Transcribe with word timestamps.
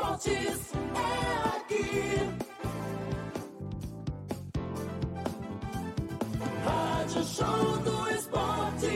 esportes 0.00 0.72
é 0.94 1.56
aqui. 1.56 1.84
Rádio 6.64 7.24
Show 7.24 7.78
do 7.78 8.10
Esporte. 8.10 8.86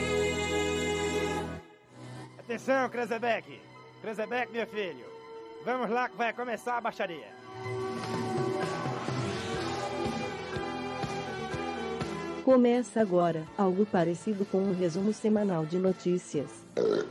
Atenção, 2.38 2.88
Krezebeck. 2.88 3.60
Krezebeck, 4.00 4.52
meu 4.52 4.66
filho. 4.66 5.04
Vamos 5.64 5.90
lá 5.90 6.08
que 6.08 6.16
vai 6.16 6.32
começar 6.32 6.78
a 6.78 6.80
baixaria. 6.80 7.28
Começa 12.44 13.00
agora, 13.00 13.44
algo 13.56 13.86
parecido 13.86 14.44
com 14.44 14.58
um 14.58 14.74
resumo 14.74 15.14
semanal 15.14 15.64
de 15.64 15.78
notícias. 15.78 16.50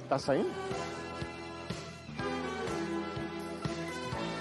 Tá 0.07 0.19
saindo? 0.19 0.51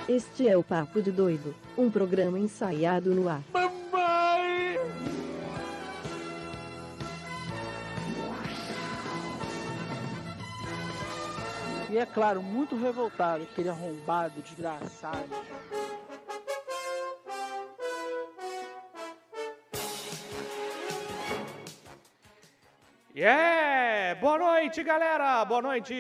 Este 0.09 0.49
é 0.49 0.57
o 0.57 0.65
Papo 0.65 1.01
de 1.01 1.13
Doido, 1.13 1.55
um 1.79 1.89
programa 1.89 2.37
ensaiado 2.37 3.15
no 3.15 3.29
ar. 3.29 3.41
Mamãe! 3.53 4.77
E 11.89 11.99
é 11.99 12.05
claro, 12.05 12.43
muito 12.43 12.77
revoltado, 12.77 13.45
aquele 13.45 13.69
arrombado, 13.69 14.43
desgraçado. 14.43 15.29
Yeah! 23.15 24.21
Boa 24.21 24.39
noite, 24.39 24.83
galera! 24.83 25.45
Boa 25.45 25.63
noite, 25.63 25.95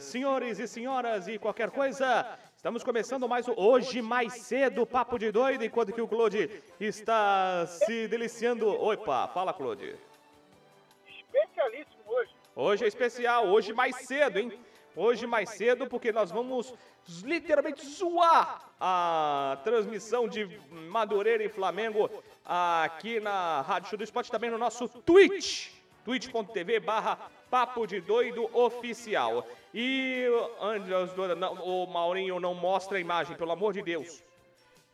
senhores 0.00 0.60
e 0.60 0.68
senhoras 0.68 1.26
e 1.26 1.38
qualquer 1.38 1.70
coisa. 1.70 2.38
Estamos 2.60 2.84
começando 2.84 3.26
mais 3.26 3.48
o 3.48 3.54
Hoje 3.56 4.02
Mais 4.02 4.34
Cedo, 4.34 4.84
Papo 4.84 5.18
de 5.18 5.32
Doido, 5.32 5.64
enquanto 5.64 5.94
que 5.94 6.00
o 6.02 6.06
Claude 6.06 6.62
está 6.78 7.66
se 7.66 8.06
deliciando. 8.06 8.68
Opa, 8.68 9.28
fala, 9.28 9.54
Claude. 9.54 9.96
Especialíssimo 11.08 12.02
hoje. 12.06 12.30
Hoje 12.54 12.84
é 12.84 12.86
especial, 12.86 13.46
hoje 13.46 13.72
mais 13.72 13.96
cedo, 14.06 14.38
hein? 14.38 14.52
Hoje 14.94 15.26
mais 15.26 15.48
cedo, 15.48 15.86
porque 15.86 16.12
nós 16.12 16.30
vamos 16.30 16.74
literalmente 17.24 17.82
zoar 17.86 18.70
a 18.78 19.58
transmissão 19.64 20.28
de 20.28 20.44
Madureira 20.70 21.42
e 21.42 21.48
Flamengo 21.48 22.10
aqui 22.44 23.20
na 23.20 23.62
Rádio 23.62 23.88
Show 23.88 23.96
do 23.96 24.04
Esporte, 24.04 24.30
também 24.30 24.50
no 24.50 24.58
nosso 24.58 24.86
Twitch, 24.86 25.70
twitch.tv 26.04 26.78
barra 26.78 27.30
Papo 27.50 27.86
de 27.86 28.00
Doido 28.00 28.48
Oficial. 28.56 29.44
E 29.74 30.26
não, 31.36 31.54
o 31.54 31.86
Maurinho 31.86 32.38
não 32.38 32.54
mostra 32.54 32.96
a 32.96 33.00
imagem, 33.00 33.36
pelo 33.36 33.50
amor 33.50 33.72
de 33.72 33.82
Deus. 33.82 34.22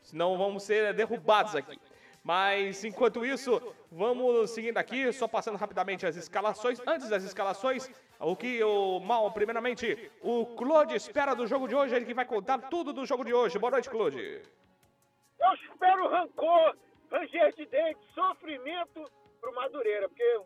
Senão 0.03 0.39
vamos 0.39 0.63
ser 0.63 0.95
derrubados 0.95 1.55
aqui. 1.55 1.79
Mas 2.25 2.83
enquanto 2.85 3.25
isso, 3.25 3.63
vamos 3.93 4.51
seguindo 4.51 4.79
aqui, 4.79 5.13
só 5.13 5.29
passando 5.29 5.57
rapidamente 5.57 6.07
as 6.07 6.17
escalações. 6.17 6.81
Antes 6.87 7.09
das 7.09 7.23
escalações, 7.23 7.89
o 8.19 8.35
que 8.35 8.65
o 8.65 8.99
mal, 8.99 9.31
primeiramente, 9.31 10.11
o 10.23 10.47
Claude 10.57 10.97
espera 10.97 11.35
do 11.35 11.47
jogo 11.47 11.69
de 11.69 11.75
hoje, 11.77 11.95
ele 11.95 12.05
que 12.05 12.15
vai 12.15 12.25
contar 12.25 12.59
tudo 12.59 12.93
do 12.93 13.07
jogo 13.07 13.25
de 13.25 13.33
hoje. 13.33 13.59
Boa 13.59 13.71
noite, 13.71 13.89
Claude. 13.89 14.19
Eu 14.19 15.53
espero 15.55 16.09
rancor, 16.09 16.77
ranger 17.13 17.55
de 17.55 17.67
dente, 17.67 18.01
sofrimento 18.15 19.09
pro 19.47 19.55
Madureira, 19.55 20.09
porque 20.09 20.41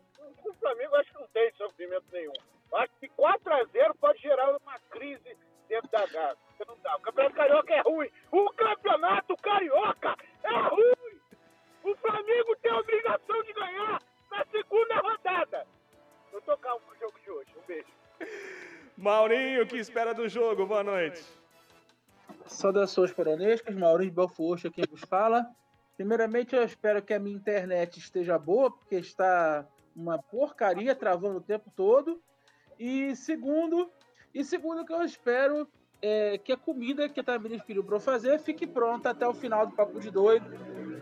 o 0.45 0.53
Flamengo 0.59 0.95
acho 0.97 1.11
que 1.11 1.19
não 1.19 1.27
tem 1.29 1.51
sofrimento 1.53 2.05
nenhum. 2.11 2.33
Eu 2.71 2.77
Acho 2.77 2.93
que 2.99 3.09
4x0 3.09 3.95
pode 3.99 4.21
gerar 4.21 4.55
uma 4.55 4.79
crise 4.91 5.35
dentro 5.67 5.89
da 5.89 6.07
casa. 6.07 6.37
Não 6.67 6.77
dá. 6.83 6.95
O 6.95 7.01
Campeonato 7.01 7.35
Carioca 7.35 7.73
é 7.73 7.81
ruim. 7.81 8.09
O 8.31 8.49
Campeonato 8.53 9.35
Carioca 9.37 10.15
é 10.43 10.69
ruim. 10.69 11.19
O 11.83 11.95
Flamengo 11.95 12.55
tem 12.61 12.71
a 12.71 12.77
obrigação 12.77 13.43
de 13.43 13.53
ganhar 13.53 14.01
na 14.29 14.45
segunda 14.45 14.95
rodada. 14.99 15.67
Eu 16.31 16.41
tô 16.41 16.55
calmo 16.57 16.81
pro 16.85 16.99
jogo 16.99 17.19
de 17.19 17.31
hoje. 17.31 17.51
Um 17.57 17.65
beijo. 17.65 17.87
Maurinho, 18.95 19.63
o 19.63 19.67
que 19.67 19.77
espera 19.77 20.13
do 20.13 20.29
jogo? 20.29 20.67
Boa 20.67 20.83
noite. 20.83 21.25
Saudações 22.45 23.11
coronescas, 23.11 23.75
Maurício 23.75 24.13
Belforroxo 24.13 24.69
quem 24.69 24.85
vos 24.87 25.01
fala. 25.01 25.43
Primeiramente, 26.01 26.55
eu 26.55 26.63
espero 26.63 26.99
que 26.99 27.13
a 27.13 27.19
minha 27.19 27.35
internet 27.35 27.99
esteja 27.99 28.35
boa, 28.39 28.71
porque 28.71 28.95
está 28.95 29.67
uma 29.95 30.17
porcaria 30.17 30.95
travando 30.95 31.37
o 31.37 31.41
tempo 31.41 31.71
todo. 31.75 32.19
E 32.79 33.15
segundo, 33.15 33.87
e 34.33 34.43
segundo 34.43 34.83
que 34.83 34.91
eu 34.91 35.03
espero 35.03 35.67
é 36.01 36.39
que 36.39 36.51
a 36.51 36.57
comida 36.57 37.07
que 37.07 37.19
a 37.19 37.23
Tamires 37.23 37.61
pediu 37.61 37.83
para 37.83 37.97
eu 37.97 37.99
fazer 37.99 38.39
fique 38.39 38.65
pronta 38.65 39.11
até 39.11 39.27
o 39.27 39.33
final 39.35 39.67
do 39.67 39.75
Papo 39.75 39.99
de 39.99 40.09
Doido. 40.09 40.49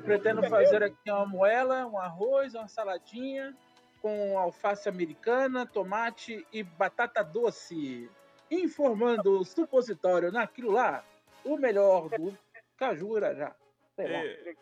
Pretendo 0.03 0.43
fazer 0.49 0.83
aqui 0.83 1.09
uma 1.09 1.25
moela, 1.25 1.85
um 1.85 1.97
arroz, 1.97 2.53
uma 2.53 2.67
saladinha 2.67 3.55
com 4.01 4.37
alface 4.37 4.89
americana, 4.89 5.66
tomate 5.66 6.45
e 6.51 6.61
batata 6.61 7.23
doce. 7.23 8.11
Informando 8.51 9.39
o 9.39 9.45
supositório 9.45 10.29
naquilo 10.29 10.71
lá, 10.71 11.05
o 11.45 11.55
melhor 11.55 12.09
do 12.09 12.37
Caju 12.75 13.16
Irajá. 13.16 13.55
Sei 13.95 14.11
lá. 14.11 14.25
É, 14.25 14.55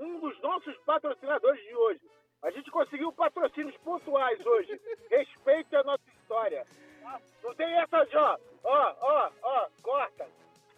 um 0.00 0.20
dos 0.20 0.38
nossos 0.40 0.76
patrocinadores 0.78 1.62
de 1.64 1.74
hoje. 1.74 2.00
A 2.42 2.50
gente 2.50 2.70
conseguiu 2.70 3.12
patrocínios 3.12 3.76
pontuais 3.78 4.44
hoje. 4.44 4.80
Respeite 5.10 5.74
a 5.76 5.82
nossa 5.84 6.02
história. 6.20 6.66
tá? 7.02 7.20
Não 7.42 7.54
tem 7.54 7.72
essa 7.78 8.04
de 8.04 8.16
ó, 8.16 8.38
ó, 8.64 8.94
ó, 9.00 9.30
ó, 9.42 9.68
corta. 9.82 10.28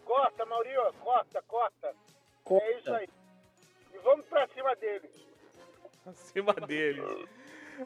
Corta, 0.05 0.47
Maurinho, 0.47 0.93
corta, 1.01 1.43
corta. 1.43 1.95
É 2.51 2.79
isso 2.79 2.95
aí. 2.95 3.09
E 3.93 3.99
vamos 3.99 4.25
pra 4.27 4.47
cima 4.49 4.75
deles. 4.77 5.11
acima 6.07 6.55
deles. 6.55 7.05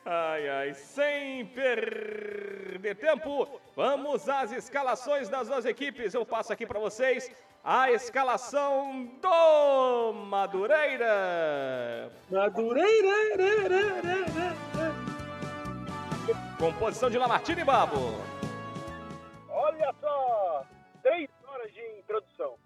Ai, 0.07 0.49
ai, 0.49 0.75
sem 0.75 1.45
perder 1.47 2.95
tempo, 2.97 3.61
vamos 3.77 4.27
às 4.27 4.51
escalações 4.51 5.29
das 5.29 5.49
duas 5.49 5.67
equipes. 5.67 6.15
Eu 6.15 6.25
passo 6.25 6.51
aqui 6.53 6.67
para 6.67 6.81
vocês 6.81 7.31
a 7.63 7.91
escalação 7.91 9.05
do 9.21 10.13
Madureira. 10.15 12.11
Madureira! 12.31 13.13
Composição 16.59 17.11
de 17.11 17.19
Lamartine 17.19 17.63
Babo. 17.63 18.19
Olha 19.51 19.95
só, 20.01 20.65
três 21.03 21.29
horas 21.47 21.71
de 21.73 21.81
introdução. 21.99 22.57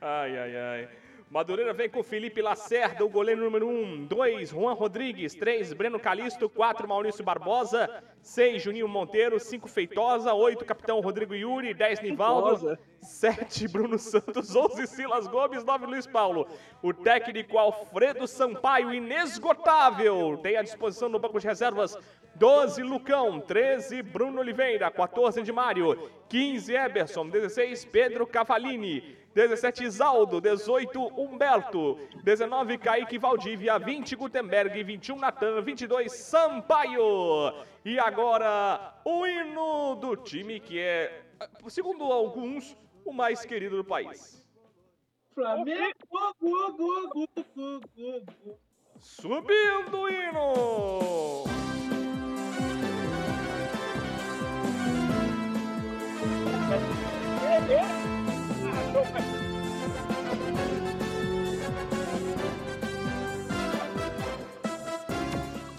Ai, 0.00 0.36
ai, 0.36 0.56
ai. 0.56 0.88
Madureira 1.30 1.72
vem 1.72 1.88
com 1.88 2.02
Felipe 2.02 2.42
Lacerda, 2.42 3.04
o 3.04 3.08
goleiro 3.08 3.44
número 3.44 3.68
1. 3.68 3.70
Um. 3.70 4.04
2, 4.04 4.48
Juan 4.48 4.72
Rodrigues. 4.72 5.32
3, 5.32 5.72
Breno 5.74 6.00
Calisto. 6.00 6.48
4, 6.48 6.88
Maurício 6.88 7.22
Barbosa. 7.22 8.02
6, 8.20 8.60
Juninho 8.60 8.88
Monteiro. 8.88 9.38
5, 9.38 9.68
Feitosa. 9.68 10.34
8, 10.34 10.64
Capitão 10.64 10.98
Rodrigo 10.98 11.32
Yuri. 11.32 11.72
10, 11.72 12.00
Nivaldo. 12.00 12.58
Feitosa. 12.58 12.78
7, 13.00 13.68
Bruno 13.68 13.96
Santos. 13.96 14.56
11, 14.56 14.88
Silas 14.88 15.28
Gomes. 15.28 15.62
9, 15.62 15.86
Luiz 15.86 16.04
Paulo. 16.04 16.48
O 16.82 16.92
técnico 16.92 17.58
Alfredo 17.58 18.26
Sampaio, 18.26 18.92
inesgotável. 18.92 20.36
Tem 20.42 20.56
à 20.56 20.62
disposição 20.62 21.08
no 21.08 21.20
banco 21.20 21.38
de 21.38 21.46
reservas 21.46 21.96
12, 22.34 22.82
Lucão. 22.82 23.40
13, 23.40 24.02
Bruno 24.02 24.40
Oliveira. 24.40 24.90
14, 24.90 25.44
de 25.44 25.52
Mário. 25.52 26.10
15, 26.28 26.74
Eberson. 26.74 27.28
16, 27.28 27.84
Pedro 27.84 28.26
Cavalini. 28.26 29.19
17, 29.34 29.84
Isaldo. 29.84 30.40
18, 30.40 30.98
Humberto. 31.20 31.98
19, 32.22 32.78
Kaique 32.78 33.18
Valdívia. 33.18 33.78
20, 33.78 34.16
Gutenberg. 34.16 34.82
21, 34.82 35.16
Natan. 35.16 35.60
22, 35.62 36.12
Sampaio. 36.12 37.54
E 37.84 37.98
agora, 37.98 38.94
o 39.04 39.26
hino 39.26 39.94
do 39.96 40.16
time 40.16 40.60
que 40.60 40.78
é, 40.78 41.22
segundo 41.68 42.04
alguns, 42.04 42.76
o 43.04 43.12
mais 43.12 43.44
querido 43.44 43.76
do 43.76 43.84
país. 43.84 44.44
Flamengo! 45.34 45.94
Subindo 48.98 49.98
o 49.98 50.08
hino! 50.08 51.44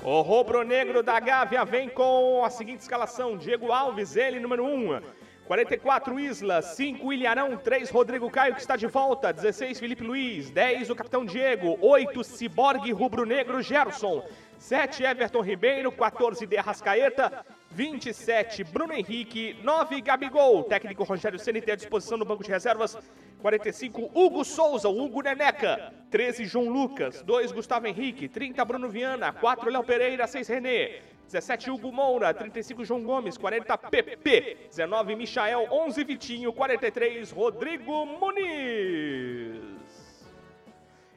O 0.03 0.21
rubro-negro 0.21 1.01
da 1.01 1.19
Gávea 1.19 1.63
vem 1.63 1.87
com 1.87 2.43
a 2.43 2.49
seguinte 2.49 2.81
escalação: 2.81 3.37
Diego 3.37 3.71
Alves, 3.71 4.15
ele 4.15 4.39
número 4.39 4.65
1. 4.65 4.99
44 5.45 6.19
Isla, 6.19 6.61
5 6.61 7.11
Ilharão, 7.11 7.57
3 7.57 7.89
Rodrigo 7.89 8.29
Caio 8.29 8.55
que 8.55 8.61
está 8.61 8.75
de 8.75 8.87
volta, 8.87 9.33
16 9.33 9.79
Felipe 9.79 10.03
Luiz, 10.03 10.49
10 10.49 10.89
o 10.89 10.95
capitão 10.95 11.25
Diego, 11.25 11.77
8 11.81 12.23
Ciborgue 12.23 12.91
Rubro-Negro 12.91 13.61
Gerson, 13.61 14.23
7 14.57 15.03
Everton 15.03 15.41
Ribeiro, 15.41 15.91
14 15.91 16.45
De 16.45 16.57
Arrascaeta, 16.57 17.45
27, 17.73 18.63
Bruno 18.65 18.93
Henrique. 18.93 19.55
9, 19.63 20.01
Gabigol. 20.01 20.63
Técnico 20.63 21.03
Rogério 21.03 21.39
tem 21.39 21.73
à 21.73 21.75
disposição 21.75 22.17
no 22.17 22.25
banco 22.25 22.43
de 22.43 22.49
reservas. 22.49 22.97
45, 23.41 24.11
Hugo 24.13 24.43
Souza, 24.43 24.89
Hugo 24.89 25.21
Neneca. 25.21 25.93
13, 26.09 26.45
João 26.45 26.69
Lucas. 26.69 27.21
2, 27.21 27.51
Gustavo 27.51 27.87
Henrique. 27.87 28.27
30, 28.27 28.63
Bruno 28.65 28.89
Viana. 28.89 29.31
4, 29.31 29.69
Léo 29.69 29.83
Pereira. 29.83 30.27
6, 30.27 30.47
Renê. 30.47 31.01
17, 31.25 31.71
Hugo 31.71 31.91
Moura. 31.91 32.33
35, 32.33 32.83
João 32.83 33.03
Gomes. 33.03 33.37
40, 33.37 33.77
PP. 33.77 34.67
19, 34.69 35.15
Michael. 35.15 35.67
11, 35.71 36.03
Vitinho. 36.03 36.53
43, 36.53 37.31
Rodrigo 37.31 38.05
Muniz. 38.05 39.80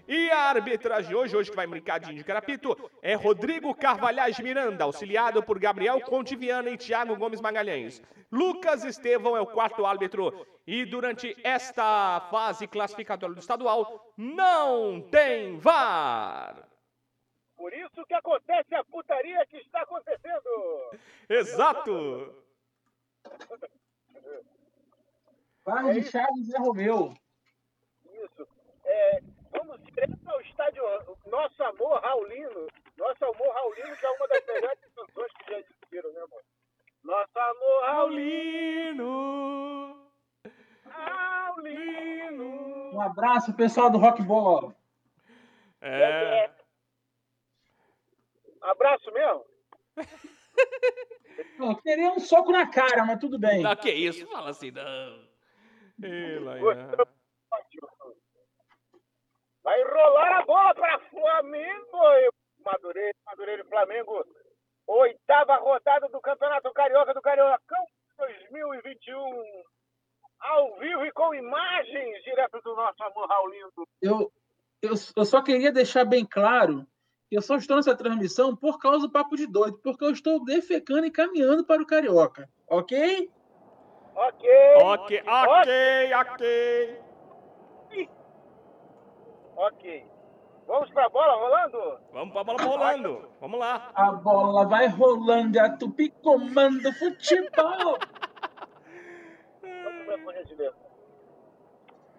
E 0.06 0.30
a 0.30 0.50
arbitragem 0.50 1.08
de 1.08 1.16
hoje, 1.16 1.36
hoje 1.36 1.50
que 1.50 1.56
vai 1.56 1.66
brincar 1.66 1.98
de 1.98 2.22
carapito, 2.24 2.76
é 3.00 3.14
Rodrigo 3.14 3.74
Carvalhais 3.74 4.38
Miranda, 4.38 4.84
auxiliado 4.84 5.42
por 5.42 5.58
Gabriel 5.58 6.00
Conte 6.00 6.36
Viana 6.36 6.70
e 6.70 6.76
Thiago 6.76 7.16
Gomes 7.16 7.40
Magalhães. 7.40 8.02
Lucas 8.30 8.84
Estevão 8.84 9.36
é 9.36 9.40
o 9.40 9.46
quarto 9.46 9.86
árbitro. 9.86 10.46
E 10.66 10.84
durante 10.84 11.36
esta 11.42 12.20
fase 12.30 12.66
classificatória 12.66 13.34
do 13.34 13.40
estadual, 13.40 14.12
não 14.16 15.00
tem 15.00 15.58
VAR. 15.58 16.68
Por 17.56 17.72
isso 17.72 18.04
que 18.06 18.14
acontece 18.14 18.74
a 18.74 18.84
putaria 18.84 19.46
que 19.46 19.58
está 19.58 19.82
acontecendo. 19.82 20.90
Exato. 21.28 22.34
Bairro 25.64 25.94
de 25.94 26.02
Chaves 26.02 26.46
Zé 26.46 26.58
Romeu. 26.58 27.14
Isso. 28.04 28.46
É, 28.84 29.22
vamos 29.54 29.82
direto 29.84 30.18
ao 30.26 30.40
estádio 30.40 30.82
Nosso 31.26 31.62
Amor 31.62 32.00
Raulino. 32.00 32.66
Nosso 32.96 33.24
Amor 33.24 33.54
Raulino, 33.54 33.96
que 33.96 34.06
é 34.06 34.10
uma 34.10 34.28
das 34.28 34.46
melhores 34.46 34.78
canções 34.94 35.32
que 35.32 35.50
já 35.50 35.58
existiram, 35.58 36.12
né, 36.12 36.20
amor? 36.20 36.42
Nosso 37.02 37.36
Amor 37.38 37.82
Raulino. 37.84 39.02
Raulino. 40.86 42.94
Um 42.94 43.00
abraço, 43.00 43.52
pessoal 43.54 43.90
do 43.90 43.98
Rock 43.98 44.22
Ball. 44.22 44.72
É. 45.80 46.50
Abraço 48.62 49.10
mesmo? 49.12 49.44
Eu 51.58 51.76
queria 51.76 52.12
um 52.12 52.20
soco 52.20 52.52
na 52.52 52.70
cara, 52.70 53.04
mas 53.04 53.18
tudo 53.18 53.38
bem. 53.38 53.62
Não, 53.62 53.74
que 53.74 53.90
isso? 53.90 54.26
Fala 54.28 54.50
assim, 54.50 54.70
não. 54.70 55.24
Ei. 56.02 56.38
Vai 59.64 59.82
rolar 59.82 60.40
a 60.40 60.44
bola 60.44 60.74
para 60.74 60.98
Flamengo. 61.10 61.98
Madureira, 62.64 63.14
Madureira 63.26 63.62
e 63.62 63.68
Flamengo. 63.68 64.24
Oitava 64.86 65.56
rodada 65.56 66.06
do 66.10 66.20
Campeonato 66.20 66.70
Carioca 66.74 67.14
do 67.14 67.22
Cariocão 67.22 67.86
2021. 68.18 69.64
Ao 70.40 70.76
vivo 70.76 71.06
e 71.06 71.12
com 71.12 71.34
imagens 71.34 72.22
direto 72.22 72.60
do 72.60 72.76
nosso 72.76 73.02
amor 73.02 73.26
Raulino. 73.26 73.72
Eu, 74.02 74.30
eu, 74.82 74.92
eu 75.16 75.24
só 75.24 75.42
queria 75.42 75.72
deixar 75.72 76.04
bem 76.04 76.26
claro 76.26 76.86
que 77.30 77.36
eu 77.38 77.40
só 77.40 77.56
estou 77.56 77.76
nessa 77.76 77.96
transmissão 77.96 78.54
por 78.54 78.78
causa 78.78 79.06
do 79.06 79.10
papo 79.10 79.34
de 79.34 79.46
doido, 79.46 79.78
porque 79.78 80.04
eu 80.04 80.10
estou 80.10 80.44
defecando 80.44 81.06
e 81.06 81.10
caminhando 81.10 81.64
para 81.64 81.82
o 81.82 81.86
Carioca. 81.86 82.46
Ok? 82.68 83.30
Ok. 84.14 84.50
Ok, 84.82 85.22
ok, 85.26 86.14
ok. 86.14 87.03
Ok. 89.56 90.06
Vamos 90.66 90.90
pra 90.90 91.08
bola 91.08 91.34
rolando? 91.34 92.00
Vamos 92.12 92.32
pra 92.32 92.44
bola 92.44 92.62
rolando. 92.62 93.28
Vamos 93.40 93.60
lá. 93.60 93.90
A 93.94 94.12
bola 94.12 94.66
vai 94.66 94.88
rolando 94.88 95.56
e 95.56 95.60
a 95.60 95.76
Tupi 95.76 96.10
comanda 96.22 96.88
o 96.88 96.92
futebol. 96.94 97.98
Vamos 99.62 100.06
pra 100.06 100.18
corrigimento. 100.24 100.76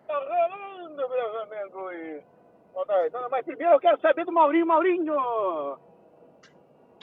Tá 0.07 0.19
rolando, 0.19 0.95
meu 0.95 2.85
tá, 2.85 3.07
então, 3.07 3.29
Mas 3.29 3.45
primeiro 3.45 3.73
eu 3.73 3.79
quero 3.79 3.99
saber 3.99 4.25
do 4.25 4.31
Maurinho. 4.31 4.67
Maurinho! 4.67 5.15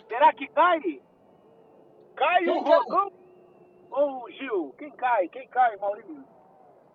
Será 0.07 0.33
que 0.33 0.47
cai? 0.49 1.03
Cai 2.15 2.47
o? 2.47 2.61
Rogão 2.61 3.13
ou 3.91 4.25
o 4.25 4.31
Gil? 4.31 4.75
Quem 4.79 4.91
cai? 4.93 5.29
Quem 5.29 5.49
cai, 5.49 5.77
Maurinho? 5.77 6.25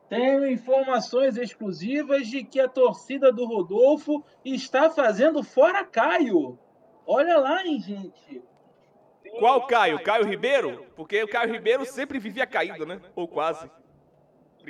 Tenho 0.09 0.49
informações 0.49 1.37
exclusivas 1.37 2.27
de 2.27 2.43
que 2.43 2.59
a 2.59 2.67
torcida 2.67 3.31
do 3.31 3.45
Rodolfo 3.45 4.23
está 4.43 4.89
fazendo 4.89 5.43
fora 5.43 5.83
Caio. 5.83 6.57
Olha 7.05 7.37
lá, 7.37 7.63
hein, 7.65 7.79
gente. 7.79 8.41
Qual 9.39 9.67
Caio? 9.67 10.01
Caio 10.01 10.25
Ribeiro? 10.25 10.87
Porque 10.95 11.21
o 11.23 11.27
Caio 11.27 11.51
Ribeiro 11.51 11.85
sempre 11.85 12.17
vivia 12.19 12.47
caído, 12.47 12.85
né? 12.85 13.01
Ou 13.15 13.27
quase. 13.27 13.69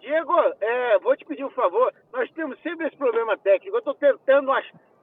Diego, 0.00 0.32
é, 0.62 0.98
vou 1.00 1.14
te 1.14 1.26
pedir 1.26 1.44
um 1.44 1.50
favor. 1.50 1.92
Nós 2.10 2.30
temos 2.30 2.58
sempre 2.62 2.86
esse 2.86 2.96
problema 2.96 3.36
técnico. 3.36 3.76
Eu 3.76 3.80
estou 3.80 3.94
tentando 3.94 4.50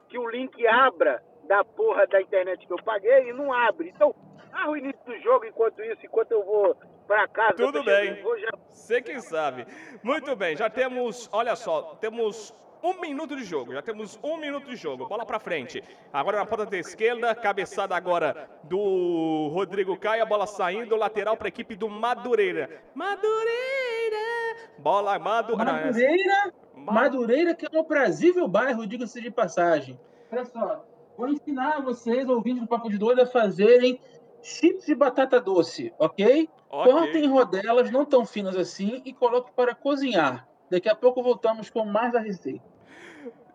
que 0.07 0.17
o 0.17 0.27
link 0.27 0.65
abra 0.65 1.23
da 1.43 1.63
porra 1.63 2.07
da 2.07 2.19
internet 2.19 2.65
que 2.65 2.73
eu 2.73 2.83
paguei 2.83 3.29
e 3.29 3.33
não 3.33 3.53
abre. 3.53 3.89
Então, 3.89 4.15
narra 4.51 4.71
o 4.71 4.77
início 4.77 5.05
do 5.05 5.15
jogo 5.19 5.45
enquanto 5.45 5.83
isso, 5.83 6.03
enquanto 6.03 6.31
eu 6.31 6.43
vou 6.43 6.75
pra 7.09 7.27
casa. 7.27 7.55
Tudo 7.55 7.83
bem. 7.83 8.21
Vou 8.21 8.37
já... 8.37 8.51
Você 8.69 9.01
quem 9.01 9.19
sabe. 9.19 9.65
Muito 10.03 10.35
bem, 10.35 10.55
já 10.55 10.69
temos, 10.69 11.27
olha 11.31 11.55
só, 11.55 11.97
temos 11.99 12.53
um 12.83 13.01
minuto 13.01 13.35
de 13.35 13.43
jogo. 13.43 13.73
Já 13.73 13.81
temos 13.81 14.19
um 14.23 14.37
minuto 14.37 14.69
de 14.69 14.75
jogo. 14.75 15.07
Bola 15.07 15.25
pra 15.25 15.39
frente. 15.39 15.83
Agora 16.13 16.37
na 16.37 16.45
ponta 16.45 16.65
da 16.67 16.77
esquerda, 16.77 17.33
cabeçada 17.33 17.95
agora 17.95 18.49
do 18.63 19.49
Rodrigo 19.51 19.97
Caio. 19.97 20.21
A 20.23 20.25
bola 20.25 20.45
saindo, 20.45 20.95
lateral 20.95 21.35
pra 21.35 21.47
equipe 21.47 21.75
do 21.75 21.89
Madureira. 21.89 22.81
Madureira! 22.93 24.69
Bola 24.77 25.19
Madu... 25.19 25.57
Madureira, 25.57 26.53
Ma- 26.75 26.93
Madureira, 26.93 27.53
que 27.55 27.65
é 27.65 27.69
um 27.77 27.81
aprazível 27.81 28.47
bairro, 28.47 28.87
diga-se 28.87 29.19
de 29.19 29.29
passagem. 29.29 29.99
Olha 30.31 30.45
só, 30.45 30.85
vou 31.17 31.27
ensinar 31.27 31.81
vocês, 31.81 32.29
ouvintes 32.29 32.61
do 32.61 32.67
Papo 32.67 32.89
de 32.89 32.97
Doido, 32.97 33.21
a 33.21 33.25
fazerem 33.25 33.99
chips 34.41 34.85
de 34.85 34.95
batata 34.95 35.39
doce, 35.39 35.93
ok? 35.97 36.49
Ok. 36.69 36.91
Cortem 36.91 37.27
rodelas 37.27 37.91
não 37.91 38.05
tão 38.05 38.25
finas 38.25 38.55
assim 38.55 39.01
e 39.05 39.13
coloquem 39.13 39.53
para 39.55 39.73
cozinhar. 39.73 40.47
Daqui 40.69 40.87
a 40.87 40.95
pouco 40.95 41.23
voltamos 41.23 41.69
com 41.69 41.83
mais 41.83 42.15
a 42.15 42.19
receita. 42.19 42.63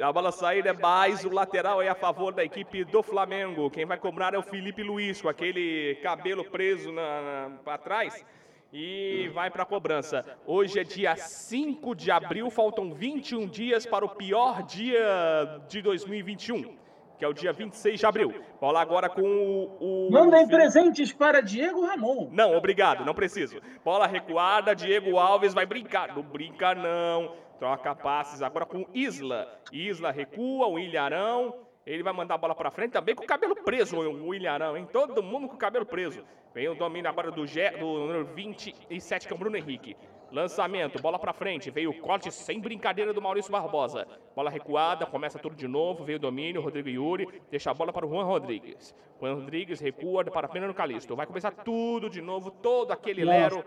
A 0.00 0.12
bola 0.12 0.32
saída 0.32 0.70
é 0.70 0.72
mais, 0.72 1.24
o 1.24 1.30
lateral 1.30 1.80
é 1.80 1.88
a 1.88 1.94
favor 1.94 2.32
da 2.32 2.44
equipe 2.44 2.84
do 2.84 3.02
Flamengo. 3.02 3.70
Quem 3.70 3.86
vai 3.86 3.96
cobrar 3.96 4.34
é 4.34 4.38
o 4.38 4.42
Felipe 4.42 4.82
Luiz, 4.82 5.22
com 5.22 5.28
aquele 5.28 5.94
cabelo 6.02 6.44
preso 6.44 6.90
na, 6.90 7.20
na, 7.22 7.56
para 7.64 7.78
trás. 7.78 8.26
E 8.72 9.30
vai 9.32 9.52
para 9.52 9.62
a 9.62 9.66
cobrança. 9.66 10.24
Hoje 10.44 10.80
é 10.80 10.84
dia 10.84 11.14
5 11.14 11.94
de 11.94 12.10
abril, 12.10 12.50
faltam 12.50 12.92
21 12.92 13.46
dias 13.46 13.86
para 13.86 14.04
o 14.04 14.08
pior 14.08 14.64
dia 14.64 15.62
de 15.68 15.80
2021, 15.80 16.76
que 17.18 17.24
é 17.24 17.28
o 17.28 17.32
dia 17.32 17.52
26 17.52 18.00
de 18.00 18.06
abril. 18.06 18.34
Bola 18.60 18.80
agora 18.80 19.08
com 19.08 19.22
o. 19.22 20.08
o 20.08 20.10
Mandem 20.10 20.46
presentes 20.46 21.12
para 21.12 21.40
Diego 21.40 21.84
Ramon. 21.86 22.28
não, 22.32 22.56
obrigado, 22.56 23.04
não 23.04 23.14
preciso. 23.14 23.60
Bola 23.84 24.06
recuada, 24.06 24.74
Diego 24.74 25.18
Alves 25.18 25.54
vai 25.54 25.66
brincar. 25.66 26.14
Não 26.14 26.22
brinca, 26.22 26.74
não. 26.74 27.32
Troca 27.58 27.94
passes 27.94 28.42
agora 28.42 28.66
com 28.66 28.86
Isla. 28.92 29.48
Isla 29.72 30.10
recua, 30.10 30.66
o 30.66 30.78
Ilharão. 30.78 31.54
Ele 31.86 32.02
vai 32.02 32.12
mandar 32.12 32.34
a 32.34 32.38
bola 32.38 32.54
pra 32.54 32.70
frente 32.70 32.92
também 32.92 33.14
com 33.14 33.24
o 33.24 33.26
cabelo 33.26 33.54
preso, 33.54 33.98
o 33.98 34.34
Ilharão, 34.34 34.76
hein? 34.76 34.88
Todo 34.90 35.22
mundo 35.22 35.48
com 35.48 35.54
o 35.54 35.58
cabelo 35.58 35.84
preso. 35.84 36.24
Vem 36.54 36.68
o 36.68 36.74
domínio 36.74 37.10
agora 37.10 37.30
do, 37.30 37.46
Gé, 37.46 37.72
do 37.72 37.84
número 37.84 38.24
27, 38.26 39.26
que 39.26 39.32
é 39.32 39.36
o 39.36 39.38
Bruno 39.38 39.56
Henrique. 39.56 39.96
Lançamento, 40.32 41.00
bola 41.00 41.18
pra 41.18 41.32
frente. 41.32 41.70
Veio 41.70 41.90
o 41.90 42.00
corte 42.00 42.30
sem 42.32 42.60
brincadeira 42.60 43.12
do 43.12 43.22
Maurício 43.22 43.52
Barbosa. 43.52 44.06
Bola 44.34 44.50
recuada, 44.50 45.06
começa 45.06 45.38
tudo 45.38 45.54
de 45.54 45.68
novo. 45.68 46.04
Veio 46.04 46.16
o 46.16 46.20
domínio, 46.20 46.60
Rodrigo 46.60 46.88
Yuri. 46.88 47.42
Deixa 47.50 47.70
a 47.70 47.74
bola 47.74 47.92
para 47.92 48.06
o 48.06 48.08
Juan 48.08 48.24
Rodrigues. 48.24 48.94
Juan 49.20 49.34
Rodrigues 49.34 49.80
recua 49.80 50.24
para 50.24 50.48
Pena 50.48 50.66
no 50.66 50.74
Calixto. 50.74 51.14
Vai 51.14 51.26
começar 51.26 51.50
tudo 51.52 52.10
de 52.10 52.20
novo, 52.20 52.50
todo 52.50 52.90
aquele 52.90 53.24
lero. 53.24 53.64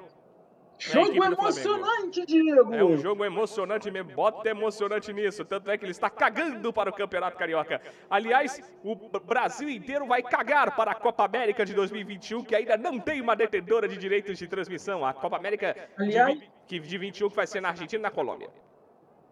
Jogo 0.79 1.07
equipe 1.07 1.27
do 1.27 1.33
emocionante, 1.33 2.25
Diego. 2.25 2.73
É 2.75 2.83
um 2.83 2.97
jogo 2.97 3.25
emocionante 3.25 3.89
mesmo, 3.89 4.11
bota 4.13 4.47
emocionante 4.49 5.11
nisso. 5.11 5.43
Tanto 5.43 5.71
é 5.71 5.77
que 5.77 5.83
ele 5.85 5.91
está 5.91 6.09
cagando 6.09 6.71
para 6.71 6.89
o 6.89 6.93
Campeonato 6.93 7.35
Carioca. 7.37 7.81
Aliás, 8.09 8.61
o 8.83 8.95
Brasil 9.19 9.69
inteiro 9.69 10.05
vai 10.05 10.21
cagar 10.21 10.75
para 10.75 10.91
a 10.91 10.95
Copa 10.95 11.25
América 11.25 11.65
de 11.65 11.73
2021, 11.73 12.43
que 12.43 12.55
ainda 12.55 12.77
não 12.77 12.99
tem 12.99 13.19
uma 13.21 13.35
detentora 13.35 13.87
de 13.87 13.97
direitos 13.97 14.37
de 14.37 14.47
transmissão. 14.47 15.05
A 15.05 15.13
Copa 15.13 15.35
América 15.37 15.73
de, 15.97 16.03
Aliás- 16.03 16.39
vi- 16.39 16.49
que- 16.67 16.79
de 16.79 16.97
21 16.97 17.29
que 17.29 17.35
vai 17.35 17.47
ser 17.47 17.59
na 17.61 17.69
Argentina 17.69 17.99
e 17.99 18.03
na 18.03 18.11
Colômbia. 18.11 18.49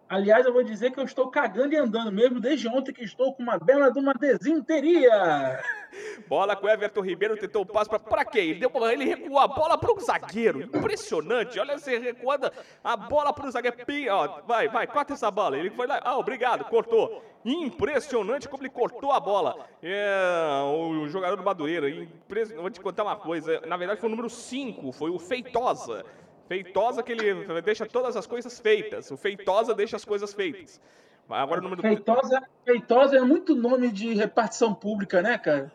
Aliás, 0.08 0.46
eu 0.46 0.52
vou 0.52 0.62
dizer 0.62 0.92
que 0.92 1.00
eu 1.00 1.04
estou 1.04 1.28
cagando 1.28 1.74
e 1.74 1.76
andando 1.76 2.12
mesmo 2.12 2.38
desde 2.38 2.68
ontem 2.68 2.92
que 2.92 3.02
estou 3.02 3.34
com 3.34 3.42
uma 3.42 3.58
bela 3.58 3.90
de 3.90 3.98
uma 3.98 4.14
desinteria. 4.14 5.60
Bola 6.28 6.54
com 6.54 6.66
o 6.66 6.70
Everton 6.70 7.00
Ribeiro, 7.00 7.36
tentou 7.36 7.62
o 7.62 7.66
passe 7.66 7.88
pra, 7.88 7.98
pra 7.98 8.24
quê? 8.24 8.38
Ele, 8.38 8.60
deu, 8.60 8.70
ele 8.90 9.04
recuou 9.04 9.38
a 9.38 9.48
bola 9.48 9.78
pro 9.78 9.98
zagueiro. 9.98 10.62
Impressionante. 10.62 11.58
Olha 11.58 11.78
você 11.78 11.98
recuando 11.98 12.50
a 12.84 12.96
bola 12.96 13.32
pro 13.32 13.50
zagueiro. 13.50 13.76
Pim, 13.84 14.08
ó, 14.08 14.42
vai, 14.46 14.68
vai, 14.68 14.86
corta 14.86 15.14
essa 15.14 15.30
bola. 15.30 15.58
Ele 15.58 15.70
foi 15.70 15.86
lá. 15.86 16.00
Ah, 16.04 16.18
obrigado, 16.18 16.64
cortou. 16.66 17.22
Impressionante 17.44 18.48
como 18.48 18.62
ele 18.62 18.70
cortou 18.70 19.10
a 19.12 19.20
bola. 19.20 19.66
É, 19.82 20.60
o 20.64 21.08
jogador 21.08 21.36
do 21.36 21.42
Madureira. 21.42 21.88
Impres... 21.88 22.52
Vou 22.52 22.70
te 22.70 22.80
contar 22.80 23.02
uma 23.04 23.16
coisa. 23.16 23.60
Na 23.66 23.76
verdade, 23.76 24.00
foi 24.00 24.08
o 24.08 24.10
número 24.10 24.28
5, 24.28 24.92
foi 24.92 25.10
o 25.10 25.18
Feitosa. 25.18 26.04
Feitosa 26.48 27.02
que 27.02 27.12
ele 27.12 27.62
deixa 27.62 27.86
todas 27.86 28.16
as 28.16 28.26
coisas 28.26 28.58
feitas. 28.58 29.10
O 29.10 29.16
Feitosa 29.16 29.74
deixa 29.74 29.96
as 29.96 30.04
coisas 30.04 30.32
feitas. 30.32 30.80
Agora 31.28 31.60
o 31.60 31.62
número 31.64 31.82
Feitosa, 31.82 32.40
Feitosa 32.64 33.16
é 33.16 33.20
muito 33.20 33.54
nome 33.54 33.90
de 33.90 34.14
repartição 34.14 34.72
pública, 34.72 35.20
né, 35.20 35.36
cara? 35.36 35.72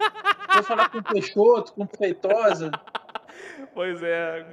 Vou 0.54 0.64
falar 0.64 0.90
com 0.90 1.02
Peixoto, 1.04 1.74
com 1.74 1.86
Feitosa. 1.86 2.72
Pois 3.74 4.04
é. 4.04 4.46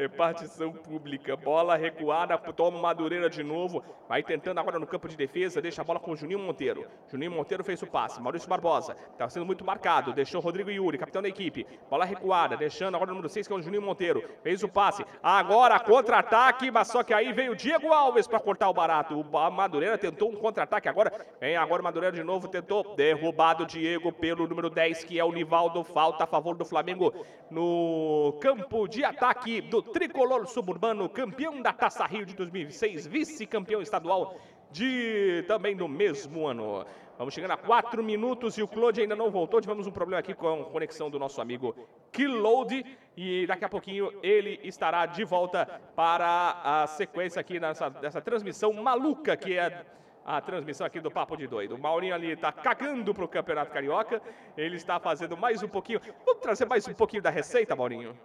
Repartição 0.00 0.72
pública. 0.72 1.36
Bola 1.36 1.76
recuada, 1.76 2.38
toma 2.38 2.78
Madureira 2.78 3.28
de 3.28 3.42
novo. 3.42 3.84
Vai 4.08 4.22
tentando 4.22 4.58
agora 4.58 4.78
no 4.78 4.86
campo 4.86 5.06
de 5.06 5.14
defesa. 5.14 5.60
Deixa 5.60 5.82
a 5.82 5.84
bola 5.84 6.00
com 6.00 6.12
o 6.12 6.16
Juninho 6.16 6.38
Monteiro. 6.38 6.86
Juninho 7.10 7.30
Monteiro 7.30 7.62
fez 7.62 7.82
o 7.82 7.86
passe. 7.86 8.18
Maurício 8.18 8.48
Barbosa. 8.48 8.96
Está 9.12 9.28
sendo 9.28 9.44
muito 9.44 9.62
marcado. 9.62 10.14
Deixou 10.14 10.40
Rodrigo 10.40 10.70
Yuri, 10.70 10.96
capitão 10.96 11.20
da 11.20 11.28
equipe. 11.28 11.66
Bola 11.90 12.06
recuada. 12.06 12.56
Deixando 12.56 12.94
agora 12.94 13.10
o 13.10 13.14
número 13.14 13.28
6, 13.28 13.46
que 13.46 13.52
é 13.52 13.56
o 13.56 13.60
Juninho 13.60 13.82
Monteiro. 13.82 14.26
Fez 14.42 14.62
o 14.62 14.68
passe. 14.70 15.04
Agora 15.22 15.78
contra-ataque. 15.78 16.70
Mas 16.70 16.88
só 16.88 17.02
que 17.02 17.12
aí 17.12 17.30
veio 17.34 17.52
o 17.52 17.56
Diego 17.56 17.92
Alves 17.92 18.26
para 18.26 18.40
cortar 18.40 18.70
o 18.70 18.74
barato. 18.74 19.20
O 19.20 19.50
Madureira 19.50 19.98
tentou 19.98 20.30
um 20.30 20.36
contra-ataque 20.36 20.88
agora. 20.88 21.26
Vem 21.38 21.58
agora 21.58 21.82
o 21.82 21.84
Madureira 21.84 22.16
de 22.16 22.24
novo. 22.24 22.48
Tentou. 22.48 22.96
Derrubado 22.96 23.66
Diego 23.66 24.10
pelo 24.10 24.48
número 24.48 24.70
10, 24.70 25.04
que 25.04 25.18
é 25.18 25.24
o 25.24 25.30
Nivaldo. 25.30 25.84
Falta 25.84 26.24
a 26.24 26.26
favor 26.26 26.56
do 26.56 26.64
Flamengo 26.64 27.12
no 27.50 28.38
campo 28.40 28.88
de 28.88 29.04
ataque 29.04 29.60
do 29.60 29.89
tricolor 29.92 30.46
suburbano, 30.46 31.08
campeão 31.08 31.60
da 31.60 31.72
Taça 31.72 32.04
Rio 32.06 32.24
de 32.24 32.34
2006, 32.34 33.06
vice-campeão 33.06 33.82
estadual 33.82 34.36
de 34.70 35.44
também 35.46 35.74
no 35.74 35.88
mesmo 35.88 36.46
ano. 36.46 36.84
Vamos 37.18 37.34
chegando 37.34 37.50
a 37.50 37.56
quatro 37.56 38.02
minutos 38.02 38.56
e 38.56 38.62
o 38.62 38.68
Claude 38.68 39.02
ainda 39.02 39.14
não 39.14 39.30
voltou. 39.30 39.60
Tivemos 39.60 39.86
um 39.86 39.90
problema 39.90 40.20
aqui 40.20 40.32
com 40.32 40.62
a 40.62 40.64
conexão 40.64 41.10
do 41.10 41.18
nosso 41.18 41.40
amigo 41.40 41.76
Killload 42.10 42.84
e 43.14 43.46
daqui 43.46 43.64
a 43.64 43.68
pouquinho 43.68 44.10
ele 44.22 44.58
estará 44.64 45.04
de 45.04 45.22
volta 45.22 45.66
para 45.94 46.62
a 46.64 46.86
sequência 46.86 47.38
aqui 47.38 47.60
nessa, 47.60 47.90
nessa 47.90 48.22
transmissão 48.22 48.72
maluca 48.72 49.36
que 49.36 49.54
é 49.54 49.84
a 50.24 50.40
transmissão 50.40 50.86
aqui 50.86 51.00
do 51.00 51.10
Papo 51.10 51.36
de 51.36 51.46
Doido. 51.46 51.74
O 51.74 51.78
Maurinho 51.78 52.14
ali 52.14 52.30
está 52.30 52.52
cagando 52.52 53.12
para 53.12 53.24
o 53.24 53.28
Campeonato 53.28 53.70
Carioca. 53.70 54.22
Ele 54.56 54.76
está 54.76 54.98
fazendo 54.98 55.36
mais 55.36 55.62
um 55.62 55.68
pouquinho. 55.68 56.00
Vamos 56.24 56.40
trazer 56.40 56.66
mais 56.66 56.86
um 56.88 56.94
pouquinho 56.94 57.22
da 57.22 57.30
receita, 57.30 57.76
Maurinho? 57.76 58.16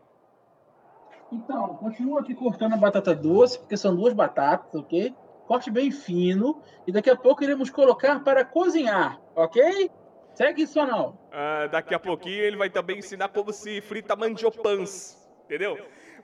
Então, 1.32 1.76
continua 1.76 2.22
aqui 2.22 2.34
cortando 2.36 2.74
a 2.74 2.78
batata 2.78 3.14
doce, 3.16 3.60
porque 3.60 3.76
são 3.76 3.96
duas 3.96 4.14
batatas, 4.14 4.74
ok? 4.76 5.14
Corte 5.48 5.70
bem 5.72 5.92
fino. 5.92 6.62
E 6.88 6.92
daqui 6.92 7.10
a 7.10 7.16
pouco 7.16 7.44
iremos 7.44 7.70
colocar 7.70 8.24
para 8.24 8.46
cozinhar, 8.46 9.20
ok? 9.36 9.90
Segue 10.34 10.64
isso 10.64 10.80
ou 10.80 10.86
não? 10.88 11.20
Ah, 11.32 11.68
daqui 11.72 11.94
a 11.96 12.00
pouquinho 12.00 12.44
ele 12.44 12.58
vai 12.58 12.70
também 12.70 13.00
ensinar 13.00 13.30
como 13.30 13.52
se 13.54 13.82
frita 13.82 14.16
mandiopãs. 14.16 15.26
Entendeu? 15.46 15.78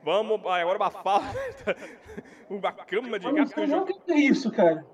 Vamos, 0.04 0.42
agora 0.46 0.78
uma 0.78 0.90
falta. 0.90 1.76
uma 2.50 2.72
cama 2.72 3.20
de 3.20 3.26
Eu 3.26 3.32
não 3.32 3.46
gato. 3.46 3.54
sei 3.54 3.74
o 3.74 3.86
que 3.86 4.12
é 4.12 4.16
isso, 4.20 4.52
cara. 4.52 4.86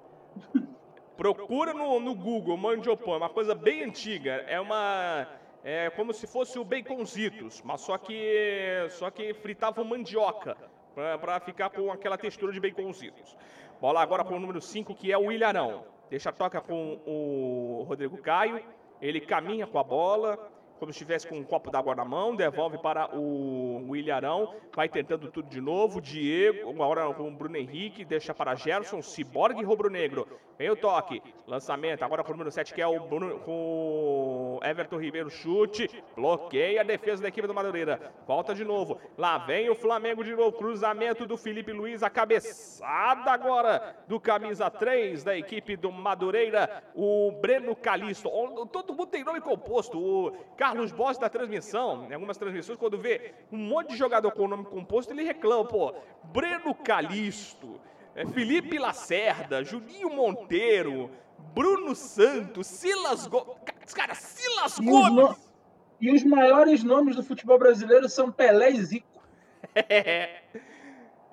Procura 1.16 1.74
no, 1.74 2.00
no 2.00 2.14
Google 2.14 2.58
mandiopan, 2.58 3.14
é 3.14 3.18
uma 3.18 3.30
coisa 3.30 3.56
bem 3.56 3.84
antiga. 3.84 4.34
É 4.48 4.60
uma. 4.60 5.28
É 5.70 5.90
como 5.90 6.14
se 6.14 6.26
fosse 6.26 6.58
o 6.58 6.64
baconzitos, 6.64 7.62
mas 7.62 7.82
só 7.82 7.98
que 7.98 8.88
só 8.92 9.12
que 9.12 9.34
fritavam 9.34 9.84
mandioca 9.84 10.56
para 10.96 11.42
ficar 11.42 11.70
com 11.70 11.92
aquela 11.92 12.18
textura 12.18 12.54
de 12.54 12.60
baconzitos. 12.62 13.36
Bola 13.82 14.02
agora 14.02 14.24
com 14.24 14.36
o 14.36 14.40
número 14.40 14.62
5, 14.62 14.96
que 14.96 15.12
é 15.12 15.18
o 15.18 15.30
Ilharão. 15.30 15.84
Deixa 16.10 16.30
a 16.30 16.32
toca 16.32 16.62
com 16.62 17.02
o 17.06 17.84
Rodrigo 17.86 18.18
Caio. 18.18 18.64
Ele 19.02 19.20
caminha 19.20 19.68
com 19.68 19.78
a 19.78 19.84
bola, 19.84 20.50
como 20.80 20.92
se 20.92 20.98
estivesse 20.98 21.28
com 21.28 21.36
um 21.36 21.44
copo 21.44 21.72
d'água 21.72 21.96
na 21.96 22.06
mão, 22.06 22.36
devolve 22.36 22.78
para 22.78 23.16
o, 23.16 23.90
o 23.90 23.96
Ilharão, 23.96 24.54
vai 24.76 24.88
tentando 24.88 25.30
tudo 25.32 25.50
de 25.50 25.62
novo. 25.62 26.02
Diego, 26.02 26.70
agora 26.70 27.14
com 27.14 27.28
o 27.28 27.32
Bruno 27.32 27.58
Henrique, 27.58 28.06
deixa 28.06 28.34
para 28.34 28.56
Gerson, 28.56 29.02
Ciborgue 29.02 29.62
e 29.62 29.66
Rubro 29.66 29.90
Negro. 29.90 30.28
Vem 30.58 30.72
o 30.72 30.76
toque, 30.76 31.22
lançamento, 31.46 32.04
agora 32.04 32.24
com 32.24 32.30
o 32.30 32.34
número 32.34 32.52
7, 32.52 32.74
que 32.74 32.82
é 32.82 32.88
o 32.88 33.00
Bruno, 33.00 33.40
com 33.42 34.60
Everton 34.64 34.98
Ribeiro, 34.98 35.30
chute, 35.30 35.88
bloqueia 36.16 36.82
a 36.82 36.84
defesa 36.84 37.22
da 37.22 37.28
equipe 37.28 37.48
do 37.48 37.54
Madureira. 37.54 38.12
Volta 38.26 38.56
de 38.56 38.66
novo, 38.66 39.00
lá 39.16 39.38
vem 39.38 39.70
o 39.70 39.76
Flamengo 39.76 40.24
de 40.24 40.36
novo, 40.36 40.58
cruzamento 40.58 41.28
do 41.28 41.38
Felipe 41.38 41.72
Luiz, 41.72 42.02
a 42.02 42.10
cabeçada 42.10 43.32
agora 43.32 43.96
do 44.08 44.20
camisa 44.20 44.68
3 44.70 45.24
da 45.24 45.38
equipe 45.38 45.76
do 45.76 45.92
Madureira, 45.92 46.84
o 46.96 47.32
Breno 47.40 47.76
Calisto. 47.76 48.28
Todo 48.72 48.96
mundo 48.96 49.08
tem 49.08 49.24
nome 49.24 49.42
composto, 49.42 50.00
o 50.00 50.32
Carlos 50.68 50.92
Bosch 50.92 51.18
da 51.18 51.30
transmissão, 51.30 52.08
em 52.10 52.14
algumas 52.14 52.36
transmissões, 52.36 52.78
quando 52.78 52.98
vê 52.98 53.34
um 53.50 53.58
monte 53.58 53.92
de 53.92 53.96
jogador 53.96 54.32
com 54.32 54.50
nome 54.50 54.66
composto, 54.66 55.14
ele 55.14 55.24
reclama, 55.24 55.64
pô, 55.64 55.94
Breno 56.26 56.76
Calisto, 56.76 57.80
é, 58.14 58.26
Felipe 58.26 58.78
Lacerda, 58.78 59.64
Juninho 59.64 60.10
Monteiro, 60.10 61.10
Bruno 61.54 61.96
Santos, 61.96 62.68
Silas 62.68 63.28
Gomes. 63.28 63.56
Cara, 63.94 64.14
Silas 64.14 64.78
os, 64.78 64.86
Gomes! 64.86 65.38
e 66.02 66.12
os 66.12 66.26
maiores 66.26 66.84
nomes 66.84 67.16
do 67.16 67.24
futebol 67.24 67.58
brasileiro 67.58 68.10
são 68.10 68.30
Pelé 68.30 68.72
e 68.72 68.84
Zico. 68.84 69.24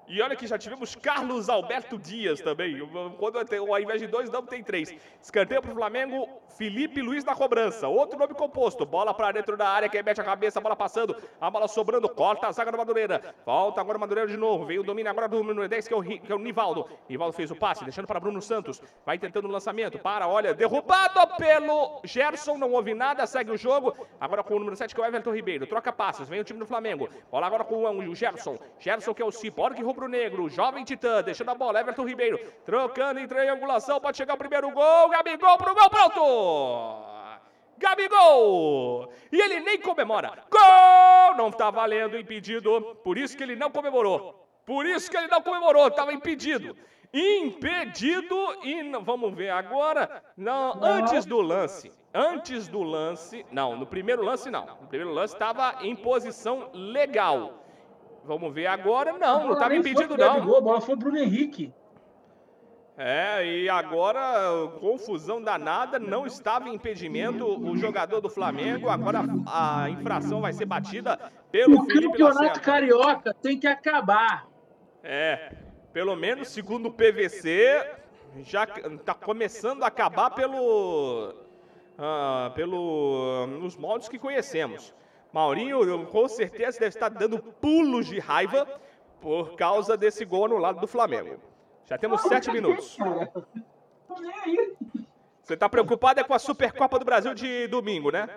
E 0.07 0.21
olha 0.21 0.37
que 0.37 0.47
já 0.47 0.59
tivemos 0.59 0.95
Carlos 0.95 1.49
Alberto 1.49 1.99
Dias 1.99 2.41
também. 2.41 2.79
Quando 3.19 3.39
ao 3.39 3.81
invés 3.81 4.01
de 4.01 4.07
dois, 4.07 4.31
não 4.31 4.45
tem 4.45 4.63
três. 4.63 4.95
Escanteio 5.23 5.63
para 5.63 5.71
o 5.71 5.75
Flamengo, 5.75 6.29
Felipe 6.57 7.01
Luiz 7.01 7.25
na 7.25 7.35
cobrança. 7.35 7.89
Outro 7.89 8.19
nome 8.19 8.35
composto. 8.35 8.85
Bola 8.85 9.15
para 9.15 9.33
dentro 9.33 9.57
da 9.57 9.69
área, 9.69 9.89
quem 9.89 10.03
mete 10.03 10.21
a 10.21 10.25
cabeça, 10.25 10.59
a 10.59 10.63
bola 10.63 10.77
passando, 10.77 11.17
a 11.41 11.51
bola 11.51 11.67
sobrando, 11.67 12.09
corta 12.09 12.47
a 12.47 12.53
zaga 12.53 12.71
do 12.71 12.79
Madureira. 12.79 13.35
Volta 13.45 13.81
agora 13.81 13.97
o 13.97 14.01
Madureira 14.01 14.31
de 14.31 14.37
novo. 14.37 14.67
Veio 14.67 14.83
o 14.83 14.85
domínio 14.85 15.11
agora 15.11 15.29
do 15.29 15.43
número 15.43 15.69
10, 15.69 15.89
que 15.89 15.95
é 15.95 15.97
o, 15.97 16.03
que 16.03 16.33
é 16.33 16.35
o 16.35 16.39
Nivaldo. 16.39 16.87
Nivaldo 17.09 17.33
fez 17.33 17.51
o 17.51 17.57
passe, 17.57 17.83
deixando 17.85 18.07
para 18.07 18.21
Bruno 18.21 18.43
Santos. 18.43 18.83
Vai 19.07 19.19
tentando 19.19 19.49
o 19.49 19.51
lançamento. 19.51 19.99
Para, 19.99 20.29
olha, 20.29 20.53
derrubado 20.53 21.37
pelo 21.37 22.01
Gerson. 22.05 22.59
Não 22.59 22.73
houve 22.73 22.95
nada, 22.95 23.27
segue 23.27 23.51
o 23.51 23.57
jogo. 23.57 23.95
Agora 24.21 24.43
com 24.43 24.55
o 24.55 24.59
número 24.59 24.77
7, 24.77 24.95
que 24.95 25.01
é 25.01 25.05
o 25.05 25.07
Everton 25.07 25.33
Ribeiro. 25.33 25.67
Troca 25.67 25.93
passes, 25.93 26.29
vem 26.29 26.41
o 26.41 26.45
time 26.45 26.59
do 26.59 26.67
Flamengo. 26.67 27.09
Bola 27.31 27.47
agora 27.47 27.65
com 27.65 27.85
o 27.85 28.15
Gerson. 28.15 28.59
Gerson, 28.79 29.15
que 29.15 29.23
é 29.23 29.25
o 29.25 29.31
Ciborgue 29.31 29.83
rubro-negro. 29.95 30.49
Jovem 30.49 30.85
Titã, 30.85 31.23
deixando 31.23 31.51
a 31.51 31.55
bola. 31.55 31.81
Everton 31.81 32.05
Ribeiro. 32.05 32.39
Trocando 32.65 33.21
em 33.21 33.27
triangulação. 33.27 34.01
Pode 34.01 34.17
chegar 34.17 34.35
o 34.35 34.39
primeiro 34.39 34.71
gol. 34.71 35.09
Gabigol 35.09 35.57
pro 35.57 35.75
gol, 35.75 35.89
pronto! 35.89 37.15
Gabigol! 37.79 39.13
E 39.33 39.41
ele 39.41 39.61
nem 39.61 39.81
comemora. 39.81 40.45
Gol! 40.51 41.37
Não 41.37 41.51
tá 41.51 41.71
valendo, 41.71 42.19
impedido. 42.19 42.97
Por 43.03 43.17
isso 43.17 43.37
que 43.37 43.43
ele 43.43 43.57
não 43.57 43.71
comemorou. 43.71 44.47
Por 44.67 44.87
isso 44.87 45.11
que 45.11 45.17
ele 45.17 45.27
não 45.27 45.43
comemorou, 45.43 45.89
estava 45.89 46.13
impedido. 46.13 46.77
Impedido 47.13 48.37
e 48.65 48.83
vamos 49.03 49.35
ver 49.35 49.51
agora. 49.51 50.23
Não, 50.37 50.83
antes 50.83 51.25
do 51.27 51.41
lance. 51.41 51.93
Antes 52.13 52.69
do 52.69 52.83
lance, 52.83 53.45
não, 53.51 53.77
no 53.77 53.87
primeiro 53.87 54.23
lance 54.23 54.51
não. 54.51 54.67
No 54.81 54.89
primeiro 54.89 55.13
lance 55.13 55.35
estava 55.35 55.79
em 55.83 55.95
posição 55.95 56.71
legal. 56.73 57.64
Vamos 58.27 58.55
ver 58.55 58.67
agora, 58.67 59.13
não, 59.13 59.49
não 59.49 59.73
impedido 59.75 60.15
pro 60.15 60.17
não. 60.17 60.35
Gabigol, 60.35 60.57
A 60.57 60.61
bola 60.61 60.81
foi 60.81 60.97
pro 60.97 61.11
Bruno 61.11 61.19
Henrique. 61.19 61.73
É, 62.97 63.45
e 63.45 63.69
agora, 63.69 64.69
confusão 64.79 65.43
danada, 65.43 65.99
não 65.99 66.27
estava 66.27 66.69
em 66.69 66.75
impedimento 66.75 67.45
o 67.45 67.77
jogador 67.77 68.21
do 68.21 68.31
Flamengo. 68.31 68.89
Agora 68.89 69.25
a 69.47 69.91
infração 69.91 70.41
vai 70.41 70.53
ser 70.53 70.65
batida 70.65 71.19
pelo 71.51 71.81
O 71.81 71.85
Felipe 71.87 72.13
campeonato 72.13 72.39
Lacerda. 72.39 72.61
carioca 72.61 73.35
tem 73.35 73.59
que 73.59 73.67
acabar. 73.67 74.47
É, 75.03 75.53
pelo 75.93 76.15
menos 76.15 76.49
segundo 76.49 76.87
o 76.87 76.93
PVC, 76.93 77.85
já 78.43 78.65
está 78.65 79.13
começando 79.13 79.83
a 79.83 79.89
acabar 79.89 80.31
pelo, 80.31 81.35
ah, 81.99 82.53
pelo 82.55 83.47
nos 83.61 83.77
moldes 83.77 84.09
que 84.09 84.19
conhecemos. 84.19 84.95
Maurinho, 85.35 86.07
com 86.07 86.29
certeza, 86.29 86.79
deve 86.79 86.91
estar 86.91 87.09
dando 87.09 87.41
pulos 87.41 88.07
de 88.07 88.21
raiva 88.21 88.69
por 89.21 89.57
causa 89.57 89.97
desse 89.97 90.25
gol 90.25 90.47
no 90.47 90.59
lado 90.59 90.79
do 90.79 90.87
Flamengo. 90.87 91.41
Já 91.87 91.99
temos 91.99 92.23
sete 92.23 92.53
minutos. 92.53 92.97
Você 95.43 95.57
tá 95.57 95.69
preocupado 95.69 96.21
é 96.21 96.23
com 96.23 96.35
a 96.35 96.39
Supercopa 96.39 97.01
do 97.01 97.05
Brasil 97.05 97.35
de 97.35 97.67
domingo, 97.67 98.13
né? 98.13 98.29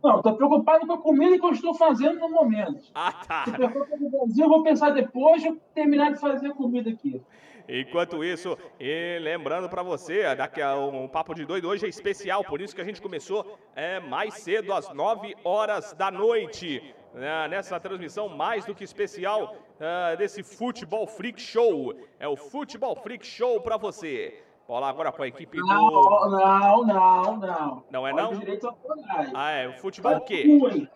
Não, 0.00 0.22
tô 0.22 0.32
preocupado 0.34 0.86
com 0.86 0.92
a 0.92 0.98
comida 0.98 1.36
que 1.36 1.44
eu 1.44 1.50
estou 1.50 1.74
fazendo 1.74 2.20
no 2.20 2.30
momento. 2.30 2.84
Ah, 2.94 3.12
tá. 3.26 3.44
Se 3.44 3.50
for 3.50 3.84
para 3.88 3.96
o 3.96 4.10
Brasil, 4.10 4.44
eu 4.44 4.48
vou 4.48 4.62
pensar 4.62 4.90
depois 4.90 5.42
de 5.42 5.50
terminar 5.74 6.12
de 6.12 6.20
fazer 6.20 6.46
a 6.46 6.54
comida 6.54 6.88
aqui. 6.88 7.20
Enquanto 7.68 8.24
isso, 8.24 8.56
e 8.78 9.18
lembrando 9.20 9.68
pra 9.68 9.82
você, 9.82 10.34
daqui 10.34 10.60
a 10.60 10.76
um 10.76 11.08
papo 11.08 11.34
de 11.34 11.44
doido 11.44 11.68
hoje 11.68 11.86
é 11.86 11.88
especial, 11.88 12.44
por 12.44 12.60
isso 12.60 12.74
que 12.74 12.80
a 12.80 12.84
gente 12.84 13.00
começou 13.00 13.58
é, 13.74 14.00
mais 14.00 14.34
cedo, 14.34 14.72
às 14.72 14.92
9 14.92 15.34
horas 15.44 15.92
da 15.92 16.10
noite, 16.10 16.94
né, 17.14 17.48
nessa 17.48 17.78
transmissão 17.78 18.28
mais 18.28 18.64
do 18.64 18.74
que 18.74 18.84
especial 18.84 19.54
ah, 19.80 20.14
desse 20.14 20.42
Futebol 20.42 21.06
Freak 21.06 21.40
Show. 21.40 21.94
É 22.18 22.28
o 22.28 22.36
Futebol 22.36 22.94
Freak 22.94 23.26
Show 23.26 23.60
pra 23.60 23.76
você. 23.76 24.42
Bola 24.66 24.88
agora 24.88 25.10
com 25.10 25.22
a 25.22 25.28
equipe 25.28 25.58
do. 25.58 25.66
Não, 25.66 25.90
não, 26.30 26.86
não, 26.86 27.36
não. 27.36 27.84
Não 27.90 28.06
é 28.06 28.12
não? 28.12 28.30
os 28.30 28.38
direitos 28.38 28.64
autorais. 28.64 29.32
Ah, 29.34 29.50
é. 29.50 29.68
O 29.68 29.72
futebol 29.74 30.16
o 30.16 30.20
quê? 30.20 30.44
ruim. 30.46 30.88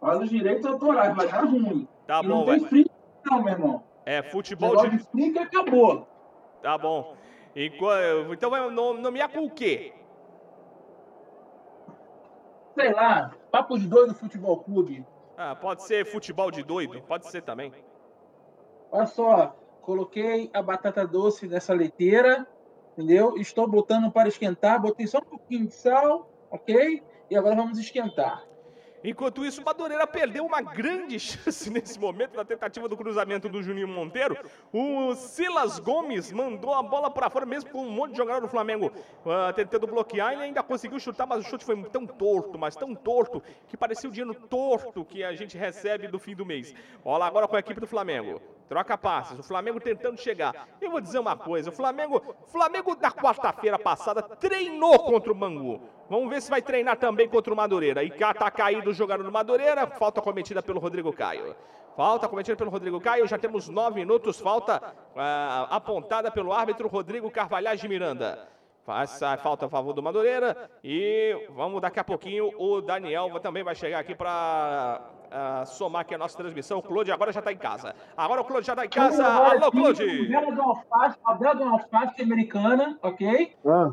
Olha 0.00 0.20
os 0.20 0.30
direitos 0.30 0.64
autorais, 0.66 1.14
vai 1.14 1.28
dar 1.28 1.44
ruim. 1.44 1.88
Tá 2.06 2.20
e 2.22 2.26
não 2.26 2.38
bom, 2.38 2.44
tem 2.46 2.60
vai. 2.60 2.68
free, 2.68 2.90
não, 3.24 3.42
meu 3.42 3.52
irmão. 3.52 3.84
É 4.04 4.22
futebol 4.22 4.70
Negócio 4.70 5.06
de. 5.14 5.32
de 5.32 5.38
acabou. 5.38 6.06
Tá 6.60 6.76
bom. 6.76 7.16
Enqu- 7.54 8.32
Então 8.32 8.50
vai 8.50 8.68
no- 8.70 8.94
nomear 8.94 9.28
com 9.30 9.44
o 9.44 9.50
quê? 9.50 9.92
Sei 12.74 12.92
lá, 12.92 13.30
papo 13.50 13.78
de 13.78 13.86
doido 13.86 14.14
futebol 14.14 14.62
clube. 14.62 15.06
Ah, 15.36 15.54
pode 15.54 15.82
ser 15.82 16.04
futebol 16.06 16.50
de 16.50 16.62
doido, 16.62 17.02
pode 17.02 17.26
ser 17.30 17.42
também. 17.42 17.72
Olha 18.90 19.06
só, 19.06 19.56
coloquei 19.82 20.50
a 20.54 20.62
batata 20.62 21.06
doce 21.06 21.46
nessa 21.46 21.72
leiteira, 21.74 22.46
entendeu? 22.92 23.36
Estou 23.36 23.66
botando 23.68 24.10
para 24.10 24.28
esquentar, 24.28 24.80
botei 24.80 25.06
só 25.06 25.18
um 25.18 25.22
pouquinho 25.24 25.66
de 25.66 25.74
sal, 25.74 26.28
ok? 26.50 27.02
E 27.30 27.36
agora 27.36 27.54
vamos 27.56 27.78
esquentar. 27.78 28.44
Enquanto 29.04 29.44
isso, 29.44 29.60
o 29.60 29.64
Madureira 29.64 30.06
perdeu 30.06 30.44
uma 30.44 30.60
grande 30.60 31.18
chance 31.18 31.68
nesse 31.70 31.98
momento 31.98 32.36
na 32.36 32.44
tentativa 32.44 32.88
do 32.88 32.96
cruzamento 32.96 33.48
do 33.48 33.62
Juninho 33.62 33.88
Monteiro. 33.88 34.36
O 34.72 35.14
Silas 35.14 35.78
Gomes 35.78 36.30
mandou 36.30 36.72
a 36.72 36.82
bola 36.82 37.10
para 37.10 37.28
fora, 37.28 37.44
mesmo 37.44 37.70
com 37.70 37.84
um 37.84 37.90
monte 37.90 38.12
de 38.12 38.18
jogador 38.18 38.40
do 38.40 38.48
Flamengo 38.48 38.92
ah, 39.26 39.52
tentando 39.52 39.86
bloquear. 39.86 40.32
Ele 40.32 40.42
ainda 40.44 40.62
conseguiu 40.62 41.00
chutar, 41.00 41.26
mas 41.26 41.44
o 41.44 41.48
chute 41.48 41.64
foi 41.64 41.82
tão 41.84 42.06
torto, 42.06 42.58
mas 42.58 42.76
tão 42.76 42.94
torto, 42.94 43.42
que 43.68 43.76
parecia 43.76 44.08
o 44.08 44.12
dinheiro 44.12 44.34
torto 44.34 45.04
que 45.04 45.24
a 45.24 45.34
gente 45.34 45.58
recebe 45.58 46.06
no 46.08 46.18
fim 46.18 46.34
do 46.34 46.46
mês. 46.46 46.74
Bola 47.02 47.26
agora 47.26 47.48
com 47.48 47.56
a 47.56 47.60
equipe 47.60 47.80
do 47.80 47.86
Flamengo. 47.86 48.40
Troca 48.72 48.96
passes, 48.96 49.38
o 49.38 49.42
Flamengo 49.42 49.78
tentando 49.78 50.18
chegar. 50.18 50.66
Eu 50.80 50.90
vou 50.90 50.98
dizer 50.98 51.18
uma 51.18 51.36
coisa, 51.36 51.68
o 51.68 51.72
Flamengo, 51.74 52.22
Flamengo 52.46 52.96
na 52.98 53.12
quarta-feira 53.12 53.78
passada 53.78 54.22
treinou 54.22 54.98
contra 55.00 55.30
o 55.30 55.34
Bangu. 55.34 55.78
Vamos 56.08 56.30
ver 56.30 56.40
se 56.40 56.48
vai 56.48 56.62
treinar 56.62 56.96
também 56.96 57.28
contra 57.28 57.52
o 57.52 57.56
Madureira. 57.56 58.02
E 58.02 58.08
cá 58.08 58.32
tá 58.32 58.50
caído 58.50 58.88
o 58.88 58.94
jogador 58.94 59.24
do 59.24 59.30
Madureira, 59.30 59.86
falta 59.86 60.22
cometida 60.22 60.62
pelo 60.62 60.80
Rodrigo 60.80 61.12
Caio. 61.12 61.54
Falta 61.94 62.26
cometida 62.26 62.56
pelo 62.56 62.70
Rodrigo 62.70 62.98
Caio, 62.98 63.28
já 63.28 63.36
temos 63.36 63.68
nove 63.68 63.96
minutos, 63.96 64.40
falta 64.40 64.80
ah, 65.14 65.68
apontada 65.68 66.30
pelo 66.30 66.50
árbitro 66.50 66.88
Rodrigo 66.88 67.30
Carvalhais 67.30 67.78
de 67.78 67.86
Miranda. 67.86 68.48
Faz 68.84 69.22
a 69.22 69.36
falta 69.36 69.66
a 69.66 69.68
favor 69.68 69.92
do 69.92 70.02
Madureira 70.02 70.68
e 70.82 71.46
vamos 71.50 71.80
daqui 71.80 72.00
a 72.00 72.04
pouquinho 72.04 72.50
o 72.58 72.80
Daniel 72.80 73.38
também 73.38 73.62
vai 73.62 73.76
chegar 73.76 74.00
aqui 74.00 74.12
para 74.12 75.00
somar 75.66 76.02
aqui 76.02 76.16
a 76.16 76.18
nossa 76.18 76.36
transmissão. 76.36 76.78
O 76.78 76.82
Claude 76.82 77.12
agora 77.12 77.32
já 77.32 77.38
está 77.38 77.52
em 77.52 77.56
casa. 77.56 77.94
Agora 78.16 78.40
o 78.40 78.44
Claude 78.44 78.66
já 78.66 78.72
está 78.72 78.84
em 78.84 78.88
casa. 78.88 79.24
Alô, 79.24 79.70
Claude! 79.70 80.28
Bela 80.28 80.50
de 81.54 81.62
alface, 81.62 82.22
americana, 82.22 82.98
ok? 83.02 83.56
Ah, 83.64 83.92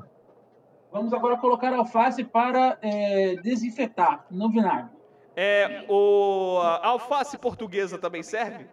Vamos 0.91 1.13
agora 1.13 1.38
colocar 1.38 1.72
a 1.72 1.77
alface 1.77 2.24
para 2.24 2.77
é, 2.81 3.36
desinfetar, 3.43 4.25
no 4.31 4.50
vinagre. 4.50 4.89
É, 5.36 5.86
o 5.88 6.60
a 6.62 6.88
alface 6.88 7.38
portuguesa 7.38 8.00
também 8.00 8.24
serve? 8.24 8.65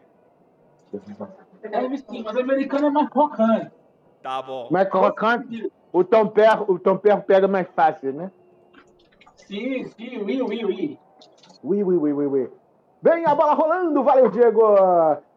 Deve 1.60 1.98
sim, 1.98 2.22
mas 2.24 2.36
a 2.36 2.40
americana 2.40 2.86
é 2.86 2.90
mais 2.90 3.10
crocante. 3.10 3.70
Tá 4.22 4.40
bom. 4.40 4.68
mais 4.70 4.88
crocante. 4.88 5.70
O 5.96 6.04
Tom 6.04 6.26
Perro, 6.26 6.66
o 6.68 6.78
Tom 6.78 6.98
Perro 6.98 7.22
pega 7.22 7.48
mais 7.48 7.66
fácil, 7.68 8.12
né? 8.12 8.30
Sim, 9.34 9.82
sim, 9.96 10.18
ui, 10.18 10.42
ui, 10.42 10.64
ui. 10.66 10.98
Ui, 11.64 11.82
ui, 11.82 11.96
ui, 11.96 12.12
ui, 12.12 12.26
ui. 12.26 12.50
Vem 13.00 13.24
a 13.24 13.34
bola 13.34 13.54
rolando, 13.54 14.04
valeu, 14.04 14.30
Diego. 14.30 14.60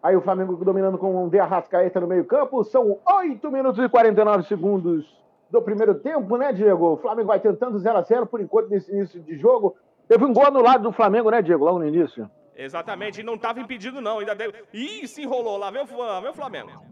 Aí 0.03 0.17
o 0.17 0.21
Flamengo 0.21 0.57
dominando 0.57 0.97
com 0.97 1.25
o 1.25 1.29
De 1.29 1.39
Arrascaeta 1.39 2.01
no 2.01 2.07
meio-campo. 2.07 2.62
São 2.65 2.99
8 3.07 3.49
minutos 3.49 3.81
e 3.81 3.88
49 3.88 4.43
segundos 4.49 5.05
do 5.49 5.62
primeiro 5.62 5.95
tempo, 5.95 6.36
né, 6.36 6.51
Diego? 6.51 6.91
O 6.91 6.97
Flamengo 6.97 7.29
vai 7.29 7.39
tentando 7.39 7.79
0 7.79 7.97
a 7.97 8.01
0 8.01 8.25
por 8.25 8.41
enquanto 8.41 8.67
nesse 8.67 8.91
início 8.91 9.21
de 9.21 9.38
jogo. 9.38 9.77
Teve 10.10 10.25
um 10.25 10.34
gol 10.34 10.47
anulado 10.47 10.84
do 10.84 10.91
Flamengo, 10.91 11.31
né, 11.31 11.41
Diego, 11.41 11.63
logo 11.63 11.79
no 11.79 11.88
início. 11.88 12.29
Exatamente, 12.53 13.23
não 13.23 13.36
estava 13.36 13.62
impedido 13.62 14.01
não, 14.01 14.19
ainda 14.19 14.36
deu. 14.36 14.51
Ih, 14.73 15.07
se 15.07 15.21
enrolou 15.21 15.57
lá, 15.57 15.71
o 15.71 16.34
Flamengo. 16.34 16.84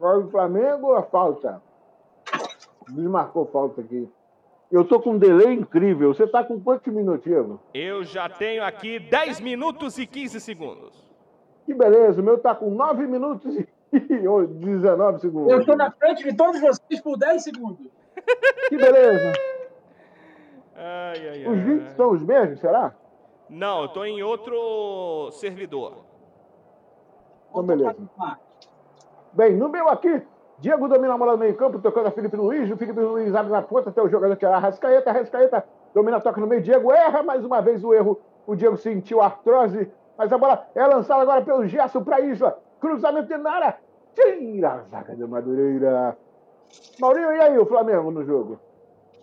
Foi 0.00 0.24
o 0.24 0.28
Flamengo, 0.28 0.92
a 0.94 1.04
falta. 1.04 1.62
Desmarcou 2.90 3.46
falta 3.46 3.80
aqui. 3.80 4.08
Eu 4.70 4.84
tô 4.84 4.98
com 5.00 5.10
um 5.12 5.18
delay 5.18 5.52
incrível. 5.54 6.12
Você 6.14 6.26
tá 6.26 6.42
com 6.42 6.60
quantos 6.60 6.92
minutos, 6.92 7.24
Diego? 7.24 7.60
Eu 7.72 8.02
já 8.04 8.28
tenho 8.28 8.64
aqui 8.64 8.98
10 8.98 9.40
minutos 9.40 9.98
e 9.98 10.06
15 10.06 10.40
segundos. 10.40 10.92
Que 11.64 11.72
beleza, 11.74 12.20
o 12.20 12.24
meu 12.24 12.38
tá 12.38 12.54
com 12.54 12.70
9 12.70 13.06
minutos 13.06 13.56
e 13.56 13.66
19 13.92 15.20
segundos. 15.20 15.52
Eu 15.52 15.60
estou 15.60 15.76
na 15.76 15.90
frente 15.92 16.24
de 16.24 16.36
todos 16.36 16.60
vocês 16.60 17.00
por 17.00 17.16
10 17.16 17.42
segundos. 17.42 17.86
Que 18.68 18.76
beleza. 18.76 19.32
Ai, 20.76 21.28
ai, 21.28 21.46
Os 21.46 21.58
ai. 21.58 21.64
vídeos 21.64 21.92
são 21.92 22.10
os 22.10 22.22
mesmos, 22.22 22.58
será? 22.60 22.94
Não, 23.48 23.82
eu 23.82 23.88
tô 23.88 24.04
em 24.04 24.22
outro 24.22 25.30
servidor. 25.32 26.04
Então, 27.50 27.62
beleza. 27.62 27.96
Bem, 29.32 29.56
no 29.56 29.68
meu 29.68 29.88
aqui, 29.88 30.22
Diego 30.58 30.88
domina 30.88 31.14
a 31.14 31.18
bola 31.18 31.32
no 31.32 31.38
meio 31.38 31.54
campo, 31.56 31.78
tocando 31.80 32.06
a 32.08 32.10
Felipe 32.10 32.36
Luiz. 32.36 32.70
O 32.70 32.76
Felipe 32.76 33.00
Luiz 33.00 33.34
abre 33.34 33.52
na 33.52 33.62
ponta 33.62 33.90
até 33.90 34.00
o 34.00 34.08
jogador 34.08 34.36
que 34.36 34.46
é 34.46 34.48
a 34.48 34.58
Rascaeta. 34.58 35.12
Rascaeta 35.12 35.64
domina, 35.94 36.20
toca 36.20 36.40
no 36.40 36.46
meio. 36.46 36.62
Diego 36.62 36.92
erra 36.92 37.22
mais 37.22 37.44
uma 37.44 37.60
vez 37.60 37.82
o 37.84 37.92
erro. 37.92 38.20
O 38.46 38.54
Diego 38.54 38.76
sentiu 38.76 39.20
artrose, 39.20 39.90
mas 40.16 40.32
a 40.32 40.38
bola 40.38 40.66
é 40.74 40.86
lançada 40.86 41.22
agora 41.22 41.42
pelo 41.42 41.66
Gerson 41.66 42.02
para 42.04 42.20
Isla. 42.20 42.58
Cruzamento 42.80 43.28
de 43.28 43.36
Nara. 43.38 43.78
Tira 44.14 44.72
a 44.72 44.78
zaga 44.82 45.16
de 45.16 45.26
Madureira. 45.26 46.16
Maurinho, 47.00 47.32
e 47.32 47.40
aí 47.40 47.58
o 47.58 47.66
Flamengo 47.66 48.10
no 48.10 48.24
jogo? 48.24 48.60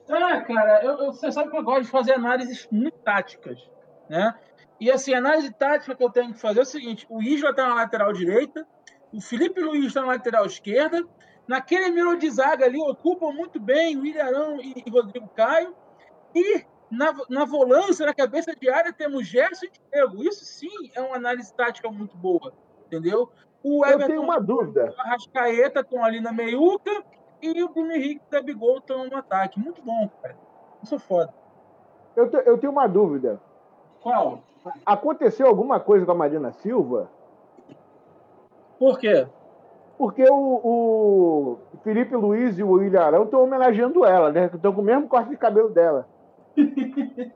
Ah, 0.10 0.42
cara, 0.42 0.84
eu, 0.84 0.92
eu- 0.98 1.14
você 1.14 1.32
sabe 1.32 1.50
que 1.50 1.58
eu 1.58 1.64
gosto 1.64 1.84
de 1.84 1.90
fazer 1.92 2.14
análises 2.14 2.68
muito 2.72 2.98
táticas, 3.00 3.70
né? 4.10 4.34
E 4.80 4.92
assim, 4.92 5.14
a 5.14 5.20
análise 5.20 5.52
tática 5.54 5.96
que 5.96 6.04
eu 6.04 6.10
tenho 6.10 6.34
que 6.34 6.40
fazer 6.40 6.60
é 6.60 6.64
o 6.64 6.66
seguinte: 6.66 7.06
o 7.10 7.22
Isla 7.22 7.52
está 7.52 7.68
na 7.70 7.76
lateral 7.76 8.12
direita, 8.12 8.66
o 9.14 9.22
Felipe 9.22 9.62
Luiz 9.62 9.86
está 9.86 10.02
na 10.02 10.08
lateral 10.08 10.46
esquerda, 10.46 11.04
naquele 11.48 11.90
meio 11.90 12.18
de 12.18 12.30
zaga 12.30 12.66
ali 12.66 12.80
ocupam 12.80 13.32
muito 13.32 13.60
bem 13.60 13.98
o 13.98 14.06
Ilharão 14.06 14.60
e, 14.62 14.84
e 14.86 14.90
Rodrigo 14.90 15.28
Caio, 15.36 15.76
e 16.34 16.64
na, 16.90 17.14
na 17.30 17.46
volância, 17.46 18.06
na 18.06 18.14
cabeça 18.14 18.56
de 18.56 18.70
área, 18.70 18.92
temos 18.94 19.28
Gerson 19.28 19.66
e 19.66 19.72
Diego. 19.92 20.24
Isso 20.24 20.44
sim 20.46 20.70
é 20.94 21.02
uma 21.02 21.16
análise 21.16 21.54
tática 21.54 21.90
muito 21.90 22.16
boa, 22.18 22.54
entendeu? 22.86 23.30
O 23.64 23.86
Eu 23.86 24.00
tenho 24.08 24.22
uma 24.22 24.40
dúvida. 24.40 24.94
o 24.98 25.02
Arrascaeta 25.02 25.82
estão 25.82 26.04
ali 26.04 26.20
na 26.20 26.32
meiuca 26.32 27.04
e 27.42 27.62
o 27.64 27.70
Bruno 27.70 27.92
Henrique 27.92 28.22
e 28.24 28.28
o 28.28 28.32
Gabigol 28.32 28.78
estão 28.80 29.08
no 29.08 29.16
ataque. 29.18 29.60
Muito 29.60 29.82
bom, 29.84 30.10
cara. 30.22 30.36
Isso 30.84 30.96
é 30.96 31.00
foda. 31.00 31.34
Eu, 32.16 32.30
te- 32.30 32.44
eu 32.46 32.58
tenho 32.58 32.72
uma 32.74 32.88
dúvida. 32.88 33.40
Qual? 34.02 34.42
Aconteceu 34.86 35.48
alguma 35.48 35.80
coisa 35.80 36.06
com 36.06 36.12
a 36.12 36.16
Marina 36.16 36.52
Silva? 36.54 37.10
Por 38.82 38.98
quê? 38.98 39.28
Porque 39.96 40.24
o, 40.28 40.36
o 40.64 41.78
Felipe 41.84 42.16
Luiz 42.16 42.58
e 42.58 42.64
o 42.64 42.82
Ilharão 42.82 43.26
estão 43.26 43.44
homenageando 43.44 44.04
ela, 44.04 44.32
né? 44.32 44.50
Estão 44.52 44.74
com 44.74 44.82
o 44.82 44.84
mesmo 44.84 45.08
corte 45.08 45.30
de 45.30 45.38
cabelo 45.38 45.70
dela. 45.70 46.08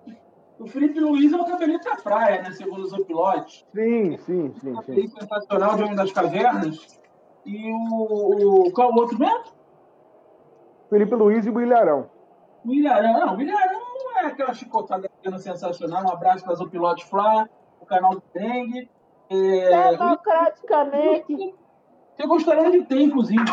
O 0.58 0.67
Felipe 0.67 1.01
Luiz 1.01 1.34
é 1.34 1.36
o 1.36 1.43
cabelinho 1.43 1.81
da 1.81 1.97
praia, 1.97 2.41
né? 2.41 2.51
Segundo 2.51 2.84
os 2.84 2.97
pilotes. 3.05 3.65
Sim, 3.75 4.17
sim, 4.19 4.53
sim, 4.53 4.53
sim. 4.53 4.73
Cabelinho 4.73 5.10
sensacional 5.10 5.75
de 5.75 5.84
Homem 5.84 5.95
das 5.97 6.13
Cavernas. 6.13 7.01
E 7.45 7.71
o, 7.73 8.67
o. 8.67 8.71
Qual 8.71 8.93
o 8.93 8.95
outro 8.95 9.19
mesmo? 9.19 9.43
Felipe 10.89 11.13
Luiz 11.13 11.45
e 11.45 11.49
o 11.49 11.62
Ilharão. 11.62 12.10
O 12.63 12.73
Ilharão. 12.73 13.13
Não, 13.13 13.36
o 13.36 13.41
Ilharão 13.41 13.81
é 14.21 14.27
aquela 14.27 14.53
chicotada 14.53 15.12
sensacional. 15.39 16.05
Um 16.05 16.13
abraço 16.13 16.45
para 16.45 16.53
o 16.53 16.69
Pilote 16.69 17.05
Flá, 17.05 17.49
o 17.81 17.86
canal 17.86 18.12
do 18.12 18.23
Dengue. 18.34 18.89
É, 19.29 19.91
Democraticamente. 19.91 21.55
eu 22.17 22.27
gostaria 22.27 22.71
de 22.71 22.85
ter, 22.85 23.01
inclusive. 23.01 23.43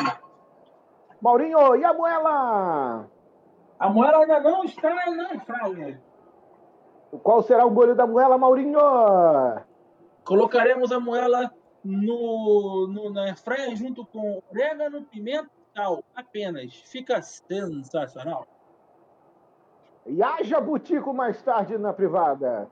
Maurinho, 1.20 1.76
e 1.76 1.84
a 1.84 1.94
Moela? 1.94 3.08
A 3.78 3.86
ainda 3.86 4.40
não 4.40 4.64
está 4.64 4.94
na 4.94 5.40
fraude. 5.40 5.98
Qual 7.22 7.42
será 7.42 7.64
o 7.64 7.70
goleiro 7.70 7.96
da 7.96 8.06
Moela, 8.06 8.38
Maurinho? 8.38 8.78
Colocaremos 10.24 10.92
a 10.92 11.00
moela 11.00 11.52
no, 11.84 12.86
no, 12.86 13.10
na 13.10 13.34
freia 13.34 13.74
junto 13.74 14.06
com 14.06 14.40
orégano, 14.50 15.02
pimenta 15.02 15.50
e 15.50 15.78
sal. 15.78 16.04
Apenas. 16.14 16.74
Fica 16.86 17.20
sensacional. 17.20 18.46
E 20.06 20.22
haja 20.22 20.60
butico 20.60 21.12
mais 21.12 21.42
tarde 21.42 21.76
na 21.76 21.92
privada. 21.92 22.68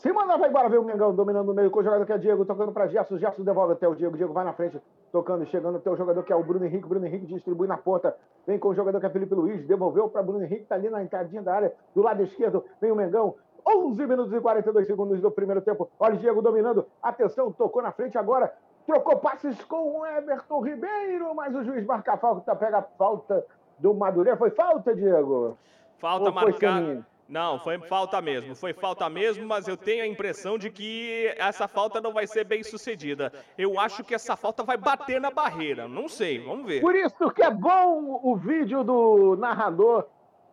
Se 0.00 0.10
mandar, 0.14 0.38
vai 0.38 0.48
embora 0.48 0.66
ver 0.66 0.78
o 0.78 0.84
Mengão 0.84 1.14
dominando 1.14 1.50
o 1.50 1.54
meio 1.54 1.70
com 1.70 1.80
o 1.80 1.84
jogador 1.84 2.06
que 2.06 2.12
é 2.14 2.16
Diego, 2.16 2.46
tocando 2.46 2.72
para 2.72 2.86
Gerson. 2.86 3.18
Gerson 3.18 3.42
devolve 3.42 3.74
até 3.74 3.86
o 3.86 3.94
Diego. 3.94 4.16
Diego 4.16 4.32
vai 4.32 4.46
na 4.46 4.54
frente, 4.54 4.80
tocando, 5.12 5.44
chegando 5.44 5.76
até 5.76 5.90
o 5.90 5.96
jogador 5.96 6.22
que 6.22 6.32
é 6.32 6.36
o 6.36 6.42
Bruno 6.42 6.64
Henrique. 6.64 6.88
Bruno 6.88 7.04
Henrique 7.04 7.26
distribui 7.26 7.68
na 7.68 7.76
ponta. 7.76 8.16
Vem 8.46 8.58
com 8.58 8.68
o 8.68 8.74
jogador 8.74 8.98
que 8.98 9.04
é 9.04 9.10
Felipe 9.10 9.34
Luiz. 9.34 9.62
Devolveu 9.66 10.08
para 10.08 10.22
Bruno 10.22 10.42
Henrique, 10.42 10.64
tá 10.64 10.74
ali 10.74 10.88
na 10.88 11.04
entradinha 11.04 11.42
da 11.42 11.54
área. 11.54 11.74
Do 11.94 12.00
lado 12.00 12.22
esquerdo, 12.22 12.64
vem 12.80 12.90
o 12.90 12.96
Mengão. 12.96 13.34
11 13.68 14.06
minutos 14.06 14.32
e 14.32 14.40
42 14.40 14.86
segundos 14.86 15.20
do 15.20 15.30
primeiro 15.30 15.60
tempo. 15.60 15.90
Olha 16.00 16.14
o 16.14 16.18
Diego 16.18 16.40
dominando. 16.40 16.86
Atenção, 17.02 17.52
tocou 17.52 17.82
na 17.82 17.92
frente 17.92 18.16
agora. 18.16 18.54
Trocou 18.86 19.18
passes 19.18 19.62
com 19.64 19.98
o 19.98 20.06
Everton 20.06 20.64
Ribeiro, 20.64 21.34
mas 21.34 21.54
o 21.54 21.62
juiz 21.62 21.84
marca 21.84 22.14
a 22.14 22.16
falta, 22.16 22.56
pega 22.56 22.78
a 22.78 22.82
falta 22.82 23.44
do 23.78 23.92
Madureira. 23.92 24.38
Foi 24.38 24.48
falta, 24.48 24.94
Diego? 24.94 25.58
Falta 25.98 26.30
marcada. 26.30 27.06
Não, 27.30 27.60
foi 27.60 27.78
falta 27.78 28.20
mesmo. 28.20 28.56
Foi 28.56 28.72
falta 28.72 29.08
mesmo, 29.08 29.46
mas 29.46 29.68
eu 29.68 29.76
tenho 29.76 30.02
a 30.02 30.06
impressão 30.06 30.58
de 30.58 30.68
que 30.68 31.32
essa 31.38 31.68
falta 31.68 32.00
não 32.00 32.12
vai 32.12 32.26
ser 32.26 32.42
bem 32.42 32.64
sucedida. 32.64 33.32
Eu 33.56 33.78
acho 33.78 34.02
que 34.02 34.12
essa 34.14 34.34
falta 34.34 34.64
vai 34.64 34.76
bater 34.76 35.20
na 35.20 35.30
barreira. 35.30 35.86
Não 35.86 36.08
sei, 36.08 36.40
vamos 36.40 36.66
ver. 36.66 36.80
Por 36.80 36.96
isso 36.96 37.30
que 37.30 37.40
é 37.40 37.50
bom 37.50 38.20
o 38.24 38.36
vídeo 38.36 38.82
do 38.82 39.36
narrador 39.36 40.08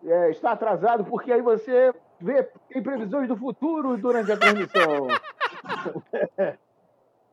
é, 0.05 0.29
estar 0.29 0.51
atrasado, 0.51 1.03
porque 1.03 1.31
aí 1.31 1.41
você 1.41 1.91
vê 2.21 2.43
tem 2.69 2.83
previsões 2.83 3.27
do 3.27 3.35
futuro 3.35 3.97
durante 3.97 4.31
a 4.31 4.37
transmissão. 4.37 5.07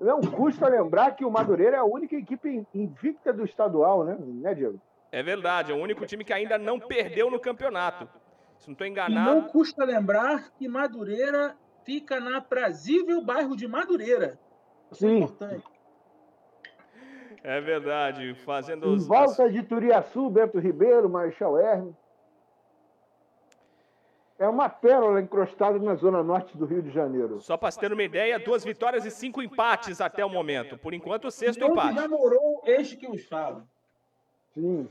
Não 0.00 0.20
custa 0.22 0.68
lembrar 0.68 1.12
que 1.12 1.24
o 1.24 1.30
Madureira 1.30 1.76
é 1.76 1.80
a 1.80 1.84
única 1.84 2.16
equipe 2.16 2.66
invicta 2.74 3.32
do 3.32 3.44
estadual, 3.44 4.04
né, 4.04 4.16
né 4.18 4.54
Diego? 4.54 4.80
É 5.12 5.22
verdade, 5.22 5.70
é 5.70 5.74
o 5.74 5.78
único 5.78 6.04
time 6.04 6.24
que 6.24 6.32
ainda 6.32 6.58
não 6.58 6.80
perdeu 6.80 7.30
no 7.30 7.38
campeonato. 7.38 8.08
Se 8.64 8.68
não 8.70 8.72
estou 8.72 8.86
E 8.86 8.90
enganado. 8.90 9.30
não 9.34 9.42
custa 9.42 9.84
lembrar 9.84 10.50
que 10.54 10.66
Madureira 10.66 11.54
fica 11.84 12.18
na 12.18 12.38
aprazível 12.38 13.20
bairro 13.22 13.54
de 13.54 13.68
Madureira. 13.68 14.38
Isso 14.90 15.04
é 15.04 15.08
Sim. 15.10 15.16
importante. 15.18 15.64
É 17.42 17.60
verdade, 17.60 18.34
fazendo 18.36 18.86
Em 18.86 18.94
os- 18.96 19.06
volta 19.06 19.50
de 19.52 19.62
Turiaçu, 19.62 20.30
Bento 20.30 20.58
Ribeiro, 20.58 21.10
Marechal 21.10 21.58
Hermes. 21.58 21.94
É 24.38 24.48
uma 24.48 24.68
pérola 24.70 25.20
encrostada 25.20 25.78
na 25.78 25.94
zona 25.94 26.22
norte 26.22 26.56
do 26.56 26.64
Rio 26.64 26.82
de 26.82 26.90
Janeiro. 26.90 27.40
Só 27.42 27.58
para 27.58 27.70
ter 27.76 27.92
uma 27.92 28.02
ideia, 28.02 28.38
duas 28.38 28.64
vitórias 28.64 29.04
e 29.04 29.10
cinco 29.10 29.42
empates 29.42 30.00
até 30.00 30.24
o 30.24 30.30
momento. 30.30 30.78
Por 30.78 30.94
enquanto, 30.94 31.26
o 31.26 31.30
sexto 31.30 31.62
Onde 31.64 31.72
empate. 31.72 31.94
já 31.96 32.08
morou 32.08 32.62
este 32.64 32.96
que 32.96 33.06
os 33.06 33.24
fala. 33.26 33.64
Sim. 34.54 34.88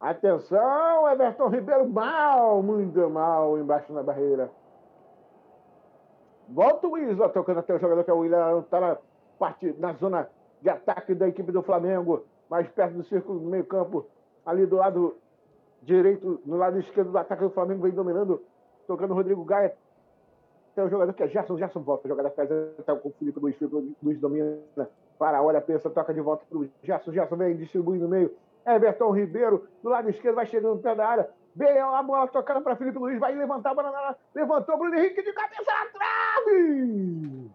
Atenção, 0.00 1.10
Everton 1.10 1.48
Ribeiro, 1.48 1.86
mal, 1.86 2.62
muito 2.62 3.10
mal, 3.10 3.58
embaixo 3.58 3.92
na 3.92 4.02
barreira. 4.02 4.50
Volta 6.48 6.88
o 6.88 6.96
Isla 6.96 7.28
tocando 7.28 7.60
até 7.60 7.74
o 7.74 7.78
jogador 7.78 8.02
que 8.02 8.10
é 8.10 8.14
o 8.14 8.20
William, 8.20 8.60
está 8.60 8.80
na, 8.80 8.96
parte, 9.38 9.74
na 9.78 9.92
zona 9.92 10.26
de 10.62 10.70
ataque 10.70 11.14
da 11.14 11.28
equipe 11.28 11.52
do 11.52 11.62
Flamengo, 11.62 12.24
mais 12.48 12.66
perto 12.70 12.94
do 12.94 13.04
círculo 13.04 13.40
do 13.40 13.46
meio 13.46 13.64
campo, 13.66 14.06
ali 14.46 14.64
do 14.64 14.76
lado 14.76 15.16
direito, 15.82 16.40
no 16.46 16.56
lado 16.56 16.78
esquerdo 16.78 17.12
do 17.12 17.18
ataque 17.18 17.42
do 17.42 17.50
Flamengo, 17.50 17.82
vem 17.82 17.92
dominando, 17.92 18.42
tocando 18.86 19.10
o 19.10 19.14
Rodrigo 19.14 19.44
Gaia. 19.44 19.76
Tem 20.74 20.82
o 20.82 20.88
jogador 20.88 21.12
que 21.12 21.24
é 21.24 21.28
Gerson, 21.28 21.58
Gerson 21.58 21.80
volta, 21.80 22.08
joga 22.08 22.22
da 22.22 22.30
casa, 22.30 22.72
tá 22.86 22.96
com 22.96 23.10
o 23.10 23.12
Felipe 23.12 23.38
Luiz, 23.38 23.56
Luiz 24.02 24.18
domina, 24.18 24.56
para, 25.18 25.42
olha, 25.42 25.60
pensa, 25.60 25.90
toca 25.90 26.14
de 26.14 26.22
volta 26.22 26.46
pro 26.48 26.66
Gerson, 26.82 27.12
Gerson 27.12 27.36
vem, 27.36 27.56
distribui 27.56 27.98
no 27.98 28.08
meio, 28.08 28.34
Everton 28.74 29.10
Ribeiro, 29.10 29.68
do 29.82 29.88
lado 29.88 30.08
esquerdo, 30.10 30.36
vai 30.36 30.46
chegando 30.46 30.76
no 30.76 30.82
pé 30.82 30.94
da 30.94 31.08
área, 31.08 31.30
vem 31.54 31.78
a 31.78 32.02
bola 32.02 32.28
tocando 32.28 32.62
para 32.62 32.76
Felipe 32.76 32.98
Luiz, 32.98 33.18
vai 33.18 33.34
levantar 33.34 33.70
a 33.70 33.74
bola 33.74 33.90
na 33.90 34.16
levantou 34.34 34.78
Bruno 34.78 34.94
Henrique 34.94 35.22
de 35.22 35.32
cabeça 35.32 35.72
na 35.72 35.86
trave! 35.86 37.50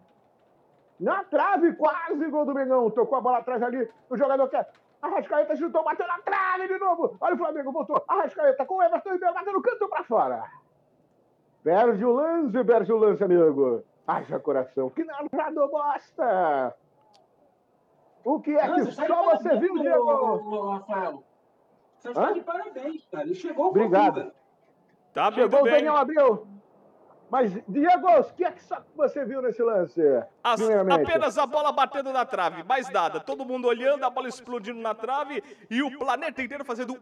Na 0.98 1.24
trave, 1.24 1.74
quase 1.74 2.26
gol 2.30 2.46
do 2.46 2.54
Mengão, 2.54 2.90
tocou 2.90 3.18
a 3.18 3.20
bola 3.20 3.38
atrás 3.38 3.62
ali, 3.62 3.88
o 4.08 4.16
jogador 4.16 4.48
quer. 4.48 4.68
Arrascaeta 5.02 5.54
chutou, 5.56 5.84
bateu 5.84 6.06
na 6.06 6.18
trave 6.20 6.68
de 6.68 6.78
novo. 6.78 7.16
Olha 7.20 7.34
o 7.34 7.38
Flamengo, 7.38 7.70
voltou. 7.70 8.02
Arrascaeta 8.08 8.64
com 8.64 8.76
o 8.76 8.82
Everton 8.82 9.12
Ribeiro, 9.12 9.34
bateu 9.34 9.52
no 9.52 9.62
canto 9.62 9.88
para 9.88 10.04
fora. 10.04 10.44
Perde 11.62 12.04
o 12.04 12.12
lance, 12.12 12.64
perde 12.64 12.92
o 12.92 12.96
lance, 12.96 13.22
amigo. 13.22 13.84
Haja 14.06 14.38
coração. 14.38 14.88
Que 14.90 15.04
narrador 15.04 15.68
bosta! 15.68 16.74
O 18.28 18.40
que 18.40 18.50
é 18.56 18.74
que 18.74 18.80
está 18.80 19.02
de 19.04 19.08
só 19.08 19.22
você 19.22 19.44
parabéns, 19.44 19.60
viu, 19.60 19.78
Diego? 19.78 20.04
ô, 20.04 20.70
Rafael. 20.70 21.22
Você 21.96 22.08
está 22.08 22.28
Hã? 22.28 22.32
de 22.32 22.40
parabéns, 22.40 23.06
cara. 23.06 23.22
Ele 23.24 23.34
chegou 23.36 23.66
Obrigado. 23.68 24.32
Tá 25.14 25.30
Chegou 25.30 25.60
o 25.60 25.62
bem. 25.62 25.74
Daniel 25.74 25.96
Abreu. 25.96 26.44
Mas, 27.30 27.52
Diego, 27.68 28.08
o 28.08 28.24
que 28.34 28.44
é 28.44 28.50
que 28.50 28.64
só 28.64 28.82
você 28.96 29.24
viu 29.24 29.40
nesse 29.42 29.62
lance? 29.62 30.00
As- 30.42 30.60
apenas 30.60 31.38
a 31.38 31.46
bola 31.46 31.70
batendo 31.70 32.12
na 32.12 32.26
trave, 32.26 32.64
mais 32.64 32.90
nada. 32.90 33.20
Todo 33.20 33.44
mundo 33.44 33.68
olhando, 33.68 34.02
a 34.02 34.10
bola 34.10 34.26
explodindo 34.28 34.80
na 34.80 34.92
trave 34.92 35.40
e 35.70 35.80
o 35.80 35.96
planeta 35.96 36.42
inteiro 36.42 36.64
fazendo 36.64 36.94
uh 36.94 36.98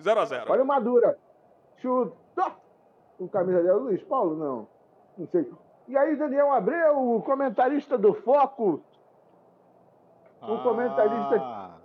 0 0.00 0.20
a 0.20 0.24
0. 0.24 0.52
Olha 0.52 0.62
o 0.62 0.66
Madura. 0.66 1.18
Chutou. 1.78 2.52
Com 3.18 3.26
camisa 3.28 3.60
dela, 3.60 3.80
Luiz 3.80 4.02
Paulo, 4.04 4.36
não. 4.36 4.68
Não 5.18 5.26
sei. 5.28 5.50
E 5.92 5.96
aí, 5.98 6.16
Daniel 6.16 6.50
Abreu, 6.50 7.16
o 7.16 7.20
comentarista 7.20 7.98
do 7.98 8.14
Foco, 8.14 8.82
o 10.40 10.58
comentarista 10.62 11.36
Ah, 11.38 11.76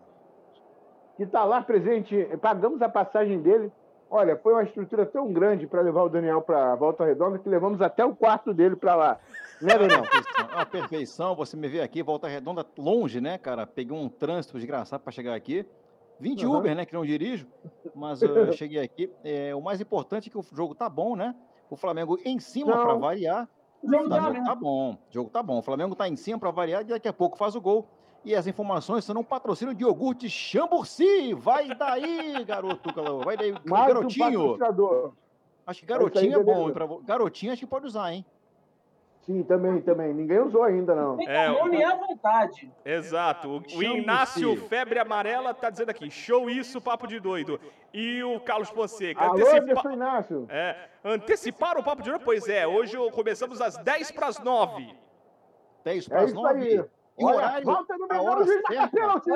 que 1.17 1.24
está 1.24 1.43
lá 1.43 1.62
presente, 1.62 2.15
pagamos 2.41 2.82
a 2.82 2.88
passagem 2.88 3.41
dele. 3.41 3.70
Olha, 4.10 4.38
foi 4.38 4.54
uma 4.54 4.63
estrutura 4.63 5.06
tão 5.06 5.34
grande 5.34 5.67
para 5.67 5.82
levar 5.82 6.04
o 6.04 6.10
Daniel 6.10 6.41
para 6.41 6.72
a 6.72 6.76
Volta 6.78 7.04
Redonda 7.04 7.38
que 7.38 7.50
levamos 7.50 7.82
até 7.82 8.06
o 8.06 8.15
quarto 8.15 8.54
dele 8.54 8.78
para 8.78 8.96
lá. 8.96 9.20
Né, 9.62 9.78
Daniel? 9.78 10.04
A 10.56 10.65
perfeição, 10.65 11.36
você 11.36 11.58
me 11.58 11.67
vê 11.67 11.82
aqui, 11.82 12.02
volta 12.02 12.30
redonda, 12.30 12.65
longe, 12.78 13.20
né, 13.20 13.38
cara? 13.38 13.67
Peguei 13.67 13.96
um 13.96 14.08
trânsito 14.08 14.58
desgraçado 14.58 15.04
para 15.04 15.12
chegar 15.12 15.36
aqui. 15.36 15.67
Vim 16.17 16.34
de 16.34 16.46
Aham. 16.46 16.60
Uber, 16.60 16.76
né, 16.76 16.86
que 16.86 16.93
não 16.93 17.06
dirijo, 17.06 17.46
mas 17.93 18.22
eu 18.22 18.52
cheguei 18.54 18.82
aqui. 18.82 19.12
É, 19.22 19.54
o 19.54 19.60
mais 19.60 19.82
importante 19.82 20.30
é 20.30 20.32
que 20.32 20.38
o 20.38 20.46
jogo 20.54 20.74
tá 20.74 20.88
bom, 20.88 21.17
né? 21.17 21.36
O 21.70 21.76
Flamengo 21.76 22.17
em 22.24 22.39
cima 22.39 22.72
para 22.72 22.93
variar. 22.93 23.50
O 23.84 23.90
jogo 23.90 24.10
Tá, 24.10 24.16
tá 24.18 24.34
jogo 24.34 24.46
tá 24.46 24.56
bom, 24.56 24.92
o 24.94 24.98
jogo 25.13 25.30
tá 25.30 25.44
bom. 25.44 25.60
O 25.60 25.62
Flamengo 25.62 25.96
tá 25.96 26.08
em 26.08 26.16
cima 26.16 26.40
para 26.40 26.52
variar 26.52 26.82
e 26.82 26.86
daqui 26.86 27.08
a 27.08 27.13
pouco 27.13 27.38
faz 27.38 27.56
o 27.56 27.62
gol. 27.62 27.88
E 28.26 28.36
as 28.36 28.48
informações 28.48 29.06
são 29.06 29.16
um 29.18 29.24
patrocínio 29.24 29.74
de 29.74 29.84
iogurte 29.84 30.30
Chamburci. 30.30 31.34
Vai 31.34 31.74
daí, 31.76 32.44
garoto. 32.44 32.90
Vai 33.24 33.38
daí, 33.38 33.52
Mais 33.66 33.86
um 33.86 33.88
garotinho. 33.94 34.40
patrocinador. 34.52 35.13
Acho 35.66 35.80
que 35.82 35.86
garotinho 35.86 36.40
é 36.40 36.44
bom. 36.44 36.72
pra 36.72 36.88
Garotinho 37.06 37.52
acho 37.52 37.60
que 37.62 37.68
pode 37.68 37.86
usar, 37.86 38.13
hein? 38.13 38.26
Sim, 39.28 39.44
também, 39.44 39.82
também. 39.82 40.13
Ninguém 40.13 40.40
usou 40.40 40.63
ainda, 40.63 40.96
não. 40.96 41.20
É, 41.28 41.52
o 41.52 41.66
nome 41.66 41.84
à 41.84 41.96
vontade. 41.96 42.72
Exato. 42.86 43.50
O, 43.50 43.78
o. 43.78 43.84
Inácio 43.84 44.56
Febre 44.70 44.98
Amarela 45.00 45.54
tá 45.54 45.70
dizendo 45.70 45.90
aqui, 45.90 46.10
show 46.10 46.50
isso, 46.50 46.80
papo 46.80 47.06
de 47.06 47.20
doido. 47.20 47.60
E 47.94 48.24
o 48.24 48.40
Carlos 48.40 48.70
Fonseca, 48.70 49.22
Alô, 49.26 49.34
antecipa- 49.46 49.92
Inácio. 49.92 50.48
é, 50.50 50.78
anteciparam 51.04 51.82
o 51.82 51.84
papo 51.84 52.02
de 52.02 52.10
doido? 52.10 52.24
Pois 52.24 52.48
é, 52.48 52.66
hoje 52.66 52.96
começamos 53.12 53.60
às 53.60 53.76
10 53.78 54.12
para 54.12 54.28
as 54.28 54.40
9. 54.40 54.96
10 55.84 56.06
É 56.06 56.10
para 56.10 56.20
as 56.22 56.30
isso 56.32 56.42
9. 56.42 56.62
aí. 56.63 56.86
E 57.20 57.24
o 57.24 57.28
Olha, 57.28 57.36
horário? 57.38 57.66
volta 57.66 57.98
no 57.98 58.24
hora 58.24 58.46
juiz 58.46 58.62
certa. 58.66 58.88
pênalti! 58.96 59.28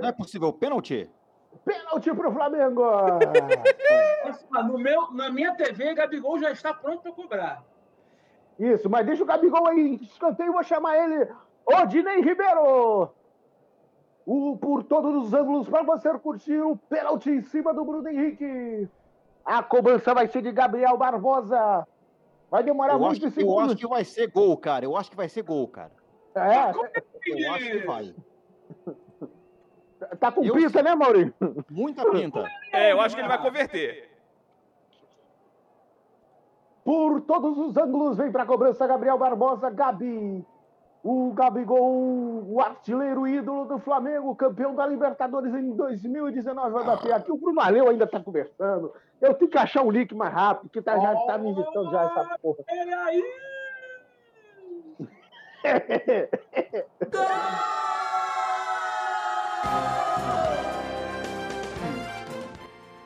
Não 0.00 0.08
é 0.08 0.12
possível, 0.12 0.52
pênalti? 0.54 1.10
Pênalti 1.66 2.14
pro 2.14 2.32
Flamengo! 2.32 2.82
No 4.68 4.78
meu, 4.78 5.10
na 5.12 5.30
minha 5.30 5.54
TV, 5.54 5.92
Gabigol 5.94 6.38
já 6.38 6.50
está 6.50 6.72
pronto 6.72 7.02
para 7.02 7.12
cobrar. 7.12 7.62
Isso, 8.58 8.88
mas 8.88 9.04
deixa 9.06 9.22
o 9.22 9.26
Gabigol 9.26 9.66
aí, 9.66 9.96
escanteio, 10.02 10.52
vou 10.52 10.62
chamar 10.62 10.96
ele, 10.96 11.28
Odinei 11.66 12.20
Ribeiro! 12.20 13.10
O, 14.26 14.56
por 14.56 14.82
todos 14.84 15.24
os 15.26 15.34
ângulos, 15.34 15.68
para 15.68 15.82
você 15.82 16.10
curtir 16.18 16.58
o 16.58 16.76
pênalti 16.76 17.28
em 17.30 17.42
cima 17.42 17.74
do 17.74 17.84
Bruno 17.84 18.08
Henrique. 18.08 18.88
A 19.44 19.62
cobrança 19.62 20.14
vai 20.14 20.26
ser 20.28 20.40
de 20.40 20.50
Gabriel 20.50 20.96
Barbosa. 20.96 21.86
Vai 22.50 22.62
demorar 22.62 22.92
Eu 22.94 22.96
acho, 23.00 23.04
muitos 23.06 23.24
eu 23.24 23.30
segundos. 23.32 23.72
acho 23.72 23.76
que 23.76 23.86
vai 23.86 24.02
ser 24.04 24.30
gol, 24.30 24.56
cara. 24.56 24.84
Eu 24.86 24.96
acho 24.96 25.10
que 25.10 25.16
vai 25.16 25.28
ser 25.28 25.42
gol, 25.42 25.68
cara. 25.68 25.92
É, 26.34 26.70
Eu 26.70 27.52
acho 27.52 27.64
que 27.70 27.78
vai. 27.86 28.14
tá 30.18 30.32
com 30.32 30.42
Eu- 30.42 30.54
pinta, 30.54 30.82
né, 30.82 30.94
Maurinho? 30.94 31.34
Muita 31.68 32.10
pinta. 32.10 32.46
É, 32.72 32.92
eu 32.92 33.00
acho 33.02 33.14
que 33.14 33.20
ele 33.20 33.28
vai 33.28 33.42
converter. 33.42 34.10
Por 36.84 37.22
todos 37.22 37.56
os 37.56 37.76
ângulos, 37.78 38.18
vem 38.18 38.30
para 38.30 38.42
a 38.42 38.46
cobrança 38.46 38.86
Gabriel 38.86 39.16
Barbosa, 39.16 39.70
Gabi. 39.70 40.46
O 41.02 41.32
Gabigol, 41.32 42.44
o 42.46 42.60
artilheiro 42.60 43.26
ídolo 43.26 43.64
do 43.66 43.78
Flamengo, 43.78 44.34
campeão 44.36 44.74
da 44.74 44.86
Libertadores 44.86 45.54
em 45.54 45.70
2019, 45.72 46.70
vai 46.70 46.84
bater 46.84 47.12
aqui. 47.12 47.30
O 47.30 47.36
Brumaleu 47.36 47.88
ainda 47.88 48.04
está 48.04 48.20
conversando. 48.20 48.92
Eu 49.20 49.34
tenho 49.34 49.50
que 49.50 49.58
achar 49.58 49.82
um 49.82 49.90
link 49.90 50.14
mais 50.14 50.32
rápido, 50.32 50.70
que 50.70 50.80
tá, 50.80 50.98
já 50.98 51.12
está 51.14 51.36
me 51.36 51.50
irritando 51.50 51.90
já 51.90 52.04
essa 52.04 52.38
porra. 52.40 52.64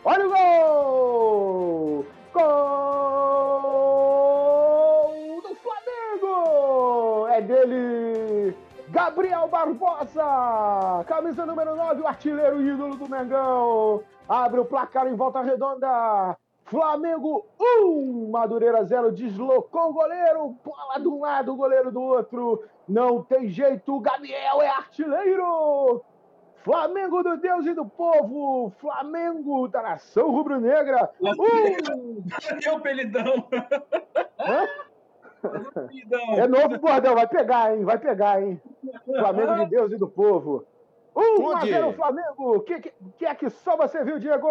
Olha 0.04 0.26
o 0.26 0.30
gol! 0.30 2.06
Gol! 2.32 2.67
Barbosa, 9.10 11.04
camisa 11.06 11.46
número 11.46 11.74
9, 11.74 12.02
o 12.02 12.06
artilheiro 12.06 12.60
ídolo 12.60 12.96
do 12.96 13.08
Mengão. 13.08 14.02
Abre 14.28 14.60
o 14.60 14.64
placar 14.64 15.06
em 15.06 15.14
volta 15.14 15.40
redonda. 15.40 16.36
Flamengo 16.64 17.46
1, 17.58 18.30
Madureira 18.30 18.84
0, 18.84 19.10
deslocou 19.12 19.88
o 19.88 19.92
goleiro, 19.94 20.54
bola 20.62 21.00
de 21.00 21.08
um 21.08 21.20
lado, 21.20 21.52
o 21.54 21.56
goleiro 21.56 21.90
do 21.90 22.02
outro. 22.02 22.62
Não 22.86 23.22
tem 23.22 23.48
jeito, 23.48 23.96
o 23.96 24.00
Gabriel 24.00 24.60
é 24.60 24.68
artilheiro. 24.68 26.04
Flamengo 26.62 27.22
do 27.22 27.38
Deus 27.38 27.64
e 27.64 27.72
do 27.72 27.86
povo, 27.86 28.70
Flamengo 28.78 29.66
da 29.68 29.80
nação 29.80 30.30
rubro-negra. 30.30 31.10
Um. 31.20 32.22
É 32.62 32.72
o 32.72 32.80
pelidão. 32.80 33.48
Hã? 34.38 34.66
É 36.36 36.46
novo 36.46 36.78
bordão, 36.78 37.14
vai 37.14 37.26
pegar, 37.26 37.74
hein? 37.76 37.84
Vai 37.84 37.98
pegar, 37.98 38.42
hein? 38.42 38.60
Flamengo 39.04 39.54
de 39.64 39.66
Deus 39.66 39.92
e 39.92 39.96
do 39.96 40.08
povo. 40.08 40.64
1 41.14 41.20
a 41.20 41.54
Onde? 41.60 41.70
0 41.70 41.92
Flamengo. 41.94 42.56
O 42.56 42.60
que, 42.60 42.80
que, 42.80 42.92
que 43.18 43.26
é 43.26 43.34
que 43.34 43.50
só 43.50 43.76
você 43.76 44.04
viu, 44.04 44.18
Diego? 44.18 44.48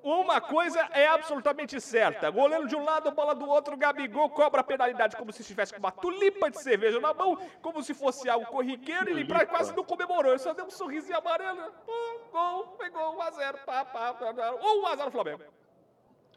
Uma 0.00 0.40
coisa 0.40 0.80
é 0.92 1.08
absolutamente 1.08 1.80
certa. 1.80 2.30
Goleiro 2.30 2.68
de 2.68 2.76
um 2.76 2.84
lado, 2.84 3.10
bola 3.10 3.34
do 3.34 3.48
outro, 3.48 3.76
Gabigol 3.76 4.30
cobra 4.30 4.60
a 4.60 4.64
penalidade 4.64 5.16
como 5.16 5.32
se 5.32 5.42
estivesse 5.42 5.72
com 5.72 5.80
uma 5.80 5.90
tulipa 5.90 6.48
de 6.50 6.58
cerveja 6.62 7.00
na 7.00 7.12
mão, 7.12 7.36
como 7.60 7.82
se 7.82 7.92
fosse 7.92 8.28
algo 8.28 8.46
corriqueiro, 8.46 9.08
e 9.08 9.12
ele 9.12 9.24
pra- 9.24 9.44
quase 9.44 9.76
não 9.76 9.82
comemorou. 9.84 10.30
Ele 10.32 10.38
só 10.38 10.54
deu 10.54 10.66
um 10.66 10.70
sorrisinho 10.70 11.18
amarelo. 11.18 11.60
Gol, 11.84 12.20
gol, 12.32 12.76
1x0. 12.78 13.58
Pá, 13.66 13.84
pá, 13.84 14.14
pá, 14.14 14.32
pá. 14.32 14.52
1x0 14.52 15.10
Flamengo. 15.10 15.42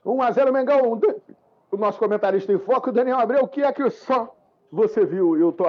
1 0.04 0.22
a 0.24 0.32
0 0.32 0.52
Mengão. 0.52 1.00
O 1.72 1.78
nosso 1.78 1.98
comentarista 2.00 2.52
em 2.52 2.60
foco, 2.60 2.92
Daniel 2.92 3.20
Abreu, 3.20 3.44
o 3.44 3.48
que 3.48 3.62
é 3.62 3.72
que 3.72 3.90
só 3.90 4.36
você 4.72 5.06
viu? 5.06 5.38
Eu 5.38 5.52
tô 5.52 5.66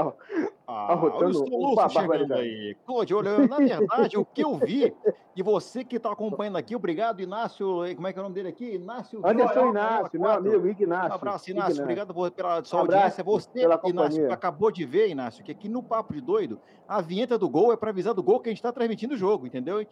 Ah, 0.67 0.93
Arrotando 0.93 1.43
olha 1.45 1.55
o 1.55 1.73
uma 1.73 1.88
chegando 1.88 2.09
barbaridade. 2.09 2.41
aí. 2.41 2.77
Claude, 2.87 3.15
olha, 3.15 3.47
na 3.47 3.57
verdade, 3.59 4.17
o 4.17 4.25
que 4.25 4.43
eu 4.43 4.57
vi, 4.57 4.95
e 5.37 5.43
você 5.43 5.85
que 5.85 5.97
está 5.97 6.11
acompanhando 6.11 6.57
aqui, 6.57 6.75
obrigado, 6.75 7.21
Inácio, 7.21 7.67
como 7.95 8.07
é 8.07 8.12
que 8.12 8.19
é 8.19 8.23
o 8.23 8.25
nome 8.25 8.35
dele 8.35 8.49
aqui? 8.49 8.75
Inácio 8.77 9.21
Anderson 9.25 9.53
Viola, 9.55 9.71
Inácio, 9.71 10.21
meu 10.21 10.31
amigo, 10.31 10.67
Um 10.67 10.71
Ignácio. 10.71 11.12
abraço, 11.15 11.51
Inácio. 11.51 11.83
Obrigado 11.83 12.15
por- 12.15 12.31
pela 12.31 12.65
sua 12.65 12.79
Um 12.79 12.83
audiência. 12.83 13.23
Você, 13.23 13.61
Inácio, 13.61 13.81
companhia. 13.81 14.27
que 14.29 14.33
acabou 14.33 14.71
de 14.71 14.85
ver, 14.87 15.09
Inácio, 15.11 15.45
que 15.45 15.51
aqui 15.53 15.69
no 15.69 15.83
Papo 15.83 16.15
de 16.15 16.21
Doido, 16.21 16.59
a 16.88 17.01
vinheta 17.03 17.37
do 17.37 17.49
gol 17.51 17.73
é 17.73 17.77
para 17.77 17.91
avisar 17.91 18.15
do 18.15 18.23
gol 18.23 18.41
que 18.41 18.49
a 18.49 18.53
gente 18.53 18.59
está 18.59 18.73
transmitindo 18.73 19.15
o 19.15 19.17
jogo, 19.17 19.47
entendeu? 19.47 19.85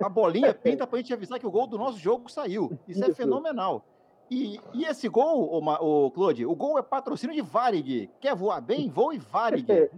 A 0.00 0.08
bolinha 0.08 0.54
pinta 0.54 0.86
para 0.86 0.98
a 0.98 1.02
gente 1.02 1.12
avisar 1.12 1.38
que 1.40 1.46
o 1.46 1.50
gol 1.50 1.66
do 1.66 1.76
nosso 1.78 1.98
jogo 1.98 2.30
saiu. 2.30 2.78
Isso, 2.86 3.02
é 3.02 3.08
Isso. 3.08 3.16
fenomenal. 3.16 3.84
E, 4.30 4.60
e 4.74 4.84
esse 4.84 5.08
gol, 5.08 5.60
Ma- 5.62 5.80
ô, 5.80 6.10
Claude, 6.10 6.44
o 6.44 6.54
gol 6.54 6.78
é 6.78 6.82
patrocínio 6.82 7.34
de 7.34 7.42
Varig. 7.42 8.10
Quer 8.20 8.34
voar 8.34 8.60
bem? 8.60 8.88
Voe 8.88 9.18
Varig. 9.18 9.66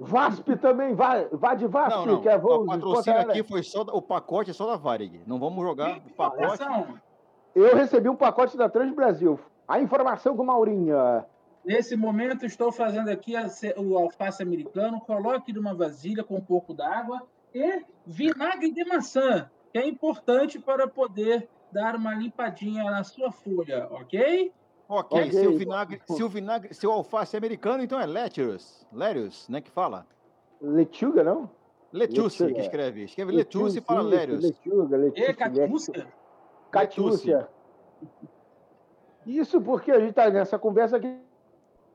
Vasp 0.00 0.48
também, 0.60 0.94
vai, 0.94 1.26
vai 1.32 1.56
de 1.56 1.66
Vasp, 1.66 1.96
Não, 1.96 2.06
não. 2.06 2.20
que 2.20 2.28
é 2.28 2.36
O 2.36 2.64
patrocínio 2.66 3.20
aqui 3.20 3.42
foi 3.42 3.64
só 3.64 3.80
o 3.82 4.00
pacote 4.00 4.50
é 4.50 4.52
só 4.52 4.64
da 4.66 4.76
Varig. 4.76 5.20
Não 5.26 5.40
vamos 5.40 5.64
jogar 5.64 5.98
o 5.98 6.10
pacote. 6.12 6.44
Atenção, 6.62 6.86
Eu 7.54 7.74
recebi 7.74 8.08
um 8.08 8.14
pacote 8.14 8.56
da 8.56 8.68
Trans 8.68 8.94
Brasil. 8.94 9.40
A 9.66 9.80
informação 9.80 10.36
com 10.36 10.44
Maurinha. 10.44 11.26
Nesse 11.64 11.96
momento, 11.96 12.46
estou 12.46 12.70
fazendo 12.70 13.08
aqui 13.10 13.34
o 13.76 13.98
alface 13.98 14.40
americano. 14.42 15.00
Coloque 15.00 15.52
numa 15.52 15.74
vasilha 15.74 16.22
com 16.22 16.36
um 16.36 16.40
pouco 16.40 16.72
d'água 16.72 17.22
e 17.52 17.82
vinagre 18.06 18.70
de 18.70 18.84
maçã, 18.84 19.50
que 19.72 19.78
é 19.78 19.86
importante 19.86 20.60
para 20.60 20.86
poder 20.86 21.48
dar 21.72 21.96
uma 21.96 22.14
limpadinha 22.14 22.84
na 22.84 23.04
sua 23.04 23.30
folha, 23.30 23.88
ok? 23.90 24.52
Ok, 24.88 25.20
Ok. 25.20 25.32
se 25.32 25.46
o 25.46 25.58
vinagre, 25.58 26.00
se 26.06 26.22
o 26.22 26.28
vinagre, 26.28 26.74
se 26.74 26.86
o 26.86 26.90
alface 26.90 27.36
é 27.36 27.38
americano, 27.38 27.82
então 27.82 28.00
é 28.00 28.06
lettuce, 28.06 28.86
lettuce, 28.90 29.50
né, 29.52 29.60
que 29.60 29.70
fala? 29.70 30.06
Lechuga, 30.60 31.22
não? 31.22 31.50
Lechuga. 31.92 32.52
que 32.54 32.60
escreve. 32.60 33.04
Escreve 33.04 33.32
lettuce 33.32 33.78
e 33.78 33.80
fala 33.80 34.02
lettuce. 34.02 34.46
Lechuga. 34.46 34.98
Catiúcia? 35.34 36.06
Catiúcia. 36.70 37.48
Isso 39.26 39.60
porque 39.60 39.90
a 39.90 40.00
gente 40.00 40.14
tá 40.14 40.30
nessa 40.30 40.58
conversa 40.58 40.96
aqui. 40.96 41.18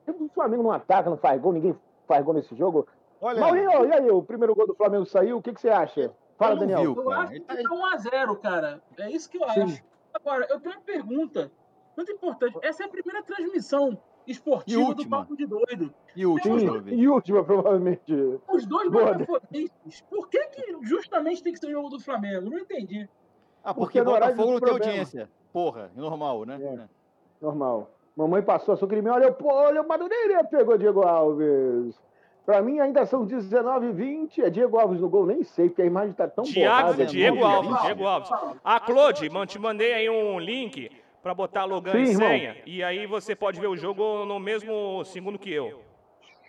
O 0.07 0.29
Flamengo 0.29 0.63
não 0.63 0.71
ataca, 0.71 1.09
não 1.09 1.17
faz 1.17 1.41
gol, 1.41 1.53
ninguém 1.53 1.75
faz 2.07 2.23
gol 2.23 2.33
nesse 2.33 2.55
jogo. 2.55 2.87
Olha, 3.21 3.39
Maurinho, 3.39 3.85
e 3.85 3.93
aí, 3.93 4.11
o 4.11 4.21
primeiro 4.21 4.53
gol 4.53 4.67
do 4.67 4.75
Flamengo 4.75 5.05
saiu, 5.05 5.37
o 5.37 5.41
que, 5.41 5.53
que 5.53 5.61
você 5.61 5.69
acha? 5.69 6.13
Fala, 6.37 6.55
Daniel. 6.55 6.81
viu. 6.81 6.95
Eu 6.95 7.09
cara. 7.09 7.21
acho 7.21 7.31
que 7.33 7.39
tá- 7.41 7.55
tá 7.55 7.61
1x0, 7.61 8.35
cara. 8.41 8.81
É 8.97 9.09
isso 9.11 9.29
que 9.29 9.37
eu 9.37 9.49
Sim. 9.51 9.61
acho. 9.63 9.83
Agora, 10.13 10.47
eu 10.49 10.59
tenho 10.59 10.75
uma 10.75 10.81
pergunta 10.81 11.51
muito 11.97 12.11
importante. 12.11 12.57
Essa 12.61 12.83
é 12.83 12.85
a 12.85 12.89
primeira 12.89 13.23
transmissão 13.23 13.97
esportiva 14.27 14.81
do 14.81 14.87
última. 14.87 15.17
Papo 15.19 15.35
de 15.35 15.45
Doido. 15.45 15.93
e 16.15 16.25
o 16.25 16.31
último, 16.31 16.59
Sim, 16.59 16.81
e 16.89 17.07
última, 17.07 17.43
provavelmente. 17.43 18.13
Os 18.47 18.65
dois 18.65 18.89
Boa. 18.89 19.13
botafoguenses. 19.13 20.01
Por 20.09 20.27
que, 20.29 20.43
que 20.47 20.77
justamente 20.83 21.43
tem 21.43 21.53
que 21.53 21.59
ser 21.59 21.67
o 21.67 21.71
jogo 21.71 21.89
do 21.89 21.99
Flamengo? 21.99 22.49
Não 22.49 22.57
entendi. 22.57 23.07
Ah, 23.63 23.73
Porque 23.73 24.01
porque 24.01 24.19
Botafogo 24.19 24.51
não 24.53 24.59
tem 24.59 24.71
audiência. 24.73 25.29
Porra, 25.51 25.91
é 25.95 25.99
normal, 25.99 26.45
né? 26.45 26.59
É. 26.61 26.87
Normal. 27.41 27.89
Mamãe 28.15 28.41
passou 28.43 28.73
açúcar 28.75 28.97
em 28.97 29.01
mim, 29.01 29.09
olha, 29.09 29.35
olha 29.43 29.81
o 29.81 29.87
Madureira, 29.87 30.43
pegou 30.43 30.77
Diego 30.77 31.01
Alves. 31.01 31.99
Pra 32.45 32.61
mim 32.61 32.79
ainda 32.79 33.05
são 33.05 33.25
19 33.25 33.87
h 33.87 33.93
20 33.95 34.41
É 34.41 34.49
Diego 34.49 34.77
Alves 34.77 34.99
no 34.99 35.07
gol, 35.09 35.25
nem 35.25 35.43
sei, 35.43 35.69
porque 35.69 35.81
a 35.81 35.85
imagem 35.85 36.13
tá 36.13 36.27
tão 36.27 36.43
Diago, 36.43 36.87
borrada. 36.87 37.05
Diego 37.05 37.39
não, 37.39 37.47
Alves. 37.47 37.81
Diego 37.83 38.05
Alves. 38.05 38.29
Ah, 38.63 38.79
Claude, 38.79 39.29
man, 39.29 39.45
te 39.45 39.57
mandei 39.57 39.93
aí 39.93 40.09
um 40.09 40.39
link 40.39 40.89
pra 41.21 41.33
botar 41.33 41.63
login 41.63 41.91
Sim, 41.91 41.97
e 41.97 42.09
irmão. 42.09 42.27
senha. 42.27 42.57
E 42.65 42.83
aí 42.83 43.05
você 43.05 43.35
pode 43.35 43.59
ver 43.59 43.67
o 43.67 43.77
jogo 43.77 44.25
no 44.25 44.39
mesmo 44.39 45.03
segundo 45.05 45.39
que 45.39 45.53
eu. 45.53 45.81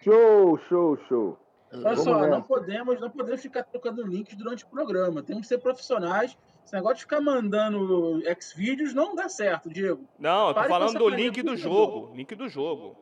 Show, 0.02 0.59
show, 0.68 0.96
show. 1.09 1.38
Olha 1.72 1.96
só, 1.96 2.26
não 2.26 2.42
podemos, 2.42 3.00
não 3.00 3.11
podemos 3.11 3.40
ficar 3.40 3.64
trocando 3.64 4.07
links 4.07 4.37
durante 4.37 4.64
o 4.64 4.68
programa. 4.68 5.22
Temos 5.22 5.42
que 5.42 5.48
ser 5.48 5.59
profissionais. 5.59 6.37
Esse 6.64 6.74
negócio 6.74 6.96
de 6.96 7.02
ficar 7.02 7.20
mandando 7.20 8.22
X-Vídeos 8.26 8.94
não 8.94 9.14
dá 9.14 9.28
certo, 9.28 9.68
Diego. 9.68 10.04
Não, 10.18 10.48
eu 10.48 10.54
tô 10.54 10.61
Pare 10.61 10.68
falando 10.68 10.98
do 10.98 11.09
link 11.09 11.42
do 11.42 11.57
jogo. 11.57 12.14
Link 12.14 12.35
do 12.35 12.48
jogo. 12.48 12.96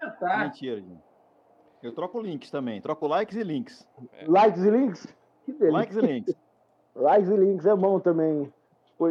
Ah, 0.00 0.10
Tá. 0.10 0.38
Mentira, 0.38 0.76
gente. 0.80 1.11
Eu 1.82 1.92
troco 1.92 2.20
links 2.20 2.50
também. 2.50 2.80
Troco 2.80 3.06
likes 3.06 3.36
e 3.36 3.42
links. 3.42 3.86
Likes 4.26 4.62
e 4.62 4.70
links? 4.70 5.06
Que 5.44 5.52
delícia. 5.52 5.72
Likes 5.72 5.96
e 5.96 6.00
links. 6.00 6.34
Likes 6.94 7.28
e 7.30 7.36
links 7.36 7.66
é 7.66 7.74
bom 7.74 7.98
também. 7.98 8.52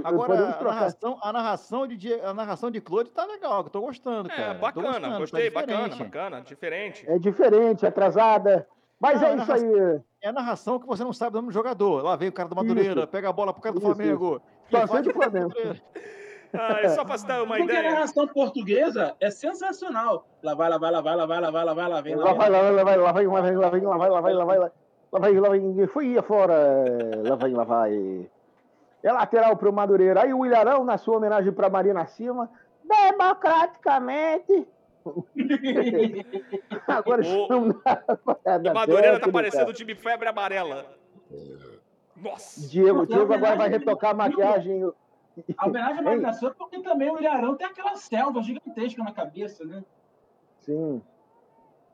Agora, 0.06 0.56
a 0.58 0.64
narração, 0.64 1.20
a 1.22 1.34
narração 1.34 1.86
de 1.88 2.14
a 2.14 2.34
narração 2.34 2.72
de 2.72 2.80
Claude 2.80 3.10
tá 3.12 3.26
legal, 3.26 3.62
que 3.64 3.68
eu 3.68 3.72
tô 3.74 3.82
gostando, 3.82 4.32
É, 4.32 4.36
cara. 4.36 4.56
Tô 4.56 4.62
bacana, 4.62 4.88
gostando, 4.88 5.12
tá 5.14 5.20
gostei, 5.20 5.50
bacana, 5.50 5.90
diferente. 5.90 6.04
bacana, 6.04 6.42
diferente. 6.42 7.10
É 7.10 7.20
diferente, 7.20 7.86
atrasada. 7.86 8.66
Mas 8.98 9.20
Não, 9.20 9.28
é 9.28 9.32
é 9.34 9.36
isso 9.38 9.52
aí. 9.52 10.02
É 10.22 10.30
a 10.30 10.32
narração 10.32 10.80
que 10.80 10.86
você 10.88 11.04
não 11.04 11.12
sabe 11.12 11.32
do 11.32 11.36
nome 11.38 11.48
do 11.50 11.54
jogador. 11.54 12.04
Lá 12.04 12.16
vem 12.16 12.30
o 12.30 12.32
cara 12.32 12.48
do 12.48 12.56
Madureira, 12.56 13.02
Isso. 13.02 13.08
pega 13.08 13.28
a 13.30 13.34
bola 13.34 13.52
pro 13.52 13.62
cara 13.62 13.74
do 13.74 13.80
Isso, 13.80 13.94
Flamengo. 13.96 14.42
e 14.70 14.72
Só 14.72 14.88
sei 14.88 15.02
do 15.02 15.12
Flamengo. 15.12 15.52
Ah, 16.54 16.80
é 16.82 16.90
só 16.90 17.04
você 17.04 17.26
ter 17.26 17.34
uma 17.42 17.58
Porque 17.58 17.72
a 17.72 17.80
ideia. 17.80 17.92
narração 17.94 18.28
portuguesa 18.28 19.16
é 19.20 19.30
sensacional. 19.30 20.26
Lá 20.44 20.54
vai, 20.54 20.70
lá 20.70 20.78
vai, 20.78 20.92
lá 20.92 21.02
vai, 21.02 21.16
lá 21.16 21.26
vai, 21.26 21.40
lá 21.42 21.52
vai, 21.52 21.64
lá 21.66 21.74
vai, 21.74 21.88
lá 21.90 22.02
vem, 22.02 22.16
Lá 22.16 22.34
vai, 22.34 22.50
lá 22.50 22.62
vai, 22.62 22.72
lá 22.72 22.84
vai, 22.84 22.98
lá 22.98 23.12
vai, 23.12 23.26
lá 23.26 23.42
vai, 23.42 23.56
lá 23.56 23.70
vai, 23.70 23.80
lá 23.80 23.98
vai, 23.98 24.12
lá 24.12 24.20
vai, 24.22 24.34
lá 24.34 24.46
vai, 24.46 24.64
lá 25.12 25.20
vai, 25.20 25.34
lá 25.40 25.50
vai, 25.50 25.88
fui 25.88 26.18
afora, 26.18 26.54
lá 27.24 27.36
vai, 27.36 27.52
lá 27.52 27.64
vai. 27.64 28.30
É 29.04 29.12
lateral 29.12 29.56
pro 29.58 29.74
Madureira. 29.74 30.24
Aí 30.24 30.34
o 30.34 30.46
Ilharão, 30.46 30.84
na 30.84 30.98
sua 30.98 31.18
homenagem 31.18 31.52
pra 31.52 31.70
Marina 31.70 32.06
Cima, 32.06 32.50
democraticamente. 32.84 34.68
Agora 36.88 37.22
O- 37.22 37.26
estamos 37.26 37.76
na 37.84 38.70
O 38.72 38.74
Madureira 38.74 39.20
tá 39.20 39.32
parecendo 39.32 39.72
o 39.72 39.74
time 39.74 39.96
febre 39.96 40.28
amarela. 40.28 40.86
Nossa. 42.16 42.68
Diego, 42.70 43.06
Diego 43.08 43.34
agora 43.34 43.56
vai 43.56 43.70
retocar 43.70 44.12
a 44.12 44.14
maquiagem. 44.14 44.92
A 45.58 45.68
homenagem 45.68 46.26
à 46.26 46.34
Santos, 46.34 46.58
porque 46.58 46.82
também 46.82 47.10
o 47.10 47.20
Ilharão 47.20 47.56
tem 47.56 47.68
aquela 47.68 47.96
selva 47.96 48.42
gigantesca 48.42 49.04
na 49.04 49.12
cabeça, 49.12 49.64
né? 49.64 49.84
Sim. 50.62 51.02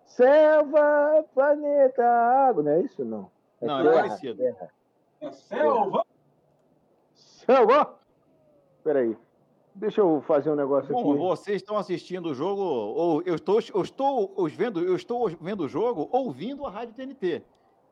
Selva, 0.06 1.26
planeta, 1.34 2.04
água. 2.04 2.64
Não 2.64 2.72
é 2.72 2.82
isso, 2.82 3.04
não? 3.04 3.30
Não, 3.62 3.80
é 3.80 3.84
terra, 3.84 3.96
parecido. 3.96 4.38
terra. 4.38 4.70
É 5.22 5.32
selva. 5.32 6.06
Selva! 7.14 8.00
Peraí. 8.84 9.18
Deixa 9.76 10.02
eu 10.02 10.22
fazer 10.22 10.50
um 10.50 10.56
negócio 10.56 10.92
Bom, 10.92 11.12
aqui. 11.12 11.20
vocês 11.20 11.58
estão 11.58 11.78
assistindo 11.78 12.30
o 12.30 12.34
jogo, 12.34 12.62
ou 12.62 13.22
eu 13.24 13.36
estou, 13.36 13.60
eu 13.76 13.82
estou 13.82 14.34
os 14.36 14.52
vendo, 14.54 14.82
eu 14.82 14.96
estou 14.96 15.30
vendo 15.40 15.66
o 15.66 15.68
jogo 15.70 16.10
ouvindo 16.12 16.66
a 16.66 16.72
Rádio 16.72 16.96
TNT. 16.96 17.44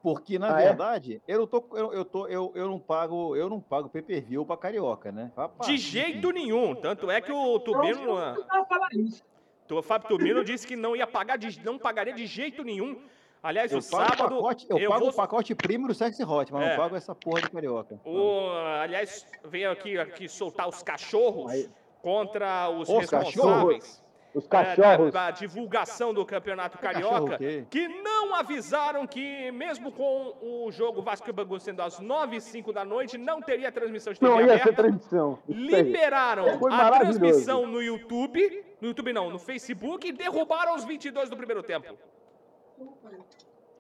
Porque, 0.05 0.37
na 0.37 0.55
Ah, 0.55 0.61
é? 0.61 0.65
verdade, 0.65 1.19
eu 1.27 1.39
não 1.39 1.47
tô, 1.47 1.65
eu, 1.73 1.91
eu, 1.91 2.05
tô, 2.05 2.27
eu, 2.27 2.51
eu 2.53 2.67
não 2.67 2.77
pago, 2.77 3.35
eu 3.35 3.49
não 3.49 3.59
pago 3.59 3.89
pay-per-view 3.89 4.45
pra 4.45 4.55
carioca, 4.55 5.11
né? 5.11 5.31
Rapaz, 5.35 5.67
De 5.67 5.77
jeito 5.79 6.29
nenhum. 6.29 6.75
Tanto 6.75 7.09
é 7.09 7.19
que 7.19 7.31
o 7.31 7.57
Tubino. 7.59 8.19
Eu 8.19 8.45
não 8.53 8.65
falar 8.67 8.89
isso. 8.93 9.23
O 9.71 9.81
Fábio 9.81 10.07
Tubino 10.09 10.43
disse 10.43 10.67
que 10.67 10.75
não 10.75 10.95
ia 10.95 11.07
pagar, 11.07 11.37
de, 11.39 11.59
não 11.65 11.79
pagaria 11.79 12.13
de 12.13 12.27
jeito 12.27 12.63
nenhum. 12.63 13.01
Aliás, 13.41 13.71
Eu 13.71 13.79
o 13.79 13.81
sábado. 13.81 14.35
o 14.35 14.37
pacote, 14.37 14.67
eu 14.69 14.77
eu 14.77 14.89
pago 14.91 15.01
vou- 15.05 15.09
o 15.09 15.15
pacote 15.15 15.55
primo 15.55 15.87
do 15.87 15.93
Sexy 15.95 16.23
Hot, 16.23 16.53
mas 16.53 16.63
É. 16.63 16.69
não 16.69 16.77
pago 16.77 16.95
essa 16.95 17.15
porra 17.15 17.41
de 17.41 17.49
carioca. 17.49 17.99
O, 18.05 18.47
aliás, 18.79 19.25
veio 19.43 19.71
aqui, 19.71 19.97
aqui 19.97 20.29
soltar 20.29 20.69
os 20.69 20.83
cachorros 20.83 21.51
Aí. 21.51 21.67
contra 22.03 22.69
os 22.69 22.87
Os 22.87 22.99
responsáveis. 22.99 24.05
Os 24.35 24.43
é, 24.45 24.47
cachorros. 24.49 25.11
da, 25.13 25.25
da 25.27 25.31
divulgação 25.31 26.13
do 26.13 26.25
Campeonato 26.25 26.77
Carioca, 26.77 27.35
o 27.35 27.37
quê? 27.37 27.65
que 27.69 27.87
não 28.27 28.35
avisaram 28.35 29.05
que, 29.07 29.51
mesmo 29.51 29.91
com 29.91 30.33
o 30.41 30.71
jogo 30.71 31.01
Vasco 31.01 31.29
e 31.29 31.33
Bangu 31.33 31.59
sendo 31.59 31.81
às 31.81 31.99
9 31.99 32.35
e 32.38 32.41
5 32.41 32.73
da 32.73 32.83
noite, 32.85 33.17
não 33.17 33.41
teria 33.41 33.71
transmissão 33.71 34.13
de 34.13 34.19
TV 34.19 34.31
Não 34.31 34.39
ia 34.41 34.47
ser 34.47 34.53
aberta. 34.61 34.73
transmissão. 34.73 35.39
Isso 35.47 35.75
aí. 35.75 35.81
Liberaram 35.83 36.45
a 36.71 36.99
transmissão 36.99 37.65
no 37.67 37.81
YouTube, 37.81 38.65
no 38.81 38.88
YouTube 38.89 39.13
não, 39.13 39.29
no 39.29 39.39
Facebook, 39.39 40.07
e 40.07 40.11
derrubaram 40.11 40.75
os 40.75 40.83
22 40.83 41.29
do 41.29 41.38
primeiro 41.38 41.63
tempo. 41.63 41.93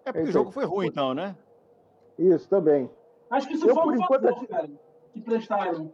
É 0.05 0.11
porque 0.11 0.29
o 0.29 0.31
jogo 0.31 0.51
foi 0.51 0.65
ruim, 0.65 0.87
então, 0.87 1.13
né? 1.13 1.35
Isso 2.17 2.47
também. 2.47 2.89
Acho 3.29 3.47
que 3.47 3.55
isso 3.55 3.67
Eu, 3.67 3.73
foi 3.75 3.83
por 3.83 3.93
um 3.93 3.95
enquanto, 3.95 4.21
fator, 4.23 4.37
aqui- 4.37 4.47
cara, 4.47 4.69
que 5.13 5.21
prestaram. 5.21 5.91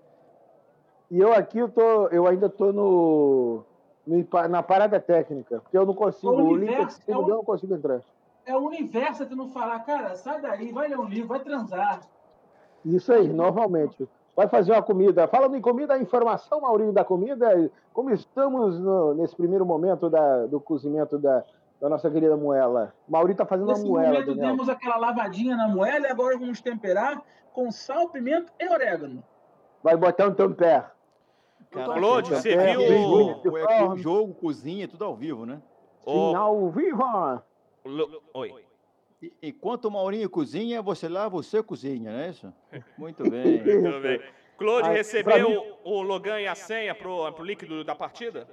E 1.10 1.20
eu 1.20 1.34
aqui, 1.34 1.58
eu, 1.60 1.70
tô, 1.70 2.08
eu 2.08 2.28
ainda 2.28 2.50
tô 2.50 2.72
no, 2.72 3.64
na 4.50 4.62
parada 4.64 5.00
técnica, 5.00 5.60
porque 5.62 5.78
eu 5.78 5.86
não 5.86 5.94
consigo, 5.94 6.32
O 6.32 6.50
o 6.50 6.56
link 6.56 6.74
aqui 6.74 7.12
é 7.12 7.14
eu 7.14 7.28
não 7.28 7.44
consigo 7.44 7.74
entrar. 7.76 8.02
É 8.52 8.56
o 8.58 8.66
universo 8.66 9.26
tu 9.26 9.34
não 9.34 9.48
falar, 9.48 9.80
cara, 9.80 10.14
sai 10.16 10.42
daí, 10.42 10.74
vai 10.74 10.90
ler 10.90 11.00
um 11.00 11.06
livro, 11.06 11.30
vai 11.30 11.40
transar. 11.40 12.02
Isso 12.84 13.14
aí, 13.14 13.30
normalmente. 13.32 14.10
Vai 14.36 14.50
fazer 14.50 14.74
uma 14.74 14.82
comida. 14.82 15.26
Falando 15.26 15.56
em 15.56 15.62
comida, 15.62 15.94
a 15.94 15.98
informação, 16.00 16.60
Maurinho, 16.60 16.92
da 16.92 17.06
comida, 17.06 17.72
como 17.94 18.10
estamos 18.12 18.78
no- 18.78 19.14
nesse 19.14 19.34
primeiro 19.38 19.66
momento 19.66 20.10
da- 20.10 20.48
do 20.48 20.60
cozimento 20.60 21.18
da, 21.18 21.46
da 21.80 21.88
nossa 21.88 22.10
querida 22.12 22.36
moela. 22.36 22.94
Maurinho 23.08 23.38
tá 23.38 23.46
fazendo 23.46 23.68
Nesse 23.68 23.84
uma 23.86 23.92
moela, 23.92 24.14
momento 24.16 24.28
Daniel. 24.36 24.48
demos 24.52 24.68
aquela 24.68 24.98
lavadinha 24.98 25.56
na 25.56 25.70
moela 25.70 26.08
e 26.08 26.12
agora 26.12 26.38
vamos 26.38 26.60
temperar 26.60 27.22
com 27.54 27.72
sal, 27.72 28.10
pimenta 28.10 28.52
e 28.60 28.68
orégano. 28.68 29.24
Vai 29.82 29.96
botar 29.96 30.28
um. 30.28 30.34
Caraca, 30.34 30.94
Claude, 31.72 32.30
você 32.36 32.58
viu- 32.58 32.98
jogo, 32.98 33.58
é 33.58 33.84
o 33.86 33.96
jogo, 33.96 34.34
cozinha, 34.34 34.90
tudo 34.90 35.06
ao 35.06 35.16
vivo, 35.16 35.46
né? 35.46 35.62
Ô, 36.06 36.36
Ao 36.36 36.70
vivo. 36.70 37.02
Oi. 38.34 38.66
E- 39.22 39.34
Enquanto 39.44 39.86
o 39.86 39.92
Maurinho 39.92 40.30
cozinha, 40.30 40.82
você 40.82 41.08
lá, 41.08 41.28
você 41.28 41.62
cozinha, 41.62 42.12
não 42.12 42.20
é 42.20 42.30
isso? 42.30 42.54
Muito 42.98 43.30
bem. 43.30 43.64
Tudo 43.64 44.00
bem. 44.02 44.22
Claude 44.58 44.90
Ah, 44.90 44.92
recebeu 44.92 45.78
o 45.84 46.02
Logan 46.02 46.40
e 46.40 46.48
a 46.48 46.54
senha 46.56 46.94
pro, 46.94 47.32
pro 47.34 47.44
líquido 47.44 47.84
da 47.84 47.96
partida? 47.96 48.48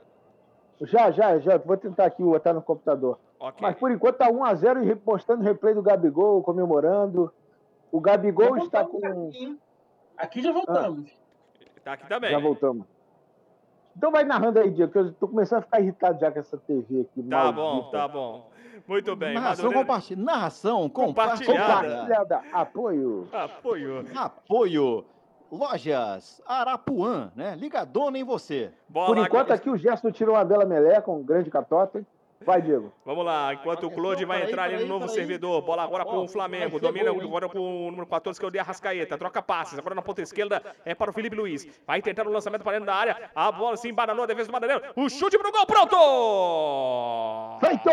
Já, 0.81 1.11
já, 1.11 1.39
já. 1.39 1.59
Vou 1.59 1.77
tentar 1.77 2.07
aqui 2.07 2.23
botar 2.23 2.53
no 2.55 2.63
computador. 2.63 3.19
Ok. 3.39 3.59
Mas 3.61 3.77
por 3.77 3.91
enquanto 3.91 4.17
tá 4.17 4.31
1x0 4.31 4.83
e 4.83 4.87
re- 4.87 4.99
mostrando 5.05 5.41
o 5.41 5.45
replay 5.45 5.75
do 5.75 5.83
Gabigol, 5.83 6.43
comemorando. 6.43 7.33
O 7.93 8.01
Gabigol 8.01 8.57
Já 8.59 8.65
está 8.65 8.85
com. 8.85 9.07
Aqui? 9.29 9.59
Aqui 10.17 10.43
já 10.43 10.53
voltamos. 10.53 11.11
Tá 11.85 11.93
aqui 11.95 12.09
também. 12.09 12.31
Já 12.31 12.39
voltamos. 12.39 12.87
Então 13.97 14.11
vai 14.13 14.25
narrando 14.25 14.61
aí, 14.61 14.71
Diego, 14.71 14.93
que 14.93 14.99
eu 14.99 15.13
tô 15.13 15.29
começando 15.29 15.59
a 15.59 15.63
ficar 15.63 15.81
irritado 15.81 16.21
já 16.21 16.31
com 16.31 16.39
essa 16.39 16.57
TV 16.57 17.01
aqui. 17.01 17.23
Tá 17.25 17.51
bom, 17.53 17.75
maldita. 17.75 17.99
tá 17.99 18.09
bom. 18.09 18.48
Muito 18.87 19.17
bem. 19.17 19.35
Narração 19.35 19.65
Madureira- 19.67 19.87
compartilhada. 19.87 20.33
Narração 20.33 20.89
Compartilhada. 20.89 21.89
compartilhada. 21.89 22.43
Apoio. 22.53 23.29
Apoio. 23.33 24.05
Apoio. 24.15 25.05
Lojas 25.51 26.43
Arapuã, 26.47 27.33
né? 27.35 27.57
Ligadona 27.57 28.19
em 28.19 28.25
você. 28.25 28.71
Bola 28.89 29.07
Por 29.07 29.17
enquanto 29.19 29.47
agora. 29.47 29.55
aqui 29.55 29.71
o 29.71 29.77
Gerson 29.79 30.11
tirou 30.11 30.35
uma 30.35 30.45
bela 30.45 30.67
meleca, 30.67 31.11
um 31.11 31.23
grande 31.23 31.51
catota. 31.51 32.05
Vai, 32.41 32.63
Diego. 32.63 32.93
Vamos 33.05 33.25
lá, 33.25 33.53
enquanto 33.53 33.87
o 33.89 33.91
Claude 33.91 34.25
vai 34.25 34.45
entrar 34.45 34.65
ali 34.65 34.77
no 34.77 34.87
novo 34.87 35.09
servidor. 35.09 35.61
Bola 35.63 35.83
agora 35.83 36.05
com 36.05 36.19
o 36.19 36.29
Flamengo. 36.29 36.79
Domina 36.79 37.11
gol, 37.11 37.21
agora 37.23 37.49
com 37.49 37.59
o 37.59 37.91
número 37.91 38.07
14, 38.07 38.39
que 38.39 38.47
é 38.47 38.49
o 38.49 38.51
de 38.51 38.59
Arrascaeta. 38.59 39.19
Troca 39.19 39.43
passes. 39.43 39.79
Agora 39.79 39.95
na 39.95 40.03
ponta 40.03 40.23
esquerda 40.23 40.63
é 40.85 40.95
para 40.95 41.11
o 41.11 41.13
Felipe 41.13 41.35
Luiz. 41.37 41.67
Vai 41.87 42.01
tentar 42.01 42.27
o 42.27 42.31
lançamento 42.31 42.63
para 42.63 42.73
dentro 42.73 42.87
da 42.87 42.95
área. 42.95 43.31
A 43.35 43.51
bola 43.51 43.77
se 43.77 43.89
embananou, 43.89 44.23
a 44.25 44.27
defesa 44.27 44.49
do 44.49 44.53
Madureira. 44.53 44.93
O 44.97 45.09
chute 45.11 45.37
pro 45.37 45.51
gol, 45.51 45.67
pronto! 45.67 45.97
Feito! 47.61 47.91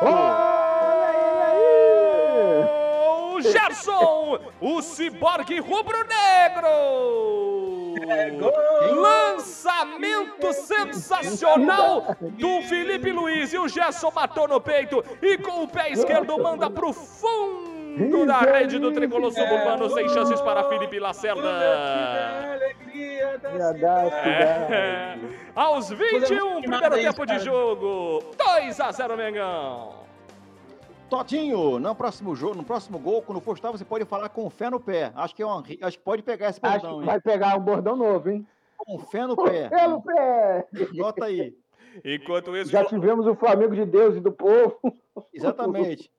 Olha 0.00 1.10
ele 1.12 1.42
aí! 1.42 2.64
O 3.34 3.40
Gerson, 3.42 4.40
o 4.60 4.80
ciborgue 4.80 5.60
rubro-negro. 5.60 7.47
Lançamento 8.94 10.52
sensacional 10.52 12.16
do 12.20 12.62
Felipe 12.62 13.10
Luiz. 13.12 13.52
E 13.52 13.58
o 13.58 13.68
Gerson 13.68 14.10
matou 14.14 14.48
no 14.48 14.60
peito 14.60 15.04
e 15.22 15.38
com 15.38 15.64
o 15.64 15.68
pé 15.68 15.90
esquerdo 15.90 16.38
manda 16.38 16.70
pro 16.70 16.92
fundo 16.92 18.26
da 18.26 18.40
rede 18.40 18.78
do 18.78 18.92
tricolor 18.92 19.32
suburbano. 19.32 19.90
Sem 19.90 20.08
chances 20.08 20.40
para 20.40 20.64
Felipe 20.68 20.98
Lacerda. 20.98 21.48
É. 21.48 22.68
cidade. 23.72 25.38
Aos 25.54 25.90
21, 25.90 26.60
primeiro 26.60 26.94
tempo 26.94 27.26
de 27.26 27.38
jogo. 27.40 28.22
2 28.36 28.80
a 28.80 28.92
0 28.92 29.16
Mengão. 29.16 30.07
Totinho, 31.08 31.78
no 31.78 31.94
próximo 31.94 32.36
jogo, 32.36 32.56
no 32.56 32.64
próximo 32.64 32.98
gol, 32.98 33.22
quando 33.22 33.40
for 33.40 33.56
chutar, 33.56 33.72
você 33.72 33.84
pode 33.84 34.04
falar 34.04 34.28
com 34.28 34.48
fé 34.50 34.68
no 34.68 34.78
pé. 34.78 35.10
Acho 35.14 35.34
que 35.34 35.42
é 35.42 35.46
uma, 35.46 35.64
acho 35.82 35.98
que 35.98 36.04
pode 36.04 36.22
pegar 36.22 36.50
esse 36.50 36.60
Acho 36.62 36.80
bordão, 36.80 36.94
que 36.96 37.00
hein? 37.00 37.06
vai 37.06 37.20
pegar 37.20 37.56
um 37.56 37.60
bordão 37.60 37.96
novo, 37.96 38.30
hein? 38.30 38.46
Com 38.76 38.98
fé 38.98 39.26
no 39.26 39.36
pé. 39.36 39.68
Pelo 39.68 40.02
pé! 40.02 40.68
Nota 40.94 41.24
aí. 41.24 41.54
Enquanto 42.04 42.56
isso, 42.56 42.70
Já 42.70 42.84
tivemos 42.84 43.26
o 43.26 43.34
Flamengo 43.34 43.74
de 43.74 43.84
Deus 43.86 44.16
e 44.16 44.20
do 44.20 44.30
povo. 44.30 44.78
Exatamente. 45.32 46.10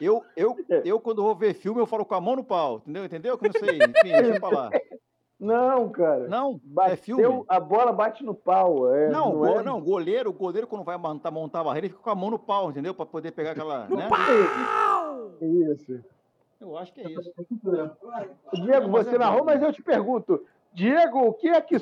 Eu, 0.00 0.22
eu, 0.36 0.56
eu, 0.84 1.00
quando 1.00 1.22
vou 1.22 1.34
ver 1.34 1.54
filme, 1.54 1.80
eu 1.80 1.86
falo 1.86 2.04
com 2.04 2.14
a 2.14 2.20
mão 2.20 2.36
no 2.36 2.44
pau, 2.44 2.76
entendeu? 2.78 3.04
Entendeu? 3.04 3.38
Que 3.38 3.46
eu 3.46 3.52
não 3.52 3.60
sei. 3.60 3.76
Enfim, 3.78 4.22
deixa 4.22 4.40
pra 4.40 4.48
lá. 4.48 4.70
Não, 5.42 5.88
cara. 5.88 6.28
Não, 6.28 6.52
é 6.54 6.58
Bateu, 6.62 6.96
filme. 7.18 7.44
a 7.48 7.58
bola 7.58 7.92
bate 7.92 8.22
no 8.24 8.32
pau. 8.32 8.94
É, 8.94 9.08
Não, 9.10 9.32
não, 9.32 9.38
go- 9.38 9.46
é? 9.60 9.62
não, 9.64 9.80
goleiro, 9.80 10.30
o 10.30 10.32
goleiro 10.32 10.68
quando 10.68 10.84
vai 10.84 10.96
montar, 10.96 11.32
montar 11.32 11.60
a 11.60 11.64
barreira, 11.64 11.86
ele 11.86 11.92
fica 11.92 12.04
com 12.04 12.10
a 12.10 12.14
mão 12.14 12.30
no 12.30 12.38
pau, 12.38 12.70
entendeu? 12.70 12.94
Pra 12.94 13.04
poder 13.04 13.32
pegar 13.32 13.50
aquela. 13.50 13.88
Né? 13.88 14.08
Isso. 15.40 16.00
Eu 16.60 16.78
acho 16.78 16.92
que 16.92 17.00
é 17.00 17.10
isso. 17.10 17.32
Diego, 18.64 18.88
você 18.88 19.16
é 19.16 19.18
narrou, 19.18 19.44
mas 19.44 19.60
eu 19.60 19.72
te 19.72 19.82
pergunto. 19.82 20.44
Diego, 20.72 21.18
o 21.26 21.32
que 21.32 21.48
é 21.48 21.60
que 21.60 21.76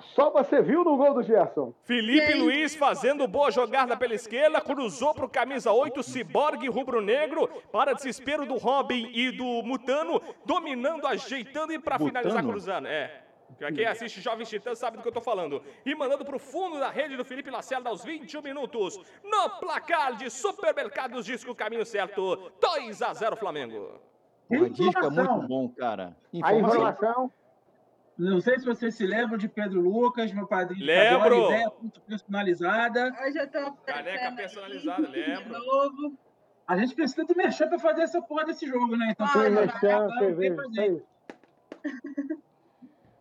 só 0.00 0.30
você 0.30 0.60
viu 0.62 0.84
no 0.84 0.96
gol 0.96 1.14
do 1.14 1.22
Gerson? 1.22 1.72
Felipe 1.82 2.34
Luiz 2.34 2.74
fazendo 2.74 3.26
boa 3.26 3.50
jogada 3.50 3.96
pela 3.96 4.14
esquerda, 4.14 4.60
cruzou 4.60 5.14
pro 5.14 5.28
camisa 5.28 5.72
8, 5.72 6.02
Ciborgue 6.02 6.68
Rubro-Negro, 6.68 7.48
para 7.70 7.92
desespero 7.94 8.46
do 8.46 8.56
Robin 8.56 9.10
e 9.12 9.30
do 9.30 9.62
Mutano, 9.62 10.20
dominando, 10.44 11.06
ajeitando 11.06 11.72
e 11.72 11.78
para 11.78 11.98
finalizar 11.98 12.42
cruzando. 12.42 12.86
É. 12.86 13.24
Quem 13.74 13.84
assiste 13.84 14.20
Jovem 14.20 14.46
Titã 14.46 14.74
sabe 14.74 14.96
do 14.96 15.02
que 15.02 15.08
eu 15.08 15.12
tô 15.12 15.20
falando. 15.20 15.62
E 15.84 15.94
mandando 15.94 16.24
pro 16.24 16.38
fundo 16.38 16.78
da 16.78 16.88
rede 16.88 17.16
do 17.16 17.24
Felipe 17.24 17.50
Lacerda 17.50 17.90
aos 17.90 18.04
21 18.04 18.40
minutos. 18.42 18.98
No 19.24 19.50
placar 19.58 20.16
de 20.16 20.30
Supermercados 20.30 21.26
diz 21.26 21.44
que 21.44 21.50
o 21.50 21.54
caminho 21.54 21.84
certo. 21.84 22.50
2 22.60 23.02
a 23.02 23.12
0 23.12 23.36
Flamengo. 23.36 24.00
O 24.50 24.68
disco 24.68 24.82
é 24.82 24.88
Informação. 24.88 25.36
muito 25.36 25.48
bom, 25.48 25.68
cara. 25.68 26.16
A 26.42 26.54
Informação. 26.54 27.32
Não 28.20 28.38
sei 28.38 28.58
se 28.58 28.66
vocês 28.66 28.94
se 28.94 29.06
lembram 29.06 29.38
de 29.38 29.48
Pedro 29.48 29.80
Lucas, 29.80 30.30
meu 30.30 30.46
padrinho. 30.46 30.80
que 30.80 30.86
Lembro. 30.86 31.24
adora 31.24 31.54
Ideia 31.54 31.72
muito 31.80 32.00
personalizada. 32.02 33.14
Hoje 33.26 33.38
eu 33.38 33.50
tô 33.50 33.72
Caneca 33.86 34.32
personalizada, 34.32 35.08
aqui, 35.08 35.20
lembro. 35.20 35.44
De 35.58 35.66
novo. 35.66 36.18
A 36.66 36.76
gente 36.76 36.94
precisa 36.94 37.24
do 37.24 37.34
merchan 37.34 37.66
pra 37.68 37.78
fazer 37.78 38.02
essa 38.02 38.20
porra 38.20 38.44
desse 38.44 38.66
jogo, 38.66 38.94
né? 38.94 39.08
Então, 39.10 39.26
Ah, 39.26 39.32
tem 39.32 41.02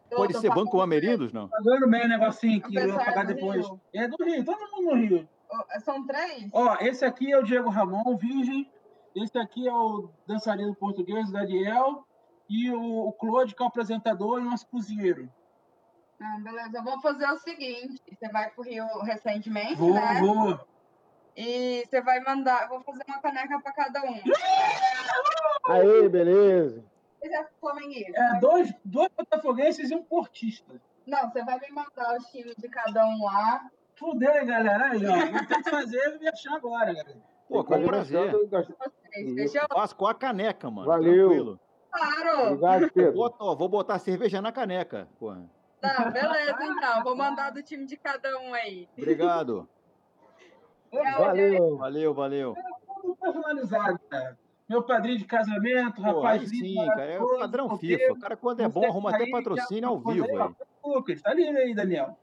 Pode 0.10 0.38
ser 0.38 0.50
Banco 0.54 0.82
Amerindos, 0.82 1.32
não? 1.32 1.48
Pagando 1.48 1.88
bem 1.90 2.04
o 2.06 2.10
negocinho 2.10 2.58
aqui, 2.60 2.78
O 2.78 2.80
eu 2.82 2.92
vou 2.92 3.00
é 3.02 3.06
pagar 3.06 3.26
do 3.26 3.34
depois. 3.34 3.66
Rio. 3.66 3.82
É 3.94 4.08
do 4.08 4.18
Rio, 4.22 4.44
todo 4.44 4.60
mundo 4.72 4.84
no 4.84 4.96
Rio. 4.96 5.30
Oh, 5.50 5.80
São 5.80 6.06
três? 6.06 6.50
Ó, 6.52 6.76
esse 6.82 7.06
aqui 7.06 7.32
é 7.32 7.38
o 7.40 7.44
Diego 7.44 7.70
Ramon, 7.70 8.18
virgem. 8.18 8.70
Esse 9.16 9.38
aqui 9.38 9.66
é 9.68 9.74
o 9.74 10.10
dançarino 10.28 10.76
português, 10.76 11.30
o 11.30 11.34
Daniel. 11.34 12.06
E 12.50 12.72
o, 12.72 13.08
o 13.08 13.14
Claude, 13.14 13.54
que 13.54 13.62
é 13.62 13.66
o 13.66 13.68
apresentador 13.68 14.42
e 14.42 14.44
nosso 14.44 14.68
cozinheiro. 14.68 15.30
Ah, 16.22 16.38
beleza. 16.42 16.78
Eu 16.78 16.84
vou 16.84 17.00
fazer 17.00 17.26
o 17.28 17.38
seguinte: 17.38 18.02
você 18.12 18.28
vai 18.30 18.50
pro 18.50 18.64
Rio 18.64 18.86
recentemente, 19.04 19.76
Vou, 19.76 19.94
né? 19.94 20.20
vou. 20.20 20.60
E 21.38 21.86
você 21.86 22.02
vai 22.02 22.20
mandar. 22.22 22.64
eu 22.64 22.70
Vou 22.70 22.82
fazer 22.82 23.04
uma 23.08 23.22
caneca 23.22 23.62
pra 23.62 23.72
cada 23.72 24.02
um. 24.04 24.20
Aí, 25.70 26.10
beleza. 26.10 26.84
Você 27.22 27.34
é 27.34 27.48
flamenguista? 27.60 28.20
É, 28.20 28.40
dois, 28.40 28.74
dois 28.84 29.10
botafoguenses 29.16 29.92
e 29.92 29.96
um 29.96 30.04
portista. 30.04 30.74
Não, 31.06 31.30
você 31.30 31.44
vai 31.44 31.60
me 31.60 31.70
mandar 31.70 32.18
os 32.18 32.26
times 32.28 32.56
de 32.58 32.68
cada 32.68 33.06
um 33.06 33.24
lá. 33.24 33.70
Fudeu, 33.96 34.34
hein, 34.34 34.46
galera? 34.46 34.92
Aí, 34.92 35.06
ó. 35.06 35.32
Vou 35.32 35.46
ter 35.46 35.64
que 35.64 35.70
fazer 35.70 36.16
e 36.16 36.20
me 36.20 36.28
achar 36.28 36.56
agora, 36.56 36.94
galera. 36.94 37.18
Pô, 37.48 37.64
com 37.64 37.84
prazer. 37.84 38.32
fechou? 39.36 39.68
Faço 39.74 39.96
com 39.96 40.08
a 40.08 40.14
caneca, 40.14 40.70
mano. 40.70 40.88
Valeu. 40.88 41.28
Tranquilo. 41.30 41.60
Claro! 41.92 42.54
Obrigado, 42.54 42.92
Pedro. 42.92 43.56
Vou 43.56 43.70
botar 43.70 44.00
cerveja 44.00 44.42
na 44.42 44.52
caneca. 44.52 45.08
Porra. 45.20 45.50
Tá, 45.82 46.10
beleza, 46.10 46.58
então. 46.62 47.04
Vou 47.04 47.16
mandar 47.16 47.52
do 47.52 47.64
time 47.64 47.86
de 47.86 47.96
cada 47.98 48.38
um 48.40 48.54
aí. 48.54 48.88
Obrigado. 48.98 49.68
Valeu. 50.92 51.78
Valeu, 51.78 52.14
valeu. 52.14 52.56
Tudo 53.02 53.16
personalizado, 53.16 54.00
cara. 54.10 54.38
Meu 54.68 54.84
padrinho 54.84 55.18
de 55.18 55.26
casamento, 55.26 55.96
Pô, 55.96 56.02
rapaz 56.02 56.42
aí 56.42 56.48
lindo, 56.48 56.82
sim, 56.82 56.88
cara. 56.88 57.12
É 57.12 57.20
o 57.20 57.40
padrão. 57.40 57.78
FIFA. 57.78 58.14
O 58.14 58.20
cara, 58.20 58.38
quando 58.38 58.60
é 58.62 58.68
bom, 58.68 58.86
arruma 58.86 59.10
até 59.10 59.30
patrocínio 59.30 59.90
ao 59.90 60.00
vivo 60.00 60.26
aí. 60.26 60.56
Lucas, 60.84 61.22
tá 61.22 61.34
lindo 61.34 61.58
aí, 61.58 61.74
Daniel. 61.74 62.18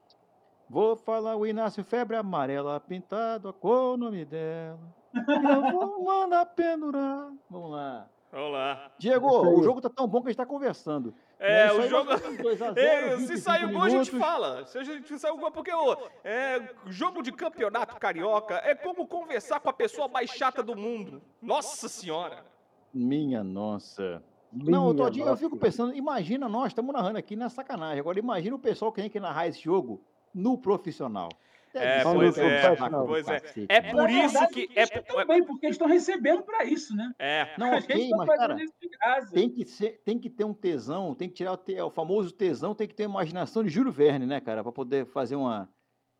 Vou 0.69 0.97
falar 0.97 1.37
o 1.37 1.47
Inácio 1.47 1.85
Febre 1.85 2.17
amarela 2.17 2.81
pintado, 2.81 3.53
qual 3.53 3.95
o 3.95 3.97
nome 3.97 4.25
dela? 4.25 4.79
Eu 5.15 5.73
vou 5.73 6.05
mandar 6.05 6.45
pendurar. 6.47 7.33
Vamos 7.49 7.71
lá. 7.71 8.09
Vamos 8.37 8.53
lá. 8.53 8.93
Diego, 8.99 9.27
o 9.27 9.63
jogo 9.63 9.81
tá 9.81 9.89
tão 9.89 10.07
bom 10.07 10.21
que 10.21 10.29
a 10.29 10.31
gente 10.31 10.37
tá 10.37 10.45
conversando. 10.45 11.15
É, 11.41 11.69
Isso 11.69 11.81
o 11.81 11.89
jogo. 11.89 12.11
nós 12.11 12.21
estamos 12.21 12.37
2 12.37 12.61
a 12.61 12.73
0, 12.75 12.79
É, 12.79 13.11
se 13.13 13.17
25 13.17 13.39
sair 13.39 13.65
o 13.65 13.73
gol, 13.73 13.83
a 13.83 13.89
gente 13.89 14.11
fala. 14.11 14.67
Se 14.67 14.79
a 14.79 14.85
gente 14.85 15.19
sair 15.19 15.31
o 15.31 15.39
gol, 15.39 15.51
porque 15.51 15.73
o 15.73 15.97
é, 16.23 16.75
jogo 16.85 17.23
de 17.23 17.33
campeonato 17.33 17.97
carioca 17.97 18.57
é 18.57 18.75
como 18.75 19.07
conversar 19.07 19.59
com 19.61 19.71
a 19.71 19.73
pessoa 19.73 20.07
mais 20.07 20.29
chata 20.29 20.63
do 20.63 20.77
mundo. 20.77 21.23
Nossa 21.41 21.89
senhora. 21.89 22.45
Minha 22.93 23.43
nossa. 23.43 24.23
Não, 24.53 24.93
Minha 24.93 24.95
Todinho, 24.97 25.29
eu 25.29 25.37
fico 25.39 25.57
pensando, 25.57 25.95
imagina 25.95 26.47
nós, 26.47 26.69
estamos 26.69 26.93
narrando 26.93 27.17
aqui 27.17 27.37
na 27.37 27.49
sacanagem. 27.49 28.01
Agora, 28.01 28.19
imagina 28.19 28.55
o 28.55 28.59
pessoal 28.59 28.93
que 28.93 29.01
tem 29.01 29.09
que 29.09 29.19
narrar 29.19 29.49
esse 29.49 29.63
jogo 29.63 29.99
no 30.35 30.59
profissional. 30.59 31.31
Deve 31.73 31.85
É, 31.87 31.99
ser 31.99 32.13
pois 32.15 32.39
é, 32.39 32.77
pois 33.07 33.29
é. 33.29 33.43
É 33.69 33.81
por 33.93 34.11
isso 34.11 34.49
que. 34.49 34.61
eles 34.75 34.91
É, 34.91 35.01
também, 35.03 35.45
porque 35.45 35.67
eles 35.67 35.75
estão 35.75 35.89
recebendo 35.89 36.43
pra 36.43 36.65
isso, 36.65 36.95
né? 36.97 37.13
é, 37.19 37.55
Não, 37.59 37.71
ok, 37.77 38.11
tá 38.11 38.17
mas, 38.17 38.27
fazendo 38.27 38.73
cara, 38.99 39.27
tem 39.27 39.51
que, 39.51 39.65
ser, 39.67 40.01
tem 40.05 40.19
que 40.19 40.31
ter 40.31 40.45
um 40.45 40.55
tesão, 40.55 41.15
tem 41.15 41.29
que 41.29 41.35
tirar 41.35 41.53
o, 41.53 41.57
te- 41.57 41.81
o 41.81 41.91
famoso 41.91 42.33
tesão, 42.33 42.75
tem 42.75 42.89
que 42.89 42.95
ter 42.95 43.05
imaginação 43.05 43.63
de 43.63 43.69
Júlio 43.71 43.93
Verne, 43.93 44.27
né, 44.27 44.41
cara, 44.41 44.63
para 44.63 44.73
poder 44.73 45.07
fazer 45.07 45.37
uma 45.37 45.69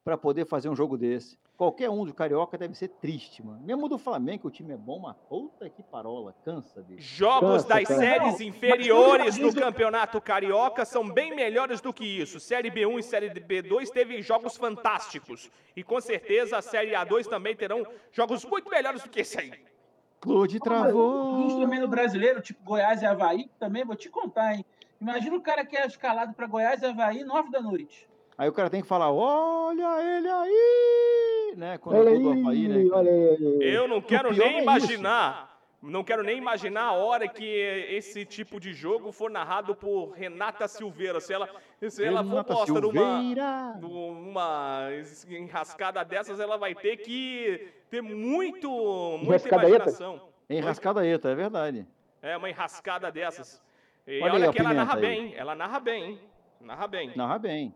para 0.07 0.17
poder 0.17 0.47
fazer 0.47 0.69
um 0.69 0.77
jogo 0.77 0.97
desse. 0.97 1.37
Qualquer 1.57 1.91
um 1.91 2.05
do 2.05 2.15
carioca 2.15 2.57
deve 2.57 2.77
ser 2.77 2.87
triste, 2.87 3.45
mano. 3.45 3.61
Mesmo 3.65 3.89
do 3.89 3.99
Flamengo, 3.99 4.43
que 4.43 4.47
o 4.47 4.51
time 4.53 4.73
é 4.73 4.77
bom, 4.77 5.01
mas 5.01 5.17
puta 5.29 5.69
que 5.69 5.83
parola, 5.83 6.33
cansa 6.45 6.81
dele. 6.81 7.01
Jogos 7.01 7.65
Cansa, 7.65 7.69
das 7.69 7.89
cara. 7.89 8.01
séries 8.01 8.39
Não, 8.39 8.47
inferiores 8.47 9.37
do 9.37 9.53
Campeonato 9.53 10.21
Carioca 10.21 10.85
são 10.85 11.11
bem 11.11 11.35
melhores 11.35 11.81
do 11.81 11.93
que 11.93 12.05
isso. 12.05 12.39
Série 12.39 12.71
B1 12.71 13.01
e 13.01 13.03
Série 13.03 13.31
B2 13.31 13.89
teve 13.89 14.23
jogos 14.23 14.57
fantásticos. 14.57 15.51
E 15.75 15.83
com 15.83 16.01
certeza 16.01 16.57
a 16.57 16.63
Série 16.63 16.93
A2 16.93 17.27
também 17.27 17.57
terão 17.57 17.85
jogos 18.13 18.45
muito 18.45 18.71
melhores 18.71 19.03
do 19.03 19.09
que 19.09 19.23
esse 19.23 19.41
aí. 19.41 19.55
Claude 20.21 20.61
travou. 20.61 21.59
também 21.59 21.81
no 21.81 21.89
brasileiro, 21.89 22.41
tipo 22.41 22.63
Goiás 22.63 23.03
e 23.03 23.07
Havaí, 23.07 23.51
também 23.59 23.85
vou 23.85 23.97
te 23.97 24.09
contar, 24.09 24.55
hein? 24.55 24.65
Imagina 25.01 25.37
o 25.37 25.41
cara 25.41 25.67
que 25.67 25.77
é 25.77 25.85
escalado 25.85 26.33
pra 26.33 26.47
Goiás 26.47 26.81
e 26.81 26.87
Havaí, 26.87 27.25
nove 27.25 27.51
da 27.51 27.61
noite. 27.61 28.07
Aí 28.39 28.49
o 28.49 28.53
cara 28.53 28.69
tem 28.69 28.83
que 28.83 28.89
falar, 28.89 29.11
olha 29.11 30.03
ele 30.03 30.29
aí, 30.29 31.55
né, 31.57 31.79
quando 31.79 31.97
Olha 31.97 32.11
gol 32.11 32.35
do 32.35 32.41
Havaí, 32.41 32.69
né, 32.69 32.77
aí, 32.77 32.89
cara? 32.89 33.01
olha 33.01 33.11
aí. 33.11 33.59
Eu 33.63 33.89
não 33.89 34.01
quero 34.01 34.31
nem 34.33 34.47
é 34.47 34.53
isso. 34.53 34.63
imaginar. 34.63 35.57
Não 35.83 36.03
quero 36.03 36.23
nem 36.23 36.37
imaginar 36.37 36.85
a 36.85 36.93
hora 36.93 37.29
que 37.29 37.45
esse 37.45 38.25
tipo 38.25 38.59
de 38.59 38.73
jogo 38.73 39.13
for 39.13 39.31
narrado 39.31 39.75
por 39.75 40.11
Renata 40.11 40.67
Silveira. 40.67 41.21
Se 41.21 41.33
ela, 41.33 41.49
se 41.89 42.05
ela 42.05 42.25
for 42.25 42.43
posta 42.45 42.81
numa, 42.81 43.23
numa 43.81 44.89
enrascada 45.29 46.05
dessas, 46.05 46.41
ela 46.41 46.57
vai 46.57 46.75
ter 46.75 46.97
que 46.97 47.69
ter 47.89 48.03
muito, 48.03 48.69
muita 49.23 49.49
imaginação. 49.49 50.21
Enrascadaeta, 50.51 51.31
é 51.31 51.35
verdade. 51.35 51.87
É, 52.21 52.37
uma 52.37 52.51
enrascada 52.51 53.13
dessas. 53.13 53.63
E 54.07 54.21
Olha 54.21 54.35
olha, 54.35 54.47
aí 54.47 54.53
que 54.53 54.61
ela 54.61 54.75
narra 54.75 54.95
aí. 54.95 55.01
bem, 55.01 55.35
ela 55.37 55.55
narra 55.55 55.79
bem, 55.81 56.05
hein? 56.05 56.21
Narra 56.61 56.89
bem. 56.89 57.13
Narra 57.15 57.39
bem. 57.39 57.75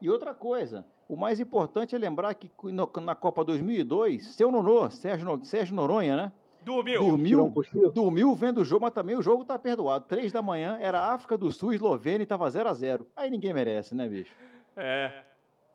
E 0.00 0.08
outra 0.10 0.32
coisa, 0.34 0.84
o 1.08 1.16
mais 1.16 1.40
importante 1.40 1.94
é 1.94 1.98
lembrar 1.98 2.32
que 2.34 2.50
no- 2.64 2.90
na 3.02 3.14
Copa 3.14 3.44
2002, 3.44 4.34
seu 4.34 4.50
Nonô, 4.50 4.88
Sérgio, 4.90 5.44
Sérgio 5.44 5.74
Noronha, 5.74 6.16
né? 6.16 6.32
Dormiu. 6.62 7.02
Um 7.02 7.08
Dormiu, 7.08 7.54
dormiu 7.94 8.34
vendo 8.34 8.58
o 8.60 8.64
jogo, 8.64 8.82
mas 8.84 8.92
também 8.92 9.16
o 9.16 9.22
jogo 9.22 9.44
tá 9.44 9.58
perdoado. 9.58 10.04
Três 10.06 10.32
da 10.32 10.42
manhã, 10.42 10.76
era 10.80 11.12
África 11.12 11.36
do 11.38 11.50
Sul, 11.50 11.72
Eslovênia 11.72 12.24
e 12.24 12.26
tava 12.26 12.48
0 12.50 12.68
a 12.68 12.74
0 12.74 13.06
Aí 13.16 13.30
ninguém 13.30 13.54
merece, 13.54 13.94
né, 13.94 14.08
bicho? 14.08 14.34
É. 14.76 15.22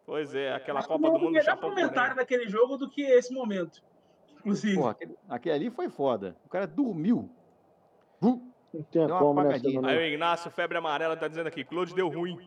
Pois 0.05 0.36
é, 0.36 0.53
aquela 0.53 0.80
Acho 0.80 0.88
que 0.89 0.93
Copa 0.93 1.07
do 1.07 1.13
Mundo 1.13 1.32
melhor 1.32 1.45
Japão. 1.45 1.69
comentário 1.69 2.15
daquele 2.15 2.47
jogo 2.49 2.78
do 2.78 2.89
que 2.89 3.01
esse 3.01 3.34
momento. 3.34 3.82
Inclusive. 4.39 4.76
Porra, 4.76 4.91
aquele, 4.91 5.15
aquele 5.30 5.55
ali 5.55 5.69
foi 5.69 5.88
foda. 5.89 6.36
O 6.45 6.49
cara 6.49 6.67
dormiu. 6.67 7.30
Uh, 8.21 8.41
Não 8.74 8.84
tinha 8.91 9.07
Deu 9.07 9.15
uma 9.15 9.19
como, 9.19 9.34
né? 9.41 9.49
apagadinha. 9.49 9.88
Aí 9.88 9.97
o 9.97 10.01
Ignácio, 10.01 10.51
febre 10.51 10.78
amarela, 10.78 11.15
tá 11.15 11.28
dizendo 11.30 11.47
aqui, 11.47 11.63
Claude 11.63 11.95
deu 11.95 12.09
ruim. 12.09 12.38